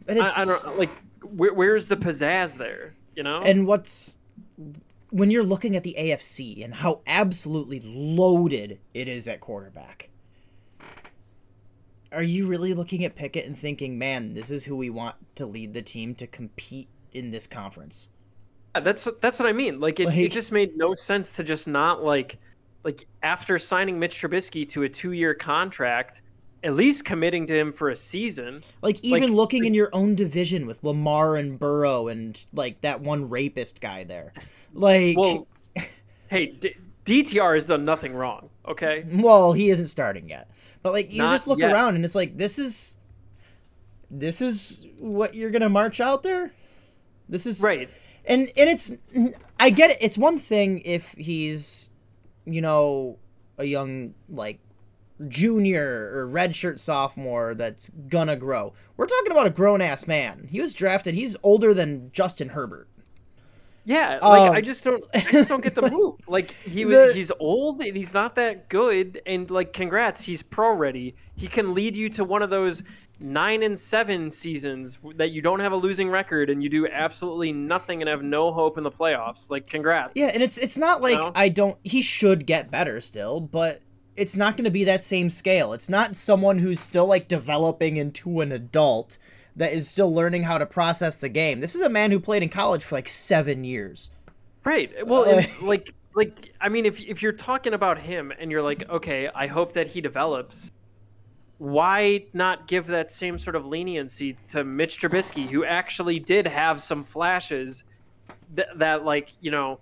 but 0.05 0.17
it's 0.17 0.37
I, 0.37 0.43
I 0.43 0.45
don't 0.45 0.79
like 0.79 0.91
where, 1.23 1.55
where's 1.55 1.87
the 1.87 1.97
pizzazz 1.97 2.57
there, 2.57 2.95
you 3.15 3.23
know? 3.23 3.41
And 3.41 3.67
what's 3.67 4.19
when 5.11 5.31
you're 5.31 5.45
looking 5.45 5.77
at 5.77 5.85
the 5.85 5.95
AFC 5.97 6.65
and 6.65 6.75
how 6.75 7.01
absolutely 7.07 7.81
loaded 7.85 8.81
it 8.95 9.07
is 9.07 9.29
at 9.29 9.41
quarterback 9.41 10.11
are 12.13 12.23
you 12.23 12.47
really 12.47 12.75
looking 12.75 13.05
at 13.05 13.15
Pickett 13.15 13.47
and 13.47 13.59
thinking, 13.59 13.99
man, 13.99 14.35
this 14.35 14.51
is 14.51 14.65
who 14.65 14.77
we 14.77 14.91
want 14.91 15.17
to 15.37 15.47
lead 15.47 15.75
the 15.75 15.83
team 15.83 16.15
to 16.17 16.27
compete 16.27 16.89
in 17.13 17.31
this 17.31 17.47
conference? 17.47 18.09
Uh, 18.75 18.81
that's 18.81 19.09
that's 19.21 19.39
what 19.39 19.49
I 19.49 19.53
mean. 19.53 19.81
Like 19.81 20.01
it, 20.01 20.07
like, 20.07 20.17
it 20.17 20.33
just 20.33 20.53
made 20.53 20.77
no 20.77 20.95
sense 20.95 21.33
to 21.33 21.45
just 21.45 21.67
not 21.67 22.05
like 22.05 22.39
like 22.85 23.07
after 23.23 23.59
signing 23.59 23.99
Mitch 23.99 24.21
Trubisky 24.21 24.69
to 24.71 24.85
a 24.85 24.89
two 24.89 25.13
year 25.13 25.35
contract, 25.35 26.23
at 26.65 26.75
least 26.75 27.05
committing 27.05 27.47
to 27.47 27.59
him 27.59 27.73
for 27.73 27.91
a 27.91 27.97
season. 27.97 28.61
Like 28.83 29.03
even 29.05 29.31
like, 29.31 29.33
looking 29.33 29.65
in 29.65 29.75
your 29.75 29.91
own 29.93 30.15
division 30.15 30.67
with 30.67 30.83
Lamar 30.85 31.37
and 31.37 31.59
Burrow 31.59 32.09
and 32.09 32.45
like 32.53 32.81
that 32.83 33.01
one 33.01 33.29
rapist 33.29 33.81
guy 33.81 34.05
there. 34.05 34.33
Like 34.73 35.17
well, 35.17 35.47
hey, 36.29 36.47
D- 36.47 36.77
DTR 37.05 37.55
has 37.55 37.67
done 37.67 37.85
nothing 37.85 38.15
wrong, 38.15 38.51
okay? 38.67 39.05
Well, 39.13 39.55
he 39.55 39.71
isn't 39.71 39.87
starting 39.87 40.29
yet. 40.29 40.51
But 40.89 40.95
like 40.95 41.13
you 41.13 41.19
Not 41.19 41.33
just 41.33 41.47
look 41.47 41.59
yet. 41.59 41.71
around 41.71 41.97
and 41.97 42.05
it's 42.07 42.15
like 42.15 42.39
this 42.39 42.59
is 42.59 42.97
this 44.11 44.41
is 44.41 44.87
what 44.99 45.35
you're 45.35 45.51
gonna 45.51 45.69
march 45.69 46.01
out 46.01 46.23
there. 46.23 46.51
This 47.29 47.45
is 47.45 47.63
right, 47.63 47.91
and 48.25 48.51
and 48.57 48.71
it's 48.71 48.97
I 49.61 49.69
get 49.69 49.91
it. 49.91 49.99
It's 50.01 50.17
one 50.17 50.39
thing 50.39 50.81
if 50.87 51.13
he's 51.13 51.91
you 52.47 52.63
know 52.63 53.19
a 53.59 53.65
young 53.65 54.15
like 54.31 54.61
junior 55.29 56.11
or 56.15 56.27
redshirt 56.27 56.79
sophomore 56.79 57.55
that's 57.55 57.91
gonna 57.91 58.37
grow. 58.37 58.73
We're 58.97 59.09
talking 59.09 59.33
about 59.33 59.47
a 59.47 59.51
grown 59.51 59.83
ass 59.83 60.07
man. 60.07 60.49
He 60.51 60.59
was 60.59 60.73
drafted. 60.73 61.15
He's 61.15 61.37
older 61.43 61.75
than 61.75 62.11
Justin 62.13 62.49
Herbert. 62.49 62.89
Yeah, 63.89 64.19
like 64.21 64.51
Um, 64.51 64.55
I 64.55 64.61
just 64.61 64.85
don't, 64.85 65.03
I 65.15 65.21
just 65.33 65.49
don't 65.49 65.65
get 65.65 65.75
the 65.75 65.91
move. 65.91 66.17
Like 66.29 66.51
he 66.51 66.85
was, 66.85 66.95
The- 66.95 67.15
he's 67.15 67.33
old 67.41 67.81
and 67.81 67.97
he's 67.97 68.13
not 68.13 68.35
that 68.35 68.69
good. 68.69 69.23
And 69.25 69.51
like, 69.51 69.73
congrats, 69.73 70.21
he's 70.21 70.43
pro 70.43 70.73
ready. 70.75 71.15
He 71.37 71.47
can 71.49 71.73
lead 71.75 71.97
you 71.97 72.11
to 72.11 72.23
one 72.25 72.43
of 72.43 72.51
those 72.51 72.83
nine 73.19 73.63
and 73.63 73.79
seven 73.79 74.31
seasons 74.31 74.99
that 75.17 75.31
you 75.31 75.41
don't 75.41 75.61
have 75.61 75.73
a 75.73 75.77
losing 75.77 76.11
record 76.11 76.51
and 76.51 76.63
you 76.63 76.69
do 76.69 76.87
absolutely 76.87 77.51
nothing 77.51 78.03
and 78.03 78.11
have 78.11 78.23
no 78.23 78.53
hope 78.53 78.77
in 78.77 78.85
the 78.85 78.91
playoffs. 78.91 79.51
Like, 79.51 79.67
congrats. 79.67 80.13
Yeah, 80.15 80.27
and 80.35 80.43
it's 80.43 80.59
it's 80.59 80.77
not 80.77 81.01
like 81.01 81.19
No. 81.19 81.33
I 81.35 81.49
don't. 81.49 81.79
He 81.83 82.03
should 82.03 82.45
get 82.45 82.71
better 82.71 83.01
still, 83.01 83.41
but 83.41 83.81
it's 84.17 84.37
not 84.37 84.59
going 84.59 84.67
to 84.67 84.71
be 84.71 84.85
that 84.85 85.03
same 85.03 85.31
scale. 85.31 85.73
It's 85.73 85.89
not 85.89 86.15
someone 86.15 86.59
who's 86.59 86.81
still 86.81 87.07
like 87.07 87.27
developing 87.27 87.97
into 87.97 88.41
an 88.43 88.53
adult 88.53 89.17
that 89.59 89.73
is 89.73 89.89
still 89.89 90.15
learning 90.15 90.43
how 90.43 90.57
to 90.57 90.65
process 90.65 91.19
the 91.19 91.29
game. 91.29 91.61
This 91.61 91.75
is 91.75 91.83
a 91.83 91.89
man 91.89 92.11
who 92.11 92.21
played 92.21 92.43
in 92.43 92.49
college 92.49 92.85
for 92.85 92.95
like 92.95 93.09
seven 93.09 93.65
years. 93.65 94.11
Right. 94.65 95.07
Well, 95.07 95.25
Uh, 95.25 95.43
and, 95.43 95.63
like, 95.63 95.93
like 96.15 96.55
I 96.61 96.69
mean, 96.69 96.87
if 96.87 97.01
if 97.01 97.23
you're 97.23 97.33
talking 97.33 97.75
about 97.75 97.99
him 97.99 98.33
and 98.39 98.51
you're 98.51 98.63
like, 98.63 98.89
okay, 98.89 99.29
I 99.35 99.47
hope 99.47 99.73
that 99.75 99.89
he 99.89 100.01
develops. 100.01 100.71
Why 101.59 102.25
not 102.33 102.69
give 102.69 102.87
that 102.87 103.11
same 103.11 103.37
sort 103.37 103.57
of 103.57 103.67
leniency 103.67 104.37
to 104.49 104.63
Mitch 104.63 105.01
Trubisky, 105.01 105.49
who 105.49 105.65
actually 105.65 106.21
did 106.21 106.47
have 106.47 106.81
some 106.81 107.03
flashes 107.03 107.83
that, 108.55 108.79
that 108.79 109.05
like, 109.05 109.33
you 109.41 109.51
know, 109.51 109.81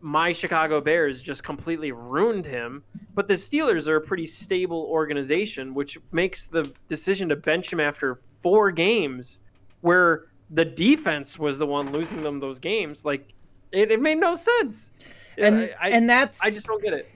my 0.00 0.30
Chicago 0.30 0.80
Bears 0.80 1.20
just 1.20 1.42
completely 1.42 1.90
ruined 1.90 2.46
him. 2.46 2.84
But 3.12 3.26
the 3.26 3.34
Steelers 3.34 3.88
are 3.88 3.96
a 3.96 4.00
pretty 4.00 4.26
stable 4.26 4.86
organization, 4.88 5.74
which 5.74 5.98
makes 6.12 6.46
the 6.46 6.72
decision 6.86 7.28
to 7.30 7.34
bench 7.34 7.72
him 7.72 7.80
after 7.80 8.20
four 8.42 8.70
games, 8.70 9.38
where 9.80 10.26
the 10.50 10.64
defense 10.64 11.38
was 11.38 11.58
the 11.58 11.66
one 11.66 11.90
losing 11.92 12.22
them 12.22 12.40
those 12.40 12.58
games. 12.58 13.04
Like, 13.04 13.32
it, 13.72 13.90
it 13.90 14.00
made 14.00 14.18
no 14.18 14.34
sense. 14.34 14.92
And 15.38 15.62
I, 15.62 15.70
I, 15.80 15.88
and 15.90 16.08
that's 16.08 16.42
I 16.44 16.50
just 16.50 16.66
don't 16.66 16.82
get 16.82 16.92
it. 16.94 17.10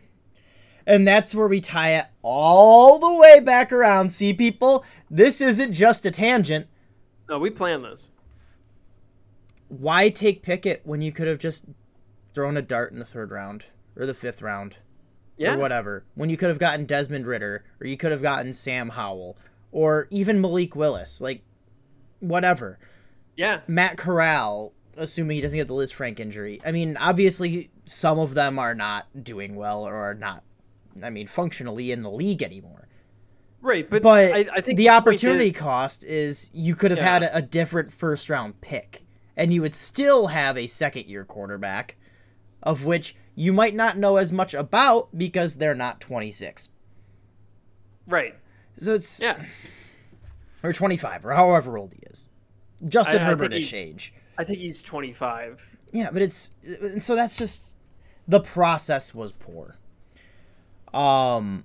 and 0.87 1.07
that's 1.07 1.35
where 1.35 1.49
we 1.49 1.61
tie 1.61 1.95
it 1.95 2.07
all 2.23 2.99
the 2.99 3.15
way 3.15 3.41
back 3.41 3.73
around. 3.73 4.11
See, 4.13 4.35
people, 4.35 4.85
this 5.11 5.41
isn't 5.41 5.73
just 5.73 6.05
a 6.07 6.11
tangent. 6.11 6.67
No, 7.29 7.39
we 7.39 7.51
planned 7.51 7.85
this. 7.85 8.11
Why 9.69 10.09
take 10.09 10.43
Pickett 10.43 10.83
when 10.85 11.01
you 11.01 11.13
could 11.13 11.29
have 11.29 11.39
just 11.39 11.67
thrown 12.35 12.57
a 12.57 12.63
dart 12.63 12.93
in 12.93 12.99
the 12.99 13.05
third 13.05 13.31
round 13.31 13.67
or 13.97 14.05
the 14.05 14.15
fifth 14.15 14.43
round? 14.43 14.77
Yeah. 15.39 15.55
or 15.55 15.59
whatever. 15.59 16.05
When 16.15 16.29
you 16.29 16.37
could 16.37 16.51
have 16.51 16.59
gotten 16.59 16.85
Desmond 16.85 17.27
Ridder, 17.27 17.65
or 17.81 17.87
you 17.87 17.97
could 17.97 18.13
have 18.13 18.21
gotten 18.21 18.53
Sam 18.53 18.91
Howell, 18.91 19.39
or 19.73 20.07
even 20.11 20.41
Malik 20.41 20.75
Willis, 20.77 21.21
like 21.21 21.43
whatever. 22.21 22.79
Yeah. 23.37 23.61
Matt 23.67 23.97
Corral, 23.97 24.73
assuming 24.97 25.37
he 25.37 25.41
doesn't 25.41 25.57
get 25.59 25.69
the 25.69 25.75
Lisfranc 25.75 26.19
injury. 26.21 26.61
I 26.65 26.73
mean, 26.73 26.97
obviously 26.97 27.71
some 27.87 28.19
of 28.19 28.35
them 28.35 28.59
are 28.59 28.75
not 28.75 29.07
doing 29.25 29.55
well 29.57 29.83
or 29.83 29.95
are 29.95 30.15
not. 30.15 30.43
I 31.03 31.11
mean, 31.11 31.27
functionally 31.27 31.93
in 31.93 32.03
the 32.03 32.11
league 32.11 32.43
anymore. 32.43 32.89
Right. 33.63 33.89
But, 33.89 34.03
But 34.03 34.33
I, 34.33 34.47
I 34.57 34.61
think 34.61 34.77
the 34.77 34.89
opportunity 34.91 35.49
is- 35.51 35.57
cost 35.57 36.05
is 36.05 36.51
you 36.53 36.75
could 36.75 36.91
have 36.91 36.99
Yeah. 36.99 37.13
had 37.13 37.23
a, 37.23 37.37
a 37.37 37.43
different 37.43 37.93
first 37.93 38.29
round 38.29 38.61
pick, 38.61 39.05
and 39.37 39.53
you 39.55 39.63
would 39.63 39.75
still 39.75 40.29
have 40.29 40.59
a 40.59 40.67
second 40.67 41.07
year 41.07 41.25
quarterback, 41.25 41.97
of 42.63 42.85
which 42.85 43.17
you 43.35 43.53
might 43.53 43.75
not 43.75 43.97
know 43.97 44.17
as 44.17 44.33
much 44.33 44.53
about 44.55 45.17
because 45.17 45.57
they're 45.57 45.75
not 45.75 46.01
26. 46.01 46.71
right. 48.07 48.35
So 48.79 48.95
it's 48.95 49.23
Yeah. 49.23 49.43
or 50.63 50.73
25 50.73 51.27
or 51.27 51.35
however 51.35 51.79
old 51.79 51.93
he 51.93 52.01
is. 52.11 52.29
Justin 52.89 53.39
think 53.39 53.75
age. 53.75 54.15
I 54.39 54.45
think 54.45 54.59
he's 54.59 54.83
25. 54.83 55.79
Yeah, 55.93 56.11
but 56.13 56.23
it's 56.23 56.55
and 56.63 57.03
so 57.03 57.15
that's 57.15 57.37
just 57.37 57.77
the 58.27 58.41
process 58.41 59.15
was 59.15 59.33
poor. 59.33 59.77
Um 60.95 61.65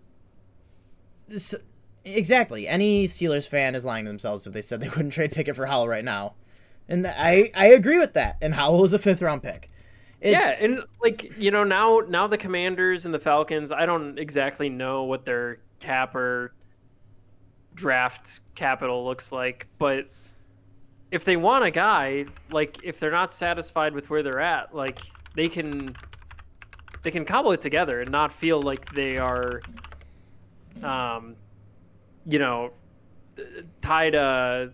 this, 1.28 1.56
exactly. 2.04 2.68
Any 2.68 3.06
Steelers 3.06 3.48
fan 3.48 3.76
is 3.76 3.86
lying 3.86 4.06
to 4.06 4.10
themselves 4.10 4.46
if 4.46 4.54
they 4.54 4.62
said 4.62 4.80
they 4.80 4.90
wouldn't 4.96 5.14
trade 5.14 5.32
Pickett 5.32 5.56
for 5.56 5.66
Howell 5.66 5.88
right 5.88 6.04
now. 6.04 6.34
And 6.88 7.08
I 7.08 7.52
I 7.56 7.68
agree 7.68 7.98
with 7.98 8.14
that. 8.14 8.38
And 8.42 8.54
Howell 8.54 8.82
was 8.82 8.94
a 8.94 9.00
fifth 9.00 9.22
round 9.22 9.42
pick. 9.42 9.70
It's, 10.22 10.62
yeah, 10.62 10.70
and 10.70 10.84
like 11.04 11.38
you 11.38 11.52
know 11.52 11.64
now 11.64 12.02
now 12.08 12.26
the 12.28 12.38
Commanders 12.38 13.06
and 13.06 13.14
the 13.14 13.20
Falcons, 13.20 13.72
I 13.72 13.86
don't 13.86 14.18
exactly 14.18 14.70
know 14.70 15.04
what 15.04 15.26
their 15.26 15.60
cap 15.80 16.16
or 16.16 16.54
draft 17.76 18.40
capital 18.56 19.06
looks 19.06 19.32
like, 19.32 19.68
but 19.78 20.10
if 21.12 21.24
they 21.24 21.38
want 21.38 21.64
a 21.64 21.72
guy, 21.72 22.26
like 22.52 22.78
if 22.84 23.00
they're 23.00 23.12
not 23.12 23.34
satisfied 23.34 23.94
with 23.94 24.10
where 24.10 24.24
they're 24.24 24.42
at, 24.42 24.74
like 24.74 25.00
they 25.36 25.48
can 25.48 25.96
they 27.04 27.12
can 27.12 27.24
cobble 27.26 27.52
it 27.52 27.62
together 27.62 28.02
and 28.02 28.10
not 28.10 28.34
feel 28.34 28.62
like 28.62 28.92
they 28.94 29.18
are 29.18 29.62
um 30.84 31.36
you 32.26 32.40
know 32.40 32.72
tied 33.82 34.16
uh 34.16 34.68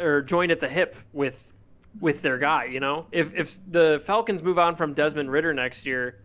or 0.00 0.22
joined 0.22 0.50
at 0.50 0.60
the 0.60 0.68
hip 0.68 0.96
with 1.12 1.52
with 2.00 2.20
their 2.20 2.38
guy, 2.38 2.64
you 2.64 2.80
know? 2.80 3.06
If 3.12 3.34
if 3.34 3.58
the 3.70 4.02
Falcons 4.04 4.42
move 4.42 4.58
on 4.58 4.76
from 4.76 4.92
Desmond 4.92 5.30
Ridder 5.30 5.54
next 5.54 5.86
year, 5.86 6.20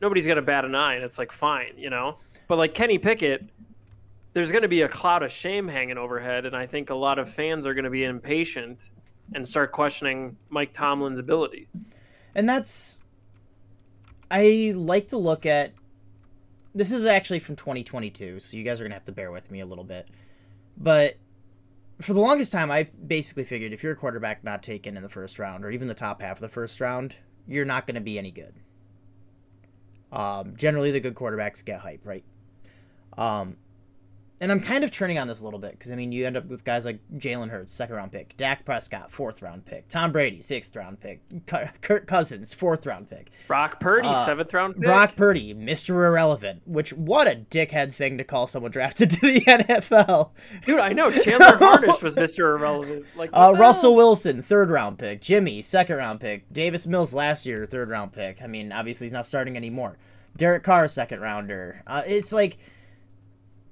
nobody's 0.00 0.26
gonna 0.26 0.42
bat 0.42 0.64
an 0.64 0.74
eye 0.74 0.94
and 0.94 1.04
it's 1.04 1.18
like 1.18 1.32
fine, 1.32 1.74
you 1.76 1.90
know? 1.90 2.16
But 2.48 2.58
like 2.58 2.74
Kenny 2.74 2.98
Pickett, 2.98 3.44
there's 4.32 4.52
gonna 4.52 4.68
be 4.68 4.82
a 4.82 4.88
cloud 4.88 5.22
of 5.22 5.32
shame 5.32 5.66
hanging 5.68 5.98
overhead, 5.98 6.46
and 6.46 6.56
I 6.56 6.66
think 6.66 6.90
a 6.90 6.94
lot 6.94 7.18
of 7.18 7.28
fans 7.28 7.66
are 7.66 7.74
gonna 7.74 7.90
be 7.90 8.04
impatient 8.04 8.90
and 9.34 9.46
start 9.46 9.72
questioning 9.72 10.36
Mike 10.48 10.72
Tomlin's 10.72 11.18
ability. 11.18 11.68
and 12.34 12.48
that's 12.48 13.02
I 14.30 14.72
like 14.76 15.08
to 15.08 15.18
look 15.18 15.44
at 15.44 15.72
this 16.74 16.92
is 16.92 17.04
actually 17.04 17.40
from 17.40 17.56
2022, 17.56 18.38
so 18.38 18.56
you 18.56 18.62
guys 18.62 18.80
are 18.80 18.84
going 18.84 18.92
to 18.92 18.94
have 18.96 19.04
to 19.06 19.12
bear 19.12 19.32
with 19.32 19.50
me 19.50 19.60
a 19.60 19.66
little 19.66 19.82
bit. 19.84 20.08
But 20.76 21.16
for 22.00 22.14
the 22.14 22.20
longest 22.20 22.52
time 22.52 22.70
I've 22.70 22.92
basically 23.08 23.44
figured 23.44 23.72
if 23.72 23.82
you're 23.82 23.92
a 23.92 23.96
quarterback 23.96 24.44
not 24.44 24.62
taken 24.62 24.96
in 24.96 25.02
the 25.02 25.08
first 25.08 25.38
round 25.38 25.64
or 25.64 25.70
even 25.70 25.88
the 25.88 25.94
top 25.94 26.22
half 26.22 26.36
of 26.36 26.40
the 26.40 26.48
first 26.48 26.80
round, 26.80 27.16
you're 27.46 27.64
not 27.64 27.86
going 27.86 27.96
to 27.96 28.00
be 28.00 28.18
any 28.18 28.30
good. 28.30 28.54
Um, 30.12 30.56
generally 30.56 30.90
the 30.92 31.00
good 31.00 31.14
quarterbacks 31.14 31.64
get 31.64 31.80
hype, 31.80 32.00
right? 32.04 32.24
Um, 33.18 33.56
and 34.42 34.50
I'm 34.50 34.60
kind 34.60 34.84
of 34.84 34.90
turning 34.90 35.18
on 35.18 35.28
this 35.28 35.40
a 35.40 35.44
little 35.44 35.58
bit 35.58 35.72
because 35.72 35.92
I 35.92 35.96
mean 35.96 36.12
you 36.12 36.26
end 36.26 36.36
up 36.36 36.46
with 36.46 36.64
guys 36.64 36.84
like 36.84 36.98
Jalen 37.16 37.50
Hurts, 37.50 37.72
second 37.72 37.96
round 37.96 38.10
pick, 38.12 38.36
Dak 38.36 38.64
Prescott, 38.64 39.10
fourth 39.10 39.42
round 39.42 39.64
pick, 39.66 39.88
Tom 39.88 40.12
Brady, 40.12 40.40
sixth 40.40 40.74
round 40.74 41.00
pick, 41.00 41.20
Kirk 41.46 42.06
Cousins, 42.06 42.54
fourth 42.54 42.86
round 42.86 43.10
pick, 43.10 43.30
Brock 43.46 43.80
Purdy, 43.80 44.08
Uh, 44.08 44.24
seventh 44.24 44.52
round 44.54 44.74
pick. 44.76 44.84
Brock 44.84 45.14
Purdy, 45.16 45.54
Mr. 45.54 45.90
Irrelevant. 46.06 46.62
Which 46.66 46.92
what 46.92 47.28
a 47.28 47.36
dickhead 47.36 47.92
thing 47.94 48.18
to 48.18 48.24
call 48.24 48.46
someone 48.46 48.70
drafted 48.70 49.10
to 49.10 49.20
the 49.20 49.40
NFL. 49.40 50.30
Dude, 50.64 50.80
I 50.80 50.92
know 50.92 51.10
Chandler 51.10 51.56
Harnish 51.58 52.00
was 52.02 52.14
Mr. 52.16 52.56
Irrelevant. 52.58 53.04
Like 53.16 53.30
Uh, 53.32 53.54
Russell? 53.58 53.94
Wilson, 53.94 54.42
third 54.42 54.70
round 54.70 54.98
pick. 54.98 55.20
Jimmy, 55.20 55.60
second 55.62 55.96
round 55.96 56.20
pick. 56.20 56.50
Davis 56.52 56.86
Mills 56.86 57.12
last 57.12 57.44
year, 57.44 57.66
third 57.66 57.90
round 57.90 58.12
pick. 58.12 58.40
I 58.42 58.46
mean, 58.46 58.72
obviously 58.72 59.04
he's 59.06 59.12
not 59.12 59.26
starting 59.26 59.56
anymore. 59.56 59.98
Derek 60.36 60.62
Carr, 60.62 60.86
second 60.88 61.20
rounder. 61.20 61.82
Uh, 61.86 62.02
it's 62.06 62.32
like 62.32 62.58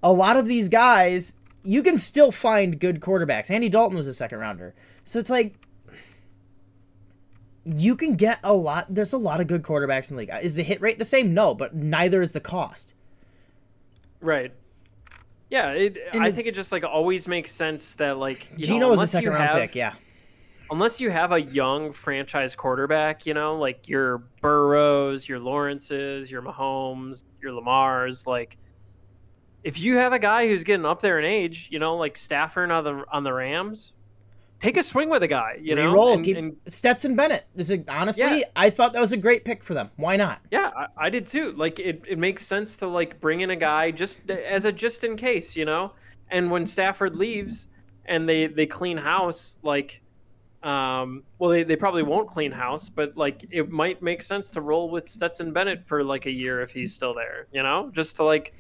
a 0.03 0.13
lot 0.13 0.37
of 0.37 0.47
these 0.47 0.69
guys, 0.69 1.39
you 1.63 1.83
can 1.83 1.99
still 1.99 2.31
find 2.33 2.79
good 2.79 3.01
quarterbacks. 3.01 3.51
Andy 3.51 3.69
Dalton 3.69 3.97
was 3.97 4.07
a 4.07 4.15
second 4.15 4.39
rounder. 4.39 4.75
So 5.05 5.19
it's 5.19 5.31
like 5.31 5.55
you 7.65 7.97
can 7.97 8.15
get 8.15 8.39
a 8.43 8.55
lot. 8.55 8.87
There's 8.89 9.13
a 9.13 9.19
lot 9.19 9.41
of 9.41 9.47
good 9.47 9.63
quarterbacks 9.63 10.11
in 10.11 10.17
the 10.17 10.21
league. 10.23 10.31
Is 10.43 10.55
the 10.55 10.63
hit 10.63 10.81
rate 10.81 10.99
the 10.99 11.05
same? 11.05 11.35
No, 11.35 11.55
but 11.55 11.75
neither 11.75 12.23
is 12.23 12.33
the 12.33 12.41
cost. 12.41 12.95
Right. 14.21 14.53
Yeah, 15.51 15.71
it, 15.73 15.97
I 16.13 16.31
think 16.31 16.47
it 16.47 16.55
just 16.55 16.73
like 16.73 16.85
always 16.85 17.27
makes 17.27 17.51
sense 17.53 17.95
that 17.95 18.19
like 18.19 18.49
you 18.57 18.67
Gino 18.67 18.79
know, 18.81 18.89
was 18.89 19.01
a 19.01 19.07
second 19.07 19.31
round 19.31 19.43
have- 19.45 19.59
pick. 19.59 19.75
Yeah. 19.75 19.95
unless 20.71 21.01
you 21.01 21.11
have 21.11 21.33
a 21.33 21.41
young 21.41 21.91
franchise 21.93 22.55
quarterback, 22.55 23.25
you 23.25 23.33
know, 23.33 23.57
like 23.57 23.89
your 23.89 24.19
Burrows, 24.43 25.27
your 25.27 25.39
Lawrences, 25.39 26.31
your 26.31 26.43
Mahomes, 26.43 27.25
your 27.41 27.53
Lamars, 27.53 28.27
like 28.27 28.59
if 29.65 29.79
you 29.79 29.97
have 29.97 30.13
a 30.13 30.19
guy 30.19 30.49
who's 30.49 30.65
getting 30.65 30.87
up 30.87 31.01
there 31.01 31.19
in 31.19 31.25
age, 31.25 31.69
you 31.71 31.79
know, 31.79 31.97
like 31.97 32.17
Stafford 32.17 32.71
on 32.71 32.85
the 32.85 33.05
on 33.11 33.25
the 33.25 33.33
Rams, 33.33 33.93
take 34.61 34.77
a 34.77 34.83
swing 34.83 35.11
with 35.11 35.23
a 35.23 35.29
guy, 35.29 35.59
you 35.61 35.75
know. 35.75 36.13
And- 36.13 36.27
and- 36.27 36.57
Stetson 36.67 37.17
Bennett. 37.17 37.45
Is 37.57 37.71
it 37.71 37.89
honestly? 37.89 38.23
Yeah. 38.41 38.45
I 38.57 38.71
thought 38.71 38.93
that 38.93 39.01
was 39.01 39.13
a 39.13 39.17
great 39.17 39.45
pick 39.45 39.63
for 39.65 39.75
them. 39.75 39.91
Why 39.97 40.17
not? 40.17 40.41
yeah, 40.51 40.71
I, 40.77 41.07
I 41.07 41.11
did 41.11 41.27
too. 41.27 41.53
Like 41.53 41.79
it, 41.79 42.03
it 42.09 42.19
makes 42.19 42.47
sense 42.47 42.77
to 42.79 42.87
like 42.87 43.21
bring 43.21 43.41
in 43.41 43.51
a 43.51 43.57
guy 43.57 43.91
just 43.91 44.29
as 44.31 44.65
a 44.65 44.73
just 44.73 45.05
in 45.05 45.17
case, 45.17 45.57
you 45.57 45.65
know. 45.65 45.93
And 46.31 46.51
when 46.51 46.65
Stafford 46.67 47.17
leaves 47.17 47.69
and 48.07 48.29
they 48.29 48.47
they 48.47 48.67
clean 48.67 48.97
house, 48.97 49.59
like 49.63 50.01
um 50.65 51.23
well 51.39 51.51
they, 51.51 51.63
they 51.63 51.77
probably 51.77 52.03
won't 52.03 52.29
clean 52.29 52.51
house 52.51 52.89
but 52.89 53.17
like 53.17 53.45
it 53.53 53.71
might 53.71 54.03
make 54.03 54.21
sense 54.21 54.51
to 54.51 54.61
roll 54.61 54.91
with 54.91 55.07
stetson 55.07 55.53
bennett 55.53 55.87
for 55.87 56.03
like 56.03 56.27
a 56.27 56.31
year 56.33 56.61
if 56.61 56.73
he's 56.73 56.93
still 56.93 57.15
there 57.15 57.47
you 57.53 57.63
know 57.63 57.89
just 57.95 58.17
to 58.17 58.25
like 58.25 58.53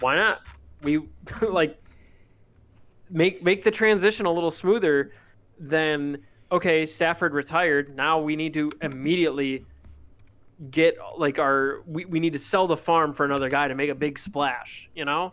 why 0.00 0.16
not? 0.16 0.40
We 0.82 1.08
like 1.48 1.80
make 3.10 3.42
make 3.42 3.62
the 3.62 3.70
transition 3.70 4.26
a 4.26 4.32
little 4.32 4.50
smoother 4.50 5.12
than 5.58 6.18
okay, 6.50 6.86
Stafford 6.86 7.34
retired. 7.34 7.94
Now 7.94 8.20
we 8.20 8.36
need 8.36 8.54
to 8.54 8.70
immediately 8.82 9.64
get 10.70 10.98
like 11.16 11.38
our 11.38 11.82
we, 11.86 12.04
we 12.04 12.20
need 12.20 12.32
to 12.32 12.38
sell 12.38 12.66
the 12.66 12.76
farm 12.76 13.12
for 13.12 13.24
another 13.24 13.48
guy 13.48 13.68
to 13.68 13.74
make 13.74 13.90
a 13.90 13.94
big 13.94 14.18
splash, 14.18 14.88
you 14.94 15.04
know? 15.04 15.32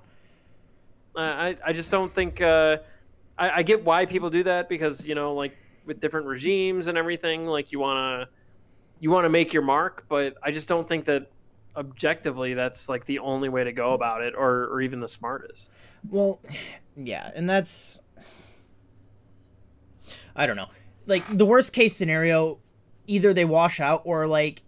Uh, 1.15 1.19
I 1.19 1.57
I 1.65 1.73
just 1.73 1.91
don't 1.91 2.13
think 2.13 2.41
uh 2.41 2.77
I, 3.37 3.49
I 3.49 3.63
get 3.63 3.83
why 3.83 4.05
people 4.05 4.29
do 4.29 4.43
that 4.43 4.69
because, 4.69 5.03
you 5.03 5.15
know, 5.15 5.33
like 5.33 5.57
with 5.85 5.99
different 5.99 6.25
regimes 6.27 6.87
and 6.87 6.97
everything, 6.97 7.45
like 7.45 7.71
you 7.71 7.79
wanna 7.79 8.27
you 8.99 9.11
wanna 9.11 9.29
make 9.29 9.53
your 9.53 9.63
mark, 9.63 10.05
but 10.07 10.35
I 10.43 10.51
just 10.51 10.69
don't 10.69 10.87
think 10.87 11.05
that 11.05 11.27
objectively 11.77 12.53
that's 12.53 12.89
like 12.89 13.05
the 13.05 13.19
only 13.19 13.49
way 13.49 13.63
to 13.63 13.71
go 13.71 13.91
mm. 13.91 13.95
about 13.95 14.21
it 14.21 14.33
or 14.35 14.65
or 14.65 14.81
even 14.81 14.99
the 14.99 15.07
smartest. 15.07 15.71
Well, 16.09 16.39
yeah, 16.95 17.31
and 17.35 17.49
that's 17.49 18.01
I 20.35 20.45
don't 20.45 20.57
know. 20.57 20.69
Like 21.07 21.25
the 21.25 21.45
worst 21.45 21.73
case 21.73 21.95
scenario, 21.95 22.59
either 23.07 23.33
they 23.33 23.45
wash 23.45 23.79
out 23.79 24.01
or 24.05 24.27
like 24.27 24.61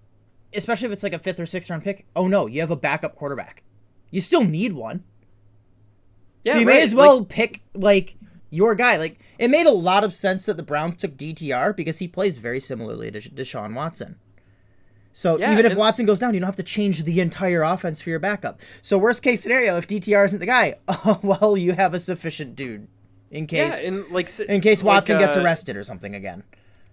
especially 0.53 0.87
if 0.87 0.93
it's 0.93 1.03
like 1.03 1.13
a 1.13 1.19
fifth 1.19 1.39
or 1.39 1.45
sixth 1.45 1.69
round 1.69 1.83
pick, 1.83 2.05
oh 2.15 2.27
no, 2.27 2.47
you 2.47 2.61
have 2.61 2.71
a 2.71 2.75
backup 2.75 3.15
quarterback. 3.15 3.63
You 4.11 4.21
still 4.21 4.43
need 4.43 4.73
one. 4.73 5.03
Yeah, 6.43 6.53
so 6.53 6.59
you 6.59 6.67
right. 6.67 6.75
may 6.75 6.81
as 6.81 6.95
well 6.95 7.19
Like- 7.19 7.29
pick 7.29 7.61
like 7.73 8.15
your 8.49 8.75
guy. 8.75 8.97
Like 8.97 9.19
it 9.37 9.49
made 9.49 9.65
a 9.65 9.71
lot 9.71 10.03
of 10.03 10.13
sense 10.13 10.45
that 10.45 10.57
the 10.57 10.63
Browns 10.63 10.95
took 10.95 11.17
DTR 11.17 11.75
because 11.75 11.99
he 11.99 12.07
plays 12.07 12.37
very 12.37 12.59
similarly 12.59 13.11
to 13.11 13.19
Deshaun 13.19 13.73
Watson. 13.73 14.17
So 15.17 15.39
Yeah, 15.39 15.51
even 15.51 15.65
if 15.65 15.75
Watson 15.75 16.05
goes 16.05 16.19
down, 16.19 16.35
you 16.35 16.39
don't 16.39 16.45
have 16.45 16.57
to 16.57 16.63
change 16.63 17.01
the 17.01 17.21
entire 17.21 17.63
offense 17.63 17.99
for 18.03 18.11
your 18.11 18.19
backup. 18.19 18.61
So 18.83 18.99
worst 18.99 19.23
case 19.23 19.41
scenario, 19.41 19.75
if 19.77 19.87
DTR 19.87 20.23
isn't 20.25 20.39
the 20.39 20.45
guy, 20.45 20.75
oh 20.87 21.19
well, 21.23 21.57
you 21.57 21.71
have 21.73 21.95
a 21.95 21.99
sufficient 21.99 22.55
dude 22.55 22.87
in 23.31 23.47
case 23.47 23.81
yeah, 23.81 23.87
and 23.87 24.11
like 24.11 24.29
in 24.41 24.61
case 24.61 24.83
like, 24.83 24.93
Watson 24.97 25.17
gets 25.17 25.35
uh, 25.35 25.41
arrested 25.41 25.75
or 25.75 25.83
something 25.83 26.13
again. 26.13 26.43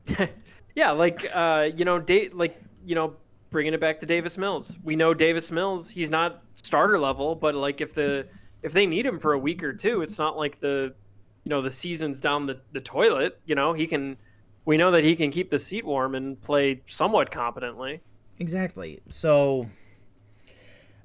yeah, 0.74 0.90
like 0.92 1.30
uh, 1.34 1.68
you 1.76 1.84
know, 1.84 1.98
da- 1.98 2.30
like 2.30 2.58
you 2.86 2.94
know, 2.94 3.14
bringing 3.50 3.74
it 3.74 3.80
back 3.80 4.00
to 4.00 4.06
Davis 4.06 4.38
Mills. 4.38 4.74
We 4.82 4.96
know 4.96 5.12
Davis 5.12 5.50
Mills. 5.50 5.90
He's 5.90 6.10
not 6.10 6.44
starter 6.54 6.98
level, 6.98 7.34
but 7.34 7.54
like 7.54 7.82
if 7.82 7.92
the 7.92 8.26
if 8.62 8.72
they 8.72 8.86
need 8.86 9.04
him 9.04 9.18
for 9.18 9.34
a 9.34 9.38
week 9.38 9.62
or 9.62 9.74
two, 9.74 10.00
it's 10.00 10.18
not 10.18 10.38
like 10.38 10.60
the 10.60 10.94
you 11.44 11.50
know 11.50 11.60
the 11.60 11.68
season's 11.68 12.20
down 12.20 12.46
the, 12.46 12.58
the 12.72 12.80
toilet. 12.80 13.38
You 13.44 13.54
know, 13.54 13.74
he 13.74 13.86
can. 13.86 14.16
We 14.64 14.78
know 14.78 14.92
that 14.92 15.04
he 15.04 15.14
can 15.14 15.30
keep 15.30 15.50
the 15.50 15.58
seat 15.58 15.84
warm 15.84 16.14
and 16.14 16.40
play 16.40 16.80
somewhat 16.86 17.30
competently. 17.30 18.00
Exactly. 18.38 19.00
So 19.08 19.68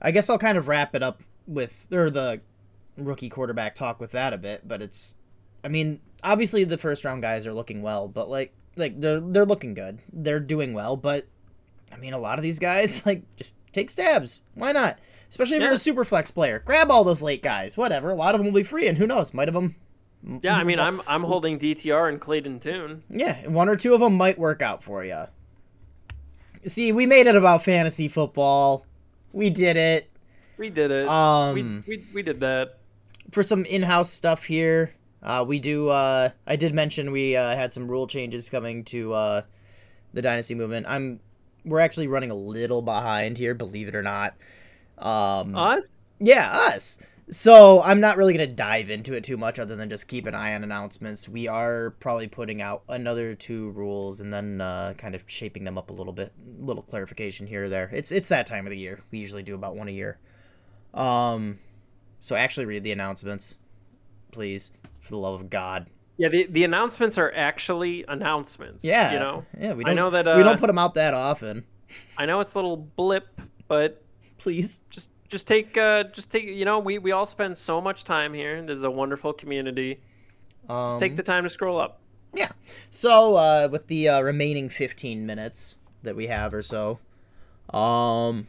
I 0.01 0.11
guess 0.11 0.29
I'll 0.29 0.39
kind 0.39 0.57
of 0.57 0.67
wrap 0.67 0.95
it 0.95 1.03
up 1.03 1.21
with 1.47 1.87
or 1.91 2.09
the 2.09 2.41
rookie 2.97 3.29
quarterback 3.29 3.75
talk 3.75 3.99
with 3.99 4.11
that 4.11 4.33
a 4.33 4.37
bit, 4.37 4.67
but 4.67 4.81
it's 4.81 5.15
I 5.63 5.67
mean, 5.67 5.99
obviously 6.23 6.63
the 6.63 6.77
first 6.77 7.03
round 7.03 7.21
guys 7.21 7.45
are 7.45 7.53
looking 7.53 7.81
well, 7.81 8.07
but 8.07 8.29
like 8.29 8.53
like 8.75 8.99
they're 8.99 9.19
they're 9.19 9.45
looking 9.45 9.73
good. 9.73 9.99
They're 10.11 10.39
doing 10.39 10.73
well, 10.73 10.95
but 10.95 11.27
I 11.91 11.97
mean 11.97 12.13
a 12.13 12.19
lot 12.19 12.39
of 12.39 12.43
these 12.43 12.59
guys 12.59 13.05
like 13.05 13.23
just 13.35 13.55
take 13.71 13.89
stabs. 13.89 14.43
Why 14.55 14.71
not? 14.71 14.99
Especially 15.29 15.57
if 15.57 15.63
you're 15.63 15.71
a 15.73 15.77
super 15.77 16.03
flex 16.03 16.31
player. 16.31 16.59
Grab 16.65 16.89
all 16.89 17.03
those 17.03 17.21
late 17.21 17.43
guys. 17.43 17.77
Whatever. 17.77 18.09
A 18.09 18.15
lot 18.15 18.33
of 18.33 18.39
them 18.39 18.47
will 18.47 18.59
be 18.59 18.63
free 18.63 18.87
and 18.87 18.97
who 18.97 19.05
knows, 19.05 19.33
might 19.33 19.47
have 19.47 19.53
them 19.53 19.75
Yeah, 20.23 20.55
I 20.55 20.63
mean, 20.63 20.79
I'm 20.79 21.01
I'm 21.07 21.23
holding 21.23 21.59
DTR 21.59 22.09
and 22.09 22.19
Clayton 22.19 22.59
Tune. 22.59 23.03
Yeah, 23.09 23.47
one 23.47 23.69
or 23.69 23.75
two 23.75 23.93
of 23.93 23.99
them 23.99 24.15
might 24.15 24.39
work 24.39 24.61
out 24.61 24.81
for 24.81 25.03
you. 25.03 25.25
See, 26.65 26.91
we 26.91 27.05
made 27.05 27.27
it 27.27 27.35
about 27.35 27.63
fantasy 27.63 28.07
football. 28.07 28.85
We 29.31 29.49
did 29.49 29.77
it. 29.77 30.09
We 30.57 30.69
did 30.69 30.91
it. 30.91 31.07
Um, 31.07 31.53
we, 31.55 31.63
we 31.87 32.05
we 32.15 32.21
did 32.23 32.39
that. 32.41 32.79
for 33.31 33.43
some 33.43 33.63
in-house 33.65 34.09
stuff 34.11 34.43
here. 34.43 34.93
Uh, 35.23 35.45
we 35.47 35.59
do. 35.59 35.89
Uh, 35.89 36.29
I 36.47 36.55
did 36.55 36.73
mention 36.73 37.11
we 37.11 37.35
uh, 37.35 37.55
had 37.55 37.71
some 37.71 37.87
rule 37.89 38.07
changes 38.07 38.49
coming 38.49 38.83
to 38.85 39.13
uh, 39.13 39.41
the 40.13 40.21
dynasty 40.21 40.55
movement. 40.55 40.85
I'm. 40.89 41.19
We're 41.65 41.81
actually 41.81 42.07
running 42.07 42.31
a 42.31 42.35
little 42.35 42.81
behind 42.81 43.37
here, 43.37 43.53
believe 43.53 43.87
it 43.89 43.95
or 43.95 44.01
not. 44.01 44.33
Um, 44.97 45.55
Us? 45.55 45.89
yeah, 46.19 46.51
us. 46.51 46.99
So 47.31 47.81
I'm 47.83 47.99
not 47.99 48.17
really 48.17 48.33
gonna 48.33 48.47
dive 48.47 48.89
into 48.89 49.13
it 49.13 49.23
too 49.23 49.37
much, 49.37 49.59
other 49.59 49.75
than 49.75 49.89
just 49.89 50.07
keep 50.07 50.25
an 50.25 50.33
eye 50.33 50.55
on 50.55 50.63
announcements. 50.63 51.29
We 51.29 51.47
are 51.47 51.91
probably 51.99 52.27
putting 52.27 52.61
out 52.61 52.83
another 52.89 53.35
two 53.35 53.69
rules 53.71 54.19
and 54.19 54.33
then 54.33 54.61
uh, 54.61 54.95
kind 54.97 55.13
of 55.13 55.23
shaping 55.27 55.63
them 55.63 55.77
up 55.77 55.91
a 55.91 55.93
little 55.93 56.13
bit, 56.13 56.33
little 56.59 56.81
clarification 56.81 57.45
here 57.45 57.65
or 57.65 57.69
there. 57.69 57.89
It's 57.93 58.11
it's 58.11 58.29
that 58.29 58.47
time 58.47 58.65
of 58.65 58.71
the 58.71 58.77
year. 58.77 58.99
We 59.11 59.19
usually 59.19 59.43
do 59.43 59.53
about 59.53 59.75
one 59.75 59.87
a 59.87 59.91
year. 59.91 60.17
Um, 60.93 61.59
so 62.19 62.35
actually 62.35 62.65
read 62.65 62.83
the 62.83 62.91
announcements, 62.91 63.57
please, 64.31 64.71
for 64.99 65.11
the 65.11 65.17
love 65.17 65.39
of 65.39 65.49
God. 65.49 65.87
Yeah, 66.17 66.29
the 66.29 66.47
the 66.49 66.63
announcements 66.63 67.17
are 67.17 67.31
actually 67.35 68.05
announcements. 68.07 68.83
Yeah, 68.83 69.13
you 69.13 69.19
know. 69.19 69.45
yeah. 69.57 69.73
We 69.73 69.83
don't 69.83 69.91
I 69.91 69.95
know 69.95 70.09
that, 70.09 70.25
we 70.25 70.31
uh, 70.31 70.43
don't 70.43 70.59
put 70.59 70.67
them 70.67 70.79
out 70.79 70.95
that 70.95 71.13
often. 71.13 71.65
I 72.17 72.25
know 72.25 72.39
it's 72.39 72.53
a 72.55 72.57
little 72.57 72.77
blip, 72.77 73.27
but 73.67 74.03
Please. 74.37 74.83
just 74.89 75.09
just 75.29 75.47
take 75.47 75.77
uh 75.77 76.03
just 76.05 76.31
take 76.31 76.43
you 76.45 76.65
know 76.65 76.79
we 76.79 76.97
we 76.97 77.11
all 77.11 77.25
spend 77.25 77.57
so 77.57 77.79
much 77.79 78.03
time 78.03 78.33
here. 78.33 78.61
This 78.61 78.77
is 78.77 78.83
a 78.83 78.91
wonderful 78.91 79.31
community. 79.33 79.99
Um, 80.67 80.89
Just 80.89 80.99
take 80.99 81.15
the 81.17 81.23
time 81.23 81.43
to 81.43 81.49
scroll 81.49 81.79
up. 81.79 81.99
Yeah. 82.33 82.51
So 82.91 83.35
uh, 83.35 83.69
with 83.71 83.87
the 83.87 84.09
uh, 84.09 84.21
remaining 84.21 84.69
15 84.69 85.25
minutes 85.25 85.77
that 86.03 86.15
we 86.15 86.27
have 86.27 86.53
or 86.53 86.61
so, 86.61 86.99
um, 87.73 88.47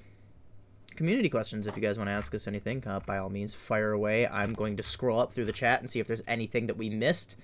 community 0.96 1.30
questions. 1.30 1.66
If 1.66 1.76
you 1.76 1.82
guys 1.82 1.96
want 1.96 2.08
to 2.08 2.12
ask 2.12 2.34
us 2.34 2.46
anything, 2.46 2.86
uh, 2.86 3.00
by 3.00 3.16
all 3.16 3.30
means, 3.30 3.54
fire 3.54 3.92
away. 3.92 4.26
I'm 4.26 4.52
going 4.52 4.76
to 4.76 4.82
scroll 4.82 5.18
up 5.18 5.32
through 5.32 5.46
the 5.46 5.52
chat 5.52 5.80
and 5.80 5.88
see 5.88 5.98
if 5.98 6.06
there's 6.06 6.22
anything 6.28 6.66
that 6.66 6.76
we 6.76 6.90
missed 6.90 7.38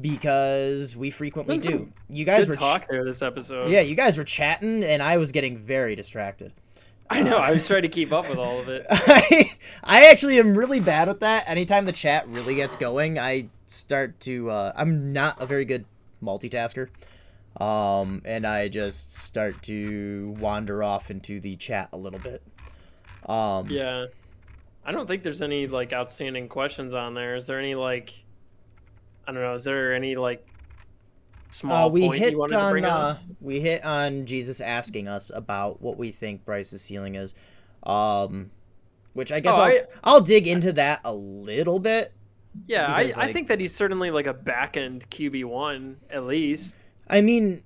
because 0.00 0.96
we 0.96 1.10
frequently 1.10 1.58
do. 1.58 1.92
You 2.10 2.24
guys 2.24 2.40
Good 2.40 2.48
were 2.48 2.56
ch- 2.56 2.58
talk 2.58 2.86
there 2.88 3.04
this 3.04 3.22
episode. 3.22 3.70
yeah, 3.70 3.80
you 3.82 3.94
guys 3.94 4.18
were 4.18 4.24
chatting 4.24 4.82
and 4.82 5.00
I 5.00 5.16
was 5.16 5.30
getting 5.30 5.56
very 5.56 5.94
distracted. 5.94 6.52
I 7.08 7.22
know. 7.22 7.36
I 7.36 7.52
was 7.52 7.66
trying 7.66 7.82
to 7.82 7.88
keep 7.88 8.12
up 8.12 8.28
with 8.28 8.38
all 8.38 8.58
of 8.58 8.68
it. 8.68 8.86
I, 8.90 9.50
I 9.84 10.06
actually 10.06 10.38
am 10.38 10.56
really 10.56 10.80
bad 10.80 11.08
with 11.08 11.20
that. 11.20 11.48
Anytime 11.48 11.84
the 11.84 11.92
chat 11.92 12.26
really 12.28 12.56
gets 12.56 12.76
going, 12.76 13.18
I 13.18 13.48
start 13.66 14.18
to. 14.20 14.50
Uh, 14.50 14.72
I'm 14.76 15.12
not 15.12 15.40
a 15.40 15.46
very 15.46 15.64
good 15.64 15.84
multitasker, 16.22 16.88
um, 17.60 18.22
and 18.24 18.46
I 18.46 18.68
just 18.68 19.14
start 19.14 19.62
to 19.64 20.34
wander 20.38 20.82
off 20.82 21.10
into 21.10 21.38
the 21.40 21.56
chat 21.56 21.90
a 21.92 21.96
little 21.96 22.20
bit. 22.20 22.42
Um, 23.26 23.68
Yeah. 23.68 24.06
I 24.84 24.92
don't 24.92 25.08
think 25.08 25.24
there's 25.24 25.42
any 25.42 25.66
like 25.66 25.92
outstanding 25.92 26.48
questions 26.48 26.94
on 26.94 27.14
there. 27.14 27.34
Is 27.34 27.46
there 27.46 27.58
any 27.58 27.74
like 27.74 28.14
I 29.26 29.32
don't 29.32 29.42
know, 29.42 29.54
is 29.54 29.64
there 29.64 29.94
any 29.94 30.14
like 30.14 30.46
small 31.50 31.86
uh, 31.86 31.90
we 31.90 32.08
hit 32.08 32.32
you 32.32 32.38
wanted 32.38 32.54
to 32.54 32.60
on 32.60 32.84
uh, 32.84 33.18
we 33.40 33.60
hit 33.60 33.84
on 33.84 34.26
Jesus 34.26 34.60
asking 34.60 35.08
us 35.08 35.30
about 35.34 35.80
what 35.80 35.96
we 35.96 36.10
think 36.10 36.44
Bryce's 36.44 36.82
ceiling 36.82 37.14
is, 37.14 37.34
um, 37.84 38.50
which 39.14 39.32
I 39.32 39.40
guess 39.40 39.54
Oh, 39.56 39.60
I'll, 39.62 39.70
I- 39.72 39.82
I'll 40.04 40.20
dig 40.20 40.46
into 40.46 40.72
that 40.74 41.00
a 41.04 41.14
little 41.14 41.78
bit. 41.78 42.12
Yeah, 42.66 42.90
I, 42.92 43.04
because, 43.04 43.18
I 43.18 43.22
like- 43.24 43.34
think 43.34 43.48
that 43.48 43.60
he's 43.60 43.74
certainly 43.74 44.10
like 44.10 44.26
a 44.26 44.32
back 44.34 44.76
end 44.76 45.08
QB 45.10 45.44
one 45.44 45.96
at 46.10 46.24
least. 46.24 46.76
I 47.08 47.20
mean, 47.20 47.62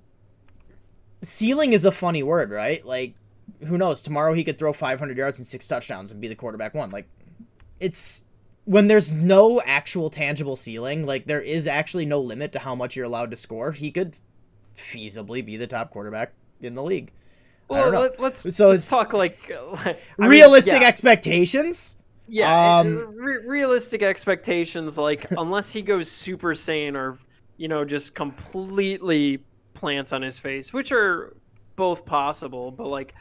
ceiling 1.23 1.73
is 1.73 1.85
a 1.85 1.93
funny 1.93 2.23
word, 2.23 2.51
right? 2.51 2.85
Like, 2.85 3.15
who 3.67 3.79
knows? 3.79 4.03
Tomorrow 4.03 4.35
he 4.35 4.45
could 4.45 4.59
throw 4.59 4.73
500 4.73 5.17
yards 5.17 5.39
and 5.39 5.47
six 5.47 5.67
touchdowns 5.69 6.11
and 6.13 6.21
be 6.21 6.29
the 6.29 6.35
quarterback 6.35 6.75
one. 6.75 6.91
Like, 6.91 7.07
it's 7.79 8.27
when 8.65 8.87
there's 8.89 9.13
no 9.13 9.61
actual 9.63 10.11
tangible 10.11 10.57
ceiling. 10.57 11.07
Like, 11.07 11.27
there 11.27 11.41
is 11.41 11.67
actually 11.67 12.07
no 12.07 12.21
limit 12.21 12.53
to 12.53 12.59
how 12.61 12.75
much 12.75 12.97
you're 12.97 13.07
allowed 13.07 13.31
to 13.31 13.37
score. 13.37 13.73
He 13.73 13.91
could 13.91 14.17
feasibly 14.77 15.45
be 15.45 15.57
the 15.57 15.67
top 15.67 15.91
quarterback 15.91 16.33
in 16.61 16.75
the 16.75 16.83
league. 16.83 17.13
Well, 17.69 17.91
let, 17.91 18.21
us 18.21 18.47
So 18.51 18.71
let's 18.71 18.81
it's 18.81 18.89
talk 18.91 19.13
like 19.13 19.51
I 20.21 20.29
mean, 20.29 20.31
Realistic 20.31 20.83
yeah, 20.83 20.89
expectations. 20.89 21.99
yeah, 22.27 22.79
um, 22.79 23.15
re- 23.17 23.47
realistic 23.47 24.03
expectations. 24.03 24.99
Like 24.99 25.27
unless 25.37 25.71
he 25.71 25.83
goes 25.83 26.11
super 26.11 26.55
sane 26.55 26.97
or 26.97 27.19
you 27.57 27.69
know 27.69 27.85
just 27.85 28.15
completely 28.15 29.45
plants 29.75 30.13
on 30.13 30.23
his 30.23 30.39
face, 30.39 30.73
which 30.73 30.91
are 30.93 31.37
both 31.77 32.05
possible. 32.05 32.73
But 32.73 32.89
like 32.89 33.15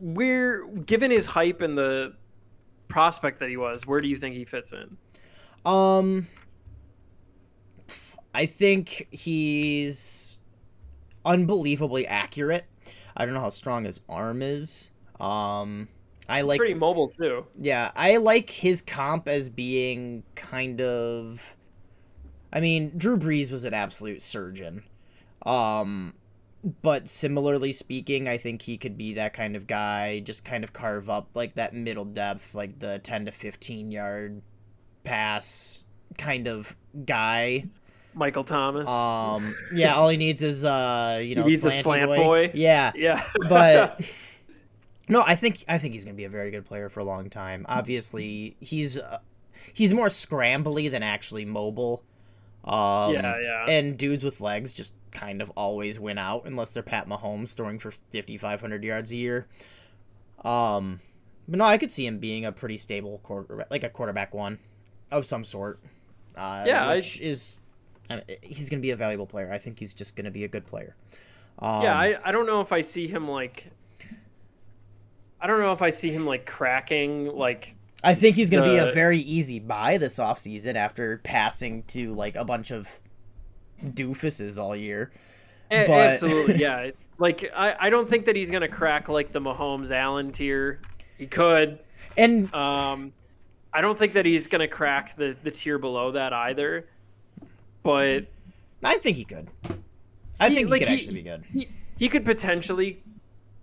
we're 0.00 0.66
given 0.86 1.10
his 1.10 1.26
hype 1.26 1.60
and 1.60 1.78
the 1.78 2.14
prospect 2.90 3.40
that 3.40 3.48
he 3.48 3.56
was, 3.56 3.86
where 3.86 4.00
do 4.00 4.08
you 4.08 4.16
think 4.16 4.34
he 4.34 4.44
fits 4.44 4.72
in? 4.72 4.96
Um, 5.64 6.26
I 8.34 8.46
think 8.46 9.08
he's 9.10 10.38
unbelievably 11.24 12.06
accurate. 12.06 12.64
I 13.16 13.24
don't 13.24 13.34
know 13.34 13.40
how 13.40 13.50
strong 13.50 13.84
his 13.84 14.00
arm 14.08 14.42
is. 14.42 14.90
Um, 15.18 15.88
I 16.28 16.42
like 16.42 16.58
Pretty 16.58 16.74
mobile 16.74 17.08
too. 17.08 17.46
yeah, 17.60 17.90
I 17.96 18.16
like 18.18 18.50
his 18.50 18.82
comp 18.82 19.28
as 19.28 19.48
being 19.48 20.22
kind 20.34 20.80
of. 20.80 21.56
I 22.52 22.60
mean, 22.60 22.92
Drew 22.96 23.16
Brees 23.16 23.50
was 23.52 23.64
an 23.64 23.74
absolute 23.74 24.22
surgeon. 24.22 24.84
Um, 25.44 26.14
but 26.82 27.08
similarly 27.08 27.72
speaking, 27.72 28.28
I 28.28 28.36
think 28.36 28.62
he 28.62 28.76
could 28.76 28.98
be 28.98 29.14
that 29.14 29.32
kind 29.32 29.56
of 29.56 29.66
guy, 29.66 30.20
just 30.20 30.44
kind 30.44 30.64
of 30.64 30.72
carve 30.72 31.08
up 31.08 31.30
like 31.34 31.54
that 31.54 31.74
middle 31.74 32.04
depth, 32.04 32.54
like 32.54 32.78
the 32.78 32.98
10 32.98 33.26
to 33.26 33.30
15 33.30 33.90
yard 33.90 34.42
pass 35.04 35.84
kind 36.18 36.46
of 36.46 36.76
guy. 37.06 37.64
Michael 38.12 38.44
Thomas. 38.44 38.86
Um, 38.86 39.54
yeah, 39.72 39.94
all 39.94 40.08
he 40.08 40.16
needs 40.16 40.42
is 40.42 40.64
uh, 40.64 41.20
you 41.22 41.34
know, 41.34 41.46
needs 41.46 41.64
a 41.64 41.70
slant 41.70 42.08
boy. 42.08 42.16
boy. 42.16 42.50
Yeah, 42.54 42.92
yeah. 42.94 43.24
but 43.48 44.00
no, 45.08 45.22
I 45.24 45.36
think 45.36 45.64
I 45.68 45.78
think 45.78 45.94
he's 45.94 46.04
gonna 46.04 46.16
be 46.16 46.24
a 46.24 46.30
very 46.30 46.50
good 46.50 46.64
player 46.64 46.88
for 46.88 47.00
a 47.00 47.04
long 47.04 47.30
time. 47.30 47.64
Obviously, 47.68 48.56
he's 48.60 48.98
uh, 48.98 49.18
he's 49.72 49.94
more 49.94 50.08
scrambly 50.08 50.90
than 50.90 51.02
actually 51.02 51.44
mobile. 51.44 52.02
Um, 52.64 53.14
Yeah, 53.14 53.40
yeah. 53.40 53.64
And 53.68 53.96
dudes 53.96 54.24
with 54.24 54.40
legs 54.40 54.74
just 54.74 54.94
kind 55.10 55.40
of 55.42 55.50
always 55.56 55.98
win 55.98 56.18
out 56.18 56.44
unless 56.44 56.72
they're 56.72 56.82
Pat 56.82 57.08
Mahomes 57.08 57.54
throwing 57.54 57.78
for 57.78 57.90
5,500 58.12 58.84
yards 58.84 59.12
a 59.12 59.16
year. 59.16 59.46
Um, 60.44 61.00
but 61.48 61.58
no, 61.58 61.64
I 61.64 61.78
could 61.78 61.90
see 61.90 62.06
him 62.06 62.18
being 62.18 62.44
a 62.44 62.52
pretty 62.52 62.76
stable 62.76 63.18
quarter, 63.22 63.66
like 63.70 63.82
a 63.84 63.88
quarterback 63.90 64.34
one 64.34 64.58
of 65.10 65.26
some 65.26 65.44
sort. 65.44 65.80
Uh, 66.36 66.64
Yeah, 66.66 66.86
I- 66.88 66.96
which 66.96 67.20
is 67.20 67.60
uh, 68.08 68.20
he's 68.42 68.68
gonna 68.70 68.80
be 68.80 68.90
a 68.90 68.96
valuable 68.96 69.26
player. 69.26 69.50
I 69.52 69.58
think 69.58 69.78
he's 69.78 69.94
just 69.94 70.16
gonna 70.16 70.30
be 70.30 70.44
a 70.44 70.48
good 70.48 70.66
player. 70.66 70.94
Um, 71.58 71.82
yeah, 71.82 71.94
I, 71.98 72.16
I 72.24 72.32
don't 72.32 72.46
know 72.46 72.60
if 72.60 72.72
I 72.72 72.80
see 72.80 73.06
him 73.06 73.28
like 73.28 73.66
I 75.40 75.46
don't 75.46 75.60
know 75.60 75.72
if 75.72 75.82
I 75.82 75.90
see 75.90 76.10
him 76.10 76.26
like 76.26 76.44
cracking 76.46 77.26
like 77.36 77.74
I 78.02 78.14
think 78.14 78.36
he's 78.36 78.50
going 78.50 78.64
to 78.64 78.70
be 78.70 78.76
a 78.78 78.92
very 78.92 79.18
easy 79.18 79.58
buy 79.58 79.98
this 79.98 80.18
offseason 80.18 80.74
after 80.74 81.18
passing 81.18 81.82
to 81.88 82.14
like 82.14 82.34
a 82.36 82.44
bunch 82.44 82.70
of 82.70 82.88
doofuses 83.84 84.58
all 84.58 84.74
year. 84.74 85.10
A- 85.70 85.86
But- 85.86 85.90
absolutely 85.92 86.54
yeah. 86.58 86.90
Like 87.18 87.50
I, 87.54 87.74
I 87.78 87.90
don't 87.90 88.08
think 88.08 88.24
that 88.26 88.34
he's 88.36 88.50
gonna 88.50 88.66
crack 88.68 89.08
like 89.10 89.30
the 89.30 89.40
Mahomes 89.40 89.90
Allen 89.90 90.32
tier. 90.32 90.80
He 91.18 91.26
could. 91.26 91.78
And 92.16 92.52
Um 92.54 93.12
I 93.72 93.82
don't 93.82 93.98
think 93.98 94.14
that 94.14 94.24
he's 94.24 94.46
gonna 94.46 94.66
crack 94.66 95.16
the, 95.16 95.36
the 95.44 95.50
tier 95.50 95.78
below 95.78 96.12
that 96.12 96.32
either. 96.32 96.86
But 97.82 98.26
I 98.82 98.96
think 98.96 99.18
he 99.18 99.24
could. 99.26 99.48
I 100.40 100.48
He- 100.48 100.54
think 100.54 100.66
he 100.68 100.70
like, 100.72 100.80
could 100.80 100.88
he- 100.88 100.94
actually 100.94 101.14
be 101.14 101.22
good. 101.22 101.44
he, 101.52 101.68
he 101.98 102.08
could 102.08 102.24
potentially 102.24 103.02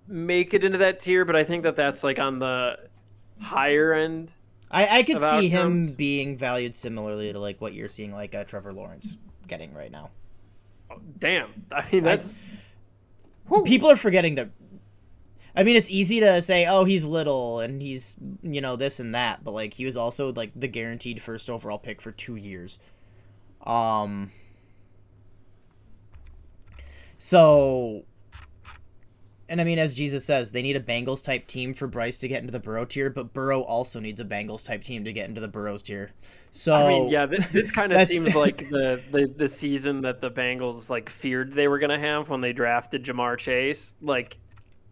make 0.08 0.54
it 0.54 0.64
into 0.64 0.78
that 0.78 1.00
tier, 1.00 1.26
but 1.26 1.36
I 1.36 1.44
think 1.44 1.64
that 1.64 1.76
that's 1.76 2.04
like 2.04 2.20
on 2.20 2.38
the 2.38 2.78
higher 3.40 3.94
end. 3.94 4.32
I, 4.70 5.00
I 5.00 5.04
could 5.04 5.22
see 5.22 5.48
him 5.48 5.94
being 5.94 6.38
valued 6.38 6.76
similarly 6.76 7.32
to 7.32 7.40
like 7.40 7.62
what 7.62 7.74
you're 7.74 7.88
seeing 7.88 8.12
like 8.12 8.36
uh, 8.36 8.44
Trevor 8.44 8.74
Lawrence 8.74 9.18
getting 9.48 9.74
right 9.74 9.92
now. 9.92 10.10
Damn, 11.20 11.66
I 11.72 11.88
mean 11.92 12.06
I- 12.08 12.16
that's 12.18 12.46
People 13.64 13.90
are 13.90 13.96
forgetting 13.96 14.36
that. 14.36 14.50
I 15.56 15.64
mean, 15.64 15.76
it's 15.78 15.90
easy 15.90 16.20
to 16.20 16.42
say, 16.42 16.66
"Oh, 16.68 16.84
he's 16.84 17.06
little 17.06 17.62
and 17.62 17.82
he's 17.82 18.18
you 18.44 18.60
know 18.60 18.76
this 18.76 19.00
and 19.00 19.16
that," 19.16 19.44
but 19.44 19.52
like 19.52 19.74
he 19.76 19.86
was 19.86 19.96
also 19.96 20.34
like 20.34 20.52
the 20.54 20.68
guaranteed 20.68 21.22
first 21.22 21.50
overall 21.50 21.78
pick 21.80 22.02
for 22.02 22.12
two 22.12 22.36
years. 22.36 22.78
Um. 23.66 24.32
So, 27.18 28.04
and 29.50 29.62
I 29.62 29.64
mean, 29.64 29.80
as 29.80 29.96
Jesus 29.96 30.26
says, 30.26 30.52
they 30.52 30.62
need 30.62 30.76
a 30.76 30.82
Bengals 30.82 31.24
type 31.24 31.48
team 31.48 31.74
for 31.74 31.88
Bryce 31.88 32.18
to 32.20 32.28
get 32.28 32.42
into 32.42 32.52
the 32.52 32.60
Burrow 32.60 32.86
tier, 32.86 33.10
but 33.10 33.34
Burrow 33.34 33.62
also 33.62 34.00
needs 34.00 34.20
a 34.20 34.26
Bengals 34.26 34.66
type 34.66 34.84
team 34.84 35.06
to 35.06 35.14
get 35.14 35.30
into 35.30 35.40
the 35.40 35.48
Burrows 35.48 35.82
tier. 35.82 36.12
So, 36.52 36.74
I 36.74 36.88
mean, 36.88 37.10
yeah, 37.10 37.26
this, 37.26 37.48
this 37.50 37.72
kind 37.72 37.94
of 37.94 38.08
seems 38.08 38.36
like 38.36 38.58
the, 38.70 39.02
the 39.12 39.34
the 39.38 39.48
season 39.48 40.02
that 40.02 40.22
the 40.22 40.32
Bengals 40.32 40.90
like 40.90 41.10
feared 41.10 41.54
they 41.54 41.68
were 41.68 41.80
gonna 41.80 42.00
have 42.00 42.30
when 42.30 42.42
they 42.42 42.54
drafted 42.54 43.04
Ja'Marr 43.04 43.38
Chase. 43.38 43.94
Like 44.02 44.38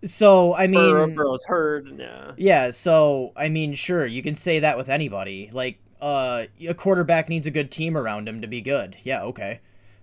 so 0.03 0.55
I 0.55 0.67
mean, 0.67 0.79
Burrow, 0.79 1.07
Burrow's 1.07 1.43
hurt, 1.43 1.87
yeah. 1.97 2.31
Yeah, 2.37 2.69
so 2.71 3.33
I 3.35 3.49
mean, 3.49 3.73
sure, 3.73 4.05
you 4.05 4.21
can 4.21 4.35
say 4.35 4.59
that 4.59 4.77
with 4.77 4.89
anybody. 4.89 5.49
Like, 5.51 5.79
uh, 6.01 6.45
a 6.67 6.73
quarterback 6.73 7.29
needs 7.29 7.47
a 7.47 7.51
good 7.51 7.71
team 7.71 7.97
around 7.97 8.29
him 8.29 8.41
to 8.41 8.47
be 8.47 8.61
good. 8.61 8.95
Yeah, 9.03 9.23
okay. 9.23 9.61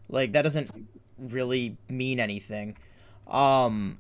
Like 0.09 0.33
that 0.33 0.43
doesn't 0.43 0.71
really 1.19 1.77
mean 1.89 2.21
anything. 2.21 2.77
Um, 3.29 3.99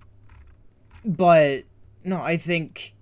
but 1.04 1.64
no, 2.04 2.20
I 2.20 2.36
think 2.36 2.94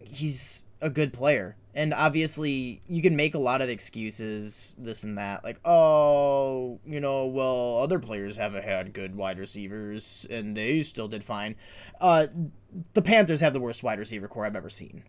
he's 0.00 0.66
a 0.80 0.90
good 0.90 1.12
player. 1.12 1.56
And 1.76 1.92
obviously, 1.92 2.82
you 2.88 3.02
can 3.02 3.16
make 3.16 3.34
a 3.34 3.38
lot 3.38 3.60
of 3.60 3.68
excuses, 3.68 4.76
this 4.78 5.02
and 5.02 5.18
that. 5.18 5.42
Like, 5.42 5.58
oh, 5.64 6.78
you 6.86 7.00
know, 7.00 7.26
well, 7.26 7.78
other 7.82 7.98
players 7.98 8.36
haven't 8.36 8.64
had 8.64 8.92
good 8.92 9.16
wide 9.16 9.40
receivers, 9.40 10.24
and 10.30 10.56
they 10.56 10.84
still 10.84 11.08
did 11.08 11.24
fine. 11.24 11.56
Uh, 12.00 12.28
the 12.92 13.02
Panthers 13.02 13.40
have 13.40 13.54
the 13.54 13.60
worst 13.60 13.82
wide 13.82 13.98
receiver 13.98 14.28
corps 14.28 14.46
I've 14.46 14.54
ever 14.54 14.70
seen. 14.70 15.02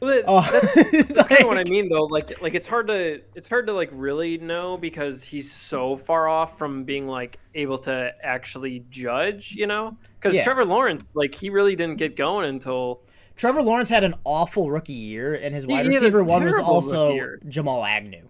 Well, 0.00 0.22
Oh, 0.26 0.40
that's, 0.50 0.74
that's 1.12 1.28
kind 1.28 1.42
of 1.42 1.46
what 1.48 1.58
I 1.58 1.64
mean, 1.70 1.88
though. 1.90 2.04
Like, 2.04 2.40
like 2.42 2.54
it's 2.54 2.66
hard 2.66 2.86
to 2.88 3.20
it's 3.34 3.48
hard 3.48 3.66
to 3.66 3.72
like 3.74 3.90
really 3.92 4.38
know 4.38 4.76
because 4.78 5.22
he's 5.22 5.52
so 5.52 5.96
far 5.96 6.26
off 6.28 6.56
from 6.58 6.84
being 6.84 7.06
like 7.06 7.38
able 7.54 7.78
to 7.78 8.12
actually 8.22 8.84
judge, 8.90 9.52
you 9.52 9.66
know? 9.66 9.96
Because 10.18 10.34
Yeah. 10.34 10.44
Trevor 10.44 10.64
Lawrence, 10.64 11.08
like, 11.14 11.34
he 11.34 11.50
really 11.50 11.76
didn't 11.76 11.96
get 11.96 12.16
going 12.16 12.48
until 12.48 13.02
Trevor 13.36 13.62
Lawrence 13.62 13.88
had 13.88 14.04
an 14.04 14.14
awful 14.24 14.70
rookie 14.70 14.92
year, 14.92 15.34
and 15.34 15.54
his 15.54 15.66
wide 15.66 15.86
receiver 15.86 16.22
one 16.22 16.44
was 16.44 16.58
also. 16.58 17.18
Jamal 17.48 17.84
Agnew. 17.84 18.28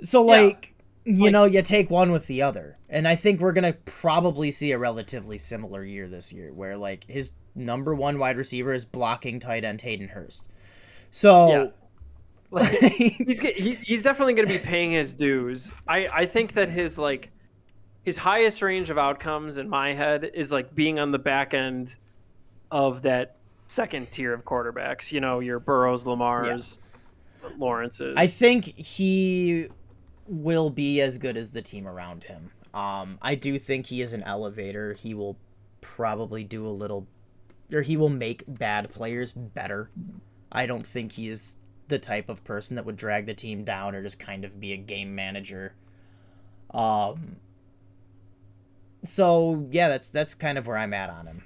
So, 0.00 0.24
Yeah. 0.24 0.30
like, 0.42 0.74
you 1.04 1.24
Like- 1.24 1.32
know, 1.32 1.44
you 1.44 1.62
take 1.62 1.90
one 1.90 2.12
with 2.12 2.26
the 2.26 2.42
other. 2.42 2.76
And 2.88 3.08
I 3.08 3.16
think 3.16 3.40
we're 3.40 3.52
going 3.52 3.64
to 3.64 3.72
probably 3.84 4.50
see 4.52 4.70
a 4.72 4.78
relatively 4.78 5.36
similar 5.38 5.84
year 5.84 6.06
this 6.08 6.32
year, 6.32 6.52
where, 6.52 6.76
like, 6.76 7.04
his 7.08 7.32
number 7.56 7.92
one 7.94 8.18
wide 8.18 8.36
receiver 8.36 8.72
is 8.72 8.84
blocking 8.84 9.40
tight 9.40 9.64
end 9.64 9.80
Hayden 9.80 10.08
Hurst. 10.08 10.48
So, 11.10 11.72
like 12.50 12.70
he's 12.96 13.80
he's 13.80 14.02
definitely 14.02 14.34
going 14.34 14.48
to 14.48 14.52
be 14.52 14.58
paying 14.58 14.92
his 14.92 15.14
dues. 15.14 15.72
I 15.88 16.08
I 16.12 16.26
think 16.26 16.52
that 16.54 16.68
his 16.68 16.98
like 16.98 17.30
his 18.04 18.16
highest 18.16 18.62
range 18.62 18.90
of 18.90 18.98
outcomes 18.98 19.56
in 19.58 19.68
my 19.68 19.92
head 19.92 20.30
is 20.34 20.52
like 20.52 20.74
being 20.74 20.98
on 20.98 21.10
the 21.10 21.18
back 21.18 21.54
end 21.54 21.96
of 22.70 23.02
that 23.02 23.36
second 23.66 24.10
tier 24.10 24.32
of 24.32 24.44
quarterbacks. 24.44 25.10
You 25.10 25.20
know, 25.20 25.40
your 25.40 25.58
Burrows, 25.58 26.04
Lamars, 26.04 26.78
Lawrences. 27.58 28.14
I 28.16 28.26
think 28.26 28.64
he 28.64 29.68
will 30.28 30.70
be 30.70 31.00
as 31.00 31.18
good 31.18 31.36
as 31.36 31.50
the 31.50 31.62
team 31.62 31.86
around 31.86 32.24
him. 32.24 32.50
Um, 32.74 33.18
I 33.22 33.34
do 33.34 33.58
think 33.58 33.86
he 33.86 34.02
is 34.02 34.12
an 34.12 34.22
elevator. 34.24 34.92
He 34.92 35.14
will 35.14 35.36
probably 35.80 36.44
do 36.44 36.66
a 36.66 36.70
little, 36.70 37.06
or 37.72 37.82
he 37.82 37.96
will 37.96 38.08
make 38.08 38.44
bad 38.46 38.90
players 38.90 39.32
better. 39.32 39.90
I 40.52 40.66
don't 40.66 40.86
think 40.86 41.12
he 41.12 41.28
is 41.28 41.56
the 41.88 41.98
type 41.98 42.28
of 42.28 42.42
person 42.44 42.76
that 42.76 42.84
would 42.84 42.96
drag 42.96 43.26
the 43.26 43.34
team 43.34 43.64
down 43.64 43.94
or 43.94 44.02
just 44.02 44.18
kind 44.18 44.44
of 44.44 44.58
be 44.60 44.72
a 44.72 44.76
game 44.76 45.14
manager. 45.14 45.74
Um. 46.72 47.36
So 49.04 49.66
yeah, 49.70 49.88
that's 49.88 50.10
that's 50.10 50.34
kind 50.34 50.58
of 50.58 50.66
where 50.66 50.76
I'm 50.76 50.92
at 50.94 51.10
on 51.10 51.26
him. 51.26 51.44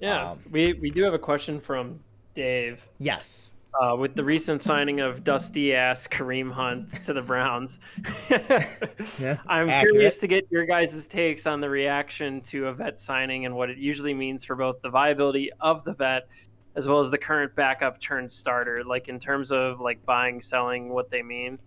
yeah, 0.00 0.30
um, 0.32 0.40
we 0.50 0.72
we 0.74 0.90
do 0.90 1.02
have 1.04 1.14
a 1.14 1.18
question 1.18 1.60
from 1.60 2.00
Dave. 2.34 2.80
Yes. 2.98 3.52
Uh, 3.80 3.94
with 3.94 4.16
the 4.16 4.24
recent 4.24 4.60
signing 4.60 4.98
of 4.98 5.22
dusty 5.22 5.72
ass 5.76 6.08
Kareem 6.08 6.50
Hunt 6.50 6.90
to 7.04 7.12
the 7.12 7.22
Browns, 7.22 7.78
Yeah, 8.28 9.38
I'm 9.46 9.68
accurate. 9.68 9.92
curious 9.92 10.18
to 10.18 10.26
get 10.26 10.44
your 10.50 10.66
guys' 10.66 11.06
takes 11.06 11.46
on 11.46 11.60
the 11.60 11.70
reaction 11.70 12.40
to 12.42 12.66
a 12.66 12.72
vet 12.74 12.98
signing 12.98 13.46
and 13.46 13.54
what 13.54 13.70
it 13.70 13.78
usually 13.78 14.12
means 14.12 14.42
for 14.42 14.56
both 14.56 14.82
the 14.82 14.90
viability 14.90 15.50
of 15.60 15.84
the 15.84 15.92
vet 15.94 16.26
as 16.76 16.86
well 16.86 17.00
as 17.00 17.10
the 17.10 17.18
current 17.18 17.54
backup 17.54 18.00
turned 18.00 18.30
starter, 18.30 18.84
like 18.84 19.08
in 19.08 19.18
terms 19.18 19.50
of 19.50 19.80
like 19.80 20.04
buying, 20.06 20.40
selling, 20.40 20.88
what 20.88 21.10
they 21.10 21.22
mean. 21.22 21.58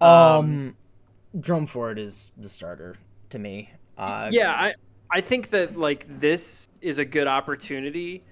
Um, 0.00 0.08
Um, 0.10 0.76
Jerome 1.40 1.66
Ford 1.66 1.98
is 1.98 2.32
the 2.36 2.48
starter 2.48 2.96
to 3.30 3.38
me. 3.38 3.70
Uh, 3.96 4.28
yeah, 4.32 4.50
I 4.52 4.74
I 5.10 5.20
think 5.20 5.50
that 5.50 5.76
like 5.76 6.06
this 6.20 6.68
is 6.80 6.98
a 6.98 7.04
good 7.04 7.26
opportunity 7.26 8.24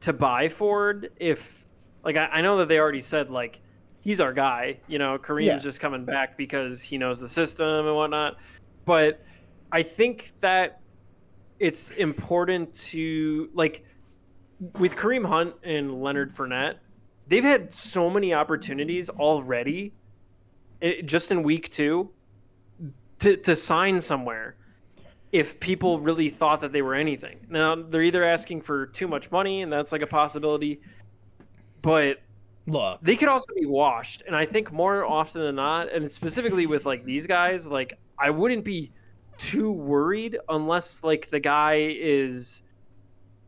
to 0.00 0.12
buy 0.12 0.48
Ford 0.48 1.10
if 1.16 1.64
like 2.04 2.16
I, 2.16 2.26
I 2.26 2.40
know 2.40 2.56
that 2.58 2.68
they 2.68 2.78
already 2.78 3.00
said 3.00 3.30
like 3.30 3.60
he's 4.00 4.20
our 4.20 4.32
guy. 4.32 4.78
You 4.88 4.98
know, 4.98 5.16
Kareem's 5.18 5.46
Yeah. 5.46 5.58
just 5.58 5.80
coming 5.80 6.04
back 6.04 6.36
because 6.36 6.82
he 6.82 6.98
knows 6.98 7.20
the 7.20 7.28
system 7.28 7.86
and 7.86 7.94
whatnot. 7.94 8.36
But 8.84 9.22
I 9.70 9.82
think 9.82 10.32
that 10.40 10.80
it's 11.60 11.92
important 11.92 12.74
to 12.74 13.48
like 13.54 13.84
with 14.78 14.94
Kareem 14.96 15.26
Hunt 15.26 15.54
and 15.64 16.02
Leonard 16.02 16.34
Fournette, 16.34 16.76
they've 17.26 17.44
had 17.44 17.72
so 17.72 18.08
many 18.08 18.32
opportunities 18.32 19.08
already, 19.08 19.92
eh, 20.80 21.02
just 21.04 21.30
in 21.30 21.42
week 21.42 21.70
two, 21.70 22.10
to 23.18 23.36
to 23.36 23.56
sign 23.56 24.00
somewhere. 24.00 24.56
If 25.32 25.58
people 25.60 25.98
really 25.98 26.28
thought 26.28 26.60
that 26.60 26.72
they 26.72 26.82
were 26.82 26.94
anything, 26.94 27.38
now 27.48 27.74
they're 27.74 28.02
either 28.02 28.24
asking 28.24 28.62
for 28.62 28.86
too 28.86 29.08
much 29.08 29.30
money, 29.30 29.62
and 29.62 29.72
that's 29.72 29.90
like 29.90 30.02
a 30.02 30.06
possibility, 30.06 30.80
but 31.80 32.18
Look, 32.66 33.00
they 33.02 33.16
could 33.16 33.28
also 33.28 33.52
be 33.58 33.66
washed. 33.66 34.22
And 34.26 34.36
I 34.36 34.46
think 34.46 34.70
more 34.70 35.04
often 35.04 35.42
than 35.42 35.56
not, 35.56 35.92
and 35.92 36.08
specifically 36.10 36.66
with 36.66 36.86
like 36.86 37.04
these 37.04 37.26
guys, 37.26 37.66
like 37.66 37.98
I 38.18 38.30
wouldn't 38.30 38.64
be 38.64 38.92
too 39.36 39.72
worried 39.72 40.38
unless 40.48 41.02
like 41.02 41.28
the 41.30 41.40
guy 41.40 41.96
is 41.98 42.61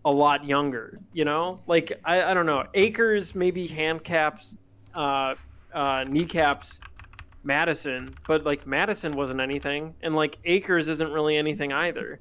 a 0.05 0.11
lot 0.11 0.45
younger. 0.45 0.99
You 1.13 1.25
know, 1.25 1.61
like 1.67 2.01
I, 2.05 2.23
I 2.23 2.35
don't 2.35 2.47
know. 2.47 2.65
Akers 2.75 3.35
maybe 3.35 3.69
handcaps, 3.69 4.57
uh, 4.95 5.35
uh, 5.73 6.05
kneecaps 6.09 6.81
Mattison, 7.43 8.09
but 8.27 8.45
like 8.45 8.67
Mattison 8.67 9.13
wasn't 9.13 9.43
anything, 9.43 9.95
and 10.03 10.15
like 10.15 10.39
Akers 10.45 10.89
isn't 10.89 11.13
really 11.13 11.37
anything 11.37 11.73
either. 11.73 12.19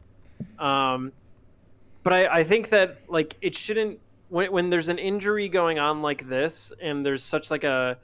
Um, 0.60 1.11
but 2.03 2.14
I, 2.14 2.39
I 2.39 2.43
think 2.43 2.69
that 2.69 3.01
like 3.07 3.35
it 3.41 3.55
shouldn't 3.55 3.99
when 4.30 4.51
when 4.51 4.69
there's 4.69 4.89
an 4.89 4.99
injury 4.99 5.49
going 5.49 5.80
on 5.80 6.01
like 6.01 6.27
this, 6.27 6.73
and 6.81 7.05
there's 7.05 7.23
such 7.23 7.49
like 7.49 7.64
a 7.64 7.97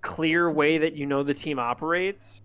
clear 0.00 0.50
way 0.50 0.78
that 0.78 0.94
you 0.94 1.06
know 1.06 1.22
the 1.22 1.34
team 1.34 1.58
operates. 1.58 2.40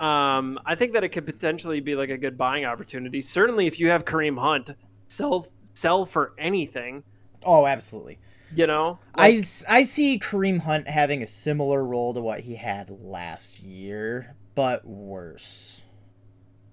Um, 0.00 0.58
I 0.66 0.74
think 0.76 0.94
that 0.94 1.04
it 1.04 1.10
could 1.10 1.26
potentially 1.26 1.80
be 1.80 1.94
like 1.94 2.10
a 2.10 2.18
good 2.18 2.38
buying 2.38 2.64
opportunity. 2.64 3.20
Certainly, 3.22 3.66
if 3.66 3.78
you 3.78 3.88
have 3.90 4.04
Kareem 4.04 4.38
Hunt, 4.38 4.70
sell 5.08 5.48
sell 5.74 6.06
for 6.06 6.34
anything. 6.38 7.04
Oh, 7.44 7.66
absolutely. 7.66 8.18
You 8.52 8.66
know, 8.66 9.00
I 9.14 9.42
I 9.68 9.82
see 9.82 10.18
Kareem 10.18 10.60
Hunt 10.60 10.88
having 10.88 11.22
a 11.22 11.26
similar 11.26 11.84
role 11.84 12.14
to 12.14 12.20
what 12.20 12.40
he 12.40 12.56
had 12.56 12.90
last 13.02 13.60
year, 13.60 14.36
but 14.54 14.84
worse. 14.86 15.84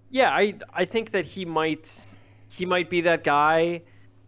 yeah, 0.09 0.29
I 0.31 0.55
I 0.73 0.85
think 0.85 1.11
that 1.11 1.25
he 1.25 1.45
might 1.45 1.91
he 2.47 2.65
might 2.65 2.89
be 2.89 3.01
that 3.01 3.23
guy. 3.23 3.83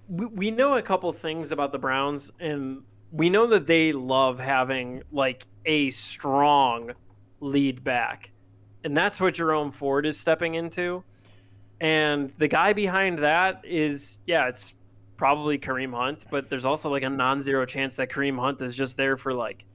We, 0.08 0.26
we 0.28 0.52
know 0.52 0.76
a 0.78 0.82
couple 0.82 1.12
things 1.14 1.52
about 1.52 1.72
the 1.72 1.80
Browns, 1.80 2.32
and 2.40 2.84
we 3.12 3.30
know 3.30 3.48
that 3.48 3.68
they 3.68 3.92
love 3.94 4.40
having 4.40 5.04
like 5.12 5.48
a 5.66 5.92
strong 5.92 6.92
lead 7.42 7.84
back, 7.84 8.32
and 8.84 8.96
that's 8.96 9.20
what 9.20 9.34
Jerome 9.34 9.72
Ford 9.72 10.06
is 10.06 10.20
stepping 10.20 10.56
into. 10.56 11.04
And 11.82 12.32
the 12.38 12.48
guy 12.48 12.74
behind 12.74 13.20
that 13.20 13.64
is 13.64 14.20
yeah, 14.26 14.48
it's 14.48 14.74
probably 15.18 15.58
Kareem 15.58 15.94
Hunt, 15.94 16.26
but 16.32 16.50
there's 16.50 16.66
also 16.66 16.90
like 16.90 17.04
a 17.04 17.10
non-zero 17.10 17.66
chance 17.66 17.96
that 17.96 18.10
Kareem 18.10 18.40
Hunt 18.40 18.62
is 18.62 18.76
just 18.76 18.98
there 18.98 19.18
for 19.18 19.34
like 19.34 19.66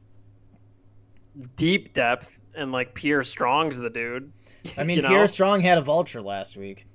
deep 1.57 1.95
depth, 1.95 2.39
and 2.55 2.73
like 2.73 2.95
Pierre 2.95 3.25
Strong's 3.25 3.79
the 3.79 3.91
dude. 3.91 4.33
I 4.77 4.85
mean, 4.85 4.97
you 4.97 5.03
know? 5.03 5.09
Pierre 5.09 5.27
Strong 5.27 5.61
had 5.61 5.79
a 5.79 5.83
vulture 5.83 6.23
last 6.23 6.57
week. 6.57 6.87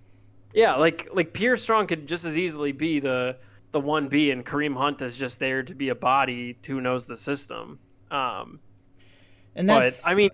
Yeah, 0.54 0.76
like 0.76 1.08
like 1.14 1.34
Pierre 1.34 1.58
Strong 1.58 1.88
could 1.88 2.08
just 2.08 2.26
as 2.26 2.38
easily 2.38 2.72
be 2.72 3.00
the 3.00 3.38
the 3.72 3.80
one 3.80 4.08
B, 4.08 4.32
and 4.32 4.46
Kareem 4.46 4.76
Hunt 4.76 5.02
is 5.02 5.16
just 5.16 5.40
there 5.40 5.62
to 5.62 5.76
be 5.76 5.90
a 5.90 5.96
body 5.96 6.58
who 6.66 6.82
knows 6.82 7.06
the 7.06 7.18
system. 7.18 7.78
Um, 8.10 8.60
And 9.56 9.68
but 9.68 9.84
that's 9.84 10.08
I 10.08 10.16
mean, 10.16 10.32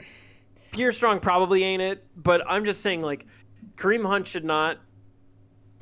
Pierre 0.76 0.92
Strong 0.92 1.22
probably 1.22 1.64
ain't 1.64 1.82
it. 1.82 2.06
But 2.18 2.42
I'm 2.48 2.66
just 2.66 2.82
saying, 2.82 3.02
like 3.02 3.26
Kareem 3.78 4.06
Hunt 4.06 4.28
should 4.28 4.44
not 4.44 4.78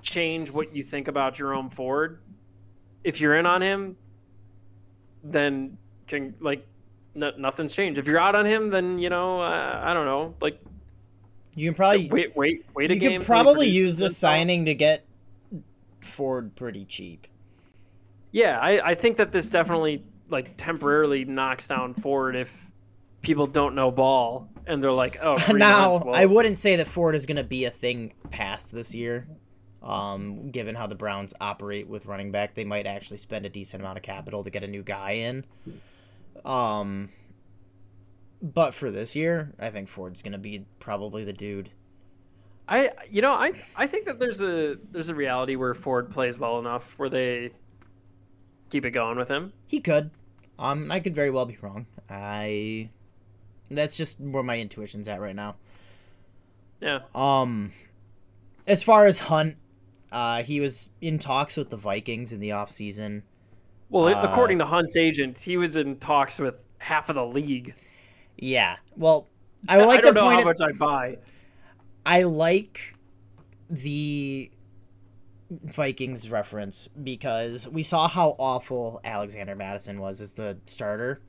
change 0.02 0.52
what 0.52 0.76
you 0.76 0.84
think 0.84 1.08
about 1.08 1.34
Jerome 1.34 1.70
Ford. 1.70 2.20
If 3.04 3.20
you're 3.20 3.36
in 3.36 3.46
on 3.46 3.62
him, 3.62 3.98
then 5.24 5.78
can 6.08 6.36
like 6.40 6.66
no, 7.16 7.32
nothing's 7.38 7.74
changed. 7.74 7.98
If 7.98 8.06
you're 8.06 8.20
out 8.20 8.36
on 8.36 8.46
him, 8.46 8.70
then 8.70 9.00
you 9.00 9.10
know 9.10 9.42
uh, 9.42 9.82
I 9.84 9.94
don't 9.94 10.06
know. 10.06 10.36
Like 10.40 10.62
you 11.56 11.70
can 11.70 11.76
probably 11.76 12.08
wait, 12.10 12.36
wait, 12.36 12.66
wait 12.76 12.92
a 12.92 12.94
you 12.94 13.00
game. 13.00 13.20
could 13.20 13.26
till 13.26 13.36
probably 13.36 13.70
use 13.70 13.98
this 13.98 14.16
signing 14.16 14.66
to 14.66 14.76
get 14.76 15.06
Ford 16.02 16.56
pretty 16.56 16.86
cheap. 16.86 17.28
Yeah, 18.32 18.60
I, 18.60 18.90
I 18.90 18.96
think 18.96 19.18
that 19.18 19.32
this 19.32 19.50
definitely 19.50 20.04
like 20.30 20.56
temporarily 20.56 21.26
knocks 21.26 21.68
down 21.68 21.94
Ford 21.96 22.36
if 22.36 22.52
people 23.22 23.48
don't 23.48 23.76
know 23.76 23.92
ball 23.92 24.50
and 24.68 24.84
they're 24.84 24.92
like, 24.92 25.20
oh, 25.22 25.36
now, 25.54 26.04
well, 26.04 26.16
I 26.16 26.26
wouldn't 26.26 26.58
say 26.58 26.76
that 26.78 26.88
Ford 26.88 27.16
is 27.16 27.26
going 27.26 27.38
to 27.38 27.44
be 27.44 27.66
a 27.66 27.72
thing 27.72 28.14
past 28.30 28.72
this 28.72 28.94
year. 28.94 29.28
Um, 29.82 30.50
given 30.50 30.76
how 30.76 30.88
the 30.88 30.96
Browns 30.96 31.34
operate 31.42 31.88
with 31.88 32.06
running 32.06 32.32
back, 32.32 32.56
they 32.56 32.64
might 32.64 32.86
actually 32.88 33.18
spend 33.18 33.46
a 33.46 33.50
decent 33.50 33.82
amount 33.82 33.98
of 33.98 34.04
capital 34.04 34.44
to 34.44 34.50
get 34.50 34.64
a 34.64 34.68
new 34.68 34.82
guy 34.82 35.12
in. 35.12 35.46
Um, 36.46 37.10
but 38.42 38.74
for 38.74 38.92
this 38.92 39.16
year, 39.16 39.54
I 39.60 39.70
think 39.72 39.90
Ford's 39.90 40.22
going 40.22 40.32
to 40.34 40.38
be 40.38 40.66
probably 40.80 41.26
the 41.26 41.34
dude. 41.34 41.70
I 42.68 42.92
you 43.12 43.22
know 43.22 43.34
I 43.34 43.52
I 43.76 43.88
think 43.88 44.06
that 44.06 44.20
there's 44.20 44.42
a 44.42 44.78
there's 44.92 45.10
a 45.10 45.16
reality 45.16 45.58
where 45.58 45.74
Ford 45.74 46.10
plays 46.10 46.40
well 46.40 46.60
enough 46.60 46.94
where 46.98 47.10
they 47.10 47.52
keep 48.70 48.86
it 48.86 48.92
going 48.92 49.18
with 49.18 49.30
him. 49.30 49.54
He 49.68 49.80
could. 49.80 50.12
Um, 50.58 50.92
I 50.92 51.00
could 51.00 51.16
very 51.16 51.30
well 51.30 51.46
be 51.46 51.58
wrong. 51.62 51.86
I. 52.10 52.90
That's 53.76 53.98
just 53.98 54.20
where 54.20 54.44
my 54.44 54.60
intuition's 54.60 55.08
at 55.08 55.20
right 55.22 55.36
now. 55.36 55.56
Yeah, 56.82 57.00
Um, 57.16 57.72
as 58.68 58.84
far 58.84 59.06
as 59.06 59.20
Hunt, 59.20 59.56
uh, 60.12 60.44
he 60.44 60.60
was 60.60 60.90
in 61.00 61.18
talks 61.18 61.56
with 61.56 61.70
the 61.70 61.78
Vikings 61.78 62.34
in 62.34 62.40
the 62.42 62.50
offseason. 62.50 63.22
well, 63.90 64.08
Uh, 64.08 64.22
according 64.24 64.60
to 64.60 64.66
Hunt's 64.66 64.98
agent, 64.98 65.40
he 65.40 65.56
was 65.56 65.76
in 65.78 65.98
talks 65.98 66.40
with 66.40 66.56
half 66.80 67.08
of 67.10 67.16
the 67.16 67.26
league. 67.26 67.76
Yeah. 68.38 68.78
Well, 68.98 69.28
I 69.70 69.78
would 69.78 69.86
like 69.88 70.02
don't 70.02 70.14
to 70.14 70.20
know 70.20 70.26
point 70.26 70.42
how 70.42 70.46
much 70.46 70.60
I 70.62 70.72
buy. 70.74 71.18
I 72.06 72.24
like 72.24 72.96
the 73.70 74.52
Vikings 75.50 76.30
reference 76.30 76.88
because 76.90 77.68
we 77.70 77.84
saw 77.84 78.08
how 78.10 78.36
awful 78.40 79.00
Alexander 79.06 79.56
Mattison 79.56 80.00
was 80.02 80.20
as 80.20 80.34
the 80.34 80.58
starter. 80.66 81.22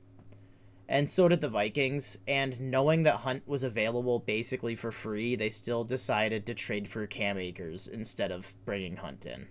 And 0.87 1.09
so 1.09 1.27
did 1.27 1.41
the 1.41 1.49
Vikings. 1.49 2.19
And 2.27 2.59
knowing 2.59 3.03
that 3.03 3.17
Hunt 3.17 3.47
was 3.47 3.63
available 3.63 4.19
basically 4.19 4.75
for 4.75 4.91
free, 4.91 5.35
they 5.35 5.49
still 5.49 5.83
decided 5.83 6.45
to 6.45 6.53
trade 6.53 6.87
for 6.87 7.07
Cam 7.07 7.37
Akers 7.37 7.87
instead 7.87 8.31
of 8.31 8.53
bringing 8.65 8.97
Hunt 8.97 9.25
in. 9.25 9.47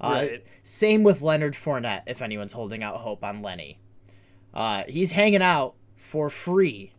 Uh, 0.00 0.26
Right. 0.28 0.44
Same 0.62 1.02
with 1.02 1.20
Leonard 1.20 1.54
Fournette, 1.54 2.04
if 2.06 2.22
anyone's 2.22 2.54
holding 2.54 2.82
out 2.82 2.96
hope 2.96 3.22
on 3.22 3.42
Lenny. 3.42 3.78
Uh, 4.54 4.84
he's 4.88 5.12
hanging 5.12 5.42
out 5.42 5.74
for 5.96 6.30
free. 6.30 6.92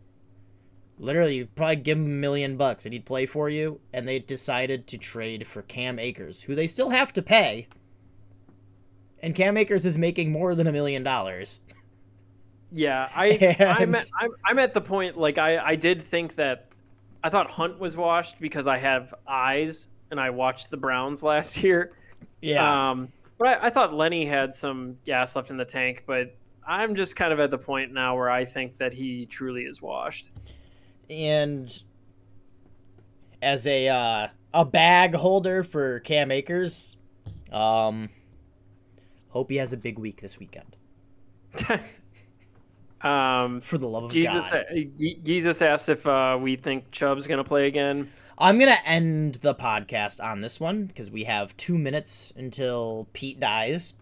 Literally, 0.98 1.36
you 1.36 1.46
probably 1.46 1.76
give 1.76 1.98
him 1.98 2.04
a 2.04 2.08
million 2.08 2.56
bucks 2.56 2.84
and 2.86 2.92
he'd 2.92 3.04
play 3.04 3.26
for 3.26 3.48
you. 3.48 3.80
And 3.92 4.06
they 4.06 4.20
decided 4.20 4.86
to 4.86 4.98
trade 4.98 5.46
for 5.48 5.62
Cam 5.62 5.98
Akers, 5.98 6.42
who 6.42 6.54
they 6.54 6.68
still 6.68 6.90
have 6.90 7.12
to 7.14 7.22
pay. 7.22 7.66
And 9.20 9.34
Cam 9.34 9.56
Akers 9.56 9.84
is 9.84 9.98
making 9.98 10.30
more 10.30 10.54
than 10.54 10.66
a 10.68 10.72
million 10.72 11.02
dollars. 11.02 11.60
Yeah, 12.72 13.08
I 13.14 13.56
I'm, 13.80 13.94
at, 13.94 14.10
I'm 14.18 14.30
I'm 14.44 14.58
at 14.58 14.74
the 14.74 14.80
point 14.80 15.18
like 15.18 15.38
I 15.38 15.58
I 15.58 15.74
did 15.74 16.02
think 16.02 16.36
that 16.36 16.68
I 17.22 17.28
thought 17.28 17.50
Hunt 17.50 17.78
was 17.78 17.96
washed 17.96 18.40
because 18.40 18.66
I 18.66 18.78
have 18.78 19.14
eyes 19.26 19.86
and 20.10 20.18
I 20.18 20.30
watched 20.30 20.70
the 20.70 20.76
Browns 20.76 21.22
last 21.22 21.62
year. 21.62 21.92
Um, 22.90 23.08
but 23.38 23.48
I, 23.48 23.66
I 23.66 23.70
thought 23.70 23.94
Lenny 23.94 24.26
had 24.26 24.54
some 24.54 24.96
gas 25.04 25.36
left 25.36 25.50
in 25.50 25.56
the 25.56 25.64
tank, 25.64 26.04
but 26.06 26.34
I'm 26.66 26.94
just 26.94 27.14
kind 27.14 27.32
of 27.32 27.40
at 27.40 27.50
the 27.50 27.58
point 27.58 27.92
now 27.92 28.16
where 28.16 28.30
I 28.30 28.44
think 28.44 28.78
that 28.78 28.92
he 28.92 29.26
truly 29.26 29.62
is 29.62 29.82
washed. 29.82 30.30
and 31.10 31.70
as 33.42 33.66
a 33.66 33.88
uh, 33.88 34.28
a 34.54 34.64
bag 34.64 35.14
holder 35.14 35.64
for 35.64 36.00
Cam 36.00 36.30
Akers, 36.30 36.96
um, 37.50 38.08
hope 39.30 39.50
he 39.50 39.56
has 39.56 39.72
a 39.72 39.76
big 39.76 39.98
week 39.98 40.20
this 40.20 40.38
weekend. 40.38 40.76
um, 43.02 43.60
For 43.60 43.78
the 43.78 43.88
love 43.88 44.04
of 44.04 44.12
Jesus, 44.12 44.50
God, 44.50 44.64
Jesus 44.98 45.62
asked 45.62 45.88
if 45.88 46.06
uh, 46.06 46.38
we 46.40 46.56
think 46.56 46.90
Chubb's 46.90 47.26
gonna 47.26 47.44
play 47.44 47.66
again. 47.66 48.10
I'm 48.38 48.58
gonna 48.58 48.78
end 48.84 49.36
the 49.36 49.54
podcast 49.54 50.22
on 50.22 50.40
this 50.40 50.58
one 50.58 50.86
because 50.86 51.10
we 51.10 51.24
have 51.24 51.56
two 51.56 51.78
minutes 51.78 52.32
until 52.36 53.08
Pete 53.12 53.38
dies. 53.38 53.94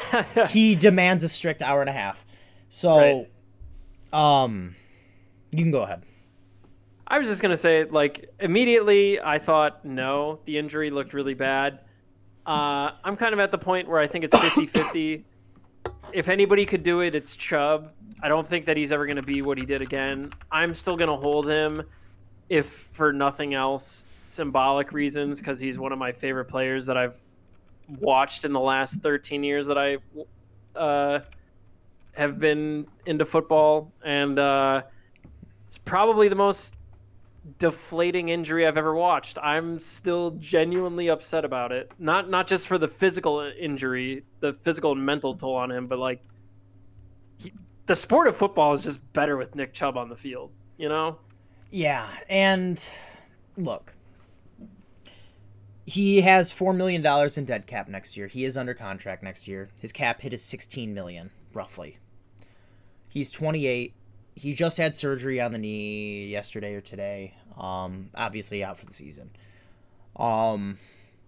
he 0.48 0.74
demands 0.74 1.24
a 1.24 1.28
strict 1.28 1.62
hour 1.62 1.80
and 1.80 1.90
a 1.90 1.92
half. 1.92 2.24
So, 2.68 3.26
um, 4.12 4.74
you 5.50 5.62
can 5.62 5.70
go 5.70 5.82
ahead. 5.82 6.04
I 7.06 7.18
was 7.18 7.28
just 7.28 7.42
gonna 7.42 7.56
say, 7.56 7.84
like, 7.84 8.32
immediately 8.40 9.20
I 9.20 9.38
thought, 9.38 9.84
no, 9.84 10.40
the 10.46 10.56
injury 10.56 10.90
looked 10.90 11.12
really 11.12 11.34
bad. 11.34 11.80
Uh, 12.46 12.92
I'm 13.04 13.16
kind 13.16 13.32
of 13.32 13.40
at 13.40 13.50
the 13.50 13.58
point 13.58 13.88
where 13.88 14.00
I 14.00 14.06
think 14.06 14.24
it's 14.24 14.34
50-50. 14.34 15.22
if 16.12 16.28
anybody 16.28 16.66
could 16.66 16.82
do 16.82 17.00
it, 17.00 17.14
it's 17.14 17.36
Chubb. 17.36 17.92
I 18.22 18.28
don't 18.28 18.48
think 18.48 18.66
that 18.66 18.76
he's 18.76 18.92
ever 18.92 19.06
gonna 19.06 19.22
be 19.22 19.42
what 19.42 19.58
he 19.58 19.66
did 19.66 19.82
again. 19.82 20.32
I'm 20.50 20.74
still 20.74 20.96
gonna 20.96 21.16
hold 21.16 21.48
him, 21.48 21.82
if 22.48 22.66
for 22.92 23.12
nothing 23.12 23.54
else, 23.54 24.06
symbolic 24.30 24.92
reasons, 24.92 25.38
because 25.38 25.58
he's 25.58 25.78
one 25.78 25.92
of 25.92 25.98
my 25.98 26.12
favorite 26.12 26.46
players 26.46 26.86
that 26.86 26.96
I've 26.96 27.16
watched 28.00 28.44
in 28.44 28.52
the 28.52 28.60
last 28.60 29.02
13 29.02 29.42
years 29.42 29.66
that 29.66 29.76
I 29.76 29.98
uh, 30.78 31.20
have 32.12 32.38
been 32.38 32.86
into 33.06 33.24
football, 33.24 33.92
and 34.04 34.38
uh, 34.38 34.82
it's 35.66 35.78
probably 35.78 36.28
the 36.28 36.36
most 36.36 36.76
deflating 37.58 38.28
injury 38.28 38.66
I've 38.66 38.76
ever 38.76 38.94
watched. 38.94 39.36
I'm 39.38 39.80
still 39.80 40.30
genuinely 40.32 41.08
upset 41.08 41.44
about 41.44 41.72
it. 41.72 41.90
Not 41.98 42.30
not 42.30 42.46
just 42.46 42.68
for 42.68 42.78
the 42.78 42.86
physical 42.88 43.40
injury, 43.58 44.24
the 44.40 44.52
physical 44.62 44.92
and 44.92 45.04
mental 45.04 45.34
toll 45.34 45.56
on 45.56 45.70
him, 45.70 45.88
but 45.88 45.98
like 45.98 46.22
the 47.86 47.94
sport 47.94 48.28
of 48.28 48.36
football 48.36 48.72
is 48.74 48.82
just 48.82 49.00
better 49.12 49.36
with 49.36 49.54
Nick 49.54 49.72
Chubb 49.72 49.96
on 49.96 50.08
the 50.08 50.16
field. 50.16 50.50
You 50.76 50.88
know? 50.88 51.18
Yeah, 51.70 52.08
and 52.28 52.86
look, 53.56 53.94
he 55.86 56.20
has 56.20 56.52
four 56.52 56.72
million 56.72 57.02
dollars 57.02 57.36
in 57.38 57.44
dead 57.44 57.66
cap 57.66 57.88
next 57.88 58.16
year. 58.16 58.26
He 58.26 58.44
is 58.44 58.56
under 58.56 58.74
contract 58.74 59.22
next 59.22 59.48
year. 59.48 59.70
His 59.78 59.92
cap 59.92 60.22
hit 60.22 60.32
is 60.32 60.44
16 60.44 60.92
million, 60.92 61.30
roughly. 61.52 61.98
He's 63.08 63.30
twenty 63.30 63.66
eight. 63.66 63.94
He 64.34 64.54
just 64.54 64.78
had 64.78 64.94
surgery 64.94 65.40
on 65.40 65.52
the 65.52 65.58
knee 65.58 66.26
yesterday 66.26 66.74
or 66.74 66.80
today. 66.80 67.34
Um, 67.58 68.08
obviously 68.14 68.64
out 68.64 68.78
for 68.78 68.86
the 68.86 68.94
season. 68.94 69.30
Um, 70.16 70.78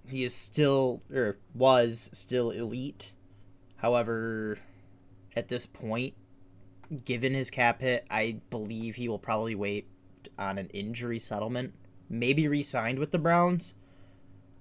he 0.08 0.24
is 0.24 0.34
still 0.34 1.02
or 1.12 1.36
was 1.54 2.08
still 2.12 2.50
elite. 2.50 3.12
However, 3.76 4.58
at 5.36 5.48
this 5.48 5.66
point, 5.66 6.14
given 7.04 7.34
his 7.34 7.50
cap 7.50 7.80
hit, 7.80 8.06
I 8.10 8.40
believe 8.50 8.96
he 8.96 9.08
will 9.08 9.18
probably 9.18 9.54
wait 9.54 9.88
on 10.38 10.58
an 10.58 10.68
injury 10.68 11.18
settlement, 11.18 11.74
maybe 12.08 12.48
re-signed 12.48 12.98
with 12.98 13.10
the 13.10 13.18
Browns. 13.18 13.74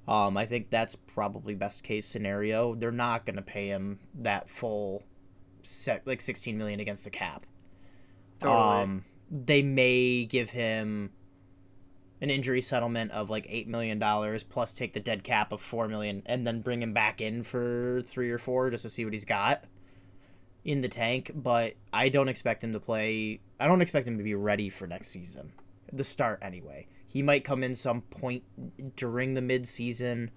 Um, 0.07 0.35
I 0.35 0.45
think 0.45 0.69
that's 0.69 0.95
probably 0.95 1.55
best 1.55 1.83
case 1.83 2.05
scenario. 2.05 2.75
They're 2.75 2.91
not 2.91 3.25
going 3.25 3.37
to 3.37 3.41
pay 3.41 3.67
him 3.67 3.99
that 4.15 4.49
full 4.49 5.03
set 5.61 6.05
like 6.05 6.19
16 6.19 6.57
million 6.57 6.79
against 6.79 7.05
the 7.05 7.09
cap. 7.09 7.45
Totally. 8.39 8.83
Um, 8.83 9.05
they 9.31 9.61
may 9.61 10.25
give 10.25 10.49
him 10.49 11.11
an 12.21 12.29
injury 12.29 12.61
settlement 12.61 13.11
of 13.11 13.29
like 13.29 13.45
eight 13.49 13.67
million 13.67 13.99
dollars 13.99 14.43
plus 14.43 14.73
take 14.73 14.93
the 14.93 14.99
dead 14.99 15.23
cap 15.23 15.51
of 15.51 15.61
four 15.61 15.87
million 15.87 16.21
and 16.25 16.45
then 16.45 16.61
bring 16.61 16.81
him 16.81 16.93
back 16.93 17.19
in 17.19 17.43
for 17.43 18.01
three 18.05 18.29
or 18.29 18.37
four 18.37 18.69
just 18.69 18.83
to 18.83 18.89
see 18.89 19.03
what 19.03 19.13
he's 19.13 19.25
got 19.25 19.65
in 20.65 20.81
the 20.81 20.87
tank. 20.89 21.31
But 21.35 21.73
I 21.91 22.09
don't 22.09 22.29
expect 22.29 22.63
him 22.63 22.73
to 22.73 22.79
play. 22.79 23.39
I 23.59 23.67
don't 23.67 23.81
expect 23.81 24.07
him 24.07 24.17
to 24.17 24.23
be 24.23 24.35
ready 24.35 24.69
for 24.69 24.87
next 24.87 25.09
season, 25.09 25.53
the 25.91 26.03
start 26.03 26.39
anyway. 26.41 26.87
He 27.07 27.21
might 27.21 27.43
come 27.43 27.63
in 27.63 27.75
some 27.75 28.01
point 28.01 28.43
during 28.95 29.33
the 29.35 29.41
mid 29.41 29.67
season. 29.67 30.31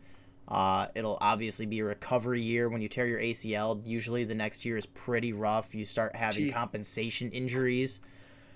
Uh, 0.48 0.86
it'll 0.94 1.18
obviously 1.20 1.66
be 1.66 1.80
a 1.80 1.84
recovery 1.84 2.40
year 2.40 2.68
when 2.68 2.80
you 2.80 2.88
tear 2.88 3.06
your 3.08 3.18
ACL. 3.18 3.80
Usually, 3.84 4.22
the 4.24 4.34
next 4.34 4.64
year 4.64 4.76
is 4.76 4.86
pretty 4.86 5.32
rough. 5.32 5.74
You 5.74 5.84
start 5.84 6.14
having 6.14 6.46
Jeez. 6.46 6.52
compensation 6.52 7.30
injuries. 7.32 8.00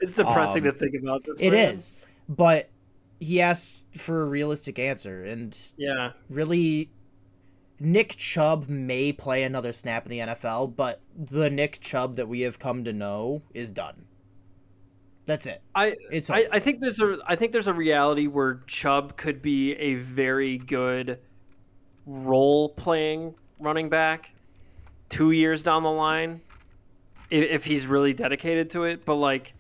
It's 0.01 0.13
depressing 0.13 0.67
Um, 0.67 0.73
to 0.73 0.79
think 0.79 0.95
about 0.95 1.25
this. 1.25 1.41
It 1.41 1.53
is, 1.53 1.93
but 2.29 2.69
he 3.19 3.41
asks 3.41 3.85
for 3.97 4.23
a 4.23 4.25
realistic 4.27 4.79
answer, 4.79 5.25
and 5.25 5.57
Yeah. 5.77 6.13
really, 6.29 6.91
Nick 7.83 8.17
Chubb 8.17 8.69
may 8.69 9.11
play 9.11 9.43
another 9.43 9.73
snap 9.73 10.05
in 10.05 10.11
the 10.11 10.19
NFL, 10.19 10.77
but 10.77 11.01
the 11.17 11.49
Nick 11.49 11.81
Chubb 11.81 12.17
that 12.17 12.29
we 12.29 12.43
have 12.43 12.59
come 12.59 12.85
to 12.85 12.93
know 12.93 13.41
is 13.55 13.71
done. 13.71 14.05
That's 15.25 15.47
it. 15.47 15.63
I 15.75 15.97
It's 16.11 16.29
I. 16.29 16.47
I 16.53 16.59
think 16.59 16.81
there's 16.81 17.01
a 17.01 17.19
I 17.27 17.37
think 17.37 17.53
there's 17.53 17.69
a 17.69 17.73
reality 17.73 18.27
where 18.27 18.61
Chubb 18.67 19.17
could 19.17 19.41
be 19.41 19.73
a 19.75 19.95
very 19.95 20.59
good 20.59 21.21
role 22.05 22.69
playing 22.69 23.35
running 23.59 23.89
back 23.89 24.33
two 25.09 25.31
years 25.31 25.63
down 25.63 25.83
the 25.83 25.91
line 25.91 26.41
if, 27.31 27.51
if 27.51 27.65
he's 27.65 27.87
really 27.87 28.13
dedicated 28.13 28.71
to 28.71 28.85
it. 28.85 29.05
But 29.07 29.15
like 29.17 29.55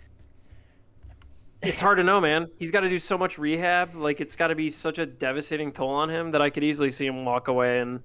it's 1.62 1.80
hard 1.80 1.98
to 1.98 2.04
know, 2.04 2.20
man. 2.20 2.50
He's 2.58 2.70
got 2.70 2.80
to 2.80 2.88
do 2.88 2.98
so 2.98 3.16
much 3.16 3.38
rehab. 3.38 3.94
Like 3.94 4.20
it's 4.20 4.36
got 4.36 4.48
to 4.48 4.54
be 4.54 4.70
such 4.70 4.98
a 4.98 5.06
devastating 5.06 5.72
toll 5.72 5.90
on 5.90 6.10
him 6.10 6.32
that 6.32 6.42
I 6.42 6.50
could 6.50 6.64
easily 6.64 6.90
see 6.90 7.06
him 7.06 7.24
walk 7.24 7.48
away 7.48 7.80
and 7.80 8.00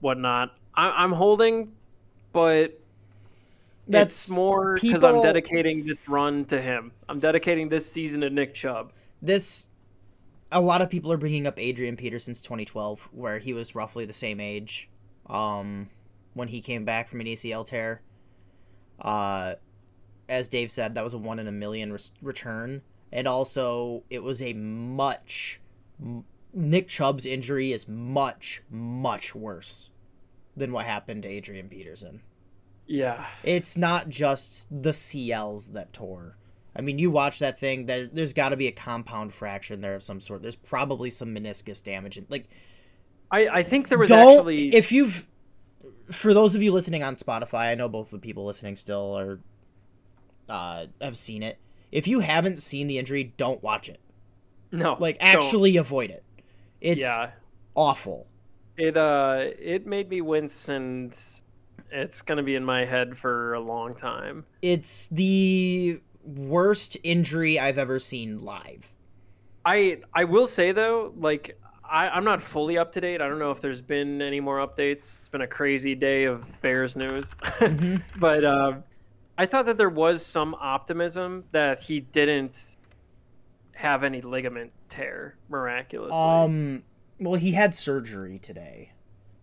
whatnot. 0.00 0.54
I, 0.74 0.90
I'm 0.90 1.12
holding, 1.12 1.72
but 2.32 2.80
That's 3.88 4.28
it's 4.28 4.30
more 4.30 4.74
because 4.80 5.02
I'm 5.04 5.22
dedicating 5.22 5.84
this 5.86 5.98
run 6.08 6.44
to 6.46 6.60
him. 6.60 6.92
I'm 7.08 7.18
dedicating 7.18 7.68
this 7.68 7.90
season 7.90 8.20
to 8.22 8.30
Nick 8.30 8.54
Chubb. 8.54 8.92
this 9.22 9.68
a 10.52 10.60
lot 10.60 10.82
of 10.82 10.90
people 10.90 11.12
are 11.12 11.16
bringing 11.16 11.46
up 11.46 11.58
Adrian 11.60 11.96
Peterson's 11.96 12.40
2012 12.40 13.08
where 13.12 13.38
he 13.38 13.52
was 13.52 13.74
roughly 13.76 14.04
the 14.04 14.12
same 14.12 14.40
age 14.40 14.88
um 15.28 15.88
when 16.34 16.48
he 16.48 16.60
came 16.60 16.84
back 16.84 17.08
from 17.08 17.20
an 17.20 17.26
ACL 17.26 17.64
tear 17.66 18.02
uh 19.00 19.54
as 20.28 20.48
Dave 20.48 20.70
said 20.72 20.94
that 20.94 21.04
was 21.04 21.14
a 21.14 21.18
1 21.18 21.38
in 21.38 21.46
a 21.46 21.52
million 21.52 21.92
res- 21.92 22.10
return 22.20 22.82
and 23.12 23.28
also 23.28 24.02
it 24.10 24.22
was 24.22 24.42
a 24.42 24.52
much 24.52 25.60
m- 26.00 26.24
Nick 26.52 26.88
Chubb's 26.88 27.26
injury 27.26 27.72
is 27.72 27.88
much 27.88 28.62
much 28.70 29.34
worse 29.34 29.90
than 30.56 30.72
what 30.72 30.86
happened 30.86 31.22
to 31.22 31.28
Adrian 31.28 31.68
Peterson 31.68 32.22
Yeah, 32.86 33.26
it's 33.42 33.76
not 33.76 34.08
just 34.08 34.68
the 34.70 34.90
CLs 34.90 35.72
that 35.72 35.92
tore. 35.92 36.36
I 36.74 36.82
mean, 36.82 36.98
you 36.98 37.10
watch 37.10 37.40
that 37.40 37.58
thing. 37.58 37.86
There, 37.86 38.06
there's 38.06 38.32
got 38.32 38.50
to 38.50 38.56
be 38.56 38.68
a 38.68 38.72
compound 38.72 39.34
fracture 39.34 39.74
in 39.74 39.80
there 39.80 39.96
of 39.96 40.02
some 40.02 40.20
sort. 40.20 40.42
There's 40.42 40.56
probably 40.56 41.10
some 41.10 41.34
meniscus 41.34 41.82
damage. 41.82 42.16
And, 42.16 42.26
like, 42.30 42.48
I, 43.30 43.48
I 43.48 43.62
think 43.62 43.88
there 43.88 43.98
was 43.98 44.08
don't 44.08 44.38
actually 44.38 44.74
if 44.74 44.92
you've 44.92 45.26
for 46.10 46.34
those 46.34 46.54
of 46.54 46.62
you 46.62 46.72
listening 46.72 47.02
on 47.02 47.16
Spotify, 47.16 47.70
I 47.70 47.74
know 47.74 47.88
both 47.88 48.10
the 48.10 48.18
people 48.18 48.44
listening 48.44 48.76
still 48.76 49.16
are 49.16 49.40
uh, 50.48 50.86
have 51.00 51.16
seen 51.16 51.42
it. 51.42 51.58
If 51.92 52.06
you 52.06 52.20
haven't 52.20 52.60
seen 52.60 52.86
the 52.86 52.98
injury, 52.98 53.32
don't 53.36 53.62
watch 53.62 53.88
it. 53.88 54.00
no 54.72 54.96
Like, 54.98 55.18
don't. 55.18 55.28
actually 55.28 55.76
avoid 55.76 56.10
it. 56.10 56.24
It's 56.80 57.02
yeah 57.02 57.30
awful. 57.74 58.26
it 58.76 58.96
uh 58.96 59.44
it 59.58 59.86
made 59.86 60.08
me 60.08 60.20
wince 60.20 60.68
and 60.68 61.14
it's 61.90 62.22
gonna 62.22 62.42
be 62.42 62.54
in 62.54 62.64
my 62.64 62.84
head 62.84 63.16
for 63.16 63.54
a 63.54 63.60
long 63.60 63.94
time. 63.94 64.44
It's 64.62 65.08
the 65.08 66.00
worst 66.24 66.96
injury 67.02 67.58
I've 67.58 67.78
ever 67.78 67.98
seen 67.98 68.38
live. 68.38 68.88
I 69.64 69.98
I 70.14 70.24
will 70.24 70.46
say 70.46 70.72
though, 70.72 71.12
like 71.16 71.58
I, 71.84 72.08
I'm 72.08 72.24
not 72.24 72.40
fully 72.40 72.78
up 72.78 72.92
to 72.92 73.00
date. 73.00 73.20
I 73.20 73.28
don't 73.28 73.40
know 73.40 73.50
if 73.50 73.60
there's 73.60 73.82
been 73.82 74.22
any 74.22 74.38
more 74.38 74.58
updates. 74.58 75.18
It's 75.18 75.28
been 75.28 75.40
a 75.40 75.46
crazy 75.46 75.94
day 75.96 76.24
of 76.24 76.44
Bears 76.62 76.94
news, 76.94 77.34
but 78.18 78.44
uh, 78.44 78.74
I 79.36 79.46
thought 79.46 79.66
that 79.66 79.76
there 79.76 79.90
was 79.90 80.24
some 80.24 80.54
optimism 80.60 81.44
that 81.50 81.82
he 81.82 82.00
didn't 82.00 82.76
have 83.80 84.04
any 84.04 84.20
ligament 84.20 84.72
tear 84.88 85.36
miraculously. 85.48 86.16
Um, 86.18 86.82
well, 87.18 87.34
he 87.34 87.52
had 87.52 87.74
surgery 87.74 88.38
today, 88.38 88.92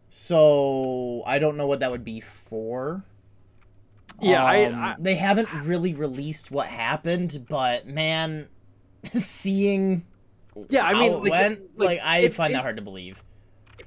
so 0.10 1.24
I 1.26 1.40
don't 1.40 1.58
know 1.58 1.68
what 1.68 1.80
that 1.82 1.92
would 1.92 2.04
be 2.04 2.20
for. 2.20 3.04
yeah, 4.22 4.44
Um, 4.44 4.76
I 4.76 4.96
they 5.00 5.16
haven't 5.16 5.50
really 5.66 5.94
released 5.94 6.50
what 6.52 6.68
happened, 6.68 7.46
but 7.50 7.86
man, 7.86 8.48
seeing 9.14 10.06
yeah, 10.70 10.86
I 10.86 10.94
how 10.94 11.00
mean, 11.00 11.12
it 11.14 11.18
like, 11.18 11.32
went, 11.32 11.60
like, 11.78 11.88
like, 11.88 12.00
I 12.04 12.18
it- 12.20 12.34
find 12.34 12.52
it- 12.52 12.56
that 12.56 12.62
hard 12.64 12.78
to 12.78 12.82
believe. 12.82 13.24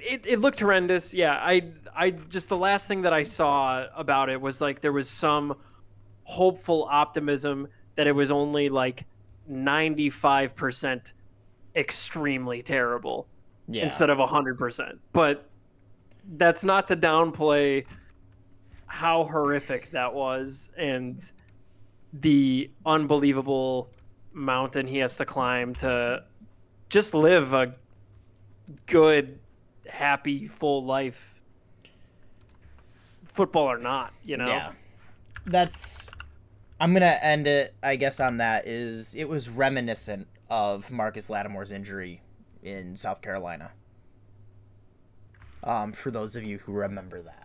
it, 0.01 0.25
it 0.27 0.39
looked 0.41 0.61
horrendous. 0.61 1.13
Yeah, 1.13 1.33
I 1.35 1.73
I 1.97 2.11
just 2.11 2.49
the 2.49 2.57
last 2.57 2.87
thing 2.87 3.03
that 3.03 3.13
I 3.13 3.25
saw 3.25 3.87
about 3.97 4.29
it 4.31 4.41
was 4.41 4.61
like 4.61 4.81
there 4.81 4.93
was 4.93 5.09
some 5.11 5.57
hopeful 6.25 6.87
optimism 6.89 7.67
that 7.97 8.07
it 8.07 8.13
was 8.13 8.31
only 8.31 8.69
like 8.69 9.05
95% 9.51 11.13
extremely 11.77 12.63
terrible 12.63 13.27
Yeah, 13.69 13.85
instead 13.85 14.11
of 14.11 14.19
100%. 14.19 14.99
But 15.13 15.49
that's 16.37 16.65
not 16.65 16.89
to 16.89 16.97
downplay 16.97 17.85
how 18.87 19.25
horrific 19.25 19.91
that 19.93 20.13
was 20.13 20.71
and 20.77 21.31
the 22.13 22.71
unbelievable 22.85 23.89
mountain 24.33 24.87
he 24.87 24.99
has 24.99 25.17
to 25.17 25.25
climb 25.25 25.75
to 25.77 26.25
just 26.89 27.15
live 27.15 27.53
a 27.53 27.73
good, 28.87 29.39
happy, 29.87 30.49
full 30.49 30.85
life. 30.85 31.35
Football 33.27 33.71
or 33.71 33.79
not, 33.79 34.13
you 34.25 34.37
know? 34.37 34.49
yeah. 34.49 34.73
That's. 35.47 36.11
I'm 36.81 36.93
gonna 36.93 37.19
end 37.23 37.47
it, 37.47 37.75
I 37.83 37.97
guess, 37.97 38.21
on 38.21 38.39
that. 38.39 38.67
Is 38.67 39.15
it 39.15 39.29
was 39.29 39.49
reminiscent 39.49 40.27
of 40.49 40.91
Marcus 40.91 41.29
Lattimore's 41.29 41.71
injury 41.71 42.23
in 42.63 42.97
South 42.97 43.23
Carolina. 43.23 43.73
Um, 45.63 45.93
for 45.93 46.11
those 46.11 46.37
of 46.37 46.43
you 46.43 46.59
who 46.59 46.73
remember 46.73 47.23
that. 47.23 47.37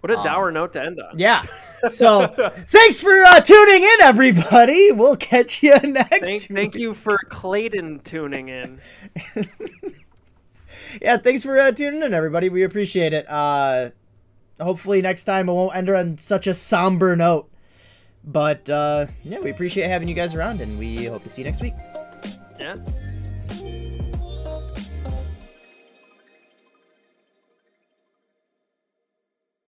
What 0.00 0.10
a 0.10 0.22
dour 0.22 0.50
note 0.50 0.74
to 0.74 0.82
end 0.82 1.00
on. 1.00 1.18
Yeah. 1.18 1.44
So 1.86 2.26
thanks 2.68 2.98
for 2.98 3.12
uh, 3.12 3.40
tuning 3.40 3.82
in, 3.82 4.00
everybody. 4.00 4.90
We'll 4.90 5.16
catch 5.18 5.62
you 5.62 5.78
next. 5.82 6.26
Thank, 6.26 6.42
thank 6.44 6.74
you 6.76 6.94
for 6.94 7.18
Clayton 7.28 8.00
tuning 8.00 8.48
in. 8.48 8.80
Yeah, 11.00 11.16
thanks 11.16 11.42
for 11.42 11.58
uh, 11.58 11.72
tuning 11.72 12.02
in, 12.02 12.14
everybody. 12.14 12.48
We 12.48 12.62
appreciate 12.62 13.12
it. 13.12 13.28
Uh, 13.28 13.90
hopefully 14.60 15.02
next 15.02 15.24
time 15.24 15.48
it 15.48 15.52
won't 15.52 15.74
end 15.74 15.90
on 15.90 16.18
such 16.18 16.46
a 16.46 16.54
somber 16.54 17.16
note. 17.16 17.50
But 18.26 18.68
uh, 18.70 19.06
yeah, 19.22 19.40
we 19.40 19.50
appreciate 19.50 19.88
having 19.88 20.08
you 20.08 20.14
guys 20.14 20.34
around, 20.34 20.60
and 20.60 20.78
we 20.78 21.04
hope 21.06 21.22
to 21.24 21.28
see 21.28 21.42
you 21.42 21.46
next 21.46 21.60
week. 21.60 21.74
Yeah. 22.58 22.76